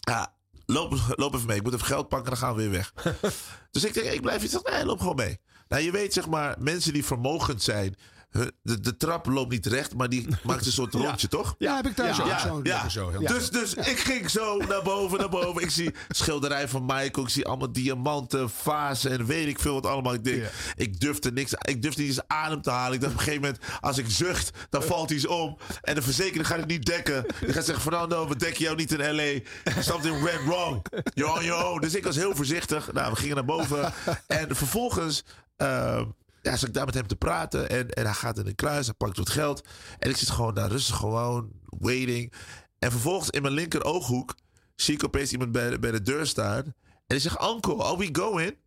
ja, 0.10 0.34
loop, 0.66 0.94
loop 1.16 1.34
even 1.34 1.48
mee. 1.48 1.58
Ik 1.58 1.64
moet 1.64 1.74
even 1.74 1.86
geld 1.86 2.10
pakken, 2.10 2.30
dan 2.30 2.40
gaan 2.40 2.56
we 2.56 2.62
weer 2.62 2.72
weg. 2.72 2.94
dus 3.72 3.84
ik 3.84 3.94
denk, 3.94 4.06
ik 4.06 4.22
blijf 4.22 4.44
iets. 4.44 4.62
Nee, 4.64 4.86
loop 4.86 5.00
gewoon 5.00 5.16
mee. 5.16 5.40
Nou, 5.68 5.84
je 5.84 5.92
weet 5.92 6.14
zeg 6.14 6.28
maar, 6.28 6.56
mensen 6.60 6.94
die 6.94 7.06
vermogend 7.06 7.64
zijn... 7.64 7.96
De, 8.32 8.80
de 8.80 8.98
trap 8.98 9.26
loopt 9.26 9.52
niet 9.52 9.66
recht, 9.66 9.96
maar 9.96 10.10
die 10.10 10.28
maakt 10.44 10.66
een 10.66 10.72
soort 10.72 10.94
rondje, 10.94 11.28
toch? 11.28 11.56
Ja, 11.58 11.76
heb 11.76 11.86
ik 11.88 11.96
thuis 11.96 12.18
Ja, 12.18 12.40
zo, 12.40 12.60
ja. 12.64 12.90
zo, 12.90 13.12
Dus, 13.20 13.50
dus 13.50 13.74
ik 13.74 14.00
ging 14.00 14.30
zo 14.30 14.58
naar 14.58 14.82
boven, 14.84 15.18
naar 15.20 15.30
boven. 15.30 15.62
Ik 15.62 15.70
zie 15.70 15.94
schilderij 16.10 16.68
van 16.68 16.86
Michael. 16.86 17.26
Ik 17.26 17.30
zie 17.30 17.46
allemaal 17.46 17.72
diamanten, 17.72 18.50
vazen 18.50 19.12
en 19.12 19.26
weet 19.26 19.48
ik 19.48 19.60
veel 19.60 19.74
wat 19.74 19.86
allemaal. 19.86 20.14
Ik 20.14 20.24
denk, 20.24 20.44
ik 20.76 21.00
durfde 21.00 21.32
niks. 21.32 21.54
Ik 21.54 21.82
durfde 21.82 22.02
niet 22.02 22.10
eens 22.10 22.28
adem 22.28 22.62
te 22.62 22.70
halen. 22.70 22.94
Ik 22.94 23.02
dacht 23.02 23.14
op 23.14 23.20
een 23.20 23.26
gegeven 23.26 23.46
moment, 23.46 23.64
als 23.80 23.98
ik 23.98 24.06
zucht, 24.10 24.52
dan 24.70 24.84
valt 24.84 25.12
iets 25.12 25.28
om. 25.28 25.58
En 25.82 25.96
de 25.96 26.02
verzekering 26.02 26.48
gaat 26.48 26.58
het 26.60 26.68
niet 26.68 26.86
dekken. 26.86 27.26
Die 27.40 27.54
gaat 27.54 27.66
zeggen, 27.66 27.84
Fernando, 27.84 28.28
we 28.28 28.36
dekken 28.36 28.64
jou 28.64 28.76
niet 28.76 28.92
in 28.92 29.16
L.A. 29.16 29.40
Something 29.82 30.22
went 30.22 30.44
wrong. 30.46 30.86
Your 31.14 31.66
own. 31.66 31.82
Dus 31.82 31.96
ik 31.96 32.04
was 32.04 32.16
heel 32.16 32.36
voorzichtig. 32.36 32.94
Nou, 32.94 33.12
we 33.12 33.18
gingen 33.18 33.36
naar 33.36 33.46
boven. 33.46 33.94
En 34.28 34.56
vervolgens... 34.56 35.24
eh, 35.58 36.02
ja, 36.42 36.58
zat 36.58 36.68
ik 36.68 36.74
daar 36.74 36.86
met 36.86 36.94
hem 36.94 37.08
te 37.08 37.16
praten. 37.16 37.70
En, 37.70 37.90
en 37.90 38.04
hij 38.04 38.14
gaat 38.14 38.38
in 38.38 38.46
de 38.46 38.54
kluis, 38.54 38.86
hij 38.86 38.96
pakt 38.96 39.18
wat 39.18 39.30
geld. 39.30 39.68
En 40.00 40.10
ik 40.10 40.18
zit 40.18 40.30
gewoon 40.30 40.54
daar 40.54 40.70
rustig 40.70 40.96
gewoon, 40.96 41.52
waiting. 41.66 42.34
En 42.80 42.92
vervolgens 42.92 43.30
in 43.30 43.42
mijn 43.42 43.54
linker 43.54 43.84
ooghoek 43.84 44.36
zie 44.76 44.94
ik 44.94 45.04
opeens 45.04 45.32
iemand 45.32 45.52
bij 45.52 45.70
de, 45.70 45.80
bij 45.80 45.92
de 45.92 46.02
deur 46.02 46.28
staan. 46.28 46.64
En 46.64 46.74
die 47.08 47.20
zegt, 47.20 47.44
uncle, 47.44 47.84
are 47.84 47.98
we 47.98 48.10
going? 48.12 48.58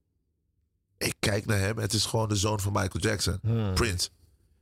Ik 0.98 1.14
kijk 1.18 1.46
naar 1.46 1.58
hem. 1.58 1.78
Het 1.78 1.92
is 1.92 2.04
gewoon 2.04 2.28
de 2.28 2.36
zoon 2.36 2.60
van 2.60 2.72
Michael 2.72 3.00
Jackson, 3.00 3.40
Prince. 3.74 4.08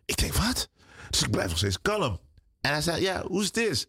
Ik 0.05 0.17
denk, 0.17 0.35
wat? 0.35 0.69
Dus 1.11 1.23
ik 1.23 1.31
blijf 1.31 1.49
nog 1.49 1.59
steeds 1.59 1.83
kalm. 1.83 2.21
En 2.61 2.71
hij 2.71 2.83
zei, 2.83 3.03
ja, 3.03 3.23
who's 3.29 3.51
this? 3.51 3.87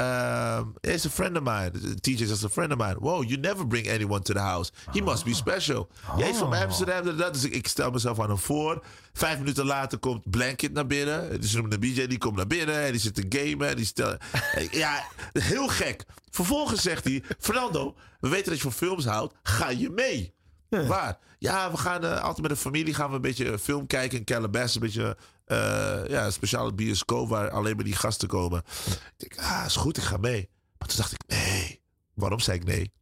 Um, 0.00 0.74
it's 0.80 1.04
a 1.04 1.10
friend 1.10 1.36
of 1.36 1.42
mine. 1.42 1.72
Teacher 2.00 2.24
is 2.24 2.44
a 2.44 2.48
friend 2.48 2.72
of 2.72 2.78
mine. 2.78 2.96
Wow, 3.00 3.22
you 3.22 3.36
never 3.36 3.66
bring 3.66 3.86
anyone 3.88 4.22
to 4.22 4.32
the 4.32 4.40
house. 4.40 4.72
He 4.92 5.00
must 5.00 5.24
be 5.24 5.34
special. 5.34 5.88
Jij 6.16 6.28
is 6.30 6.36
van 6.36 6.52
Amsterdam. 6.52 7.16
dat. 7.16 7.32
Dus 7.32 7.44
ik, 7.44 7.68
stel 7.68 7.90
mezelf 7.90 8.20
aan 8.20 8.28
hem 8.28 8.38
voor. 8.38 8.84
Vijf 9.12 9.38
minuten 9.38 9.64
later 9.64 9.98
komt 9.98 10.30
Blanket 10.30 10.72
naar 10.72 10.86
binnen. 10.86 11.40
Dus 11.40 11.52
noemen 11.52 11.70
de 11.70 11.78
BJ, 11.78 12.06
die 12.06 12.18
komt 12.18 12.36
naar 12.36 12.46
binnen. 12.46 12.84
En 12.84 12.90
die 12.90 13.00
zit 13.00 13.14
te 13.14 13.26
gamen. 13.28 13.68
En 13.68 13.76
die 13.76 13.84
stel, 13.84 14.16
ja, 14.70 15.04
heel 15.32 15.68
gek. 15.68 16.04
Vervolgens 16.30 16.82
zegt 16.82 17.04
hij... 17.04 17.22
Fernando, 17.38 17.96
we 18.20 18.28
weten 18.28 18.48
dat 18.48 18.56
je 18.56 18.62
van 18.62 18.72
films 18.72 19.04
houdt. 19.04 19.34
Ga 19.42 19.68
je 19.68 19.90
mee? 19.90 20.34
Waar? 20.68 21.18
Ja, 21.40 21.70
we 21.70 21.76
gaan 21.76 22.04
eh, 22.04 22.20
altijd 22.20 22.40
met 22.40 22.50
de 22.50 22.56
familie 22.56 22.94
gaan 22.94 23.08
we 23.08 23.14
een 23.14 23.20
beetje 23.20 23.58
film 23.58 23.86
kijken 23.86 24.18
in 24.18 24.24
Calabasas. 24.24 24.74
Een 24.74 24.80
beetje 24.80 25.16
eh, 25.44 26.02
ja, 26.08 26.24
een 26.24 26.32
speciale 26.32 26.72
bioscoop 26.72 27.28
waar 27.28 27.50
alleen 27.50 27.76
maar 27.76 27.84
die 27.84 27.96
gasten 27.96 28.28
komen. 28.28 28.62
Ik 28.88 29.16
denk, 29.16 29.48
ah, 29.48 29.62
is 29.66 29.76
goed, 29.76 29.96
ik 29.96 30.02
ga 30.02 30.16
mee. 30.16 30.48
Maar 30.78 30.88
toen 30.88 30.96
dacht 30.96 31.12
ik, 31.12 31.22
nee. 31.26 31.80
Waarom 32.14 32.40
zei 32.40 32.58
ik 32.58 32.64
nee? 32.64 32.92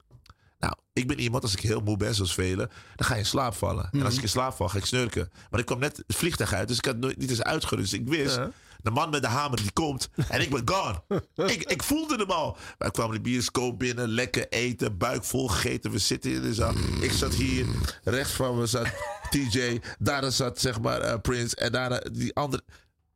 Nou, 0.58 0.74
ik 0.92 1.06
ben 1.06 1.18
iemand, 1.18 1.42
als 1.42 1.52
ik 1.52 1.60
heel 1.60 1.80
moe 1.80 1.96
ben, 1.96 2.14
zoals 2.14 2.34
velen, 2.34 2.70
dan 2.96 3.06
ga 3.06 3.14
je 3.14 3.20
in 3.20 3.26
slaap 3.26 3.54
vallen. 3.54 3.88
En 3.92 4.02
als 4.02 4.16
ik 4.16 4.22
in 4.22 4.28
slaap 4.28 4.54
val, 4.54 4.68
ga 4.68 4.78
ik 4.78 4.84
snurken. 4.84 5.30
Maar 5.50 5.60
ik 5.60 5.66
kwam 5.66 5.78
net 5.78 5.96
het 5.96 6.16
vliegtuig 6.16 6.52
uit, 6.52 6.68
dus 6.68 6.78
ik 6.78 6.84
had 6.84 6.96
nooit 6.96 7.18
niet 7.18 7.30
eens 7.30 7.42
uitgerust. 7.42 7.92
Ik 7.92 8.08
wist, 8.08 8.40
de 8.88 8.94
man 8.94 9.10
met 9.10 9.22
de 9.22 9.28
hamer 9.28 9.56
die 9.56 9.72
komt 9.72 10.08
en 10.28 10.40
ik 10.40 10.50
ben 10.50 10.62
gone. 10.64 11.02
ik, 11.54 11.64
ik 11.64 11.82
voelde 11.82 12.16
hem 12.16 12.30
al. 12.30 12.56
Wij 12.78 12.90
kwamen 12.90 13.14
de 13.14 13.20
bioscoop 13.20 13.78
binnen, 13.78 14.08
lekker 14.08 14.48
eten, 14.48 14.98
buik 14.98 15.24
vol 15.24 15.48
gegeten. 15.48 15.90
We 15.90 15.98
zitten 15.98 16.30
in 16.32 16.42
de 16.42 16.54
zaal. 16.54 16.74
Ik 17.00 17.12
zat 17.12 17.34
hier, 17.34 17.66
rechts 18.04 18.32
van 18.32 18.58
me 18.58 18.66
zat 18.66 18.86
TJ, 19.30 19.80
daarna 19.98 20.30
zat 20.30 20.60
zeg 20.60 20.80
maar 20.80 21.00
eh, 21.00 21.20
Prince 21.20 21.56
en 21.56 21.72
daarna 21.72 22.00
die 22.12 22.34
andere. 22.34 22.62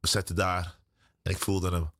We 0.00 0.08
zaten 0.08 0.34
daar. 0.34 0.80
En 1.22 1.32
ik 1.32 1.38
voelde 1.38 1.70
hem. 1.70 1.90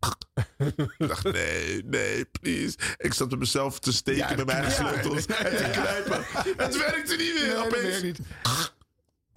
ik 0.98 1.08
dacht, 1.08 1.24
nee, 1.24 1.84
nee, 1.84 2.24
please. 2.24 2.78
Ik 2.96 3.14
zat 3.14 3.32
op 3.32 3.38
mezelf 3.38 3.78
te 3.78 3.92
steken 3.92 4.28
Ja, 4.28 4.34
met 4.36 4.46
mijn 4.46 4.58
eigen 4.58 4.84
ja. 4.84 4.90
sleutels 4.90 5.26
en 5.26 5.56
te 5.56 5.70
knijpen. 5.70 6.24
Het 6.64 6.76
werkte 6.76 7.16
niet 7.16 7.34
meer. 7.34 7.46
Nee, 7.46 7.56
Opeens. 7.56 8.18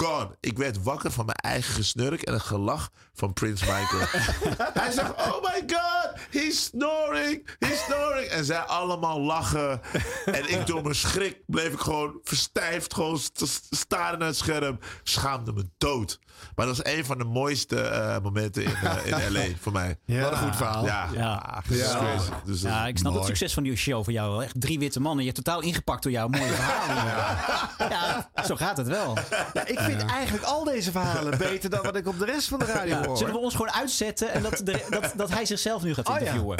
Gone. 0.06 0.30
Ik 0.40 0.58
werd 0.58 0.84
wakker 0.84 1.12
van 1.12 1.26
mijn 1.26 1.38
eigen 1.38 1.74
gesnurk 1.74 2.22
en 2.22 2.34
een 2.34 2.42
gelach 2.42 2.92
van 3.14 3.34
Prince 3.34 3.66
Michael. 3.66 4.08
Hij 4.82 4.92
zegt, 4.92 5.12
oh 5.12 5.42
my 5.42 5.64
god, 5.68 6.05
he's 6.42 6.64
snoring, 6.64 7.48
he's 7.60 7.80
snoring. 7.84 8.28
En 8.28 8.46
zij 8.46 8.58
allemaal 8.60 9.20
lachen. 9.22 9.82
En 10.26 10.50
ik 10.50 10.66
door 10.66 10.82
mijn 10.82 10.96
schrik 10.96 11.38
bleef 11.48 11.74
ik 11.74 11.80
gewoon 11.80 12.20
verstijfd, 12.24 12.94
gewoon 12.94 13.20
st- 13.20 13.68
staren 13.70 14.20
naar 14.20 14.28
het 14.28 14.38
scherm. 14.38 14.80
Schaamde 15.04 15.54
me 15.54 15.70
dood. 15.78 16.20
Maar 16.56 16.66
dat 16.66 16.86
is 16.86 16.98
een 16.98 17.06
van 17.06 17.18
de 17.18 17.24
mooiste 17.24 17.80
eh, 17.82 18.18
momenten 18.24 18.64
in, 18.64 18.76
eh, 18.76 19.06
in 19.28 19.34
L.A. 19.34 19.44
voor 19.62 19.72
mij. 19.72 19.98
Wat 20.06 20.32
een 20.32 20.38
goed 20.38 20.56
verhaal. 20.56 20.86
Ja, 20.86 21.08
Ja. 21.14 21.62
crazy. 21.68 22.30
Dus 22.46 22.62
Ja, 22.62 22.84
is 22.84 22.90
ik 22.90 22.98
snap 22.98 23.14
het 23.14 23.26
succes 23.26 23.54
van 23.54 23.64
die 23.64 23.76
show 23.76 24.04
voor 24.04 24.14
jou 24.14 24.32
wel. 24.32 24.44
Echt 24.44 24.62
drie 24.62 24.80
witte 24.80 25.00
mannen. 25.00 25.26
Je 25.26 25.32
hebt 25.32 25.44
totaal 25.46 25.62
ingepakt 25.62 26.04
door 26.04 26.12
jouw 26.12 26.28
mooie 26.28 26.52
verhalen. 26.52 27.14
Ja. 27.96 28.30
zo 28.46 28.56
gaat 28.56 28.78
het 28.78 28.88
wel. 28.88 29.18
Ja, 29.54 29.66
ik 29.66 29.80
vind 29.80 30.06
eigenlijk 30.06 30.44
al 30.46 30.64
deze 30.64 30.92
verhalen 30.92 31.38
beter 31.38 31.70
dan 31.70 31.82
wat 31.84 31.96
ik 31.96 32.08
op 32.08 32.20
de 32.20 32.26
rest 32.26 32.48
van 32.48 32.60
de 32.60 32.66
radio 32.66 32.96
Ja, 33.00 33.06
hoor. 33.06 33.18
zullen 33.18 33.34
we 33.34 33.40
ons 33.40 33.56
gewoon 33.56 33.72
uitzetten 33.72 34.32
en 34.32 34.42
dat, 34.42 34.62
de- 34.64 34.86
dat, 34.90 35.14
dat 35.16 35.30
hij 35.30 35.46
zichzelf 35.46 35.84
nu 35.84 35.94
gaat 35.94 36.10
Oh, 36.10 36.20
ja. 36.20 36.25
Interviewen? 36.26 36.58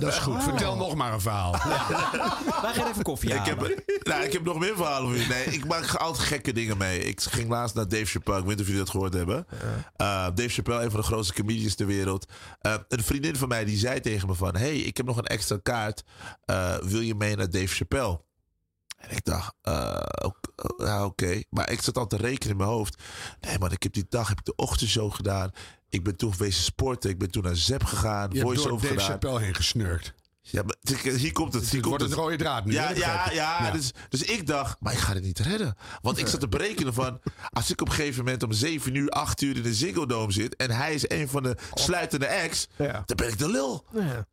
Dat 0.00 0.12
is 0.12 0.18
goed. 0.18 0.42
Vertel 0.42 0.76
nog 0.76 0.94
maar 0.94 1.12
een 1.12 1.20
verhaal. 1.20 1.52
Wij 2.62 2.74
gaan 2.74 2.88
even 2.88 3.02
koffie 3.02 3.30
Ik 3.30 3.36
halen. 3.36 3.58
heb, 3.58 4.00
nou, 4.02 4.22
ik 4.24 4.32
heb 4.32 4.44
nog 4.44 4.58
meer 4.58 4.76
verhalen 4.76 5.08
voor 5.08 5.18
je. 5.18 5.26
Nee, 5.26 5.44
ik 5.44 5.66
maak 5.66 5.94
altijd 5.94 6.26
gekke 6.26 6.52
dingen 6.52 6.76
mee. 6.76 6.98
Ik 6.98 7.20
ging 7.20 7.48
laatst 7.48 7.74
naar 7.74 7.88
Dave 7.88 8.04
Chappelle. 8.04 8.38
Ik 8.38 8.44
weet 8.44 8.52
niet 8.52 8.60
of 8.60 8.66
jullie 8.66 8.82
dat 8.82 8.90
gehoord 8.90 9.14
hebben. 9.14 9.46
Uh, 9.96 10.26
Dave 10.34 10.48
Chappelle, 10.48 10.82
een 10.82 10.90
van 10.90 11.00
de 11.00 11.06
grootste 11.06 11.34
comedians 11.34 11.74
ter 11.74 11.86
wereld. 11.86 12.26
Uh, 12.62 12.74
een 12.88 13.04
vriendin 13.04 13.36
van 13.36 13.48
mij 13.48 13.64
die 13.64 13.78
zei 13.78 14.00
tegen 14.00 14.28
me 14.28 14.34
van... 14.34 14.56
hey, 14.56 14.76
ik 14.76 14.96
heb 14.96 15.06
nog 15.06 15.16
een 15.16 15.26
extra 15.26 15.58
kaart. 15.62 16.02
Uh, 16.46 16.74
wil 16.76 17.00
je 17.00 17.14
mee 17.14 17.36
naar 17.36 17.50
Dave 17.50 17.74
Chappelle? 17.74 18.24
En 18.96 19.16
ik 19.16 19.24
dacht, 19.24 19.54
uh, 19.68 20.02
oké. 20.22 20.84
Ja, 20.84 21.04
oké. 21.04 21.42
Maar 21.50 21.70
ik 21.70 21.82
zat 21.82 21.98
al 21.98 22.06
te 22.06 22.16
rekenen 22.16 22.50
in 22.50 22.56
mijn 22.56 22.68
hoofd. 22.68 23.02
Nee, 23.40 23.58
man, 23.58 23.72
ik 23.72 23.82
heb 23.82 23.92
die 23.92 24.06
dag 24.08 24.28
heb 24.28 24.38
ik 24.38 24.44
de 24.44 24.54
ochtendshow 24.56 25.14
gedaan. 25.14 25.50
Ik 25.88 26.04
ben 26.04 26.16
toen 26.16 26.32
wezen 26.38 26.62
sporten. 26.62 27.10
Ik 27.10 27.18
ben 27.18 27.30
toen 27.30 27.42
naar 27.42 27.56
Zep 27.56 27.84
gegaan. 27.84 28.30
Je 28.32 28.38
hebt 28.38 28.62
door 28.62 28.70
Dave 28.70 28.86
gedaan. 28.86 29.04
Chappelle 29.04 29.40
heen 29.40 29.54
gesnurkt. 29.54 30.14
Ja, 30.50 30.62
het- 30.82 31.16
hier 31.16 31.32
komt 31.32 31.52
het. 31.52 31.62
Hier 31.62 31.72
Het 31.72 31.80
komt 31.88 32.00
wordt 32.00 32.02
een 32.02 32.18
rode 32.18 32.36
draad 32.36 32.64
nu. 32.64 32.72
Ja? 32.72 32.88
Dat 32.88 32.96
ja, 32.96 33.30
ja. 33.32 33.70
Dus, 33.70 33.90
dus 34.08 34.22
ik 34.22 34.46
dacht, 34.46 34.76
maar 34.80 34.92
ik 34.92 34.98
ga 34.98 35.12
het 35.12 35.22
niet 35.22 35.38
redden. 35.38 35.76
Want 36.02 36.18
ik 36.18 36.26
zat 36.26 36.40
te 36.40 36.48
berekenen 36.48 36.94
van... 36.94 37.20
als 37.50 37.70
ik 37.70 37.80
op 37.80 37.88
een 37.88 37.94
gegeven 37.94 38.24
moment 38.24 38.42
om 38.42 38.52
7 38.52 38.94
uur, 38.94 39.08
8 39.08 39.40
uur 39.42 39.56
in 39.56 39.62
de 39.62 39.74
Ziggo 39.74 40.06
Dome 40.06 40.32
zit... 40.32 40.56
en 40.56 40.70
hij 40.70 40.94
is 40.94 41.10
een 41.10 41.28
van 41.28 41.42
de 41.42 41.56
sluitende 41.74 42.28
acts... 42.42 42.66
dan 42.76 43.16
ben 43.16 43.28
ik 43.28 43.38
de 43.38 43.48
lul. 43.50 43.84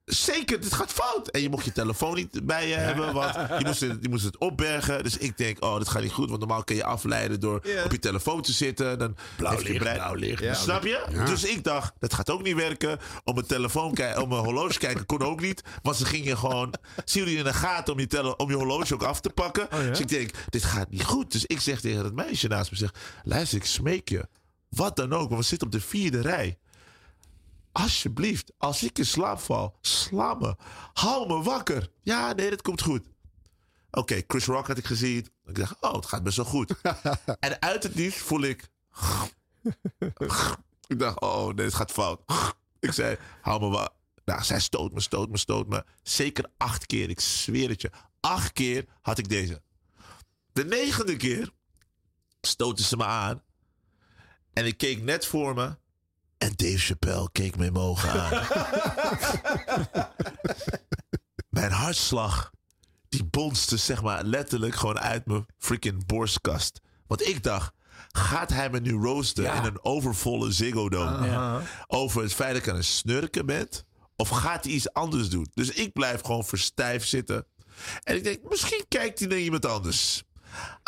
Zeker, 0.05 0.61
dit 0.61 0.74
gaat 0.74 0.91
fout. 0.91 1.28
En 1.28 1.41
je 1.41 1.49
mocht 1.49 1.66
je 1.66 1.72
telefoon 1.72 2.16
niet 2.16 2.45
bij 2.45 2.68
je 2.68 2.76
hebben... 2.76 3.14
want 3.14 3.34
je 3.34 3.66
moest, 3.66 3.80
het, 3.80 3.97
je 4.01 4.09
moest 4.09 4.24
het 4.26 4.38
opbergen. 4.38 5.03
Dus 5.03 5.18
ik 5.18 5.38
denk, 5.38 5.64
oh, 5.64 5.78
dit 5.78 5.89
gaat 5.89 6.01
niet 6.01 6.11
goed... 6.11 6.28
want 6.28 6.39
normaal 6.39 6.64
kun 6.64 6.76
je 6.76 6.84
afleiden 6.84 7.39
door 7.39 7.55
op 7.86 7.91
je 7.91 7.99
telefoon 7.99 8.41
te 8.41 8.51
zitten. 8.51 8.99
Dan 8.99 9.16
Blauw 9.38 9.57
licht, 9.61 9.78
brein- 9.78 9.95
blauw 9.97 10.14
licht, 10.16 10.57
Snap 10.57 10.84
je? 10.84 11.05
Ja. 11.11 11.26
Dus 11.26 11.43
ik 11.43 11.64
dacht, 11.64 11.93
dat 11.99 12.14
gaat 12.14 12.30
ook 12.30 12.43
niet 12.43 12.55
werken. 12.55 12.99
Op 13.24 13.34
mijn 13.36 13.47
telefoon 13.47 13.93
kijken, 13.93 14.22
op 14.22 14.30
mijn 14.30 14.43
horloge 14.43 14.78
kijken 14.78 15.05
kon 15.05 15.22
ook 15.22 15.41
niet. 15.41 15.61
Want 15.82 15.97
ze 16.04 16.10
gingen 16.10 16.38
gewoon, 16.38 16.74
zien 17.06 17.24
jullie 17.24 17.38
in 17.38 17.43
de 17.43 17.54
gaten 17.54 17.93
om 17.93 17.99
je, 17.99 18.08
tele, 18.08 18.36
om 18.36 18.49
je 18.49 18.56
horloge 18.56 18.93
ook 18.93 19.04
af 19.04 19.20
te 19.20 19.30
pakken. 19.30 19.68
Dus 19.70 19.99
ik 19.99 20.08
denk, 20.08 20.32
dit 20.49 20.64
gaat 20.64 20.89
niet 20.89 21.04
goed. 21.04 21.32
Dus 21.32 21.45
ik 21.45 21.60
zeg 21.60 21.82
tegen 21.82 22.04
het 22.04 22.14
meisje 22.14 22.47
naast 22.47 22.72
me, 22.72 22.78
zeg, 22.78 22.93
luister, 23.24 23.58
ik 23.58 23.66
smeek 23.66 24.10
je. 24.10 24.28
Wat 24.70 24.95
dan 24.95 25.14
ook, 25.14 25.30
want 25.30 25.41
we 25.41 25.47
zitten 25.47 25.68
op 25.68 25.74
de 25.74 25.82
vierde 25.82 26.22
rij. 26.22 26.58
Alsjeblieft, 27.72 28.51
als 28.58 28.84
ik 28.84 28.97
in 28.97 29.06
slaap 29.06 29.39
val, 29.39 29.78
sla 29.82 30.34
me. 30.34 30.56
Hou 30.93 31.28
me 31.28 31.41
wakker. 31.41 31.89
Ja, 32.01 32.34
nee, 32.34 32.49
dat 32.49 32.62
komt 32.62 32.82
goed. 32.82 33.06
Oké, 33.91 34.22
Chris 34.28 34.45
Rock 34.45 34.68
had 34.68 34.78
ik 34.78 34.86
gezien. 34.86 35.28
Ik 35.45 35.56
dacht, 35.56 35.76
oh, 35.82 35.93
het 35.93 36.06
gaat 36.06 36.24
best 36.24 36.38
wel 36.38 36.45
goed. 36.45 36.74
en 37.39 37.62
uit 37.62 37.84
het 37.84 37.95
niets 37.95 38.18
voel 38.18 38.41
ik... 38.41 38.70
ik 40.88 40.99
dacht, 40.99 41.20
oh 41.20 41.54
nee, 41.54 41.66
het 41.66 41.76
gaat 41.76 41.91
fout. 41.91 42.22
ik 42.80 42.91
zei, 42.91 43.18
hou 43.41 43.60
me 43.60 43.70
wakker. 43.70 44.03
Nou, 44.26 44.43
zij 44.43 44.59
stoot 44.59 44.93
me, 44.93 44.99
stoot 45.01 45.30
me, 45.30 45.38
stoot 45.38 45.67
me. 45.67 45.86
Zeker 46.03 46.45
acht 46.57 46.86
keer, 46.86 47.09
ik 47.09 47.19
zweer 47.19 47.69
het 47.69 47.82
je. 47.82 47.91
Acht 48.19 48.51
keer 48.51 48.86
had 49.01 49.17
ik 49.17 49.30
deze. 49.30 49.61
De 50.53 50.65
negende 50.65 51.15
keer 51.17 51.51
stootte 52.41 52.84
ze 52.84 52.97
me 52.97 53.05
aan. 53.05 53.43
En 54.53 54.65
ik 54.65 54.78
keek 54.78 55.01
net 55.01 55.26
voor 55.26 55.53
me. 55.53 55.78
En 56.38 56.53
Dave 56.55 56.78
Chappelle 56.78 57.30
keek 57.32 57.55
me 57.57 57.65
in 57.65 57.74
mijn 57.74 57.86
ogen 57.86 58.11
aan. 58.11 58.30
mijn 61.49 61.71
hartslag, 61.71 62.51
die 63.09 63.24
bonste 63.24 63.78
zeg 63.78 64.01
maar 64.01 64.24
letterlijk 64.24 64.76
gewoon 64.76 64.99
uit 64.99 65.26
mijn 65.26 65.45
freaking 65.57 66.05
borstkast. 66.05 66.82
Want 67.07 67.28
ik 67.28 67.43
dacht, 67.43 67.74
gaat 68.11 68.49
hij 68.49 68.69
me 68.69 68.80
nu 68.80 68.93
roosten 68.93 69.55
in 69.55 69.63
een 69.63 69.84
overvolle 69.84 70.51
Ziggo 70.51 70.89
Dome? 70.89 71.61
Over 71.88 72.21
het 72.21 72.34
feit 72.34 72.53
dat 72.53 72.61
ik 72.61 72.69
aan 72.69 72.76
het 72.76 72.86
snurken 72.86 73.45
ben? 73.45 73.67
Of 74.24 74.30
gaat 74.30 74.63
hij 74.63 74.74
iets 74.74 74.93
anders 74.93 75.30
doen? 75.30 75.47
Dus 75.53 75.69
ik 75.69 75.93
blijf 75.93 76.21
gewoon 76.21 76.45
verstijfd 76.45 77.09
zitten. 77.09 77.45
En 78.03 78.15
ik 78.15 78.24
denk, 78.24 78.49
misschien 78.49 78.86
kijkt 78.88 79.19
hij 79.19 79.28
naar 79.28 79.38
iemand 79.38 79.65
anders. 79.65 80.24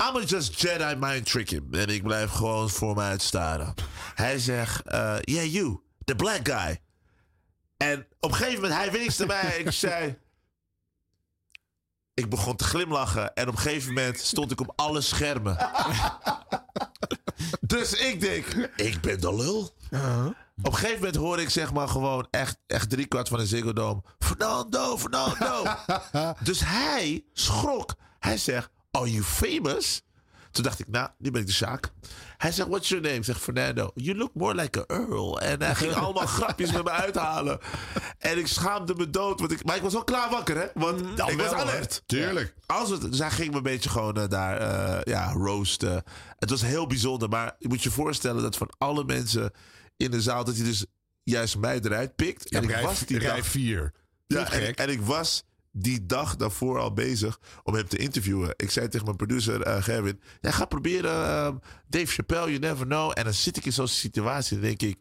I'm 0.10 0.24
just 0.24 0.62
Jedi 0.62 0.96
mind 0.96 1.26
trick 1.26 1.50
him. 1.50 1.74
En 1.74 1.88
ik 1.88 2.04
blijf 2.04 2.32
gewoon 2.32 2.70
voor 2.70 2.96
me 2.96 3.02
uitstaren. 3.02 3.74
Hij 4.16 4.40
zegt, 4.40 4.88
eh, 4.88 5.16
yeah 5.22 5.46
you, 5.52 5.80
the 6.06 6.16
black 6.16 6.48
guy. 6.48 6.82
En 7.78 8.08
op 8.20 8.32
een 8.32 8.38
gegeven 8.38 8.62
moment, 8.62 8.92
hij 8.92 9.12
naar 9.18 9.28
mij. 9.28 9.58
Ik 9.58 9.72
zei... 9.72 10.18
Ik 12.14 12.30
begon 12.30 12.56
te 12.56 12.64
glimlachen. 12.64 13.34
En 13.34 13.48
op 13.48 13.54
een 13.54 13.60
gegeven 13.60 13.94
moment 13.94 14.20
stond 14.20 14.52
ik 14.52 14.60
op 14.60 14.74
alle 14.76 15.02
schermen. 15.02 15.58
dus 17.62 17.94
ik 17.94 18.20
denk, 18.20 18.46
ik 18.76 19.02
ben 19.02 19.22
de 19.22 19.36
lul. 19.36 19.74
Op 20.58 20.66
een 20.66 20.74
gegeven 20.74 20.98
moment 20.98 21.16
hoorde 21.16 21.42
ik 21.42 21.50
zeg 21.50 21.74
maar 21.74 21.88
gewoon 21.88 22.28
echt, 22.30 22.58
echt 22.68 22.90
driekwart 22.90 23.28
van 23.28 23.40
een 23.40 23.48
Ziggo 23.48 23.74
Dome. 23.74 24.02
Fernando, 24.20 24.98
Fernando. 24.98 25.64
dus 26.44 26.62
hij 26.66 27.24
schrok. 27.34 27.96
Hij 28.20 28.38
zegt, 28.38 28.70
are 28.92 29.12
you 29.12 29.24
famous? 29.24 30.02
Toen 30.52 30.64
dacht 30.64 30.80
ik, 30.80 30.88
nou, 30.88 31.10
nu 31.18 31.32
ben 31.32 31.42
ik 31.42 31.48
de 31.48 31.54
zaak. 31.54 31.92
Hij 32.38 32.52
zegt, 32.52 32.70
what's 32.70 32.90
your 32.90 33.04
name? 33.04 33.16
Ik 33.16 33.24
zeg, 33.24 33.42
Fernando. 33.42 33.92
You 33.96 34.18
look 34.18 34.34
more 34.34 34.56
like 34.56 34.80
a 34.80 34.96
Earl. 34.96 35.42
En 35.42 35.62
hij 35.62 35.76
ging 35.76 35.94
allemaal 35.94 36.26
grapjes 36.38 36.72
met 36.72 36.84
me 36.84 36.90
uithalen. 36.90 37.60
En 38.18 38.38
ik 38.38 38.48
schaamde 38.48 38.96
me 38.96 39.10
dood. 39.10 39.40
Want 39.40 39.52
ik, 39.52 39.64
maar 39.64 39.76
ik 39.76 39.82
was 39.82 39.94
wel 39.94 40.04
klaar 40.04 40.30
wakker, 40.30 40.58
hè? 40.58 40.68
Want 40.74 41.02
ik 41.02 41.38
was 41.38 41.52
alert. 41.52 41.94
hè? 41.94 42.02
Tuurlijk. 42.06 42.56
Als 42.66 42.90
het, 42.90 43.02
dus 43.02 43.20
hij 43.20 43.32
ging 43.32 43.52
me 43.52 43.58
een 43.58 43.64
beetje 43.64 43.90
gewoon 43.90 44.16
eh, 44.16 44.28
daar 44.28 44.58
eh, 44.58 45.14
ja, 45.14 45.32
roosten. 45.32 46.04
Het 46.40 46.50
was 46.50 46.62
heel 46.62 46.88
bijzonder. 46.88 47.30
Maar 47.30 47.56
je 47.60 47.68
moet 47.68 47.84
je 47.84 47.92
voorstellen 47.92 48.42
dat 48.42 48.58
van 48.58 48.70
alle 48.78 49.04
mensen 49.04 49.52
in 49.98 50.12
de 50.12 50.22
zaal... 50.22 50.44
dat 50.44 50.56
hij 50.56 50.66
dus 50.66 50.86
juist 51.24 51.58
mij 51.58 51.80
eruit 51.80 52.16
pikt. 52.16 52.50
Ja, 52.50 52.58
en 52.58 52.64
ik 52.64 52.70
rij- 52.70 52.84
was 52.84 53.00
die 53.00 53.20
rij 53.20 53.36
dag- 53.36 53.46
vier. 53.46 53.92
Ja, 54.28 54.52
en, 54.52 54.76
en 54.76 54.90
ik 54.90 55.02
was 55.02 55.44
die 55.72 56.06
dag 56.06 56.36
daarvoor 56.36 56.80
al 56.80 56.94
bezig 56.94 57.40
om 57.64 57.74
hem 57.74 57.88
te 57.88 57.98
interviewen. 57.98 58.54
Ik 58.56 58.72
zei 58.72 58.88
tegen 58.88 59.06
mijn 59.06 59.18
producer 59.18 59.62
eh 59.62 59.84
Gerwin... 59.84 60.22
Ja, 60.42 60.52
ga 60.52 60.66
proberen 60.66 61.26
ehm, 61.26 61.56
Dave 61.88 62.06
Chappelle, 62.06 62.48
you 62.48 62.60
never 62.60 62.86
know. 62.86 63.12
En 63.14 63.24
dan 63.24 63.34
zit 63.34 63.58
ik 63.58 63.66
in 63.66 63.74
zo'n 63.74 63.88
situatie 63.88 64.56
en 64.56 64.62
denk 64.64 64.82
ik... 64.82 64.98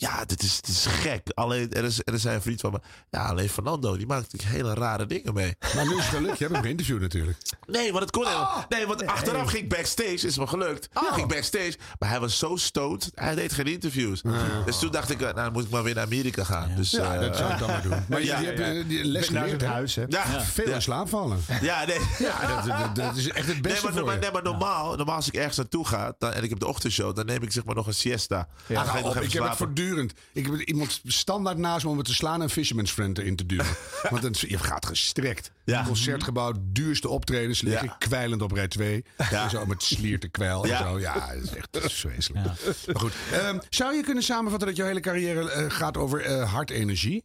Ja, 0.00 0.24
dit 0.24 0.42
is, 0.42 0.60
dit 0.60 0.74
is 0.74 0.86
gek. 0.86 1.26
Alleen, 1.34 1.72
er 1.72 1.84
is, 1.84 1.98
er 2.04 2.14
is 2.14 2.24
een 2.24 2.42
vriend 2.42 2.60
van 2.60 2.72
me. 2.72 2.80
Ja, 3.10 3.24
alleen 3.26 3.48
Fernando, 3.48 3.96
die 3.96 4.06
maakt 4.06 4.32
natuurlijk 4.32 4.52
hele 4.52 4.74
rare 4.74 5.06
dingen 5.06 5.34
mee. 5.34 5.56
Maar 5.74 5.84
nu 5.86 5.90
is 5.96 5.96
het 6.06 6.14
gelukt. 6.14 6.38
Je 6.38 6.44
hebt 6.44 6.54
hem 6.54 6.62
geïnterviewd 6.64 7.00
natuurlijk. 7.00 7.38
Nee, 7.66 7.90
want 7.90 8.02
het 8.02 8.10
kon 8.12 8.26
helemaal- 8.26 8.64
Nee, 8.68 8.86
want 8.86 9.06
achteraf 9.06 9.50
ging 9.50 9.62
ik 9.62 9.68
backstage. 9.68 10.26
Is 10.26 10.38
me 10.38 10.46
gelukt. 10.46 10.88
Oh. 10.94 11.12
Ging 11.14 11.28
backstage. 11.28 11.74
Maar 11.98 12.08
hij 12.08 12.20
was 12.20 12.38
zo 12.38 12.56
stoned. 12.56 13.10
Hij 13.14 13.34
deed 13.34 13.52
geen 13.52 13.66
interviews. 13.66 14.22
Dus 14.64 14.78
toen 14.78 14.90
dacht 14.90 15.10
ik, 15.10 15.16
eh, 15.20 15.22
nou, 15.22 15.34
dan 15.34 15.52
moet 15.52 15.64
ik 15.64 15.70
maar 15.70 15.82
weer 15.82 15.94
naar 15.94 16.04
Amerika 16.04 16.44
gaan. 16.44 16.72
Dus, 16.76 16.90
Ja, 16.90 17.14
eh, 17.14 17.20
dat 17.20 17.36
zou 17.36 17.52
ik 17.52 17.58
dan 17.58 17.68
maar 17.68 17.82
doen. 17.82 18.04
Maar 18.08 18.22
ja, 18.22 18.36
je, 18.38 18.42
je 18.42 18.46
hebt 18.48 18.58
ja. 18.58 18.64
eh, 18.72 18.88
die 18.88 19.04
les 19.04 19.30
Naar 19.30 19.42
geleerd, 19.42 19.60
het 19.60 19.70
hè? 19.70 19.76
huis, 19.76 19.94
hè? 19.94 20.04
Ja, 20.08 20.40
Veel 20.42 20.68
ja. 20.68 20.74
in 20.74 20.82
slaap 20.82 21.08
vallen. 21.08 21.38
Ja, 21.60 21.84
nee. 21.84 21.98
Ja, 22.18 22.46
dat, 22.56 22.64
dat, 22.78 22.94
dat 22.94 23.16
is 23.16 23.28
echt 23.28 23.46
het 23.46 23.62
beste 23.62 23.74
nee, 23.76 23.82
maar, 23.82 23.92
voor 23.92 24.04
maar, 24.04 24.14
je. 24.14 24.20
nee, 24.20 24.30
maar 24.32 24.42
normaal, 24.42 24.96
normaal 24.96 25.16
als 25.16 25.26
ik 25.26 25.34
ergens 25.34 25.56
naartoe 25.56 25.86
ga 25.86 26.14
dan, 26.18 26.32
en 26.32 26.42
ik 26.42 26.50
heb 26.50 26.58
de 26.58 26.66
ochtendshow, 26.66 27.16
dan 27.16 27.26
neem 27.26 27.42
ik 27.42 27.52
zeg 27.52 27.64
maar 27.64 27.74
nog 27.74 27.86
een 27.86 27.94
siesta. 27.94 28.48
Ja, 28.66 28.74
Dan 28.74 28.84
ga 28.86 28.96
ik 28.98 29.04
nog 29.04 29.10
op, 29.10 29.10
even 29.16 29.26
ik 29.26 29.32
heb 29.32 29.42
het 29.42 29.56
slapen. 29.56 29.74
Voortdurend. 29.96 30.12
Ik 30.32 30.46
heb 30.46 30.60
iemand 30.68 31.00
standaard 31.04 31.58
naast 31.58 31.84
me 31.84 31.90
om 31.90 31.96
het 31.96 32.06
te 32.06 32.14
slaan 32.14 32.42
en 32.42 32.50
Fisherman's 32.50 32.90
Friend 32.90 33.18
erin 33.18 33.36
te 33.36 33.46
duwen. 33.46 33.66
Want 34.10 34.22
dan, 34.22 34.34
je 34.38 34.58
gaat 34.58 34.86
gestrekt. 34.86 35.50
Ja. 35.64 35.84
Concertgebouw, 35.84 36.52
duurste 36.60 37.08
optredens 37.08 37.60
liggen 37.60 37.86
Ja. 37.86 37.94
kwijlend 37.98 38.42
op 38.42 38.52
rij 38.52 38.68
2. 38.68 39.04
Ja. 39.30 39.42
En 39.44 39.50
zo 39.50 39.66
met 39.66 39.82
slierte 39.82 40.28
kwijl 40.28 40.66
Ja. 40.66 40.78
en 40.78 40.84
zo. 40.84 40.98
Ja, 41.00 41.34
dat 41.34 41.42
is 41.42 41.54
echt 41.54 41.68
dat 41.70 41.84
is 41.84 41.92
vreselijk. 41.92 42.44
Maar 42.44 42.56
goed, 43.00 43.12
ehm, 43.32 43.58
zou 43.68 43.94
je 43.94 44.02
kunnen 44.02 44.22
samenvatten 44.22 44.68
dat 44.68 44.76
jouw 44.76 44.86
hele 44.86 45.00
carrière 45.00 45.50
eh, 45.50 45.70
gaat 45.70 45.96
over 45.96 46.20
eh 46.20 46.52
hartenergie? 46.52 47.24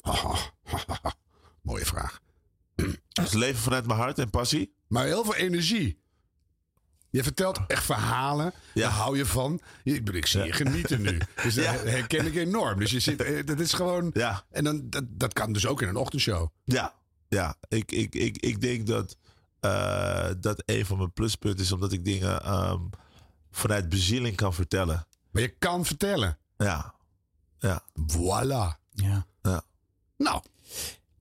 Oh, 0.00 0.40
mooie 1.62 1.84
vraag. 1.86 2.20
Dus 3.12 3.32
leven 3.32 3.60
vanuit 3.62 3.86
mijn 3.86 3.98
hart 3.98 4.18
en 4.18 4.30
passie. 4.30 4.74
Maar 4.88 5.04
heel 5.04 5.24
veel 5.24 5.34
energie. 5.34 5.98
Je 7.12 7.22
vertelt 7.22 7.60
echt 7.66 7.84
verhalen. 7.84 8.52
Ja. 8.74 8.82
Daar 8.82 8.90
hou 8.98 9.16
je 9.16 9.26
van. 9.26 9.60
Ik, 9.84 10.10
ik 10.10 10.26
zie 10.26 10.42
je 10.42 10.52
genieten 10.52 11.02
nu. 11.02 11.18
Dus 11.42 11.54
dat 11.54 11.64
Ja. 11.64 11.72
herken 11.72 12.26
ik 12.26 12.34
enorm. 12.34 12.78
Dus 12.78 12.90
je 12.90 13.00
zit, 13.00 13.22
eh, 13.22 13.46
dat 13.46 13.60
is 13.60 13.72
gewoon. 13.72 14.10
Ja. 14.12 14.44
En 14.50 14.64
dan, 14.64 14.90
dat, 14.90 15.04
dat 15.08 15.32
kan 15.32 15.52
dus 15.52 15.66
ook 15.66 15.82
in 15.82 15.88
een 15.88 15.96
ochtendshow. 15.96 16.48
Ja, 16.64 16.94
ja. 17.28 17.54
Ik, 17.68 17.92
ik, 17.92 18.14
ik, 18.14 18.36
ik 18.36 18.60
denk 18.60 18.86
dat 18.86 19.16
eh, 19.60 20.28
dat 20.40 20.62
een 20.66 20.86
van 20.86 20.98
mijn 20.98 21.12
pluspunten 21.12 21.64
is, 21.64 21.72
omdat 21.72 21.92
ik 21.92 22.04
dingen 22.04 22.42
ehm, 22.42 22.80
vanuit 23.50 23.88
bezieling 23.88 24.36
kan 24.36 24.54
vertellen. 24.54 25.06
Maar 25.30 25.42
je 25.42 25.54
kan 25.58 25.84
vertellen. 25.84 26.38
Ja, 26.56 26.94
ja, 27.58 27.82
Voilà. 28.12 28.78
Ja. 28.90 29.26
ja. 29.42 29.62
Nou. 30.16 30.42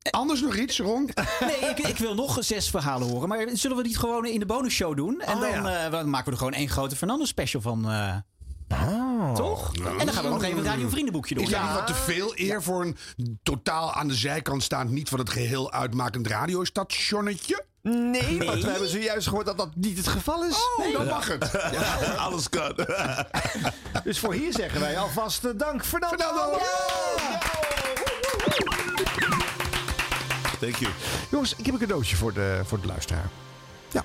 Anders 0.09 0.41
nog 0.41 0.55
iets, 0.55 0.79
Ron? 0.79 1.09
Nee, 1.39 1.69
ik, 1.69 1.79
ik 1.79 1.97
wil 1.97 2.13
nog 2.15 2.37
zes 2.39 2.69
verhalen 2.69 3.07
horen. 3.09 3.29
Maar 3.29 3.47
zullen 3.53 3.77
we 3.77 3.83
die 3.83 3.97
gewoon 3.97 4.25
in 4.25 4.39
de 4.39 4.45
bonusshow 4.45 4.95
doen? 4.95 5.21
En 5.21 5.35
Oh, 5.35 5.41
dan, 5.41 5.49
ja. 5.63 5.85
eh, 5.85 5.91
dan 5.91 6.09
maken 6.09 6.25
we 6.25 6.31
er 6.31 6.37
gewoon 6.37 6.53
één 6.53 6.69
grote 6.69 6.95
Fernando 6.95 7.25
special 7.25 7.61
van. 7.61 7.89
eh, 7.91 8.15
Oh. 8.89 9.33
Toch? 9.35 9.73
En 9.75 10.05
dan 10.05 10.13
gaan 10.13 10.23
we 10.23 10.29
nog 10.29 10.43
even 10.43 10.57
een 10.57 10.63
Radio 10.63 10.89
Vriendenboekje 10.89 11.35
doen. 11.35 11.43
Is 11.43 11.49
dat 11.49 11.61
niet 11.61 11.73
wat 11.73 11.87
te 11.87 11.93
veel 11.93 12.31
eer 12.35 12.63
voor 12.63 12.81
een 12.81 12.97
totaal 13.43 13.93
aan 13.93 14.07
de 14.07 14.13
zijkant 14.13 14.63
staand, 14.63 14.89
niet 14.89 15.09
van 15.09 15.19
het 15.19 15.29
geheel 15.29 15.71
uitmakend 15.71 16.27
radiostationnetje? 16.27 17.63
Nee, 17.81 18.37
want 18.37 18.63
we 18.63 18.69
hebben 18.69 18.89
zojuist 18.89 19.27
gehoord 19.27 19.45
dat 19.45 19.57
dat 19.57 19.75
niet 19.75 19.97
het 19.97 20.07
geval 20.07 20.43
is. 20.45 20.55
Oh, 20.77 20.93
dan 20.93 21.05
mag 21.07 21.27
het. 21.27 21.51
Alles 22.17 22.49
kan. 22.49 22.73
Dus 24.03 24.19
voor 24.19 24.33
hier 24.33 24.53
zeggen 24.53 24.79
wij 24.79 24.97
alvast 24.97 25.43
eh, 25.45 25.51
dank 25.57 25.85
Fernando. 25.85 26.57
Thank 30.61 30.75
you. 30.75 30.91
Jongens, 31.31 31.55
ik 31.55 31.65
heb 31.65 31.73
een 31.73 31.79
cadeautje 31.79 32.15
voor 32.15 32.33
de, 32.33 32.61
voor 32.63 32.81
de 32.81 32.87
luisteraar. 32.87 33.29
Ja. 33.91 34.03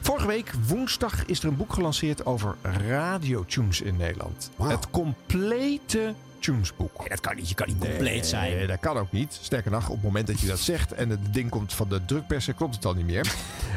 Vorige 0.00 0.26
week, 0.26 0.52
woensdag, 0.66 1.26
is 1.26 1.38
er 1.38 1.48
een 1.48 1.56
boek 1.56 1.72
gelanceerd 1.72 2.26
over 2.26 2.56
radiotunes 2.62 3.80
in 3.80 3.96
Nederland. 3.96 4.50
Het 4.62 4.90
complete 4.90 6.14
tunesboek. 6.40 7.08
dat 7.08 7.20
kan 7.20 7.36
niet. 7.36 7.48
Je 7.48 7.54
kan 7.54 7.66
niet 7.68 7.78
compleet 7.78 8.26
zijn. 8.26 8.56
Nee, 8.56 8.66
dat 8.66 8.80
kan 8.80 8.96
ook 8.96 9.12
niet. 9.12 9.38
Sterker 9.42 9.70
nog, 9.70 9.88
op 9.88 9.94
het 9.94 10.02
moment 10.04 10.26
dat 10.26 10.40
je 10.40 10.46
dat 10.46 10.58
zegt 10.58 10.92
en 10.92 11.10
het 11.10 11.34
ding 11.34 11.50
komt 11.50 11.72
van 11.74 11.88
de 11.88 12.04
drukpersen, 12.04 12.54
klopt 12.54 12.74
het 12.74 12.84
al 12.84 12.94
niet 12.94 13.06
meer. 13.06 13.34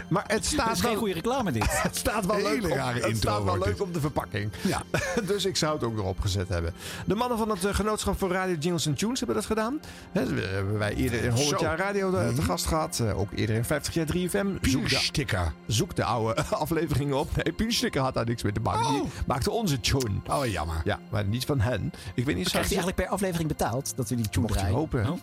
Maar 0.07 0.23
het 0.27 0.45
staat 0.45 0.65
Dat 0.67 0.75
is 0.75 0.79
geen 0.81 0.89
wel- 0.89 0.99
goede 0.99 1.13
reclame 1.13 1.51
dit. 1.51 1.81
Het 1.83 1.95
staat 1.95 2.25
wel 2.25 2.41
leuk, 2.41 2.63
op, 2.63 2.69
het 2.77 3.05
intro 3.05 3.31
staat 3.31 3.43
wel 3.43 3.53
leuk 3.57 3.63
dit. 3.65 3.81
op 3.81 3.93
de 3.93 3.99
verpakking. 3.99 4.51
Ja. 4.61 4.81
dus 5.27 5.45
ik 5.45 5.55
zou 5.55 5.73
het 5.73 5.83
ook 5.83 5.97
erop 5.97 6.19
gezet 6.19 6.47
hebben. 6.49 6.73
De 7.05 7.15
mannen 7.15 7.37
van 7.37 7.49
het 7.49 7.65
eh, 7.65 7.73
Genootschap 7.73 8.17
voor 8.19 8.31
Radio 8.31 8.55
Jingles 8.59 8.87
and 8.87 8.97
Tunes 8.97 9.17
hebben 9.17 9.35
dat 9.35 9.45
gedaan. 9.45 9.79
Hè, 10.11 10.25
we 10.25 10.41
hebben 10.41 10.77
wij 10.77 10.93
eerder 10.95 11.23
in 11.23 11.31
100 11.31 11.59
Zo. 11.59 11.65
jaar 11.65 11.77
radio 11.77 12.15
eh, 12.15 12.27
te 12.27 12.41
gast 12.41 12.65
gehad. 12.65 12.99
Eh, 12.99 13.19
ook 13.19 13.31
eerder 13.35 13.55
in 13.55 13.65
50 13.65 13.93
jaar 13.93 14.05
3FM. 14.05 14.47
Zoek 14.61 14.89
de, 14.89 14.95
Sticker. 14.95 15.53
zoek 15.67 15.95
de 15.95 16.03
oude 16.03 16.43
afleveringen 16.43 17.17
op. 17.19 17.43
Nee, 17.43 17.53
Puursticker 17.53 18.01
had 18.01 18.13
daar 18.13 18.25
niks 18.25 18.43
mee 18.43 18.51
te 18.51 18.59
maken. 18.59 18.93
Die 18.93 19.03
maakte 19.27 19.51
onze 19.51 19.79
tune. 19.79 20.15
Oh, 20.27 20.45
jammer. 20.45 20.81
Ja, 20.83 20.99
maar 21.11 21.25
niet 21.25 21.45
van 21.45 21.59
hen. 21.59 21.91
Ik 22.15 22.25
weet 22.25 22.35
niet, 22.35 22.49
Krijgt 22.53 22.69
hij 22.69 22.77
eigenlijk 22.77 22.95
per 22.95 23.07
aflevering 23.07 23.47
betaald 23.49 23.93
dat 23.95 24.09
we 24.09 24.15
die 24.15 24.29
tune 24.29 24.41
Mocht 24.41 24.53
je 24.53 24.59
draaien? 24.59 24.77
hopen. 24.77 25.09
Oh. 25.09 25.17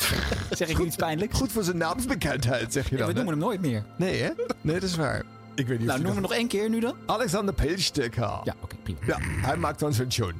zeg 0.58 0.68
ik 0.68 0.78
iets 0.78 0.96
pijnlijks? 0.96 1.38
Goed 1.38 1.52
voor 1.52 1.62
zijn 1.64 1.76
naamsbekendheid, 1.76 2.72
zeg 2.72 2.88
je 2.88 2.96
Ja, 2.96 2.98
dan. 2.98 3.06
we 3.08 3.12
noemen 3.14 3.32
hem 3.32 3.42
nooit 3.42 3.60
meer. 3.60 3.84
Nee, 3.96 4.22
hè? 4.22 4.30
Nee, 4.60 4.80
dat 4.80 4.88
is 4.88 4.96
waar. 4.96 5.22
Ik 5.54 5.66
weet 5.66 5.78
niet 5.78 5.86
Nou, 5.86 5.98
of 5.98 6.04
noem 6.04 6.12
hem 6.12 6.22
nog 6.22 6.32
één 6.32 6.48
keer 6.48 6.68
nu 6.68 6.80
dan. 6.80 6.94
Alexander 7.06 7.54
Pilsticker. 7.54 8.40
Ja, 8.44 8.54
oké, 8.60 8.76
prima. 8.82 8.98
Ja, 9.06 9.16
hij 9.20 9.56
maakt 9.56 9.78
dan 9.78 9.92
zijn 9.92 10.08
tune. 10.08 10.32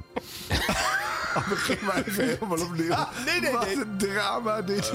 Begin 1.48 1.78
maar 1.86 2.02
even 2.06 2.24
helemaal 2.24 2.60
opnieuw. 2.60 2.94
nee, 3.26 3.40
nee, 3.40 3.52
Wat 3.52 3.64
nee. 3.64 3.76
een 3.76 3.96
drama 3.98 4.62
dit. 4.62 4.92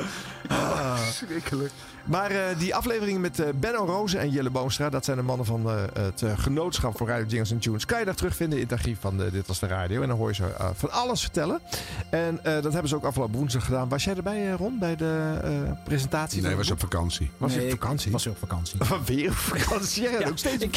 Ah. 0.47 0.97
Schrikkelijk. 1.07 1.71
Maar 2.03 2.31
eh, 2.31 2.59
die 2.59 2.75
afleveringen 2.75 3.21
met 3.21 3.39
eh, 3.39 3.47
Benno 3.55 3.85
Rozen 3.85 4.19
en 4.19 4.29
Jelle 4.29 4.49
Boomstra... 4.49 4.89
dat 4.89 5.05
zijn 5.05 5.17
de 5.17 5.23
mannen 5.23 5.45
van 5.45 5.69
eh, 5.69 5.83
het 5.93 6.23
genootschap 6.35 6.97
voor 6.97 7.07
Radio 7.07 7.25
Jingles 7.25 7.51
and 7.51 7.61
Tunes... 7.61 7.85
kan 7.85 7.99
je 7.99 8.05
daar 8.05 8.15
terugvinden 8.15 8.57
in 8.57 8.63
het 8.63 8.73
archief 8.73 8.97
van 8.99 9.17
Dit 9.17 9.47
Was 9.47 9.59
De 9.59 9.67
Radio. 9.67 10.01
En 10.01 10.07
dan 10.07 10.17
hoor 10.17 10.27
je 10.27 10.35
ze 10.35 10.43
van 10.75 10.91
alles 10.91 11.21
vertellen. 11.21 11.61
En 12.09 12.39
eh, 12.43 12.61
dat 12.61 12.71
hebben 12.71 12.89
ze 12.89 12.95
ook 12.95 13.03
afgelopen 13.03 13.35
woensdag 13.35 13.65
gedaan. 13.65 13.89
Was 13.89 14.03
jij 14.03 14.15
erbij, 14.15 14.47
eh, 14.51 14.53
Ron, 14.53 14.79
bij 14.79 14.95
de 14.95 15.39
eh, 15.43 15.51
presentatie? 15.83 16.41
Nee, 16.41 16.55
was 16.55 16.71
op 16.71 16.79
vakantie. 16.79 17.31
Was 17.37 17.53
je 17.53 17.59
op 17.59 17.65
ik 17.65 17.71
vakantie? 17.71 18.11
Was 18.11 18.27
op 18.27 18.37
vakantie. 18.37 18.79
Weer 19.05 19.29
op 19.29 19.35
vakantie? 19.35 20.01
Jij 20.03 20.11
gaat 20.17 20.29
ook 20.29 20.37
steeds 20.37 20.63
op 20.63 20.75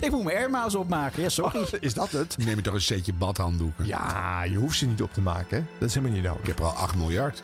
ik, 0.00 0.10
moet 0.10 0.24
mijn 0.24 0.36
airma's 0.36 0.74
opmaken. 0.74 1.22
Ja, 1.22 1.28
sorry. 1.28 1.58
Oh, 1.58 1.66
is 1.80 1.94
dat 1.94 2.10
het? 2.10 2.36
Neem 2.38 2.56
je 2.56 2.62
toch 2.62 2.74
een 2.74 2.80
setje 2.80 3.12
badhanddoeken? 3.12 3.86
Ja, 3.86 4.42
je 4.42 4.56
hoeft 4.56 4.78
ze 4.78 4.86
niet 4.86 5.02
op 5.02 5.12
te 5.12 5.20
maken. 5.20 5.56
hè? 5.58 5.64
Dat 5.78 5.88
is 5.88 5.94
helemaal 5.94 6.16
niet 6.16 6.24
nodig. 6.24 6.40
Ik 6.40 6.46
heb 6.46 6.58
er 6.58 6.64
al 6.64 6.70
8 6.70 6.94
miljard. 6.94 7.42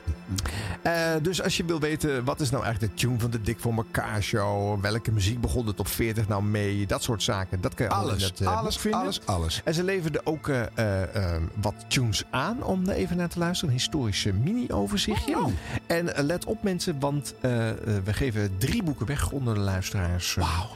Eh, 0.83 0.93
dus 1.23 1.43
als 1.43 1.56
je 1.57 1.65
wil 1.65 1.81
weten, 1.81 2.25
wat 2.25 2.41
is 2.41 2.51
nou 2.51 2.65
eigenlijk 2.65 2.93
de 2.97 3.01
tune 3.01 3.19
van 3.19 3.31
de 3.31 3.43
Dik 3.43 3.59
voor 3.61 3.75
elkaar 3.75 4.23
show? 4.23 4.81
Welke 4.81 5.13
muziek 5.13 5.41
begon 5.41 5.67
het 5.67 5.81
op 5.81 5.89
40 5.89 6.29
nou 6.29 6.43
mee? 6.43 6.87
Dat 6.87 7.03
soort 7.03 7.23
zaken. 7.23 7.61
Dat 7.61 7.75
kan 7.75 7.87
je 7.87 7.93
in 7.93 7.99
Alles, 7.99 8.23
het 8.23 8.41
eh, 8.41 8.57
alles, 8.59 8.77
vinden. 8.77 9.01
alles, 9.01 9.21
alles. 9.25 9.61
En 9.65 9.75
ze 9.75 9.85
leverden 9.85 10.27
ook 10.27 10.49
eh, 10.49 11.35
eh, 11.35 11.43
wat 11.61 11.75
tunes 11.89 12.25
aan 12.31 12.63
om 12.63 12.89
er 12.89 12.95
even 12.95 13.17
naar 13.17 13.29
te 13.29 13.39
luisteren. 13.39 13.71
Een 13.75 13.81
historische 13.81 14.33
mini-overzichtje. 14.33 15.39
Oh. 15.39 15.53
En 15.87 16.15
eh, 16.15 16.25
let 16.25 16.45
op 16.45 16.63
mensen, 16.63 17.01
want 17.01 17.35
we 17.41 18.13
geven 18.13 18.59
drie 18.59 18.83
boeken 18.83 19.07
weg 19.07 19.31
onder 19.31 19.55
de 19.55 19.61
luisteraars. 19.61 20.35
Wauw. 20.35 20.69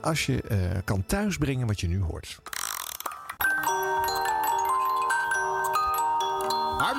als 0.00 0.26
je 0.26 0.42
kan 0.84 1.04
thuisbrengen 1.06 1.66
wat 1.66 1.80
je 1.80 1.88
nu 1.88 2.00
hoort. 2.02 2.38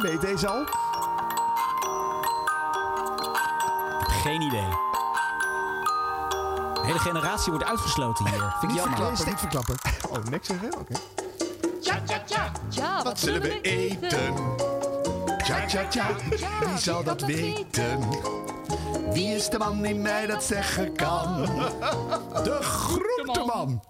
Weet 0.02 0.22
deze 0.22 0.48
al. 0.48 0.83
Geen 4.24 4.42
idee. 4.42 4.70
De 6.74 6.82
hele 6.84 7.00
generatie 7.00 7.52
wordt 7.52 7.68
uitgesloten 7.68 8.28
hier. 8.28 8.56
Vind 8.60 8.72
ik 8.72 8.78
jammer. 8.78 9.12
niet 9.26 9.40
verklappen. 9.40 9.76
Oh, 10.10 10.24
niks 10.30 10.48
zeggen? 10.48 10.74
Oké. 10.80 10.94
Tja, 11.82 12.02
tja, 12.06 12.24
tja. 12.26 12.52
Ja, 12.70 13.04
wat 13.04 13.20
zullen 13.20 13.42
we 13.42 13.62
eten? 13.62 14.34
Tja, 15.44 15.66
tja, 15.66 15.88
tja, 15.88 16.08
wie 16.66 16.78
zal 16.78 17.04
dat 17.04 17.22
weten? 17.22 18.00
Wie 19.12 19.36
is 19.36 19.50
de 19.50 19.58
man 19.58 19.82
die 19.82 19.96
mij 19.96 20.26
dat 20.26 20.44
zeggen 20.44 20.96
kan? 20.96 21.46
De 22.44 22.58
groenteman. 22.62 23.82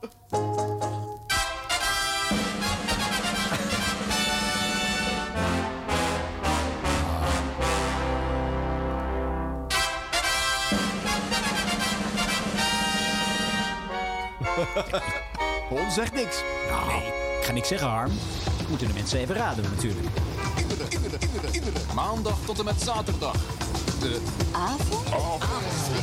Ron 15.69 15.91
zegt 15.91 16.13
niks. 16.13 16.43
Nee, 16.87 17.07
ik 17.39 17.45
ga 17.45 17.51
niks 17.51 17.67
zeggen, 17.67 17.87
Harm. 17.87 18.11
Moeten 18.69 18.87
de 18.87 18.93
mensen 18.93 19.19
even 19.19 19.35
raden 19.35 19.63
natuurlijk. 19.63 20.07
Maandag 21.93 22.37
tot 22.45 22.59
en 22.59 22.65
met 22.65 22.81
zaterdag. 22.81 23.35
De 23.99 24.21
Avond? 24.51 25.07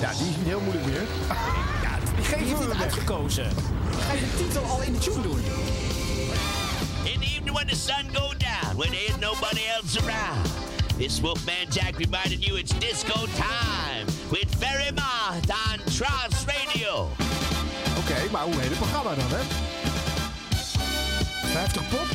Ja, 0.00 0.10
die 0.10 0.28
is 0.28 0.36
niet 0.36 0.46
heel 0.46 0.60
moeilijk 0.60 0.86
meer. 0.86 1.02
Die 2.16 2.48
heeft 2.48 2.60
dit 2.60 2.80
uitgekozen. 2.80 3.44
Ga 4.06 4.12
je 4.12 4.20
de 4.20 4.36
titel 4.36 4.62
al 4.62 4.82
in 4.82 4.92
de 4.92 4.98
tune 4.98 5.22
doen? 5.22 5.40
In 7.04 7.20
the 7.20 7.26
evening 7.26 7.52
when 7.52 7.66
the 7.66 7.76
sun 7.76 8.04
go 8.12 8.32
down, 8.38 8.76
when 8.76 8.90
there's 8.90 9.18
nobody 9.20 9.60
else 9.76 9.98
around. 10.00 10.46
This 10.96 11.20
Wolfman 11.20 11.66
Jack 11.70 11.96
reminding 11.96 12.42
you 12.44 12.58
it's 12.58 12.78
disco 12.78 13.26
time 13.36 14.06
with 14.30 14.54
Ferry 14.58 14.92
Mott 14.92 15.50
on 15.50 15.78
Trans 15.96 16.44
Radio 16.46 17.08
okay, 18.10 18.28
maar 18.30 18.42
hoe 18.42 18.54
heet 18.54 18.68
het 18.68 18.78
programma 18.78 19.14
dan, 19.14 19.24
hè? 19.28 19.42
50 21.52 21.88
pop? 21.88 22.06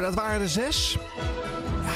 dat 0.05 0.15
waren 0.15 0.41
er 0.41 0.49
zes. 0.49 0.97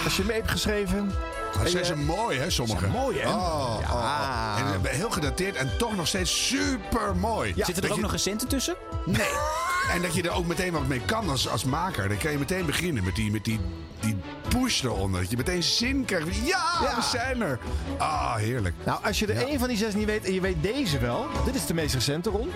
Als 0.05 0.17
je 0.17 0.25
mee 0.25 0.37
hebt 0.37 0.51
geschreven. 0.51 1.13
Dat 1.53 1.63
En 1.65 1.71
zijn 1.71 1.83
je- 1.85 1.89
ze 1.89 1.97
mooi, 1.97 2.39
hè, 2.39 2.51
sommige. 2.51 2.79
Zijn 2.81 2.93
mooi, 2.93 3.19
hè? 3.19 3.29
Oh, 3.29 3.79
Ja. 3.81 3.93
oh, 3.93 3.95
oh. 3.95 4.57
En 4.59 4.85
eh, 4.91 4.91
heel 4.97 5.11
gedateerd 5.11 5.57
en 5.57 5.71
toch 5.79 5.97
nog 5.97 6.07
steeds 6.07 6.47
super 6.47 7.17
mooi. 7.17 7.53
Zitten 7.57 7.85
er 7.85 7.93
ook 7.93 8.01
nog 8.01 8.11
recenten 8.13 8.49
tussen? 8.49 8.75
Nee. 9.07 9.29
En 9.95 10.03
dat 10.03 10.15
je 10.15 10.23
er 10.23 10.31
ook 10.31 10.47
meteen 10.47 10.73
wat 10.73 10.87
mee 10.87 11.01
kan 11.01 11.29
als, 11.31 11.49
als 11.49 11.65
maker. 11.65 12.09
Dan 12.09 12.19
kan 12.19 12.31
je 12.33 12.39
meteen 12.39 12.67
beginnen 12.67 13.05
met 13.05 13.15
die, 13.15 13.31
met 13.31 13.45
die, 13.45 13.61
die 14.01 14.17
push 14.49 14.83
eronder. 14.83 15.21
Dat 15.21 15.31
je 15.31 15.37
meteen 15.37 15.63
zin 15.63 16.05
krijgt. 16.05 16.27
Ja, 16.37 16.65
Ja. 16.83 16.95
we 16.97 17.03
zijn 17.03 17.41
er. 17.43 17.59
Ah, 17.99 18.35
heerlijk. 18.35 18.75
Nou, 18.85 19.05
als 19.05 19.19
je 19.19 19.27
er 19.27 19.47
één 19.47 19.59
van 19.59 19.69
die 19.69 19.77
zes 19.77 19.95
niet 19.95 20.07
weet 20.07 20.25
en 20.25 20.35
je 20.35 20.41
weet 20.41 20.63
deze 20.63 20.99
wel. 20.99 21.27
Dit 21.45 21.55
is 21.55 21.67
de 21.67 21.75
meest 21.75 21.95
recente, 21.95 22.31
Ron. 22.31 22.51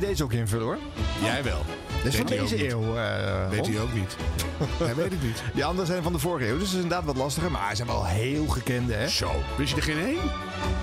Je 0.00 0.06
deze 0.06 0.24
ook 0.24 0.32
invullen, 0.32 0.64
hoor? 0.66 0.78
Jij 1.22 1.42
wel. 1.44 1.64
Dit 2.02 2.12
is 2.12 2.16
van 2.16 2.26
deze 2.26 2.70
eeuw, 2.70 2.96
eh, 2.96 3.48
Weet 3.50 3.66
hij 3.66 3.80
ook 3.80 3.92
niet. 3.92 4.16
Hij 4.84 4.94
weet 4.94 5.10
het 5.10 5.22
niet. 5.22 5.42
Die 5.54 5.64
anderen 5.64 5.86
zijn 5.86 6.02
van 6.02 6.12
de 6.12 6.18
vorige 6.18 6.48
eeuw, 6.48 6.58
dus 6.58 6.64
dat 6.70 6.76
is 6.78 6.82
inderdaad 6.82 7.04
wat 7.04 7.16
lastiger. 7.16 7.50
Maar 7.50 7.70
ze 7.70 7.76
zijn 7.76 7.88
wel 7.88 8.04
heel 8.06 8.46
gekende, 8.46 8.94
hè? 8.94 9.08
Zo. 9.08 9.30
Wist 9.56 9.70
je 9.70 9.76
er 9.76 9.82
geen 9.82 9.98
één? 9.98 10.18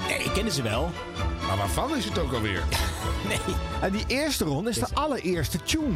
Nee, 0.07 0.17
ik 0.17 0.31
kende 0.33 0.51
ze 0.51 0.61
wel. 0.61 0.91
Maar 1.47 1.57
waarvan 1.57 1.97
is 1.97 2.05
het 2.05 2.19
ook 2.19 2.33
alweer? 2.33 2.63
Nee. 3.27 3.37
En 3.81 3.91
die 3.91 4.03
eerste 4.07 4.43
ron 4.43 4.67
is 4.67 4.75
de 4.77 4.87
allereerste 4.93 5.57
tune 5.63 5.93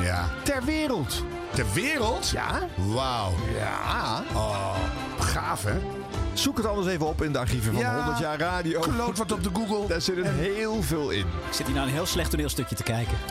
Ja. 0.00 0.28
ter 0.42 0.64
wereld. 0.64 1.24
Ter 1.54 1.66
wereld? 1.74 2.30
Ja? 2.30 2.68
Wauw. 2.76 3.32
Ja. 3.58 4.24
Oh, 4.34 4.74
gaaf 5.18 5.64
hè? 5.64 5.78
Zoek 6.40 6.56
het 6.56 6.66
anders 6.66 6.86
even 6.88 7.06
op 7.06 7.22
in 7.22 7.32
de 7.32 7.38
archieven 7.38 7.72
van 7.72 7.80
Ja. 7.82 7.94
100 7.96 8.18
jaar 8.18 8.38
radio. 8.38 8.80
Kloot 8.80 9.18
wat 9.18 9.32
op 9.32 9.42
de 9.42 9.50
Google. 9.52 9.86
Daar 9.88 10.00
zit 10.00 10.16
er 10.16 10.24
heel 10.26 10.82
veel 10.82 11.10
in. 11.10 11.20
Ik 11.20 11.54
zit 11.54 11.66
hier 11.66 11.74
naar 11.74 11.84
een 11.86 11.92
heel 11.92 12.06
slecht 12.06 12.30
toneelstukje 12.30 12.74
te 12.76 12.82
kijken. 12.82 13.14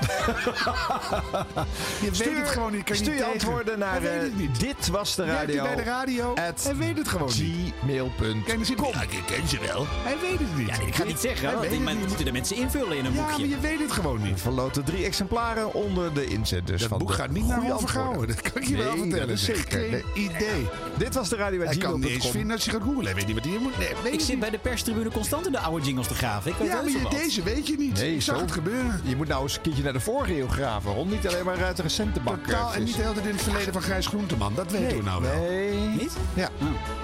Je 2.02 2.12
weet 2.12 2.38
het 2.38 2.48
gewoon 2.50 2.72
niet. 2.72 2.84
Kan 2.84 2.96
je 2.96 3.02
stuur 3.04 3.14
je 3.14 3.20
tegen. 3.20 3.32
antwoorden 3.34 3.80
naar 3.80 4.04
eh, 4.04 4.22
het 4.22 4.38
niet. 4.38 4.60
dit 4.60 4.88
was 4.88 5.16
de 5.16 5.26
radio. 5.26 5.64
bij 5.64 5.76
de 5.76 5.84
radio? 5.84 6.34
Hij 6.36 6.76
weet 6.78 6.98
het 6.98 7.08
gewoon 7.08 7.32
niet. 7.38 7.74
gmail.com. 7.82 8.92
Ja, 8.94 9.02
ik 9.02 9.24
ken 9.26 9.48
ze 9.48 9.60
wel. 9.68 9.86
Hij 10.04 10.16
weet 10.22 10.40
het 10.40 10.58
niet. 10.58 10.68
Ja, 10.68 10.80
ik 10.86 10.96
ga 10.96 11.04
niet 11.04 11.20
zeggen, 11.20 11.48
Hij 11.48 11.58
want 11.58 11.70
niet. 11.98 12.08
moeten 12.08 12.26
de 12.26 12.32
mensen 12.32 12.56
invullen 12.56 12.98
in 12.98 13.06
een 13.06 13.14
Ja, 13.14 13.22
boekje. 13.22 13.40
maar 13.40 13.48
je 13.50 13.60
weet 13.60 13.80
het 13.80 13.92
gewoon 13.92 14.22
niet. 14.22 14.42
verloten 14.42 14.84
drie 14.84 15.06
exemplaren 15.06 15.74
onder 15.74 16.14
de 16.14 16.26
inzenders. 16.26 16.80
Dat 16.82 16.90
van 16.90 16.98
boek 17.00 17.08
de 17.08 17.14
gaat 17.14 17.30
niet 17.32 17.48
naar 17.48 17.72
antwoorden. 17.72 18.28
Dat 18.36 18.52
kan 18.52 18.62
ik 18.62 18.68
je 18.68 18.78
wel 18.78 18.92
vertellen. 18.98 19.20
dat 19.28 19.30
is 19.30 19.44
zeker. 19.44 19.80
Geen 19.80 20.04
idee. 20.14 20.68
Dit 21.00 21.14
was 21.14 21.30
de 21.30 21.36
radio 21.36 21.62
Hij 21.62 21.78
kan 21.78 22.00
niet 22.00 22.10
eens 22.10 22.30
vinden 22.30 22.52
als 22.56 22.66
je 22.66 22.72
gaat 22.72 22.82
googlen. 22.82 23.06
Hij 23.06 23.16
weet 23.16 23.26
niet 23.28 23.36
wat 23.36 23.46
hier 23.46 23.60
moet. 23.60 23.78
Nee, 23.78 23.88
weet 24.04 24.14
Ik 24.14 24.20
zit 24.20 24.30
niet. 24.30 24.40
bij 24.40 24.50
de 24.50 24.58
perstribune 24.58 25.10
constant 25.12 25.46
in 25.46 25.52
de 25.52 25.60
oude 25.60 25.86
jingles 25.86 26.08
te 26.08 26.14
graven. 26.14 26.52
Ik 26.52 26.58
weet 26.58 26.68
Ja, 26.68 26.76
maar 26.76 26.90
je, 26.90 27.08
deze 27.10 27.44
weet 27.44 27.68
je 27.68 27.76
niet. 27.78 27.94
Nee, 27.98 28.16
ik 28.16 28.22
zag 28.22 28.36
zo. 28.36 28.42
het 28.42 28.52
gebeuren. 28.52 29.02
Je 29.04 29.16
moet 29.16 29.28
nou 29.28 29.44
eens 29.44 29.56
een 29.56 29.62
keertje 29.62 29.84
naar 29.84 29.94
de 29.94 30.00
vorige 30.00 30.38
eeuw 30.40 30.48
graven, 30.48 30.94
Ron. 30.94 31.10
Niet 31.10 31.28
alleen 31.28 31.46
maar 31.46 31.64
uit 31.64 31.76
de 31.76 31.82
recente 31.82 32.20
bak. 32.20 32.44
Totaal 32.46 32.74
en 32.74 32.84
niet 32.84 32.96
de 32.96 33.02
hele 33.02 33.14
tijd 33.14 33.26
in 33.26 33.32
het 33.32 33.42
verleden 33.42 33.74
van 33.74 33.82
Grijs 33.82 34.08
Groenteman. 34.08 34.54
Dat 34.56 34.72
weten 34.72 34.98
we 34.98 35.04
nou 35.04 35.22
wel. 35.22 35.40
Nee. 35.42 35.72
Niet? 36.00 36.12
Ja. 36.34 36.50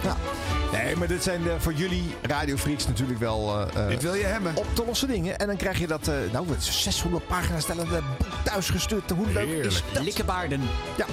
ja. 0.04 0.18
Nee, 0.72 0.96
maar 0.96 1.08
dit 1.08 1.24
zijn 1.24 1.48
eh, 1.50 1.54
voor 1.58 1.74
jullie 1.74 2.04
radiofreaks 2.22 2.88
natuurlijk 2.88 3.20
wel 3.20 3.68
eh, 3.74 3.82
eh, 3.84 3.90
Dit 3.90 4.02
wil 4.02 4.14
je 4.14 4.24
hebben. 4.26 4.56
op 4.56 4.66
te 4.74 4.86
lossen 4.86 5.08
dingen. 5.08 5.38
En 5.38 5.48
dan 5.48 5.56
krijg 5.58 5.80
je 5.80 5.88
dat, 5.88 6.08
eh, 6.08 6.16
nou, 6.32 6.50
het 6.50 6.62
is 6.62 6.84
600 6.84 7.28
pagina's 7.28 7.64
stellende 7.64 8.02
boek 8.18 8.28
thuisgestuurd. 8.44 9.12
Hoe 9.12 9.28
leuk 9.34 9.66
is 9.66 9.84
dat? 9.94 10.04
Likkebaarden. 10.04 10.62
Ja. 10.98 11.06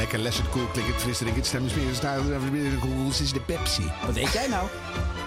Lekker 0.00 0.18
lessen, 0.18 0.44
cool, 0.50 0.66
klik 0.66 0.86
het, 0.86 0.96
fris, 0.96 1.18
drink 1.18 1.36
het, 1.36 1.46
stemmen, 1.46 1.70
smeren, 1.70 1.94
stijl, 1.94 2.22
hoe 2.80 3.10
is 3.20 3.32
de 3.32 3.40
Pepsi? 3.40 3.92
Wat 4.06 4.16
eet 4.16 4.32
jij 4.32 4.48
nou? 4.48 4.68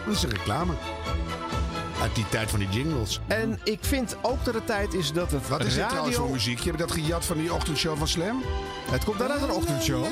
Dat 0.06 0.16
is 0.16 0.24
een 0.24 0.30
reclame. 0.30 0.74
Uit 2.02 2.16
die 2.16 2.26
tijd 2.30 2.50
van 2.50 2.60
die 2.60 2.70
jingles. 2.70 3.20
En 3.28 3.60
ik 3.64 3.80
vind 3.82 4.16
ook 4.22 4.46
dat 4.46 4.54
het 4.54 4.66
tijd 4.66 4.94
is 4.94 5.12
dat 5.12 5.32
het 5.32 5.48
Wat 5.48 5.60
is 5.60 5.66
dit 5.66 5.76
radio... 5.76 5.88
trouwens 5.90 6.16
voor 6.18 6.30
muziek? 6.30 6.60
Je 6.60 6.66
hebt 6.68 6.80
dat 6.80 6.92
gejat 6.92 7.26
van 7.26 7.38
die 7.38 7.54
ochtendshow 7.54 7.98
van 7.98 8.08
Slam? 8.08 8.44
Het 8.92 9.04
komt 9.04 9.22
uit 9.22 9.42
een 9.42 9.52
ochtendshow. 9.52 10.06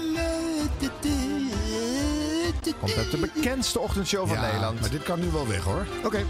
Komt 2.80 2.98
uit 2.98 3.12
de 3.12 3.18
bekendste 3.34 3.80
ochtendshow 3.80 4.28
van 4.28 4.36
Ja, 4.38 4.46
Nederland. 4.46 4.82
maar 4.82 4.90
dit 4.90 5.04
kan 5.04 5.20
nu 5.20 5.30
wel 5.32 5.48
weg 5.48 5.64
hoor. 5.64 5.86
Oké. 6.04 6.26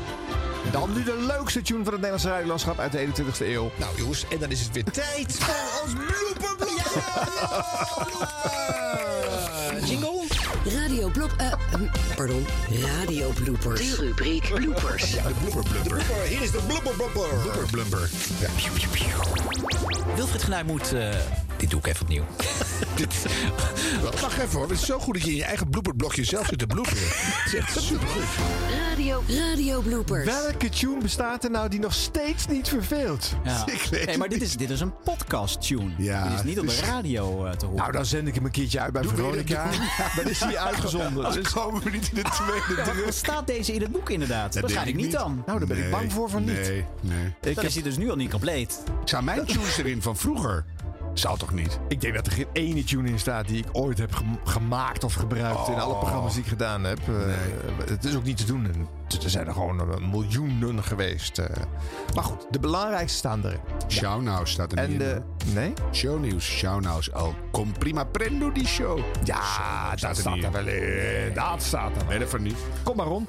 Dan 0.71 0.93
nu 0.93 1.03
de 1.03 1.25
leukste 1.27 1.61
tune 1.61 1.83
van 1.83 1.93
het 1.93 2.01
Nederlandse 2.01 2.29
radiolandschap 2.29 2.79
uit 2.79 2.91
de 2.91 3.07
21ste 3.07 3.45
eeuw. 3.45 3.71
Nou 3.75 3.97
jongens, 3.97 4.25
en 4.29 4.39
dan 4.39 4.49
is 4.49 4.61
het 4.61 4.71
weer 4.73 4.83
tijd 4.83 5.37
voor 5.39 5.81
ons 5.83 5.93
blooperblok. 5.93 6.70
Jingle? 9.85 10.27
Radio 10.65 11.09
Blop... 11.09 11.31
eh, 11.39 11.51
hm, 11.51 11.57
pardon, 12.15 12.45
Radio 12.97 13.29
Bloopers. 13.43 13.79
De 13.79 13.95
rubriek 14.05 14.51
Bloopers. 14.53 15.11
Ja, 15.13 15.23
de. 15.23 15.33
Blooper, 15.83 16.21
hier 16.27 16.41
is 16.41 16.51
de 16.51 16.59
blubber 16.67 16.93
blubber. 16.93 17.27
Blubber 17.41 17.65
blubber. 17.71 18.09
Ja. 18.39 18.47
Wilfried 20.15 20.43
Genuij 20.43 20.63
moet... 20.63 20.93
eh, 20.93 21.09
dit 21.57 21.69
doe 21.69 21.79
ik 21.79 21.87
even 21.87 22.01
opnieuw. 22.01 22.23
Wacht 24.21 24.37
even 24.37 24.51
hoor, 24.59 24.61
het 24.69 24.79
is 24.79 24.85
zo 24.85 24.99
goed 24.99 25.13
dat 25.13 25.23
je 25.23 25.29
in 25.29 25.35
je 25.35 25.43
eigen 25.43 25.69
blooperblokje 25.69 26.23
zelf 26.23 26.47
zit 26.47 26.59
te 26.59 26.67
bloeperen. 26.67 26.97
Het 27.43 27.53
is 27.53 27.55
echt 27.59 27.81
supergoed. 27.81 28.23
Radio, 28.89 29.23
Radio 29.27 29.81
Bloopers. 29.81 30.25
Welke 30.25 30.69
tune 30.69 30.97
bestaat 31.01 31.43
er 31.43 31.51
nou 31.51 31.69
die 31.69 31.79
nog 31.79 31.93
steeds 31.93 32.47
niet 32.47 32.67
verveelt? 32.69 33.33
Ja. 33.43 33.65
Ik 33.71 33.87
weet 33.91 34.05
nee, 34.05 34.17
maar 34.17 34.29
dit 34.29 34.41
is, 34.41 34.55
dit 34.57 34.69
is 34.69 34.79
een 34.79 34.93
podcast-tune. 35.03 35.91
Ja, 35.97 36.23
Dit 36.29 36.37
is 36.37 36.43
niet 36.43 36.59
op 36.59 36.67
de 36.67 36.71
dus- 36.75 36.81
radio 36.85 37.45
eh, 37.45 37.51
te 37.51 37.65
horen. 37.65 37.79
Nou, 37.81 37.91
dan 37.91 38.05
zend 38.05 38.27
ik 38.27 38.35
hem 38.35 38.45
een 38.45 38.51
keertje 38.51 38.79
uit 38.79 38.93
bij 38.93 39.01
Doe 39.01 39.15
Veronica. 39.15 39.69
de- 39.69 39.77
Dan 40.15 40.25
is 40.31 40.39
hij 40.39 40.57
uitgezonden. 40.57 41.23
Dus, 41.33 41.35
komen 41.63 41.83
we 41.83 41.89
niet 41.89 42.09
in 42.13 42.23
de 42.23 42.29
tweede 42.29 42.91
druk. 42.91 43.05
wat 43.05 43.13
staat 43.13 43.47
deze 43.47 43.73
in 43.73 43.81
het 43.81 43.91
boek 43.91 44.09
inderdaad? 44.09 44.53
Dat 44.53 44.61
Waarschijnlijk 44.61 44.97
denk 44.97 45.09
niet 45.11 45.19
ik 45.19 45.25
dan. 45.25 45.43
nou, 45.45 45.59
daar 45.59 45.67
ben 45.67 45.85
ik 45.85 45.91
bang 45.91 46.11
voor 46.13 46.29
van 46.29 46.43
niet. 46.43 46.53
Nee, 46.61 46.85
nee. 47.01 47.25
Ik, 47.41 47.55
heb- 47.55 47.63
is 47.65 47.73
hij 47.73 47.83
dus 47.83 47.97
nu 47.97 48.09
al 48.09 48.15
niet 48.15 48.29
compleet. 48.31 48.81
Ik 49.01 49.07
zou 49.09 49.23
mijn 49.23 49.45
tunes 49.47 49.77
erin 49.77 50.01
van 50.01 50.17
vroeger. 50.17 50.65
Zou 51.13 51.37
toch 51.37 51.53
niet? 51.53 51.79
ik 51.87 52.01
denk 52.01 52.15
dat 52.15 52.25
er 52.27 52.31
geen 52.33 52.47
ene 52.53 52.83
tune 52.83 53.09
in 53.09 53.19
staat 53.19 53.47
die 53.47 53.57
ik 53.57 53.65
ooit 53.71 53.97
heb 53.97 54.13
gem- 54.13 54.39
gemaakt 54.43 55.03
of 55.03 55.13
gebruikt 55.13 55.67
in 55.67 55.73
alle 55.79 55.95
programma's 55.95 56.33
die 56.33 56.41
ik 56.43 56.47
gedaan 56.49 56.83
heb. 56.83 56.99
Eh, 56.99 57.85
Het 57.89 58.03
is 58.03 58.15
ook 58.15 58.23
niet 58.23 58.37
te 58.37 58.45
doen. 58.45 58.65
En 58.65 58.87
Er 59.23 59.29
zijn 59.29 59.47
er 59.47 59.53
gewoon 59.53 59.79
eh, 59.91 59.97
miljoenen 60.11 60.83
geweest. 60.83 61.37
eh. 61.37 61.45
Maar 62.15 62.23
goed, 62.23 62.45
de 62.49 62.59
belangrijkste 62.59 63.17
staan 63.17 63.45
erin. 63.45 63.59
Shownhouse 63.87 64.53
staat 64.53 64.71
er 64.71 64.77
En 64.77 64.89
niet 64.89 65.01
in. 65.01 65.07
de... 65.07 65.21
Nee? 65.45 65.73
Shownieuws, 65.93 66.45
Shownhouse. 66.45 67.11
Al 67.13 67.35
com 67.51 67.71
prima 67.77 68.03
prendo 68.03 68.51
die 68.51 68.67
show. 68.67 68.99
Ja, 69.23 69.41
Zo, 69.97 70.07
dat 70.07 70.17
staat 70.17 70.43
er 70.43 70.51
wel 70.51 70.67
in. 70.67 71.33
Dat 71.33 71.63
staat 71.63 71.89
er 71.91 71.97
wel 71.97 72.07
Nee, 72.07 72.19
dat 72.19 72.29
van 72.29 72.41
niet. 72.41 72.55
Kom 72.83 72.95
maar, 72.95 73.05
Ron. 73.05 73.27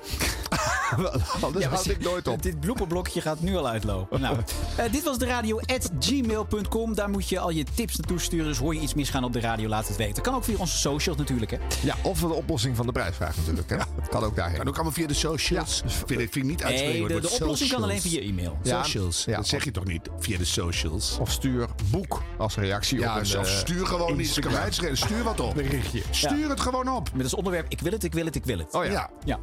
Anders 1.41 1.65
Ja, 1.65 1.93
ik 1.93 2.01
nooit 2.01 2.29
op. 2.29 2.43
Dit 2.43 2.61
blooperblokje 2.61 3.21
gaat 3.21 3.41
nu 3.41 3.57
al 3.57 3.69
uitlopen. 3.69 4.21
nou, 4.21 4.37
eh, 4.77 4.93
dit 4.93 5.03
was 5.05 5.19
de 5.19 5.27
radio 5.27 5.61
at 5.61 5.91
gmail.com. 6.01 6.95
Daar 6.95 7.11
moet 7.11 7.29
je 7.29 7.39
al 7.39 7.51
je 7.51 7.65
tips 7.75 7.97
naartoe 7.97 8.19
sturen. 8.21 8.47
Dus 8.47 8.59
hoor 8.59 8.75
je 8.75 8.81
iets 8.81 8.95
misgaan 8.95 9.25
op 9.25 9.33
de 9.33 9.41
radio, 9.41 9.69
laat 9.69 9.89
het 9.89 9.97
weten. 9.97 10.23
Kan 10.23 10.35
ook 10.35 10.45
via 10.45 10.57
onze 10.59 10.77
socials 10.79 11.19
natuurlijk. 11.19 11.51
Hè. 11.51 11.57
Ja, 11.83 11.97
of 12.03 12.19
de 12.21 12.33
oplossing 12.33 12.77
van 12.77 12.87
de 12.87 12.93
prijsvraag 12.93 13.37
natuurlijk. 13.37 13.71
Hè? 13.71 13.77
Kan 14.11 14.23
ook 14.25 14.37
daarheen. 14.37 14.57
Kan 14.59 14.69
ook 14.69 14.75
allemaal 14.75 14.93
via 14.93 15.07
de 15.07 15.15
socials. 15.15 15.83
Vind 15.87 16.11
ik, 16.11 16.33
vind 16.33 16.37
ik 16.37 16.45
niet 16.45 16.63
uitspreken. 16.65 16.99
Nee, 17.09 17.21
de, 17.21 17.21
de 17.21 17.31
oplossing 17.31 17.71
kan 17.71 17.83
alleen 17.83 18.01
via 18.01 18.21
e-mail. 18.21 18.59
Ja, 18.63 18.83
Socials. 18.83 19.25
ja. 19.25 19.37
Dat 19.37 19.47
zeg 19.47 19.65
je 19.65 19.71
toch 19.71 19.85
niet 19.85 20.09
via 20.19 20.39
de 20.39 20.45
socials? 20.45 21.17
Of 21.21 21.31
stuur 21.31 21.67
boek 21.91 22.02
als 22.39 22.57
reactie 22.57 22.99
Ja, 22.99 23.13
op 23.15 23.21
een... 23.21 23.27
zelfs 23.27 23.51
eh, 23.53 23.59
stuur 23.59 23.87
gewoon 23.87 24.19
het 24.19 24.27
schelen. 24.75 24.97
Stuur 24.97 25.23
wat 25.23 25.41
op. 25.41 25.55
berichtje. 25.55 26.03
Stuur 26.11 26.49
het 26.49 26.61
gewoon 26.61 26.89
op. 26.89 27.11
Met 27.15 27.23
als 27.25 27.35
onderwerp, 27.35 27.67
ik 27.69 27.81
wil 27.81 27.93
het, 27.93 28.05
ik 28.05 28.13
wil 28.13 28.25
het, 28.25 28.35
ik 28.35 28.45
wil 28.45 28.59
het. 28.59 28.75
Oh 28.75 28.85
ja. 28.85 28.91
Ja. 28.91 29.11
Ja. 29.25 29.39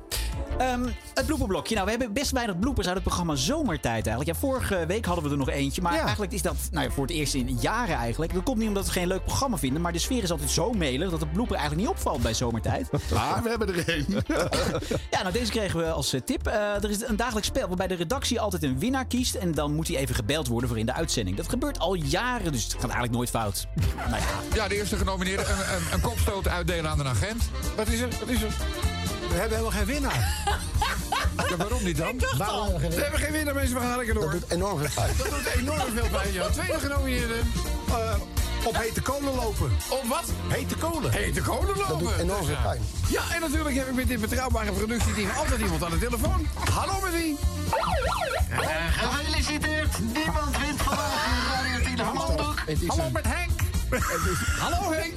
Ehm, 0.58 0.86
het 1.14 1.26
blooperblokje. 1.26 1.74
Nou, 1.74 1.86
we 1.86 1.92
hebben 1.92 2.14
best 2.14 2.32
weinig 2.32 2.60
bloopers 2.60 2.86
uit 2.86 2.96
het 2.96 3.04
programma 3.06 3.36
Zomertijd 3.36 4.08
eigenlijk. 4.08 4.28
Ja, 4.36 4.48
vorige 4.48 4.86
week 4.88 5.06
hadden 5.06 5.24
we 5.24 5.30
er 5.32 5.38
nog 5.38 5.50
eentje. 5.50 5.82
Maar 5.82 5.94
Ja. 5.94 6.02
eigenlijk 6.02 6.32
is 6.32 6.42
dat 6.42 6.56
nou 6.72 6.86
ja, 6.86 6.92
voor 6.92 7.04
het 7.06 7.16
eerst 7.16 7.34
in 7.34 7.58
jaren 7.62 7.96
eigenlijk. 7.96 8.34
Dat 8.34 8.44
komt 8.44 8.58
niet 8.58 8.68
omdat 8.68 8.86
we 8.86 8.92
geen 8.92 9.08
leuk 9.08 9.24
programma 9.24 9.58
vinden. 9.58 9.82
Maar 9.82 9.92
de 9.94 10.00
sfeer 10.00 10.24
is 10.24 10.32
altijd 10.32 10.50
zo 10.50 10.72
melig 10.72 11.10
dat 11.10 11.20
de 11.20 11.28
blooper 11.28 11.56
eigenlijk 11.56 11.88
niet 11.88 11.98
opvalt 11.98 12.22
bij 12.22 12.34
Zomertijd. 12.34 12.90
Maar 13.14 13.44
we 13.44 13.50
hebben 13.50 13.68
er 13.76 13.88
één. 13.90 14.06
Ja, 15.12 15.22
nou 15.22 15.34
deze 15.34 15.52
kregen 15.52 15.80
we 15.80 15.92
als 15.92 16.14
eh, 16.14 16.22
tip. 16.22 16.48
Eh, 16.48 16.84
er 16.84 16.90
is 16.90 17.08
een 17.08 17.16
dagelijks 17.16 17.48
spel 17.48 17.68
waarbij 17.68 17.88
de 17.88 17.96
redactie 17.96 18.40
altijd 18.42 18.64
een 18.64 18.80
winnaar 18.80 19.06
kiest. 19.06 19.36
En 19.36 19.52
dan 19.52 19.74
moet 19.76 19.88
hij 19.88 19.98
even 19.98 20.16
gebeld 20.16 20.48
worden 20.48 20.70
voor 20.70 20.80
in 20.80 20.86
de 20.86 20.94
uitzending. 20.94 21.38
Dat 21.38 21.50
gebeurt 21.50 21.80
al 21.80 21.94
jaren, 21.94 22.49
dus 22.52 22.64
het 22.64 22.72
gaat 22.74 22.82
eigenlijk 22.82 23.12
nooit 23.14 23.30
fout. 23.30 23.68
Nou 23.98 24.10
ja, 24.22 24.28
Ja, 24.54 24.68
de 24.68 24.76
eerste 24.76 24.98
genomineerde 24.98 25.44
een, 25.44 25.76
een, 25.76 25.82
een 25.94 26.02
kopstoot 26.02 26.48
uitdelen 26.48 26.92
aan 26.92 27.00
een 27.00 27.08
agent. 27.08 27.44
Wat 27.76 27.88
is 27.88 28.00
er? 28.00 28.08
Wat 28.20 28.28
is 28.30 28.42
er? 28.42 28.52
We 29.30 29.36
hebben 29.36 29.58
helemaal 29.58 29.78
geen 29.78 29.86
winnaar. 29.86 30.34
Ja, 31.50 31.56
waarom 31.58 31.84
niet 31.84 31.98
dan? 31.98 32.22
Waarom 32.38 32.68
we 32.78 33.02
hebben 33.02 33.20
geen 33.20 33.32
winnaar, 33.32 33.54
mensen. 33.54 33.76
We 33.76 33.82
gaan 33.82 33.98
lekker 33.98 34.14
door. 34.14 34.24
Dat 34.24 34.32
doet 34.32 34.50
enorm 34.52 34.78
veel 34.80 34.90
pijn. 34.96 35.14
Dat 35.18 35.30
doet 35.30 35.46
enorm 35.56 35.92
veel 35.96 36.08
pijn. 36.12 36.34
Ja. 36.34 36.48
Tweede 36.50 36.80
genomineerde. 36.80 37.34
eh, 37.90 38.16
Op 38.64 38.76
hete 38.78 39.02
kolen 39.02 39.36
lopen. 39.36 39.72
Op 39.90 40.04
wat? 40.08 40.24
Hete 40.48 40.76
kolen. 40.76 41.12
Hete 41.12 41.42
kolen 41.42 41.68
lopen. 41.68 41.88
Dat 41.88 42.00
doet 42.00 42.18
enorm 42.18 42.46
veel 42.46 42.58
pijn. 42.64 42.82
Ja, 43.10 43.22
en 43.34 43.42
natuurlijk 43.42 43.76
heb 43.76 43.88
ik 43.88 43.94
met 43.96 44.08
dit 44.08 44.22
betrouwbare 44.22 44.72
productieteam 44.72 45.30
altijd 45.38 45.60
iemand 45.60 45.84
aan 45.84 45.92
de 45.92 45.98
telefoon. 46.00 46.48
Hallo 46.72 46.94
met 47.02 47.12
wie? 47.12 47.38
Handdoek. 52.78 52.90
Hallo 52.98 53.10
met 53.12 53.26
Henk. 53.28 53.52
Hallo 54.60 54.92
Henk. 54.92 55.14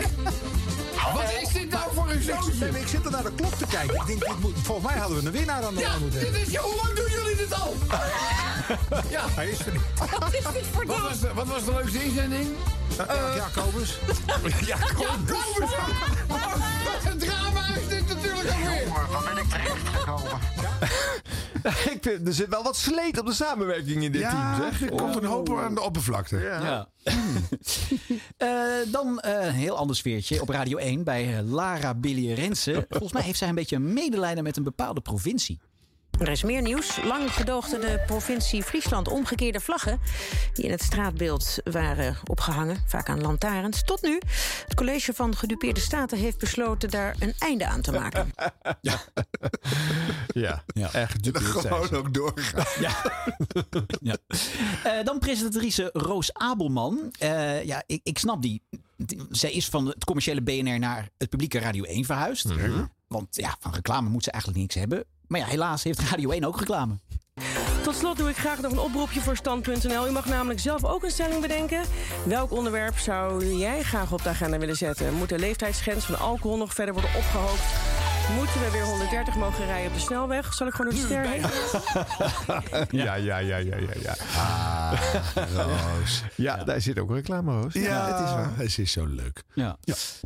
Wat 1.14 1.32
is 1.42 1.48
dit 1.52 1.70
nou 1.70 1.94
voor 1.94 2.10
een 2.10 2.22
zootje? 2.22 2.52
Nee, 2.60 2.70
maar 2.72 2.80
ik 2.80 2.88
zit 2.88 3.04
er 3.04 3.10
naar 3.10 3.22
de 3.22 3.32
klok 3.34 3.54
te 3.54 3.66
kijken. 3.66 3.94
Ik 3.94 4.06
denk, 4.06 4.20
dit 4.20 4.38
moet, 4.40 4.54
volgens 4.62 4.86
mij 4.86 4.98
hadden 5.00 5.20
we 5.20 5.26
een 5.26 5.32
winnaar 5.32 5.64
aan 5.64 5.74
de 5.74 5.80
Ja, 5.80 5.98
moeten 5.98 6.10
dit 6.20 6.22
hebben. 6.22 6.40
is, 6.40 6.50
ja, 6.50 6.60
hoe 6.60 6.74
lang 6.82 6.94
doen 6.94 7.10
jullie 7.10 7.36
dit 7.36 7.60
al? 7.60 7.74
ja. 9.16 9.24
Hij 9.34 9.48
is 9.48 9.58
er 9.66 9.72
niet. 9.72 9.82
Wat 10.18 10.32
is 10.34 10.44
dit 10.52 10.64
voor 10.72 10.86
wat 10.86 11.00
was, 11.00 11.20
de, 11.20 11.34
wat 11.34 11.46
was 11.46 11.64
de 11.64 11.72
leukste 11.72 12.04
inzending? 12.04 12.48
Uh, 13.00 13.36
Jacobus. 13.36 13.98
Jacobus! 14.70 15.36
Wat 16.84 17.12
een 17.12 17.18
drama 17.18 17.66
is 17.76 17.88
dit 17.88 18.08
natuurlijk 18.08 18.50
alweer. 18.50 18.88
Waar 19.10 19.22
ben 19.34 19.42
ik 19.42 19.48
terechtgekomen? 19.50 20.38
ik 21.94 21.98
vind, 22.00 22.26
er 22.26 22.34
zit 22.34 22.48
wel 22.48 22.62
wat 22.62 22.76
sleet 22.76 23.18
op 23.18 23.26
de 23.26 23.32
samenwerking 23.32 24.02
in 24.02 24.12
dit 24.12 24.20
Ja, 24.20 24.56
team, 24.56 24.70
zeg. 24.72 24.82
er 24.90 24.96
komt 24.96 25.16
een 25.16 25.24
hoop 25.24 25.58
aan 25.58 25.74
de 25.74 25.80
oppervlakte. 25.80 26.38
Ja. 26.38 26.88
Eh, 28.36 28.48
dan 28.86 29.20
eh, 29.20 29.46
een 29.46 29.52
heel 29.52 29.76
ander 29.76 29.96
sfeertje 29.96 30.40
op 30.40 30.48
Radio 30.48 30.76
1 30.78 31.04
bij 31.04 31.38
eh, 31.38 31.44
Lara 31.44 31.94
Billy 31.94 32.32
Rensen. 32.32 32.86
Volgens 32.88 33.12
mij 33.12 33.22
heeft 33.22 33.38
zij 33.38 33.48
een 33.48 33.54
beetje 33.54 33.76
een 33.76 33.92
medelijden 33.92 34.44
met 34.44 34.56
een 34.56 34.62
bepaalde 34.62 35.00
provincie. 35.00 35.60
Er 36.22 36.28
is 36.28 36.42
meer 36.42 36.62
nieuws. 36.62 37.02
Lang 37.04 37.32
gedoogde 37.32 37.78
de 37.78 38.02
provincie 38.06 38.62
Friesland 38.62 39.08
omgekeerde 39.08 39.60
vlaggen... 39.60 40.00
die 40.52 40.64
in 40.64 40.70
het 40.70 40.82
straatbeeld 40.82 41.56
waren 41.64 42.16
opgehangen, 42.24 42.76
vaak 42.86 43.08
aan 43.08 43.20
lantaarns. 43.20 43.84
Tot 43.84 44.02
nu. 44.02 44.20
Het 44.64 44.74
college 44.74 45.12
van 45.14 45.36
gedupeerde 45.36 45.80
staten 45.80 46.18
heeft 46.18 46.38
besloten 46.38 46.90
daar 46.90 47.16
een 47.18 47.34
einde 47.38 47.66
aan 47.66 47.80
te 47.80 47.92
maken. 47.92 48.30
Ja, 50.74 50.92
echt. 50.92 51.32
Dat 51.32 51.42
gewoon 51.42 51.90
ook 51.90 52.14
doorgaan. 52.14 52.64
Ja. 54.00 54.16
Eh, 54.84 55.04
dan 55.04 55.18
presentatrice 55.18 55.90
Roos 55.92 56.32
Abelman. 56.34 57.12
Eh, 57.18 57.64
ja, 57.64 57.82
ik, 57.86 58.00
ik 58.02 58.18
snap 58.18 58.42
die. 58.42 58.62
Die- 58.96 59.26
Zij 59.30 59.52
is 59.52 59.68
van 59.68 59.86
het 59.86 60.04
commerciële 60.04 60.42
BNR 60.42 60.78
naar 60.78 61.08
het 61.18 61.28
publieke 61.28 61.58
Radio 61.58 61.84
1 61.84 62.04
verhuisd. 62.04 62.44
Want 63.06 63.36
ja, 63.36 63.56
van 63.60 63.74
reclame 63.74 64.08
moet 64.08 64.24
ze 64.24 64.30
eigenlijk 64.30 64.62
niks 64.62 64.74
hebben. 64.74 65.04
Maar 65.32 65.40
ja, 65.40 65.46
helaas 65.46 65.82
heeft 65.82 66.00
Radio 66.00 66.30
1 66.30 66.44
ook 66.44 66.58
reclame. 66.58 66.98
Tot 67.82 67.94
slot 67.94 68.16
doe 68.16 68.28
ik 68.28 68.36
graag 68.36 68.60
nog 68.60 68.72
een 68.72 68.78
oproepje 68.78 69.20
voor 69.20 69.36
stand.nl. 69.36 70.08
U 70.08 70.10
mag 70.10 70.26
namelijk 70.26 70.60
zelf 70.60 70.84
ook 70.84 71.02
een 71.02 71.10
stelling 71.10 71.40
bedenken. 71.40 71.82
Welk 72.26 72.50
onderwerp 72.50 72.98
zou 72.98 73.56
jij 73.56 73.82
graag 73.82 74.12
op 74.12 74.22
de 74.22 74.28
agenda 74.28 74.58
willen 74.58 74.76
zetten? 74.76 75.14
Moet 75.14 75.28
de 75.28 75.38
leeftijdsgrens 75.38 76.04
van 76.04 76.18
alcohol 76.18 76.56
nog 76.56 76.74
verder 76.74 76.94
worden 76.94 77.14
opgehoogd? 77.16 77.64
Moeten 78.36 78.60
we 78.60 78.70
weer 78.70 78.84
130 78.84 79.34
mogen 79.34 79.66
rijden 79.66 79.86
op 79.86 79.94
de 79.94 80.00
snelweg? 80.00 80.54
Zal 80.54 80.66
ik 80.66 80.72
gewoon 80.74 80.90
door 80.92 81.00
de 81.00 81.06
ster 81.06 81.26
heen? 81.28 81.44
Ja, 83.04 83.14
ja, 83.14 83.38
ja, 83.38 83.56
ja, 83.56 83.76
ja. 83.76 83.94
ja. 84.02 84.14
Roos. 85.54 86.22
Ja, 86.36 86.64
daar 86.64 86.80
zit 86.80 86.98
ook 86.98 87.08
een 87.08 87.14
reclame, 87.14 87.60
Roos. 87.60 87.72
Ja, 87.72 88.06
het 88.06 88.28
is 88.28 88.34
waar. 88.34 88.56
Het 88.56 88.78
is 88.78 88.92
zo 88.92 89.06
leuk. 89.06 89.42
Ja. 89.54 89.76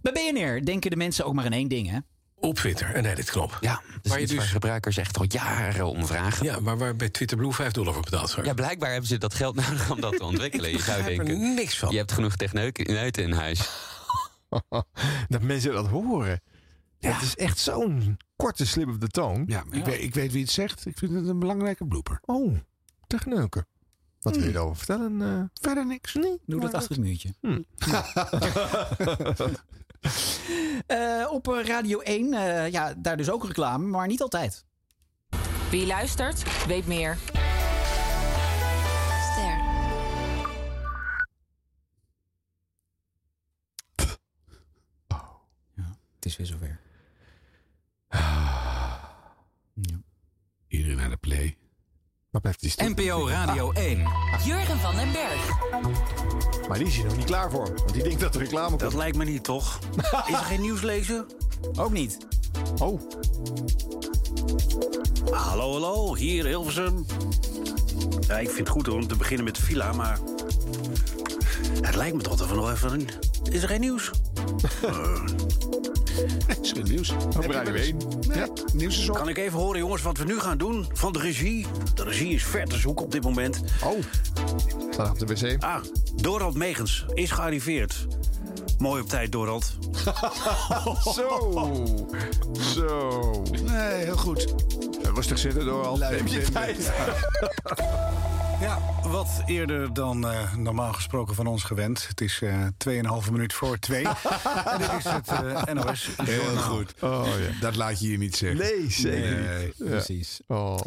Bij 0.02 0.12
BNR 0.12 0.64
denken 0.64 0.90
de 0.90 0.96
mensen 0.96 1.24
ook 1.24 1.34
maar 1.34 1.44
in 1.44 1.52
één 1.52 1.68
ding, 1.68 1.90
hè? 1.90 1.98
Op 2.40 2.54
Twitter, 2.54 2.96
een 2.96 3.04
editknop. 3.04 3.58
Ja, 3.60 3.82
dat 4.02 4.16
is 4.16 4.22
iets 4.22 4.34
waar 4.34 4.46
gebruikers 4.46 4.96
echt 4.96 5.18
al 5.18 5.24
jaren 5.28 5.86
om 5.86 6.06
vragen. 6.06 6.44
Ja, 6.44 6.60
maar 6.60 6.78
waar 6.78 6.96
bij 6.96 7.08
Twitter 7.08 7.36
Blue 7.36 7.52
5 7.52 7.72
dollar 7.72 7.92
voor 7.94 8.02
betaald 8.02 8.34
wordt. 8.34 8.48
Ja, 8.48 8.54
blijkbaar 8.54 8.90
hebben 8.90 9.08
ze 9.08 9.18
dat 9.18 9.34
geld 9.34 9.54
nodig 9.66 9.90
om 9.90 10.00
dat 10.00 10.16
te 10.16 10.24
ontwikkelen. 10.24 10.70
Je 10.70 10.78
zou 10.78 10.96
begrijp 10.98 11.18
er 11.18 11.24
denken, 11.24 11.54
niks 11.54 11.78
van. 11.78 11.90
je 11.90 11.96
hebt 11.96 12.12
genoeg 12.12 12.36
techneuten 12.36 13.22
in 13.24 13.32
huis. 13.32 13.70
dat 15.28 15.42
mensen 15.42 15.72
dat 15.72 15.86
horen. 15.86 16.40
Het 17.00 17.22
is 17.22 17.36
echt 17.36 17.58
zo'n 17.58 18.16
korte 18.36 18.66
slip 18.66 18.88
of 18.88 18.96
de 18.98 19.08
toon. 19.08 19.44
Ja, 19.46 19.64
ik, 19.70 19.84
Weet, 19.84 20.02
ik 20.02 20.14
weet 20.14 20.32
wie 20.32 20.42
het 20.42 20.50
zegt. 20.50 20.86
Ik 20.86 20.98
vind 20.98 21.12
het 21.12 21.28
een 21.28 21.38
belangrijke 21.38 21.86
blooper. 21.86 22.20
Oh, 22.24 22.56
techneuken. 23.06 23.66
Wat 24.20 24.36
wil 24.36 24.46
je 24.46 24.52
daarover 24.52 24.76
vertellen? 24.76 25.22
eh? 25.22 25.42
Verder 25.60 25.86
niks. 25.86 26.14
Nee. 26.14 26.38
Doe 26.46 26.60
dat 26.60 26.74
achter 26.74 26.90
het 26.90 27.00
muurtje. 27.04 27.34
Hm. 27.40 27.60
Eh, 30.86 31.26
op 31.30 31.46
Radio 31.46 32.00
1, 32.00 32.34
eh, 32.34 32.70
ja, 32.72 32.94
daar 32.96 33.16
dus 33.16 33.30
ook 33.30 33.44
reclame, 33.44 33.86
maar 33.86 34.06
niet 34.06 34.22
altijd. 34.22 34.64
Wie 35.70 35.86
luistert, 35.86 36.66
weet 36.66 36.86
meer. 36.86 37.16
Ster. 39.32 39.58
Het 46.14 46.24
is 46.24 46.36
weer 46.36 46.46
zover. 46.46 46.80
Iedereen 50.68 50.96
naar 50.96 51.10
de 51.10 51.16
play. 51.16 51.56
Wat 52.36 52.44
blijft 52.44 52.60
die 52.60 52.70
stil? 52.70 52.88
NPO 52.88 53.28
Radio 53.28 53.72
1. 53.72 54.06
Jurgen 54.44 54.78
van 54.78 54.96
den 54.96 55.12
Berg. 55.12 55.48
Maar 56.68 56.78
die 56.78 56.86
is 56.86 56.94
hier 56.94 57.04
nog 57.04 57.16
niet 57.16 57.24
klaar 57.24 57.50
voor. 57.50 57.66
Want 57.66 57.92
die 57.92 58.02
denkt 58.02 58.20
dat 58.20 58.32
de 58.32 58.38
reclame 58.38 58.68
komt. 58.68 58.80
Dat 58.80 58.94
lijkt 58.94 59.16
me 59.16 59.24
niet, 59.24 59.44
toch? 59.44 59.78
Is 60.28 60.32
er 60.32 60.44
geen 60.44 60.60
nieuws 60.60 60.82
lezen? 60.82 61.26
Ook 61.76 61.92
niet. 61.92 62.18
Oh. 62.78 63.00
Hallo, 65.30 65.72
hallo, 65.72 66.14
hier 66.14 66.46
Hilversum. 66.46 67.06
Ja, 68.20 68.38
ik 68.38 68.48
vind 68.48 68.58
het 68.58 68.68
goed 68.68 68.88
om 68.88 69.06
te 69.06 69.16
beginnen 69.16 69.44
met 69.44 69.56
de 69.56 69.62
villa, 69.62 69.92
maar... 69.92 70.18
Lijkt 72.06 72.22
me 72.22 72.28
toch 72.28 72.38
dat 72.38 72.48
we 72.48 72.54
nog 72.54 72.70
even... 72.70 73.06
Is 73.50 73.62
er 73.62 73.68
geen 73.68 73.80
nieuws? 73.80 74.10
Is 76.62 76.72
nieuws. 76.72 77.10
Op 77.10 77.44
Radio 77.44 77.74
1. 77.74 77.96
Ja, 78.34 78.48
nieuws 78.72 78.98
is 78.98 79.08
op. 79.08 79.16
Kan 79.16 79.28
ik 79.28 79.38
even 79.38 79.58
horen, 79.58 79.78
jongens, 79.78 80.02
wat 80.02 80.18
we 80.18 80.24
nu 80.24 80.38
gaan 80.38 80.58
doen 80.58 80.86
van 80.92 81.12
de 81.12 81.18
regie? 81.18 81.66
De 81.94 82.02
regie 82.02 82.34
is 82.34 82.44
ver 82.44 82.66
te 82.66 82.78
zoeken 82.78 83.04
op 83.04 83.12
dit 83.12 83.22
moment. 83.22 83.62
Oh, 83.84 83.98
staat 84.90 85.10
op 85.10 85.18
de 85.18 85.26
wc. 85.26 85.64
Ah, 85.64 85.76
Dorald 86.14 86.54
Megens 86.54 87.04
is 87.14 87.30
gearriveerd. 87.30 88.06
Mooi 88.78 89.02
op 89.02 89.08
tijd, 89.08 89.32
Dorald. 89.32 89.72
Zo. 91.14 91.96
Zo. 92.74 93.42
Nee, 93.62 94.04
heel 94.04 94.16
goed. 94.16 94.54
Rustig 95.14 95.38
zitten 95.38 95.64
door 95.64 95.86
al. 95.86 95.96
Neem 95.96 96.26
je 96.26 96.42
tijd. 96.52 96.92
Ja, 98.60 98.78
wat 99.08 99.42
eerder 99.46 99.94
dan 99.94 100.28
eh, 100.28 100.54
normaal 100.54 100.92
gesproken 100.92 101.34
van 101.34 101.46
ons 101.46 101.62
gewend. 101.62 102.08
Het 102.08 102.20
is 102.20 102.40
eh 102.42 102.66
2,5 103.24 103.30
minuut 103.32 103.52
voor 103.52 103.78
2. 103.78 104.04
en 104.64 104.78
dit 104.78 104.92
is 104.98 105.04
het 105.04 105.28
eh, 105.28 105.62
NOS. 105.74 106.08
Heel 106.22 106.42
Journaal. 106.42 106.62
goed. 106.62 106.94
Oh, 107.02 107.26
ja. 107.38 107.60
Dat 107.60 107.76
laat 107.76 108.00
je 108.00 108.06
hier 108.06 108.18
niet 108.18 108.36
zeggen. 108.36 108.58
Nee, 108.58 108.90
zeker 108.90 109.40
Nee. 109.48 109.66
niet. 109.66 109.74
Ja. 109.78 109.84
Precies. 109.86 110.40
Oh. 110.46 110.78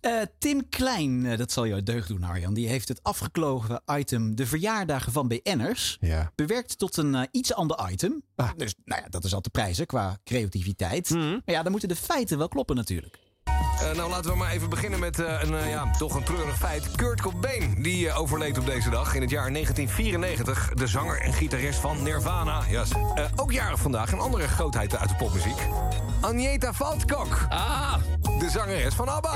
Eh, 0.00 0.12
Tim 0.38 0.68
Klein, 0.68 1.36
dat 1.36 1.52
zal 1.52 1.66
jou 1.66 1.82
deugd 1.82 2.08
doen, 2.08 2.22
Arjan. 2.24 2.54
Die 2.54 2.68
heeft 2.68 2.88
het 2.88 3.02
afgeklogen 3.02 3.82
item 3.92 4.34
De 4.34 4.46
Verjaardagen 4.46 5.12
van 5.12 5.28
BN'ers 5.28 5.96
Ja. 6.00 6.32
bewerkt 6.34 6.78
tot 6.78 6.96
een 6.96 7.28
iets 7.30 7.54
ander 7.54 7.90
item. 7.90 8.22
Dus 8.56 8.74
nou 8.84 9.02
ja, 9.02 9.08
dat 9.08 9.24
is 9.24 9.34
al 9.34 9.40
te 9.40 9.50
prijzen 9.50 9.86
qua 9.86 10.18
creativiteit. 10.24 11.10
Maar 11.10 11.40
ja, 11.44 11.62
dan 11.62 11.70
moeten 11.70 11.88
de 11.88 11.96
feiten 11.96 12.38
wel 12.38 12.48
kloppen 12.48 12.76
natuurlijk. 12.76 13.18
Eh, 13.80 13.96
nou, 13.96 14.10
laten 14.10 14.30
we 14.30 14.36
maar 14.36 14.50
even 14.50 14.68
beginnen 14.68 15.00
met 15.00 15.18
eh, 15.18 15.42
een, 15.42 15.54
eh, 15.54 15.70
ja, 15.70 15.90
toch 15.98 16.14
een 16.14 16.22
treurig 16.22 16.56
feit. 16.56 16.90
Kurt 16.96 17.20
Cobain, 17.20 17.82
die 17.82 18.12
overleed 18.12 18.58
op 18.58 18.66
deze 18.66 18.90
dag 18.90 19.14
in 19.14 19.20
het 19.20 19.30
jaar 19.30 19.52
1994. 19.52 20.70
De 20.74 20.86
zanger 20.86 21.20
en 21.20 21.32
gitarist 21.32 21.78
van 21.78 22.02
Nirvana. 22.02 22.62
Yes. 22.70 22.90
Ook 23.36 23.52
jarig 23.52 23.80
vandaag 23.80 24.12
een 24.12 24.20
andere 24.20 24.48
grootheid 24.48 24.96
uit 24.96 25.08
de 25.08 25.14
popmuziek. 25.14 25.66
Agneta 26.20 26.72
Valtkok. 26.72 27.46
Ah, 27.48 27.94
de 28.38 28.50
zangeres 28.50 28.94
van 28.94 29.08
ABBA. 29.08 29.32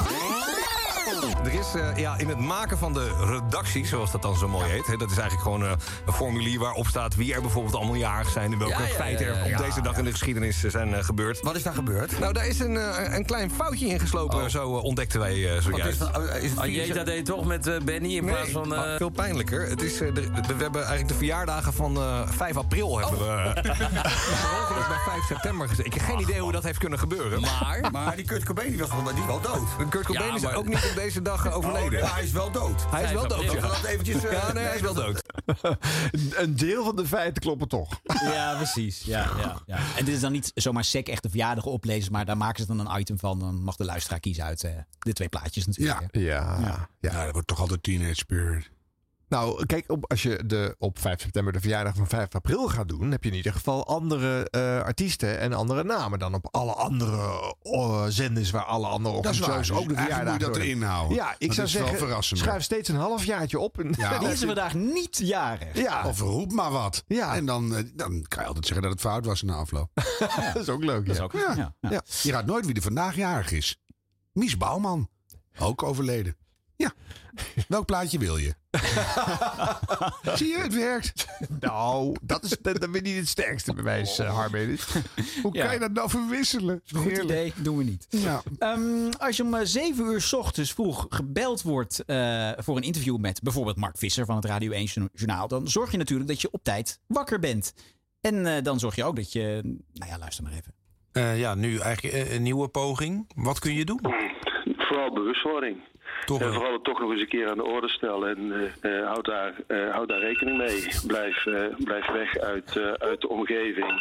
Er 1.45 1.53
is 1.53 1.75
eh, 1.75 1.97
ja, 1.97 2.19
in 2.19 2.29
het 2.29 2.39
maken 2.39 2.79
van 2.79 2.93
de 2.93 3.11
redactie, 3.27 3.87
zoals 3.87 4.11
dat 4.11 4.23
dan 4.23 4.37
zo 4.37 4.49
mooi 4.49 4.71
heet... 4.71 4.87
Hè, 4.87 4.97
dat 4.97 5.11
is 5.11 5.17
eigenlijk 5.19 5.43
gewoon 5.43 5.65
eh, 5.65 5.71
een 6.07 6.13
formulier 6.13 6.59
waarop 6.59 6.87
staat... 6.87 7.15
wie 7.15 7.35
er 7.35 7.41
bijvoorbeeld 7.41 7.75
allemaal 7.75 7.95
jarig 7.95 8.29
zijn... 8.31 8.53
en 8.53 8.59
welke 8.59 8.73
Ja, 8.75 8.81
ja, 8.81 8.87
ja, 8.89 8.95
feiten 8.95 9.27
er 9.27 9.37
ja, 9.39 9.45
ja. 9.45 9.57
op 9.59 9.65
deze 9.65 9.81
dag 9.81 9.97
in 9.99 10.05
de 10.05 10.11
geschiedenis 10.11 10.65
eh, 10.65 10.71
zijn 10.71 10.95
eh, 10.95 11.05
gebeurd. 11.05 11.41
Wat 11.41 11.57
is 11.57 11.63
daar 11.63 11.75
gebeurd? 11.75 12.19
Nou, 12.19 12.33
daar 12.33 12.47
is 12.47 12.59
een, 12.59 12.77
eh, 12.77 13.15
een 13.17 13.25
klein 13.27 13.51
foutje 13.51 13.87
ingeslopen, 13.87 14.51
zo 14.51 14.77
eh, 14.79 14.85
ontdekten 14.85 15.21
wij 15.21 15.55
eh, 15.57 15.63
zojuist. 15.63 16.03
Anjeta 16.57 17.05
deed 17.05 17.25
toch 17.25 17.45
met 17.45 17.67
eh, 17.67 17.81
Benny 17.85 18.17
in 18.17 18.25
plaats 18.25 18.51
van... 18.51 18.75
eh, 18.75 18.97
veel 18.97 19.09
pijnlijker. 19.11 19.69
Het 19.69 19.83
is, 19.83 19.99
de, 19.99 20.13
de- 20.13 20.31
we 20.57 20.63
hebben 20.63 20.81
eigenlijk 20.81 21.09
de 21.09 21.15
verjaardagen 21.15 21.73
van 21.73 21.97
eh 21.97 22.21
5 22.29 22.57
april 22.57 22.99
hebben 22.99 23.19
we 23.19 23.25
ongeluk 24.61 24.89
bij 24.89 24.99
5 25.07 25.25
september 25.29 25.69
gezet. 25.69 25.87
Ik 25.87 25.95
heb 25.95 26.03
geen 26.03 26.21
idee 26.21 26.41
hoe 26.41 26.53
dat 26.53 26.63
heeft 26.63 26.79
kunnen 26.79 26.99
gebeuren. 26.99 27.41
Maar, 27.41 27.89
maar 27.93 28.17
die 28.17 28.25
Kurt 28.25 28.45
Cobain 28.45 28.69
die 28.71 28.79
was 28.79 28.89
die 29.15 29.25
wel 29.27 29.41
dood. 29.41 29.89
Kurt 29.89 30.07
Cobain 30.07 30.29
Ja, 30.29 30.35
is 30.49 30.55
ook 30.55 30.67
niet 30.69 30.92
op 30.93 30.99
deze 30.99 31.23
dag 31.23 31.47
eh, 31.47 31.57
overleden. 31.57 31.99
Oh, 31.99 32.05
nee, 32.05 32.13
hij 32.15 32.23
is 32.25 32.33
wel 32.33 32.51
dood. 32.51 32.91
Hij 32.91 33.03
is 33.03 33.13
wel 33.13 33.21
5 33.21 33.31
dood, 33.31 33.47
april. 33.47 33.55
ja. 33.55 33.69
Dat 33.69 33.85
eventjes, 33.85 34.25
eh, 34.25 34.33
ja, 34.33 34.53
nee, 34.53 34.65
hij 34.65 34.75
is 34.75 34.81
wel 34.81 34.95
dood. 34.95 35.23
Een 36.43 36.57
deel 36.57 36.85
van 36.85 36.97
de 36.97 37.07
feiten 37.07 37.43
kloppen 37.43 37.69
toch. 37.69 38.01
Ja, 38.23 38.57
precies. 38.57 39.03
Ja, 39.03 39.31
ja, 39.39 39.63
ja. 39.67 39.79
En 39.97 40.05
dit 40.05 40.15
is 40.15 40.21
dan 40.21 40.33
niet 40.33 40.51
zomaar 40.55 40.85
sec 40.85 41.09
echt 41.09 41.23
de 41.23 41.29
verjaardag 41.29 41.65
oplezen, 41.65 42.13
maar 42.13 42.25
daar 42.25 42.37
maken 42.37 42.61
ze 42.61 42.67
dan 42.77 42.87
een 42.87 43.01
item 43.01 43.19
van. 43.19 43.39
Dan 43.39 43.63
mag 43.63 43.77
de 43.77 43.85
luisteraar 43.85 44.21
kiezen 44.21 44.45
uit 44.45 44.65
eh, 44.65 44.71
de 44.99 45.13
twee 45.13 45.29
plaatjes 45.29 45.67
natuurlijk. 45.67 46.01
hè. 46.11 46.21
Ja. 46.21 46.89
Ja, 47.01 47.25
dat 47.25 47.33
wordt 47.33 47.47
toch 47.47 47.61
altijd 47.61 47.83
Teenage 47.83 48.15
Spirit. 48.15 48.71
Nou, 49.33 49.67
kijk, 49.67 49.91
op, 49.91 50.11
als 50.11 50.23
je 50.23 50.47
de, 50.47 50.75
op 50.79 50.99
5 50.99 51.21
september 51.21 51.53
de 51.53 51.61
verjaardag 51.61 51.95
van 51.97 52.07
5 52.07 52.35
april 52.35 52.69
gaat 52.69 52.89
doen, 52.89 53.11
heb 53.11 53.25
je 53.25 53.31
in 53.31 53.37
ieder 53.37 53.53
geval 53.53 53.87
andere 53.87 54.51
eh, 54.51 54.81
artiesten 54.83 55.39
en 55.39 55.53
andere 55.53 55.85
namen 55.85 56.19
dan 56.19 56.35
op 56.35 56.49
alle 56.51 56.73
andere 56.73 57.55
uh, 57.63 58.05
zenders 58.09 58.51
waar 58.51 58.65
alle 58.65 58.87
andere 58.87 59.23
Dat 59.23 59.33
is 59.33 59.39
waar. 59.39 59.49
organisaties 59.49 59.83
ook 59.83 59.89
de 59.89 59.95
Dus 59.95 60.05
verjaardag 60.05 60.33
moet 60.33 60.41
je 60.43 60.47
dat 60.47 60.57
erin 60.57 60.83
houden. 60.83 61.17
Ja, 61.17 61.35
ik 61.39 61.47
Dat 61.47 61.57
zou 61.57 61.69
zeggen, 61.69 62.23
schuif 62.23 62.63
steeds 62.63 62.89
een 62.89 62.97
halfjaartje 62.97 63.59
op. 63.59 63.79
En 63.79 63.95
Ja, 63.97 64.19
Die 64.19 64.29
is 64.29 64.45
vandaag 64.45 64.75
niet 64.75 65.19
jarig. 65.19 65.77
Ja. 65.79 66.07
Of 66.07 66.21
roep 66.21 66.53
maar 66.53 66.71
wat. 66.71 67.05
Ja. 67.07 67.35
En 67.35 67.47
dan, 67.47 67.77
eh, 67.77 67.83
dan 67.95 68.25
kan 68.29 68.43
je 68.43 68.49
altijd 68.49 68.67
zeggen 68.67 68.83
dat 68.83 68.93
het 68.93 69.01
fout 69.01 69.27
was 69.27 69.41
in 69.43 69.49
de 69.49 69.55
afloop. 69.55 69.91
dat 70.53 70.63
is 70.63 70.69
ook 70.69 70.85
leuk. 70.85 71.07
Dat 71.07 71.15
is 71.15 71.19
ja. 71.19 71.25
ook, 71.25 71.33
Ja. 71.33 71.55
ja. 71.57 71.75
ja. 71.81 71.91
Ja. 71.91 72.03
Je 72.23 72.33
gaat 72.33 72.47
nooit 72.47 72.67
wie 72.67 72.75
er 72.75 72.83
vandaag 72.83 73.17
jarig 73.17 73.53
is. 73.53 73.81
Mies 74.33 74.57
Bouwman. 74.57 75.09
Ook 75.59 75.83
overleden. 75.83 76.37
Ja. 76.77 76.93
Welk 77.69 77.87
plaatje 77.87 78.19
wil 78.19 78.37
je? 78.37 78.55
Zie 80.39 80.49
je, 80.49 80.59
het 80.59 80.75
werkt. 80.75 81.27
Nou, 81.61 82.17
dat 82.23 82.45
is 82.45 82.51
dat, 82.63 82.81
dat 82.81 82.91
ben 82.93 83.03
niet 83.03 83.17
het 83.17 83.29
sterkste 83.29 83.75
bewijs, 83.75 84.19
uh, 84.21 84.35
Harmedes. 84.35 84.87
Hoe 85.43 85.55
Ja. 85.55 85.65
kan 85.65 85.73
je 85.75 85.79
dat 85.81 85.93
nou 85.93 86.11
verwisselen? 86.11 86.81
Goed 86.93 87.03
Heerlijk. 87.05 87.25
idee, 87.25 87.53
doen 87.57 87.77
we 87.77 87.85
niet. 87.85 88.07
Ja. 88.09 88.43
Ehm, 88.59 89.11
als 89.19 89.37
je 89.37 89.43
om 89.43 89.55
eh, 89.55 89.61
7 89.65 90.05
uur 90.05 90.21
's 90.21 90.33
ochtends 90.33 90.73
vroeg 90.73 91.07
gebeld 91.09 91.63
wordt 91.63 92.05
eh, 92.05 92.51
voor 92.57 92.77
een 92.77 92.83
interview 92.83 93.17
met 93.19 93.43
bijvoorbeeld 93.43 93.77
Mark 93.77 93.99
Visser 93.99 94.25
van 94.27 94.37
het 94.37 94.45
Radio 94.45 94.71
1 94.71 94.85
Journa- 94.85 95.11
Journaal, 95.15 95.49
dan 95.49 95.69
zorg 95.69 95.91
je 95.91 95.97
natuurlijk 95.97 96.29
dat 96.29 96.41
je 96.41 96.49
op 96.51 96.63
tijd 96.65 97.01
wakker 97.07 97.39
bent. 97.39 97.73
En 98.21 98.47
eh, 98.57 98.63
dan 98.63 98.79
zorg 98.79 98.95
je 98.97 99.05
ook 99.05 99.17
dat 99.17 99.33
je. 99.33 99.61
Nou 99.93 100.11
ja, 100.11 100.19
luister 100.19 100.45
maar 100.45 100.53
even. 100.53 100.75
Eh, 101.13 101.39
ja, 101.39 101.55
nu 101.55 101.79
eigenlijk 101.79 102.31
een 102.31 102.43
nieuwe 102.43 102.69
poging. 102.69 103.31
Wat 103.35 103.59
kun 103.59 103.75
je 103.75 103.85
doen? 103.85 104.01
Vooral 104.93 105.13
bewustwording. 105.13 105.77
Toch 106.25 106.41
en 106.41 106.53
vooral 106.53 106.73
het 106.73 106.85
toch 106.85 107.01
nog 107.01 107.11
eens 107.11 107.21
een 107.21 107.29
keer 107.29 107.49
aan 107.51 107.57
de 107.57 107.65
orde 107.65 107.89
stellen. 107.89 108.37
En 108.37 108.73
eh, 108.81 109.07
houd, 109.07 109.25
daar, 109.25 109.55
eh, 109.67 109.91
houd 109.91 110.09
daar 110.09 110.19
rekening 110.21 110.57
mee. 110.59 110.89
Blijf, 111.07 111.43
blijf 111.79 112.07
weg 112.13 112.39
uit, 112.39 112.79
uit 112.99 113.21
de 113.21 113.29
omgeving. 113.29 114.01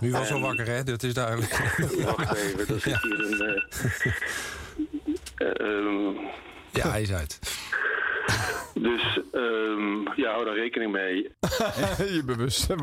Nu 0.00 0.10
was 0.12 0.30
al 0.30 0.36
En- 0.36 0.42
wakker, 0.42 0.66
hè? 0.66 0.82
Dat 0.82 1.02
is 1.02 1.14
duidelijk. 1.14 1.52
Wacht 2.16 2.34
even, 2.36 2.74
er 2.74 2.80
zit 2.80 3.02
hier 3.02 3.20
een... 3.20 3.40
eh, 3.40 3.62
eh, 5.48 5.66
ehm, 5.68 6.14
Ja, 6.70 6.90
hij 6.90 7.02
is 7.02 7.12
uit. 7.12 7.38
dus 8.82 9.20
em, 9.32 10.08
ja, 10.16 10.30
hou 10.32 10.44
daar 10.44 10.54
rekening 10.54 10.92
mee. 10.92 11.14
je 12.16 12.22
bewust 12.26 12.60
zijn, 12.60 12.78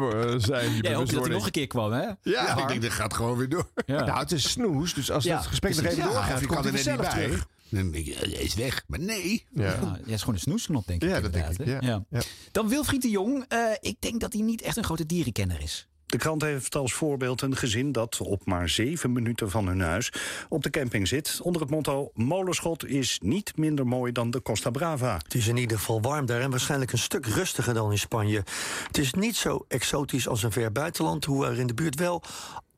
je 0.76 0.82
Jij 0.82 0.94
hoopt 0.94 1.12
dat 1.14 1.24
hij 1.26 1.34
nog 1.34 1.46
een 1.46 1.52
keer 1.52 1.68
kwam, 1.68 1.92
hè? 1.92 2.02
Ja, 2.02 2.16
Ja, 2.22 2.58
ik 2.58 2.68
denk 2.68 2.82
dat 2.82 2.92
gaat 2.92 3.14
gewoon 3.14 3.38
weer 3.38 3.50
door. 3.50 3.70
Ja. 3.86 4.06
Nou, 4.06 4.20
het 4.20 4.32
is 4.32 4.50
snoes, 4.52 4.94
dus 4.94 5.12
als 5.12 5.24
Ja, 5.24 5.38
het 5.38 5.46
gesprek 5.46 5.76
nog 5.76 5.86
even 5.86 6.04
doorgaat, 6.04 6.40
je 6.40 6.46
komt 6.48 6.60
kan 6.62 6.72
hij 6.72 6.80
er 6.80 6.86
net 6.86 6.98
niet 7.00 7.10
bij. 7.14 7.24
terug. 7.24 7.46
Dan 7.70 7.92
denk 7.92 8.06
je, 8.06 8.14
hij 8.14 8.28
is 8.30 8.56
weg. 8.56 8.84
Maar 8.88 9.00
nee. 9.00 9.46
Ja. 9.50 9.64
Ja, 10.06 10.14
is 10.14 10.20
gewoon 10.20 10.36
een 10.36 10.42
snoesknop, 10.42 10.88
denk 10.88 11.04
ik. 11.04 11.10
Ja, 11.10 11.22
dat 11.22 11.34
denk 11.34 11.48
ik. 11.60 11.82
Ja. 11.84 12.04
Dan 12.52 12.68
Wilfried 12.70 13.02
de 13.02 13.10
Jong. 13.10 13.46
eh, 13.48 13.60
ik 13.80 13.96
denk 14.00 14.20
dat 14.22 14.34
hij 14.34 14.42
niet 14.42 14.62
echt 14.62 14.78
een 14.78 14.84
grote 14.84 15.06
dierenkenner 15.06 15.62
is. 15.62 15.88
De 16.06 16.18
krant 16.18 16.42
heeft 16.42 16.76
als 16.76 16.94
voorbeeld 16.94 17.42
een 17.42 17.56
gezin 17.56 17.92
dat 17.92 18.20
op 18.22 18.46
maar 18.46 18.70
zeven 18.70 19.12
minuten 19.12 19.50
van 19.50 19.68
hun 19.68 19.82
huis 19.82 20.12
op 20.50 20.64
de 20.64 20.70
camping 20.70 21.08
zit. 21.08 21.40
Onder 21.42 21.62
het 21.62 21.70
motto: 21.70 22.12
Molenschot 22.14 22.86
is 22.86 23.20
niet 23.24 23.58
minder 23.58 23.88
mooi 23.88 24.12
dan 24.12 24.32
de 24.32 24.42
Costa 24.42 24.70
Brava. 24.70 25.18
Het 25.24 25.34
is 25.34 25.48
in 25.48 25.58
ieder 25.58 25.78
geval 25.78 26.02
warm 26.02 26.26
daar 26.26 26.42
en 26.42 26.50
waarschijnlijk 26.50 26.92
een 26.92 26.98
stuk 26.98 27.26
rustiger 27.26 27.74
dan 27.74 27.92
in 27.92 28.00
Spanje. 28.00 28.44
Het 28.88 28.98
is 28.98 29.14
niet 29.14 29.36
zo 29.36 29.66
exotisch 29.68 30.28
als 30.28 30.44
een 30.44 30.52
ver 30.52 30.72
buitenland, 30.72 31.26
hoewel 31.26 31.52
er 31.52 31.60
in 31.60 31.68
de 31.68 31.74
buurt 31.74 32.00
wel 32.00 32.24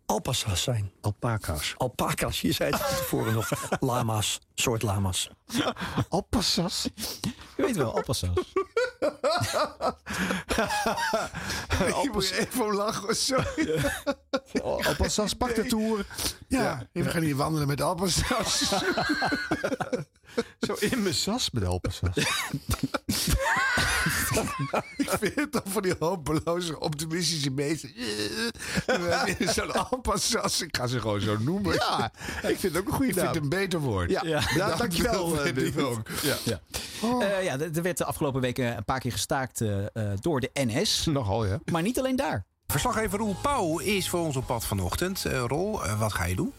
alpaca's 0.06 0.64
zijn. 0.64 0.92
Alpaca's. 1.02 1.74
Alpaca's, 1.78 2.42
je 2.42 2.52
zei 2.52 2.72
het 2.72 2.80
tevoren 2.80 3.34
nog. 3.34 3.50
Lama's, 3.80 4.40
soort 4.54 4.82
lama's. 4.82 5.30
Alpassas? 6.10 6.90
Je 7.58 7.64
weet 7.64 7.76
wel, 7.76 7.92
oppassen. 7.92 8.34
Ik 12.04 12.12
moet 12.12 12.32
even 12.32 12.74
lachen. 12.74 13.16
Sorry. 13.16 13.80
Alpassas, 14.64 15.34
pak 15.34 15.56
de 15.56 15.66
tour. 15.66 16.06
Ja, 16.48 16.88
we 16.92 17.10
gaan 17.10 17.22
hier 17.22 17.36
wandelen 17.36 17.68
met 17.68 17.82
Alpensas. 17.82 18.60
Zo 20.68 20.74
in 20.80 21.02
mijn 21.02 21.16
sas 21.16 21.52
met 21.52 21.64
de 21.64 21.70
Alpassas. 21.70 22.16
ik 24.98 25.10
vind 25.10 25.36
het 25.36 25.52
dan 25.52 25.62
van 25.66 25.82
die 25.82 25.96
hopeloze 26.00 26.80
optimistische 26.80 27.50
mensen. 27.50 27.92
Zo'n 29.56 29.72
Alpensas. 29.90 30.62
Ik 30.62 30.76
ga 30.78 30.88
ze 30.88 31.00
gewoon 31.00 31.22
zo 31.22 31.38
noemen. 31.40 31.74
Ja, 31.74 32.12
ik 32.50 32.58
vind 32.60 32.62
het 32.74 32.78
ook 32.78 32.88
een 32.88 32.94
goede 32.94 33.08
Ik 33.08 33.14
vind 33.14 33.26
naam. 33.26 33.34
het 33.34 33.44
een 33.44 33.50
beter 33.50 33.80
woord. 33.80 34.10
Ja, 34.10 34.22
ja. 34.26 34.42
Ja, 34.56 34.76
dankjewel. 34.76 35.36
eh, 35.36 35.42
vind 35.42 35.58
ik 35.58 35.80
ook. 35.80 36.02
Ja. 36.24 36.36
Ja. 36.44 36.60
Eh, 37.02 37.44
ja, 37.44 37.54
er 37.60 37.76
er 37.76 37.82
werd 37.82 37.98
de 37.98 38.06
afgelopen 38.06 38.42
weken 38.42 38.78
een 38.78 38.86
paar 38.86 39.00
keer 39.00 39.12
gestaakt 39.12 39.62
eh, 39.62 39.86
eh, 39.86 40.18
door 40.20 40.40
de 40.40 40.50
NS. 40.54 41.06
Nogal, 41.06 41.46
ja. 41.46 41.60
Maar 41.72 41.82
niet 41.82 42.00
alleen 42.00 42.16
daar. 42.16 42.46
Verslaggever 42.68 43.20
Roel 43.20 43.36
Pauw 43.42 43.80
is 43.80 44.10
voor 44.10 44.20
ons 44.20 44.36
op 44.36 44.46
pad 44.46 44.66
vanochtend. 44.66 45.26
Eh, 45.26 45.44
Rol, 45.48 45.86
eh, 45.86 46.00
wat 46.00 46.14
ga 46.14 46.26
je 46.26 46.36
doen? 46.36 46.52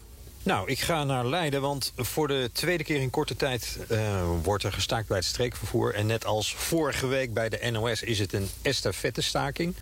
Nou, 0.43 0.69
ik 0.69 0.79
ga 0.79 1.03
naar 1.03 1.25
Leiden, 1.25 1.61
want 1.61 1.93
voor 1.95 2.27
de 2.27 2.49
tweede 2.53 2.83
keer 2.83 3.01
in 3.01 3.09
korte 3.09 3.35
tijd 3.35 3.79
eh, 3.89 4.23
wordt 4.43 4.63
er 4.63 4.73
gestaakt 4.73 5.07
bij 5.07 5.17
het 5.17 5.25
streekvervoer. 5.25 5.93
En 5.95 6.05
net 6.05 6.25
als 6.25 6.55
vorige 6.55 7.07
week 7.07 7.33
bij 7.33 7.49
de 7.49 7.69
NOS 7.71 8.03
is 8.03 8.19
het 8.19 8.33
een 8.33 8.47
estafette-staking. 8.61 9.75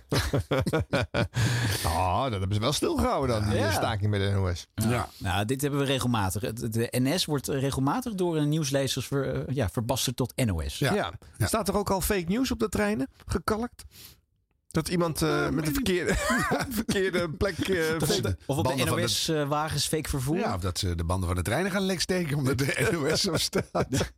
Ah, 1.84 2.22
dat 2.30 2.30
hebben 2.38 2.54
ze 2.54 2.60
wel 2.60 2.72
stilgehouden 2.72 3.40
dan, 3.40 3.50
die 3.50 3.58
Ja. 3.58 3.72
staking 3.72 4.10
bij 4.10 4.18
de 4.18 4.30
NOS. 4.30 4.66
Ja. 4.74 5.08
Nou, 5.18 5.44
dit 5.44 5.60
hebben 5.60 5.80
we 5.80 5.86
regelmatig. 5.86 6.52
De 6.52 6.88
NS 6.90 7.24
wordt 7.24 7.48
regelmatig 7.48 8.14
door 8.14 8.36
een 8.36 8.48
nieuwslezers 8.48 9.06
ver, 9.06 9.34
eh, 9.48 9.54
ja, 9.54 9.68
verbasterd 9.68 10.16
tot 10.16 10.32
NOS. 10.36 10.78
Ja. 10.78 11.12
Staat 11.38 11.68
er 11.68 11.76
ook 11.76 11.90
al 11.90 12.00
fake 12.00 12.24
news 12.28 12.50
op 12.50 12.58
de 12.58 12.68
treinen? 12.68 13.08
Gekalkt? 13.26 13.84
Dat 14.78 14.88
iemand 14.88 15.22
eh, 15.22 15.48
met 15.48 15.66
een 15.66 15.72
verkeerde, 15.74 16.14
verkeerde 16.70 17.30
plek... 17.30 17.58
eh, 17.58 17.94
Of 18.00 18.16
op 18.16 18.22
de, 18.22 18.36
of 18.46 18.56
op 18.56 18.66
de 18.76 18.84
de- 18.84 18.84
NOS-wagens 18.90 19.86
fake 19.86 20.08
vervoer. 20.08 20.36
Ja, 20.38 20.54
of 20.54 20.60
dat 20.60 20.78
ze 20.78 20.94
de 20.94 21.04
banden 21.04 21.28
van 21.28 21.36
de 21.36 21.42
treinen 21.42 21.70
gaan 21.70 21.82
lek 21.82 22.00
steken 22.00 22.36
omdat 22.36 22.58
de 22.58 22.88
NOS 22.92 23.20
zo 23.20 23.36
staat. 23.36 24.12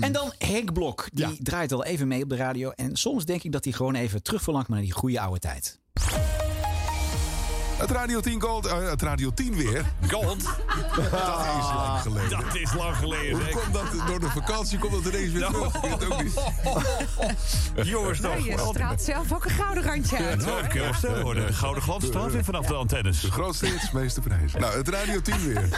En 0.00 0.12
dan 0.12 0.32
Henk 0.38 0.72
Blok. 0.72 1.08
Die 1.12 1.42
draait 1.42 1.72
al 1.72 1.84
even 1.84 2.08
mee 2.08 2.22
op 2.22 2.28
de 2.28 2.36
radio. 2.36 2.70
En 2.70 2.96
soms 2.96 3.24
denk 3.24 3.42
ik 3.42 3.52
dat 3.52 3.64
hij 3.64 3.72
gewoon 3.72 3.94
even 3.94 4.22
terug 4.22 4.42
verlangt 4.42 4.68
naar 4.68 4.80
die 4.80 4.92
goede 4.92 5.20
oude 5.20 5.38
tijd. 5.40 5.78
Het 7.82 7.90
Radio 7.90 8.20
10 8.20 8.40
Gold, 8.40 8.66
eh, 8.66 8.88
het 8.90 9.02
Radio 9.02 9.30
10 9.34 9.54
weer. 9.56 9.84
Gold? 10.10 10.42
Dat 10.94 11.46
is 11.58 11.74
lang 11.74 12.00
geleden. 12.00 12.30
Dat 12.30 12.54
is 12.54 12.72
lang 12.74 12.96
geleden. 12.96 13.40
Hoe 13.40 13.48
komt 13.62 13.72
dat? 13.72 14.06
Door 14.06 14.20
de 14.20 14.28
vakantie 14.30 14.78
komt 14.78 14.92
dat 15.04 15.14
ineens 15.14 15.32
weer 15.32 15.46
terug. 15.46 15.74
Ik 15.74 15.80
weet 15.82 15.90
het 15.92 16.12
ook 16.12 16.22
niet. 16.22 17.86
Jongens, 17.86 18.20
toch. 18.20 18.30
Nou, 18.30 18.44
je 18.50 18.58
straalt 18.70 19.02
zelf 19.02 19.32
ook 19.32 19.44
een 19.44 19.50
gouden 19.50 19.82
randje 19.84 20.16
uit. 20.16 20.44
Kan 20.44 21.20
hoor. 21.22 21.34
De 21.34 21.52
gouden 21.52 21.82
glans 21.82 22.04
straalt 22.06 22.32
weer 22.32 22.44
vanaf 22.44 22.66
de 22.66 22.74
antennes. 22.74 23.20
De 23.20 23.30
grootste 23.30 23.66
hits, 23.66 23.90
meeste 23.90 24.20
prijs. 24.20 24.52
Nou, 24.52 24.76
het 24.76 24.88
Radio 24.88 25.20
10 25.20 25.44
weer. 25.46 25.68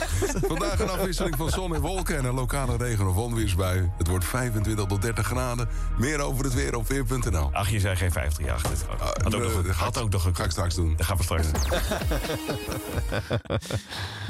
Vandaag 0.48 0.78
een 0.80 0.90
afwisseling 0.90 1.36
van 1.36 1.50
zon 1.50 1.74
en 1.74 1.80
wolken 1.80 2.16
en 2.16 2.24
een 2.24 2.34
lokale 2.34 2.76
regen- 2.76 3.08
of 3.08 3.16
onweersbui. 3.16 3.90
Het 3.98 4.06
wordt 4.08 4.24
25 4.24 4.84
tot 4.86 5.02
30 5.02 5.26
graden. 5.26 5.68
Meer 5.98 6.20
over 6.20 6.44
het 6.44 6.54
weer 6.54 6.76
op 6.76 6.88
weer.nl. 6.88 7.48
Ach, 7.52 7.68
je 7.68 7.80
zei 7.80 7.96
geen 7.96 8.12
50 8.12 8.44
jaar. 8.46 8.60
Dit 8.68 8.84
had 9.22 9.34
ook 9.34 9.42
nog 9.42 9.54
een- 9.54 9.70
had 9.70 9.98
ook 9.98 10.10
nog 10.10 10.24
een... 10.24 10.34
Ga 10.36 10.44
ik 10.44 10.50
straks 10.50 10.74
doen. 10.74 10.94
Dat 10.96 11.06
gaan 11.06 11.16
we 11.16 11.22
straks 11.22 11.46
doen. 11.52 11.62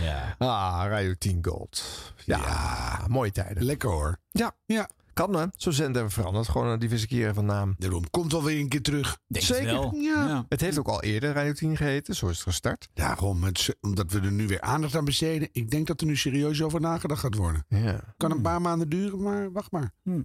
Ja. 0.01 0.35
Ah, 0.39 0.85
Radio 0.89 1.15
10 1.19 1.39
Gold. 1.43 1.85
Ja, 2.25 3.01
mooie 3.09 3.31
tijden. 3.33 3.65
Lekker 3.65 3.91
hoor. 3.91 4.19
Ja, 4.31 4.53
Ja. 4.67 4.89
kan 5.13 5.35
hè. 5.37 5.47
Zo 5.57 5.71
zender 5.71 6.05
we 6.05 6.11
veranderd. 6.11 6.49
Gewoon 6.49 6.67
een 6.69 6.79
diverse 6.79 7.07
keren 7.07 7.35
van 7.35 7.45
naam. 7.45 7.75
Daarom 7.79 8.11
komt 8.11 8.33
wel 8.33 8.43
weer 8.43 8.61
een 8.61 8.69
keer 8.69 8.83
terug. 8.83 9.19
Denk 9.27 9.45
het 9.47 9.57
Zeker. 9.57 9.73
wel. 9.73 9.95
Ja. 9.95 10.27
Ja. 10.27 10.45
Het 10.49 10.61
heeft 10.61 10.79
ook 10.79 10.89
al 10.89 11.03
eerder 11.03 11.33
Radio 11.33 11.53
10 11.53 11.77
geheten. 11.77 12.15
Zo 12.15 12.27
is 12.29 12.35
het 12.37 12.43
gestart. 12.47 12.89
Daarom, 12.95 13.45
het, 13.45 13.77
omdat 13.81 14.13
we 14.13 14.21
er 14.21 14.33
nu 14.33 14.47
weer 14.47 14.61
aandacht 14.61 14.97
aan 14.97 15.05
besteden. 15.05 15.49
Ik 15.53 15.71
denk 15.71 15.87
dat 15.87 16.01
er 16.01 16.07
nu 16.07 16.17
serieus 16.17 16.63
over 16.63 16.81
nagedacht 16.81 17.21
gaat 17.21 17.35
worden. 17.35 17.65
Ja. 17.69 18.01
Kan 18.17 18.31
een 18.31 18.41
paar 18.43 18.61
maanden 18.61 18.89
duren, 18.89 19.23
maar 19.23 19.53
wacht 19.53 19.71
maar. 19.71 19.91
Hm? 20.03 20.23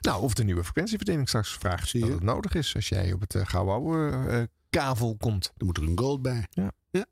Nou, 0.00 0.22
of 0.22 0.34
de 0.34 0.44
nieuwe 0.44 0.64
frequentieverdeling 0.64 1.28
straks 1.28 1.52
vraagt 1.52 1.88
Zie 1.88 2.00
dat 2.00 2.08
je? 2.08 2.14
het 2.14 2.24
nodig 2.24 2.54
is. 2.54 2.74
Als 2.74 2.88
jij 2.88 3.12
op 3.12 3.20
het 3.20 3.34
uh, 3.34 3.42
gouden 3.46 3.74
oude 3.74 4.16
eh, 4.28 4.42
kavel 4.70 5.16
komt. 5.16 5.52
Dan 5.56 5.66
moet 5.66 5.76
er 5.76 5.82
een 5.82 5.98
gold 5.98 6.22
bij. 6.22 6.46
Ja. 6.50 6.72
Ja. 6.90 7.04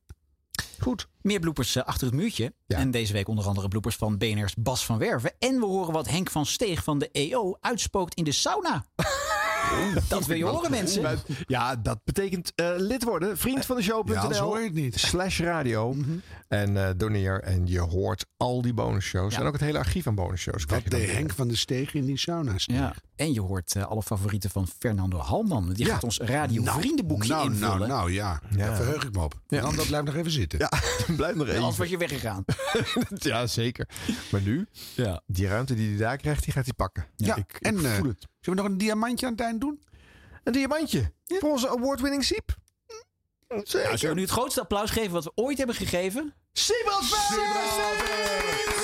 Goed. 0.81 1.09
Meer 1.23 1.41
bloepers 1.41 1.77
eh, 1.77 1.85
achter 1.85 2.07
het 2.07 2.17
muurtje. 2.17 2.53
Ja. 2.67 2.79
En 2.79 2.91
deze 2.91 3.13
week 3.13 3.29
onder 3.29 3.47
andere 3.47 3.69
bloepers 3.69 3.97
van 3.97 4.19
BNR's 4.19 4.55
Bas 4.55 4.87
van 4.87 4.99
Werven. 4.99 5.33
En 5.39 5.59
we 5.59 5.67
horen 5.67 5.93
wat 5.93 6.09
Henk 6.09 6.31
van 6.31 6.47
Steeg 6.47 6.85
van 6.85 6.99
de 6.99 7.11
EO 7.11 7.57
uitspookt 7.61 8.15
in 8.15 8.25
de 8.25 8.33
sauna. 8.33 8.85
Dat 10.09 10.27
wil 10.27 10.37
je 10.37 10.45
horen, 10.45 10.71
mensen. 10.71 11.19
Ja, 11.47 11.77
dat 11.77 12.05
betekent 12.05 12.53
eh, 12.55 12.71
lid 12.77 13.05
worden. 13.05 13.39
Vriend 13.39 13.67
van 13.67 13.77
de 13.77 13.83
show.nl. 13.83 14.15
Ja, 14.15 14.41
hoor 14.41 14.59
je 14.59 14.65
het 14.65 14.75
niet. 14.75 14.99
Slash 14.99 15.41
radio. 15.41 15.95
En 16.49 16.77
eh, 16.87 16.91
doneer. 16.97 17.41
En 17.43 17.67
je 17.67 17.81
hoort 17.81 18.27
al 18.37 18.63
die 18.63 18.75
bonusshows. 18.75 19.35
Ja. 19.35 19.41
En 19.41 19.47
ook 19.47 19.53
het 19.53 19.61
hele 19.61 19.79
archief 19.79 20.05
van 20.05 20.15
bonusshows. 20.15 20.67
Dat 20.67 20.85
binnen. 20.85 21.15
Henk 21.15 21.33
van 21.33 21.49
de 21.49 21.57
Steeg 21.57 21.95
in 21.95 22.05
die 22.05 22.17
sauna. 22.19 22.53
Ja. 22.57 22.95
En 23.17 23.33
je 23.33 23.41
hoort 23.41 23.75
eh, 23.75 23.85
alle 23.87 24.03
favorieten 24.03 24.51
van 24.51 24.67
Fernando 24.79 25.19
Halman. 25.19 25.73
Die 25.73 25.87
Ja. 25.87 25.93
gaat 25.93 26.05
ons 26.05 26.19
radiovriendenboekje 26.19 27.29
nou, 27.29 27.47
invullen. 27.51 27.79
Nou, 27.79 27.89
nou, 27.89 28.13
ja. 28.13 28.41
Daar 28.57 28.77
verheug 28.77 29.05
ik 29.05 29.13
me 29.15 29.23
op. 29.23 29.41
Ja. 29.49 29.61
Dan 29.61 29.77
dat 29.77 29.87
blijft 29.87 30.07
nog 30.07 30.15
even 30.15 30.31
zitten. 30.31 30.59
Ja, 30.59 30.71
blijf 31.17 31.35
nog 31.35 31.47
even. 31.47 31.59
Anders 31.59 31.77
was 31.79 31.89
je 31.89 31.97
weggegaan. 31.99 32.45
ja, 33.31 33.47
zeker. 33.47 33.89
Maar 34.31 34.41
nu, 34.43 34.67
Ja. 34.95 35.23
die 35.27 35.47
ruimte 35.47 35.75
die 35.75 35.89
hij 35.89 35.99
daar 35.99 36.17
krijgt, 36.17 36.45
die 36.45 36.53
gaat 36.53 36.65
hij 36.65 36.75
pakken. 36.75 37.07
Ja, 37.17 37.37
ik, 37.37 37.53
ik 37.53 37.67
en 37.67 37.85
eh, 37.85 37.93
voel 37.93 38.09
het. 38.09 38.27
zullen 38.41 38.59
we 38.59 38.65
nog 38.65 38.65
een 38.65 38.79
diamantje 38.79 39.27
aan 39.27 39.33
het 39.33 39.41
eind 39.41 39.61
doen? 39.61 39.83
Een 40.45 40.53
diamantje. 40.53 41.13
Voor 41.25 41.51
onze 41.51 41.69
award-winning 41.69 42.25
Siep. 42.25 42.57
Nou, 43.49 43.61
Zeker. 43.65 43.99
zullen 43.99 44.15
we 44.15 44.21
nu 44.21 44.27
het 44.27 44.37
grootste 44.37 44.61
applaus 44.61 44.91
geven 44.91 45.13
wat 45.13 45.25
we 45.25 45.33
ooit 45.35 45.59
hebben 45.59 45.77
gegeven? 45.77 46.35
Siebel 46.53 46.93
Award-winning 46.93 48.78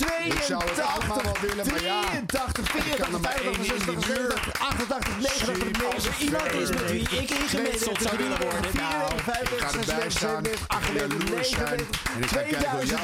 82, 0.00 1.40
willen, 1.40 1.64
83, 1.64 2.70
84, 2.70 3.20
85, 3.20 3.64
86, 3.64 4.60
88, 4.60 5.18
89, 5.18 5.80
90. 5.82 6.18
Iemand 6.18 6.52
is 6.52 6.68
met 6.70 6.90
wie 6.90 7.00
ik 7.00 7.30
ingemetseld 7.30 8.02
zou 8.02 8.16
willen 8.16 8.40
worden. 8.40 8.70
54, 8.70 9.70
56, 9.70 10.12
57, 10.12 10.68
98, 10.68 11.30
99, 11.30 11.86
2000. 12.28 13.00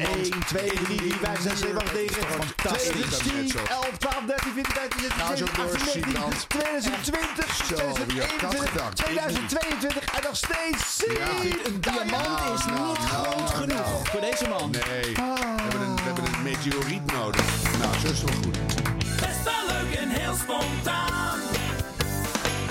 1, 0.00 0.44
2, 0.46 0.68
3, 0.68 1.00
4, 1.00 1.16
5, 1.22 1.40
6, 1.40 1.58
7, 1.58 1.76
8, 1.76 1.92
9, 1.92 2.14
2010, 2.56 3.52
11, 3.68 3.98
12, 3.98 4.24
13, 4.26 4.52
14, 4.52 4.72
15, 4.72 5.00
16, 5.00 5.16
17, 5.80 6.20
2020, 6.48 7.50
2022 8.94 10.04
en 10.04 10.22
nog 10.22 10.36
steeds 10.36 11.04
Een 11.64 11.80
diamant 11.80 12.58
is 12.58 12.64
niet 12.64 12.98
groot 12.98 13.50
genoeg 13.50 14.08
voor 14.08 14.20
deze 14.20 14.48
man. 14.48 14.70
Nee. 14.70 15.18
Ah 15.18 15.99
meteoriet 16.42 17.12
nodig. 17.12 17.78
Nou, 17.78 17.98
zo 17.98 18.06
is 18.06 18.20
het 18.20 18.30
wel 18.30 18.42
goed. 18.42 18.58
Best 19.20 19.42
wel 19.44 19.66
leuk 19.66 19.94
en 19.94 20.08
heel 20.08 20.34
spontaan. 20.34 21.38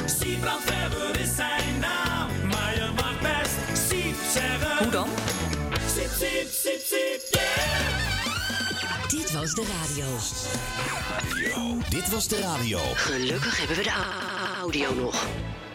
Siebrand 0.05 0.63
Weber 0.63 1.19
is 1.19 1.35
zijn 1.35 1.79
naam. 1.79 2.27
Maar 2.47 2.75
je 2.75 2.89
mag 2.95 3.19
best 3.21 3.87
Siep 3.89 4.15
zeggen. 4.33 4.77
Hoe 4.77 4.91
dan? 4.91 5.07
Siep, 5.95 6.09
siep, 6.09 6.47
siep, 6.51 6.81
siep, 6.85 7.21
yeah! 7.31 7.69
Dit 9.07 9.31
was 9.31 9.53
de 9.53 9.65
radio. 9.79 10.05
Dit 11.89 12.09
was 12.09 12.27
de 12.27 12.39
radio. 12.39 12.79
Gelukkig 12.95 13.57
hebben 13.57 13.75
we 13.77 13.83
de 13.83 13.93
audio 14.61 14.93
nog. 14.93 15.25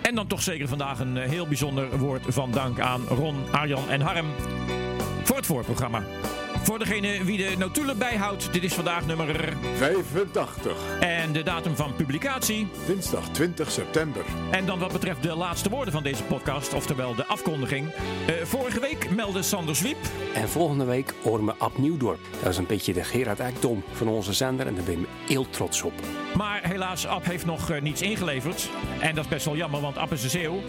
En 0.02 0.14
dan 0.14 0.26
toch 0.26 0.42
zeker 0.42 0.68
vandaag 0.68 0.98
een 0.98 1.16
eh, 1.16 1.28
heel 1.28 1.46
bijzonder 1.46 1.98
woord 1.98 2.22
van 2.28 2.50
dank 2.50 2.80
aan 2.80 3.06
Ron, 3.08 3.44
Arjan 3.50 3.90
en 3.90 4.00
Harm 4.00 4.26
voor 5.22 5.36
het 5.36 5.46
voorprogramma. 5.46 6.02
Voor 6.64 6.78
degene 6.78 7.24
wie 7.24 7.36
de 7.36 7.54
notulen 7.58 7.98
bijhoudt, 7.98 8.52
dit 8.52 8.62
is 8.62 8.74
vandaag 8.74 9.06
nummer 9.06 9.56
85. 9.76 10.98
en 11.00 11.32
de 11.32 11.42
datum 11.42 11.76
van 11.76 11.94
publicatie. 11.94 12.68
Dinsdag 12.86 13.28
20 13.28 13.70
september. 13.70 14.24
En 14.50 14.66
dan 14.66 14.78
wat 14.78 14.92
betreft 14.92 15.22
de 15.22 15.34
laatste 15.34 15.68
woorden 15.68 15.92
van 15.92 16.02
deze 16.02 16.22
podcast, 16.22 16.74
oftewel 16.74 17.14
de 17.14 17.26
afkondiging. 17.26 17.92
Eh, 18.26 18.34
vorige 18.42 18.80
week 18.80 19.10
meldde 19.10 19.42
Sander 19.42 19.76
Zwiep. 19.76 19.96
En 20.34 20.48
volgende 20.48 20.84
week 20.84 21.14
horen 21.22 21.44
we 21.44 21.54
Ab 21.58 21.78
Nieuwdorp. 21.78 22.20
Dat 22.42 22.52
is 22.52 22.58
een 22.58 22.66
beetje 22.66 22.92
de 22.92 23.04
Gerard 23.04 23.40
Ekdom 23.40 23.82
van 23.92 24.08
onze 24.08 24.32
zender 24.32 24.66
en 24.66 24.74
daar 24.74 24.84
ben 24.84 25.00
ik 25.00 25.08
heel 25.26 25.50
trots 25.50 25.82
op. 25.82 25.92
Maar 26.36 26.60
helaas, 26.62 27.06
Ab 27.06 27.24
heeft 27.24 27.46
nog 27.46 27.70
eh, 27.70 27.82
niets 27.82 28.02
ingeleverd. 28.02 28.70
En 29.00 29.14
dat 29.14 29.24
is 29.24 29.30
best 29.30 29.44
wel 29.44 29.56
jammer, 29.56 29.80
want 29.80 29.98
Ab 29.98 30.12
is 30.12 30.22
een 30.22 30.30
zeeuw. 30.30 30.60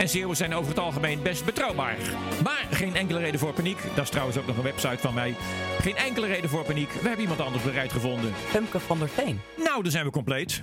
En 0.00 0.08
zeeuwen 0.08 0.36
zijn 0.36 0.54
over 0.54 0.68
het 0.68 0.78
algemeen 0.78 1.22
best 1.22 1.44
betrouwbaar. 1.44 1.96
Maar 2.42 2.66
geen 2.70 2.96
enkele 2.96 3.18
reden 3.18 3.40
voor 3.40 3.52
paniek. 3.52 3.78
Dat 3.94 4.04
is 4.04 4.10
trouwens 4.10 4.38
ook 4.38 4.46
nog 4.46 4.56
een 4.56 4.62
website 4.62 4.98
van 4.98 5.14
mij. 5.14 5.34
Geen 5.80 5.96
enkele 5.96 6.26
reden 6.26 6.50
voor 6.50 6.64
paniek. 6.64 6.92
We 6.92 7.00
hebben 7.08 7.20
iemand 7.20 7.40
anders 7.40 7.64
bereid 7.64 7.92
gevonden. 7.92 8.32
Femke 8.34 8.80
van 8.80 8.98
der 8.98 9.08
Veen. 9.08 9.40
Nou, 9.56 9.82
dan 9.82 9.92
zijn 9.92 10.04
we 10.04 10.10
compleet. 10.10 10.62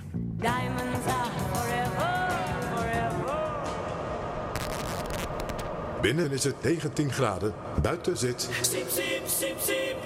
Binnen 6.00 6.30
is 6.30 6.44
het 6.44 6.62
19 6.62 7.12
graden. 7.12 7.54
Buiten 7.82 8.16
zit. 8.16 8.48
Siep, 8.60 8.88
siep, 8.88 9.22
siep, 9.26 9.58
siep, 9.60 9.96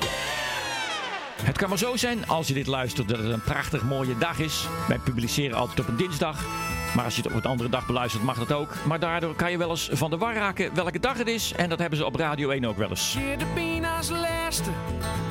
Het 1.43 1.59
kan 1.59 1.69
maar 1.69 1.79
zo 1.79 1.97
zijn, 1.97 2.29
als 2.29 2.49
je 2.49 2.55
dit 2.55 2.67
luistert, 2.67 3.09
dat 3.09 3.19
het 3.19 3.29
een 3.29 3.43
prachtig 3.43 3.83
mooie 3.83 4.19
dag 4.19 4.39
is. 4.39 4.67
Wij 4.89 4.99
publiceren 4.99 5.57
altijd 5.57 5.81
op 5.81 5.89
een 5.89 5.97
dinsdag. 5.97 6.45
Maar 6.95 7.05
als 7.05 7.17
je 7.17 7.23
het 7.23 7.33
op 7.33 7.45
een 7.45 7.51
andere 7.51 7.69
dag 7.69 7.87
beluistert, 7.87 8.23
mag 8.23 8.39
dat 8.39 8.53
ook. 8.53 8.75
Maar 8.85 8.99
daardoor 8.99 9.35
kan 9.35 9.51
je 9.51 9.59
wel 9.59 9.71
eens 9.71 9.89
van 9.93 10.11
de 10.11 10.17
war 10.19 10.35
raken 10.35 10.75
welke 10.75 10.99
dag 10.99 11.19
het 11.19 11.29
is. 11.29 11.53
En 11.53 11.69
dat 11.69 11.79
hebben 11.79 11.99
ze 11.99 12.07
op 12.07 12.15
Radio 12.15 12.51
1 12.51 12.65
ook 12.65 12.77
wel 12.77 12.89
eens. 12.89 13.13
De 13.39 13.47
pina's 13.55 14.11
laatste, 14.11 14.71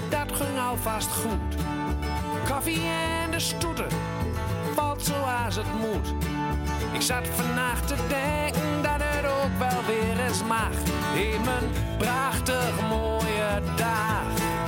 dat 0.09 0.35
ging 0.35 0.59
alvast 0.59 1.09
goed. 1.09 1.55
Koffie 2.47 2.81
en 3.23 3.31
de 3.31 3.39
stoeten, 3.39 3.87
valt 4.75 5.05
zoals 5.05 5.55
het 5.55 5.73
moet. 5.79 6.13
Ik 6.91 7.01
zat 7.01 7.27
vannacht 7.27 7.87
te 7.87 7.95
denken 8.07 8.81
dat 8.81 9.01
het 9.03 9.25
ook 9.25 9.59
wel 9.59 9.85
weer 9.87 10.25
eens 10.25 10.43
mag. 10.43 10.71
In 11.15 11.41
mijn 11.41 11.97
prachtig 11.97 12.89
mooie 12.89 13.61
dag. 13.75 14.60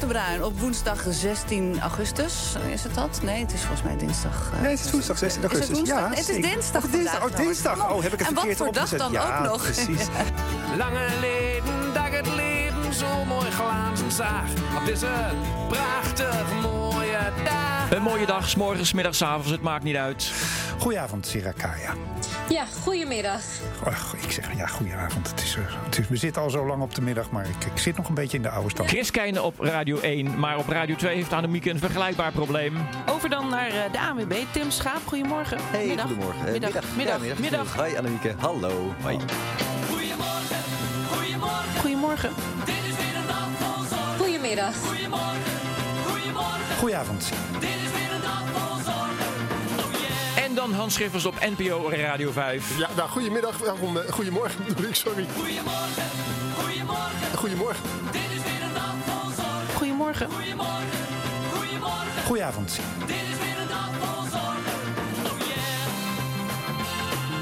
Dag. 0.00 0.08
De 0.08 0.14
Bruin 0.14 0.44
op 0.44 0.60
woensdag 0.60 1.02
16 1.08 1.80
augustus. 1.80 2.54
Is 2.72 2.82
het 2.82 2.94
dat? 2.94 3.20
Nee, 3.22 3.40
het 3.42 3.52
is 3.52 3.60
volgens 3.60 3.82
mij 3.82 3.96
dinsdag. 3.96 4.50
eh, 4.54 4.60
Nee, 4.60 4.70
het 4.76 4.84
is 4.84 4.90
woensdag 4.90 5.18
16 5.18 5.42
Is 5.42 5.48
het 5.48 5.52
augustus. 5.52 5.76
woensdag? 5.76 5.98
Ja, 6.00 6.08
het 6.08 6.18
is 6.18 6.26
zeker. 6.26 6.50
dinsdag 6.50 6.84
Oh, 6.84 6.92
dinsdag. 6.92 7.18
vandaag 7.20 7.38
Oh, 7.40 7.44
dinsdag. 7.46 7.90
Oh, 7.90 8.02
heb 8.02 8.12
ik 8.12 8.18
het 8.18 8.28
En 8.28 8.34
wat 8.34 8.44
verkeerd 8.44 8.56
voor 8.56 8.72
dag 8.72 8.82
opgezet? 8.82 8.98
dan 8.98 9.12
ja, 9.12 9.38
ook 9.38 9.44
nog. 9.52 9.62
precies. 9.62 10.06
Lange 10.82 11.06
leden 11.20 11.92
dat 11.94 12.06
ik 12.06 12.12
het 12.12 12.26
leven 12.34 12.94
zo 12.94 13.24
mooi 13.24 13.50
glazen 13.50 14.12
zag. 14.12 14.44
Op 14.78 14.84
deze 14.86 15.08
prachtig 15.68 16.44
mooie 16.62 17.18
dag. 17.44 17.90
Een 17.90 18.02
mooie 18.02 18.26
dag, 18.26 18.48
's 18.48 18.54
morgens, 18.54 18.92
middags, 18.92 19.18
's 19.18 19.22
avonds, 19.22 19.50
het 19.50 19.62
maakt 19.62 19.84
niet 19.84 19.96
uit. 19.96 20.32
Goedenavond, 20.78 21.26
Sirakaya. 21.26 21.92
Ja, 22.48 22.64
goedemiddag. 22.82 23.40
Och, 23.86 24.14
ik 24.22 24.30
zeg 24.32 24.56
ja, 24.56 24.66
goedenavond. 24.66 25.30
Het 25.30 25.42
is, 25.42 25.56
eh, 25.56 25.62
het 25.84 25.98
is, 25.98 26.08
we 26.08 26.16
zitten 26.16 26.42
al 26.42 26.50
zo 26.50 26.66
lang 26.66 26.82
op 26.82 26.94
de 26.94 27.02
middag, 27.02 27.30
maar 27.30 27.44
ik, 27.48 27.64
ik 27.72 27.78
zit 27.78 27.96
nog 27.96 28.08
een 28.08 28.14
beetje 28.14 28.36
in 28.36 28.42
de 28.42 28.48
oude 28.48 28.70
stand. 28.70 28.88
Chris 28.88 29.10
Keijnen 29.10 29.44
op 29.44 29.60
Radio 29.60 29.98
1, 30.00 30.38
maar 30.38 30.58
op 30.58 30.68
Radio 30.68 30.94
2 30.96 31.14
heeft 31.16 31.32
Annemieke 31.32 31.70
een 31.70 31.78
vergelijkbaar 31.78 32.32
probleem. 32.32 32.76
Over 33.10 33.28
dan 33.28 33.48
naar 33.48 33.68
eh, 33.68 33.92
de 33.92 34.00
ANWB. 34.00 34.34
Tim 34.52 34.70
Schaap, 34.70 35.00
goedemorgen. 35.06 35.58
Hey, 35.70 35.86
middag. 35.86 36.06
goedemorgen. 36.06 36.46
Eh, 36.46 36.52
Middag, 36.52 36.84
middag, 36.96 37.24
Ja, 37.26 37.34
middag. 37.40 37.74
Hoi 37.76 37.96
Annemieke, 37.96 38.34
hallo. 38.38 38.94
Hoi. 39.02 39.18
Goedemorgen, 39.90 40.56
goedemorgen. 41.10 41.80
Goedemorgen. 41.80 42.30
Dit 42.64 42.74
is 42.74 42.96
weer 42.96 43.16
een 43.20 43.26
dag 43.26 43.48
vol 43.58 43.84
zorgen. 43.84 44.16
Goedemiddag. 44.18 44.74
Goedemorgen, 44.76 45.40
goedemorgen. 46.06 46.76
Goedenavond. 46.78 47.28
Dit 47.60 47.68
is 47.68 47.90
weer 47.92 48.05
dan 50.56 50.72
Hans 50.72 50.94
Schiffers 50.94 51.24
op 51.24 51.34
NPO 51.56 51.90
Radio 51.90 52.30
5. 52.32 52.78
Ja, 52.78 52.88
nou, 52.96 53.08
goedemiddag. 53.08 53.58
Welkom. 53.58 53.96
eh, 53.96 54.12
goedemorgen 54.12 54.64
bedoel 54.68 54.88
ik, 54.88 54.94
sorry. 54.94 55.26
Goedemorgen, 55.36 56.02
goedemorgen. 56.58 57.36
Goedemorgen. 57.36 57.82
Dit 58.12 58.20
is 58.36 58.42
weer 58.42 58.62
een 58.62 58.74
dag 58.74 58.94
vol 59.06 59.30
zorgen. 59.30 59.74
Goedemorgen. 59.76 60.30
Goedemorgen, 60.30 60.88
goedemorgen. 61.54 62.22
Goedenavond. 62.26 62.78
Dit 63.06 63.16
is 63.16 63.38
weer 63.38 63.58
een 63.60 63.68
dag 63.68 63.90
vol 64.00 64.22
zorgen. 64.30 64.75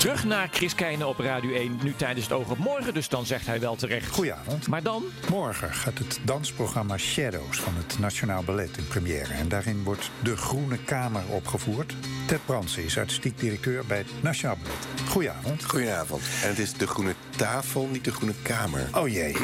Terug 0.05 0.25
naar 0.25 0.49
Chris 0.51 0.75
Keijnen 0.75 1.09
op 1.09 1.19
Radio 1.19 1.55
1, 1.55 1.79
nu 1.83 1.95
tijdens 1.97 2.27
het 2.27 2.35
oog 2.35 2.51
op 2.51 2.59
morgen, 2.59 2.95
dus 2.95 3.09
dan 3.09 3.27
zegt 3.27 3.47
hij 3.47 3.61
wel 3.61 3.77
terecht. 3.77 4.11
Goedenavond. 4.11 4.69
Maar 4.69 4.83
dan? 4.83 5.03
Morgen 5.31 5.75
gaat 5.75 5.99
het 5.99 6.21
dansprogramma 6.25 6.97
Shadows 6.97 7.61
van 7.61 7.73
het 7.77 7.99
Nationaal 7.99 8.43
Ballet 8.43 8.77
in 8.77 8.87
première. 8.87 9.33
En 9.33 9.49
daarin 9.49 9.83
wordt 9.83 10.11
De 10.23 10.37
Groene 10.37 10.79
Kamer 10.79 11.23
opgevoerd. 11.29 11.95
Ted 12.27 12.41
Bransen 12.45 12.85
is 12.85 12.99
artistiek 12.99 13.39
directeur 13.39 13.85
bij 13.87 13.99
het 13.99 14.23
Nationaal 14.23 14.57
Ballet. 14.63 15.09
Goedenavond. 15.11 15.65
Goedenavond. 15.65 16.23
En 16.43 16.49
het 16.49 16.59
is 16.59 16.73
de 16.73 16.87
groene 16.87 17.15
tafel, 17.37 17.89
niet 17.93 18.05
de 18.05 18.13
groene 18.13 18.35
kamer. 18.43 18.89
Oh 18.93 19.09
jee. 19.09 19.37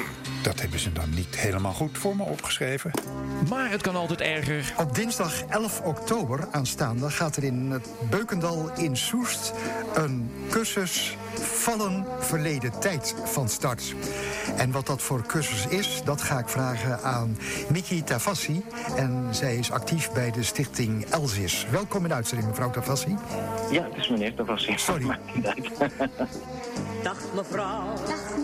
Dat 0.43 0.61
hebben 0.61 0.79
ze 0.79 0.93
dan 0.93 1.11
niet 1.15 1.39
helemaal 1.39 1.73
goed 1.73 1.99
voor 1.99 2.17
me 2.17 2.23
opgeschreven. 2.23 2.91
Maar 3.49 3.71
het 3.71 3.83
kan 3.83 3.97
altijd 3.97 4.21
erger. 4.21 4.75
Op 4.79 4.95
dinsdag 4.95 5.43
11 5.49 5.81
oktober 5.81 6.49
aanstaande 6.51 7.11
gaat 7.11 7.37
er 7.37 7.45
in 7.45 7.71
het 7.71 7.89
Beukendal 8.11 8.71
in 8.77 8.97
Soest 8.97 9.53
een 9.95 10.31
cursus 10.51 11.17
Vallen 11.41 12.07
Verleden 12.19 12.81
Tijd 12.81 13.15
van 13.25 13.49
start. 13.49 13.95
En 14.57 14.71
wat 14.71 14.87
dat 14.87 15.03
voor 15.03 15.27
cursus 15.27 15.67
is, 15.67 16.03
dat 16.05 16.23
ga 16.23 16.39
ik 16.39 16.49
vragen 16.49 17.03
aan 17.03 17.39
Miki 17.73 18.05
Tavassi. 18.05 18.63
En 18.97 19.29
zij 19.31 19.57
is 19.57 19.71
actief 19.71 20.13
bij 20.13 20.31
de 20.31 20.43
stichting 20.43 21.05
Elzis. 21.05 21.67
Welkom 21.71 22.03
in 22.03 22.09
de 22.09 22.15
uitzending, 22.15 22.49
mevrouw 22.49 22.71
Tavassi. 22.71 23.17
Ja, 23.71 23.83
het 23.83 23.97
is 23.97 24.09
meneer 24.09 24.35
Tavassi. 24.35 24.73
Sorry. 24.77 25.07
Dag 27.03 27.19
mevrouw. 27.35 27.95
Dag 28.07 28.39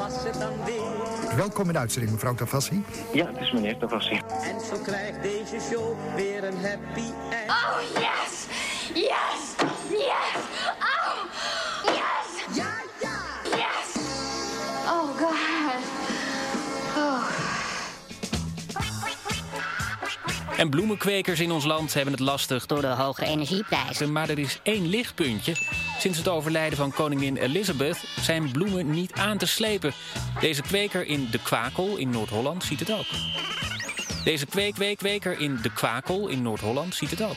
was 0.00 0.24
het 0.24 0.40
dan 0.40 0.64
weer. 0.64 1.36
Welkom 1.36 1.66
in 1.66 1.72
de 1.72 1.78
uitzending, 1.78 2.12
mevrouw 2.12 2.34
Tavassi. 2.34 2.84
Ja, 3.12 3.26
het 3.26 3.40
is 3.40 3.52
meneer 3.52 3.78
Tavassi. 3.78 4.20
En 4.42 4.60
zo 4.60 4.78
krijgt 4.82 5.22
deze 5.22 5.56
show 5.70 5.96
weer 6.16 6.44
een 6.44 6.64
happy 6.64 7.10
end. 7.30 7.50
Oh, 7.50 7.78
yes! 7.94 8.46
Yes! 8.94 9.66
Yes! 9.90 10.42
Oh! 10.78 11.24
Yes! 11.84 12.56
Ja, 12.56 12.72
ja! 13.00 13.18
Yes! 13.44 14.02
Oh, 14.86 15.18
God. 15.18 15.36
Oh. 16.96 17.24
En 20.56 20.70
bloemenkwekers 20.70 21.40
in 21.40 21.50
ons 21.50 21.64
land 21.64 21.94
hebben 21.94 22.12
het 22.12 22.22
lastig 22.22 22.66
door 22.66 22.80
de 22.80 22.86
hoge 22.86 23.24
energieprijzen. 23.24 24.12
Maar 24.12 24.28
er 24.28 24.38
is 24.38 24.60
één 24.62 24.86
lichtpuntje. 24.86 25.54
Sinds 26.00 26.18
het 26.18 26.28
overlijden 26.28 26.78
van 26.78 26.92
koningin 26.92 27.36
Elizabeth 27.36 28.04
zijn 28.20 28.52
bloemen 28.52 28.90
niet 28.90 29.12
aan 29.12 29.38
te 29.38 29.46
slepen. 29.46 29.92
Deze 30.40 30.62
kweker 30.62 31.06
in 31.06 31.28
De 31.30 31.38
Kwakel 31.42 31.96
in 31.96 32.10
Noord-Holland 32.10 32.64
ziet 32.64 32.80
het 32.80 32.92
ook. 32.92 33.06
Deze 34.24 34.46
kweek-kweker 34.46 35.40
in 35.40 35.58
De 35.62 35.72
Kwakel 35.72 36.28
in 36.28 36.42
Noord-Holland 36.42 36.94
ziet 36.94 37.10
het 37.10 37.22
ook. 37.22 37.36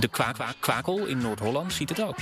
De 0.00 0.08
kwaak 0.08 0.36
kwakel 0.60 1.06
in 1.06 1.18
Noord-Holland 1.18 1.72
ziet 1.72 1.88
het 1.88 2.02
ook. 2.02 2.16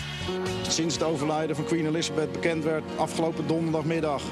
Sinds 0.68 0.94
het 0.94 1.02
overlijden 1.02 1.56
van 1.56 1.64
Queen 1.64 1.86
Elizabeth 1.86 2.32
bekend 2.32 2.64
werd 2.64 2.84
afgelopen 2.96 3.46
donderdagmiddag... 3.46 4.22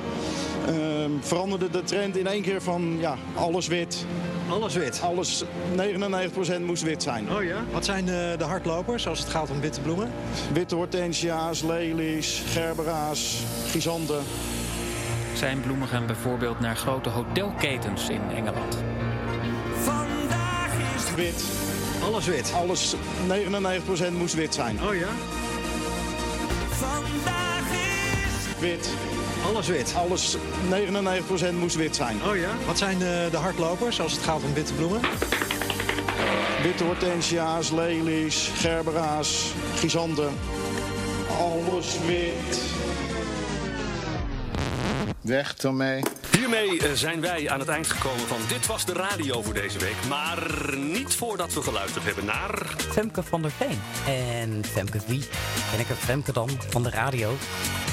ehm, 0.67 1.11
veranderde 1.21 1.71
de 1.71 1.83
trend 1.83 2.17
in 2.17 2.27
één 2.27 2.43
keer 2.43 2.63
van 2.63 2.97
ja, 2.99 3.17
alles 3.35 3.67
wit. 3.67 4.07
Alles 4.49 4.75
wit? 4.75 5.01
Alles, 5.03 5.45
99% 6.59 6.65
moest 6.65 6.83
wit 6.83 7.03
zijn. 7.03 7.33
Oh 7.33 7.45
ja? 7.45 7.57
Wat 7.71 7.85
zijn 7.85 8.05
de, 8.05 8.35
de 8.39 8.45
hardlopers 8.45 9.07
als 9.07 9.19
het 9.19 9.29
gaat 9.29 9.51
om 9.51 9.61
witte 9.61 9.81
bloemen? 9.81 10.11
Witte 10.53 10.75
hortensia's, 10.75 11.63
lelies, 11.63 12.43
gerbera's, 12.47 13.43
chrysanten. 13.69 14.23
Zijn 15.35 15.61
bloemen 15.61 15.89
gaan 15.89 16.07
bijvoorbeeld 16.07 16.61
naar 16.61 16.77
grote 16.77 17.09
hotelketens 17.09 18.09
in 18.09 18.21
Engeland. 18.35 18.79
Vandaag 19.83 20.73
is 20.97 21.15
wit. 21.15 21.45
Alles 22.05 22.27
wit? 22.27 22.53
Alles, 22.55 22.95
99% 23.29 24.13
moest 24.19 24.35
wit 24.35 24.55
zijn. 24.55 24.79
Oh 24.83 24.95
ja? 24.95 25.09
Vandaag 26.69 27.71
is 27.73 28.61
wit. 28.61 28.91
Alles 29.45 29.67
wit? 29.67 29.95
Alles, 29.97 30.37
99% 30.71 31.55
moest 31.59 31.77
wit 31.77 31.97
zijn. 31.97 32.17
Oh 32.29 32.37
ja? 32.37 32.51
Wat 32.67 32.79
zijn 32.79 32.99
de, 32.99 33.29
de 33.31 33.37
hardlopers 33.37 34.01
als 34.01 34.13
het 34.13 34.23
gaat 34.23 34.43
om 34.43 34.55
witte 34.55 34.75
bloemen? 34.75 35.01
Witte 36.63 36.85
hortensia's, 36.85 37.71
lelies, 37.71 38.51
gerbera's, 38.55 39.53
chrysanten. 39.77 40.31
Alles 41.39 41.97
wit. 42.07 42.61
Weg, 45.21 45.55
Tomé. 45.55 46.01
Hiermee 46.39 46.79
eh, 46.79 46.93
zijn 46.93 47.21
wij 47.21 47.51
aan 47.51 47.59
het 47.59 47.69
eind 47.69 47.87
gekomen 47.87 48.27
van 48.27 48.39
Dit 48.49 48.67
Was 48.67 48.85
de 48.85 48.93
Radio 48.93 49.43
voor 49.43 49.55
deze 49.55 49.79
week. 49.79 49.97
Maar 50.09 50.75
niet 50.77 51.15
voordat 51.15 51.53
we 51.53 51.63
geluisterd 51.63 52.05
hebben 52.05 52.25
naar... 52.25 52.75
Femke 52.77 53.23
van 53.23 53.43
der 53.43 53.51
Veen. 53.51 53.81
En 54.07 54.65
Femke 54.65 54.99
wie? 55.07 55.25
Ben 55.71 55.81
ik 55.81 55.89
een 55.89 55.97
Femke 55.97 56.33
dan 56.33 56.49
van 56.69 56.83
de 56.83 56.91
radio? 56.91 57.37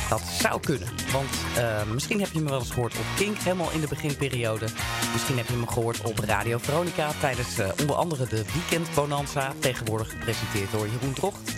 Dat 0.09 0.21
zou 0.41 0.59
kunnen. 0.59 0.87
Want 1.11 1.29
eh, 1.55 1.83
misschien 1.93 2.19
heb 2.19 2.29
je 2.31 2.39
me 2.39 2.49
wel 2.49 2.59
eens 2.59 2.71
gehoord 2.71 2.97
op 2.97 3.05
Kink, 3.15 3.37
helemaal 3.37 3.71
in 3.71 3.81
de 3.81 3.87
beginperiode. 3.87 4.65
Misschien 5.13 5.37
heb 5.37 5.47
je 5.47 5.55
me 5.55 5.67
gehoord 5.67 6.01
op 6.01 6.19
Radio 6.19 6.57
Veronica 6.57 7.11
tijdens 7.19 7.59
eh, 7.59 7.69
onder 7.81 7.95
andere 7.95 8.27
de 8.27 8.43
Weekend 8.53 8.95
Bonanza. 8.95 9.53
Tegenwoordig 9.59 10.09
gepresenteerd 10.09 10.71
door 10.71 10.87
Jeroen 10.87 11.13
Drocht. 11.13 11.51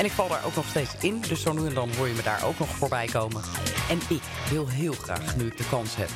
En 0.00 0.06
ik 0.06 0.12
val 0.12 0.28
daar 0.28 0.44
ook 0.44 0.54
nog 0.54 0.68
steeds 0.68 0.90
in, 1.00 1.20
dus 1.28 1.42
zo 1.42 1.52
nu 1.52 1.66
en 1.66 1.74
dan 1.74 1.90
hoor 1.96 2.08
je 2.08 2.14
me 2.14 2.22
daar 2.22 2.44
ook 2.44 2.58
nog 2.58 2.68
voorbij 2.68 3.06
komen. 3.06 3.42
En 3.88 3.98
ik 4.08 4.22
wil 4.50 4.68
heel 4.68 4.92
graag, 4.92 5.36
nu 5.36 5.46
ik 5.46 5.56
de 5.56 5.68
kans 5.70 5.96
heb, 5.96 6.08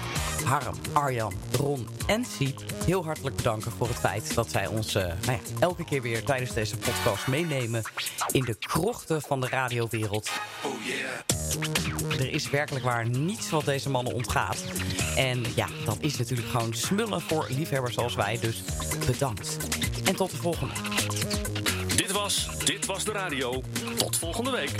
Harm, 0.45 0.75
Arjan, 0.93 1.33
Ron 1.53 1.89
en 2.07 2.25
Siep 2.25 2.61
heel 2.85 3.05
hartelijk 3.05 3.37
bedanken 3.37 3.73
voor 3.73 3.89
het 3.89 3.97
feit 3.97 4.35
dat 4.35 4.51
zij 4.51 4.67
ons 4.67 4.95
eh, 4.95 5.03
nou 5.03 5.33
ja, 5.33 5.39
elke 5.61 5.85
keer 5.85 6.03
weer 6.03 6.25
tijdens 6.25 6.53
deze 6.53 6.77
podcast 6.77 7.27
meenemen 7.27 7.83
in 8.31 8.45
de 8.45 8.55
krochten 8.55 9.23
van 9.23 9.41
de 9.41 9.49
radiowereld. 9.49 10.31
Oh 10.63 10.73
yeah. 10.85 12.21
Er 12.21 12.33
is 12.33 12.51
werkelijk 12.51 12.85
waar 12.85 13.09
niets 13.09 13.51
wat 13.51 13.65
deze 13.65 13.91
mannen 13.91 14.15
ontgaat. 14.15 14.65
En 15.17 15.45
ja, 15.55 15.67
dat 15.85 15.97
is 16.01 16.17
natuurlijk 16.17 16.49
gewoon 16.49 16.75
smullen 16.75 17.21
voor 17.21 17.47
liefhebbers 17.49 17.95
zoals 17.95 18.15
wij, 18.15 18.39
dus 18.41 18.63
bedankt. 19.07 19.57
En 20.05 20.17
tot 20.17 20.31
de 20.31 20.37
volgende. 20.37 20.75
Dit 22.65 22.87
was 22.87 23.05
de 23.05 23.13
Radio. 23.13 23.63
Tot 23.97 24.17
volgende 24.17 24.51
week. 24.51 24.71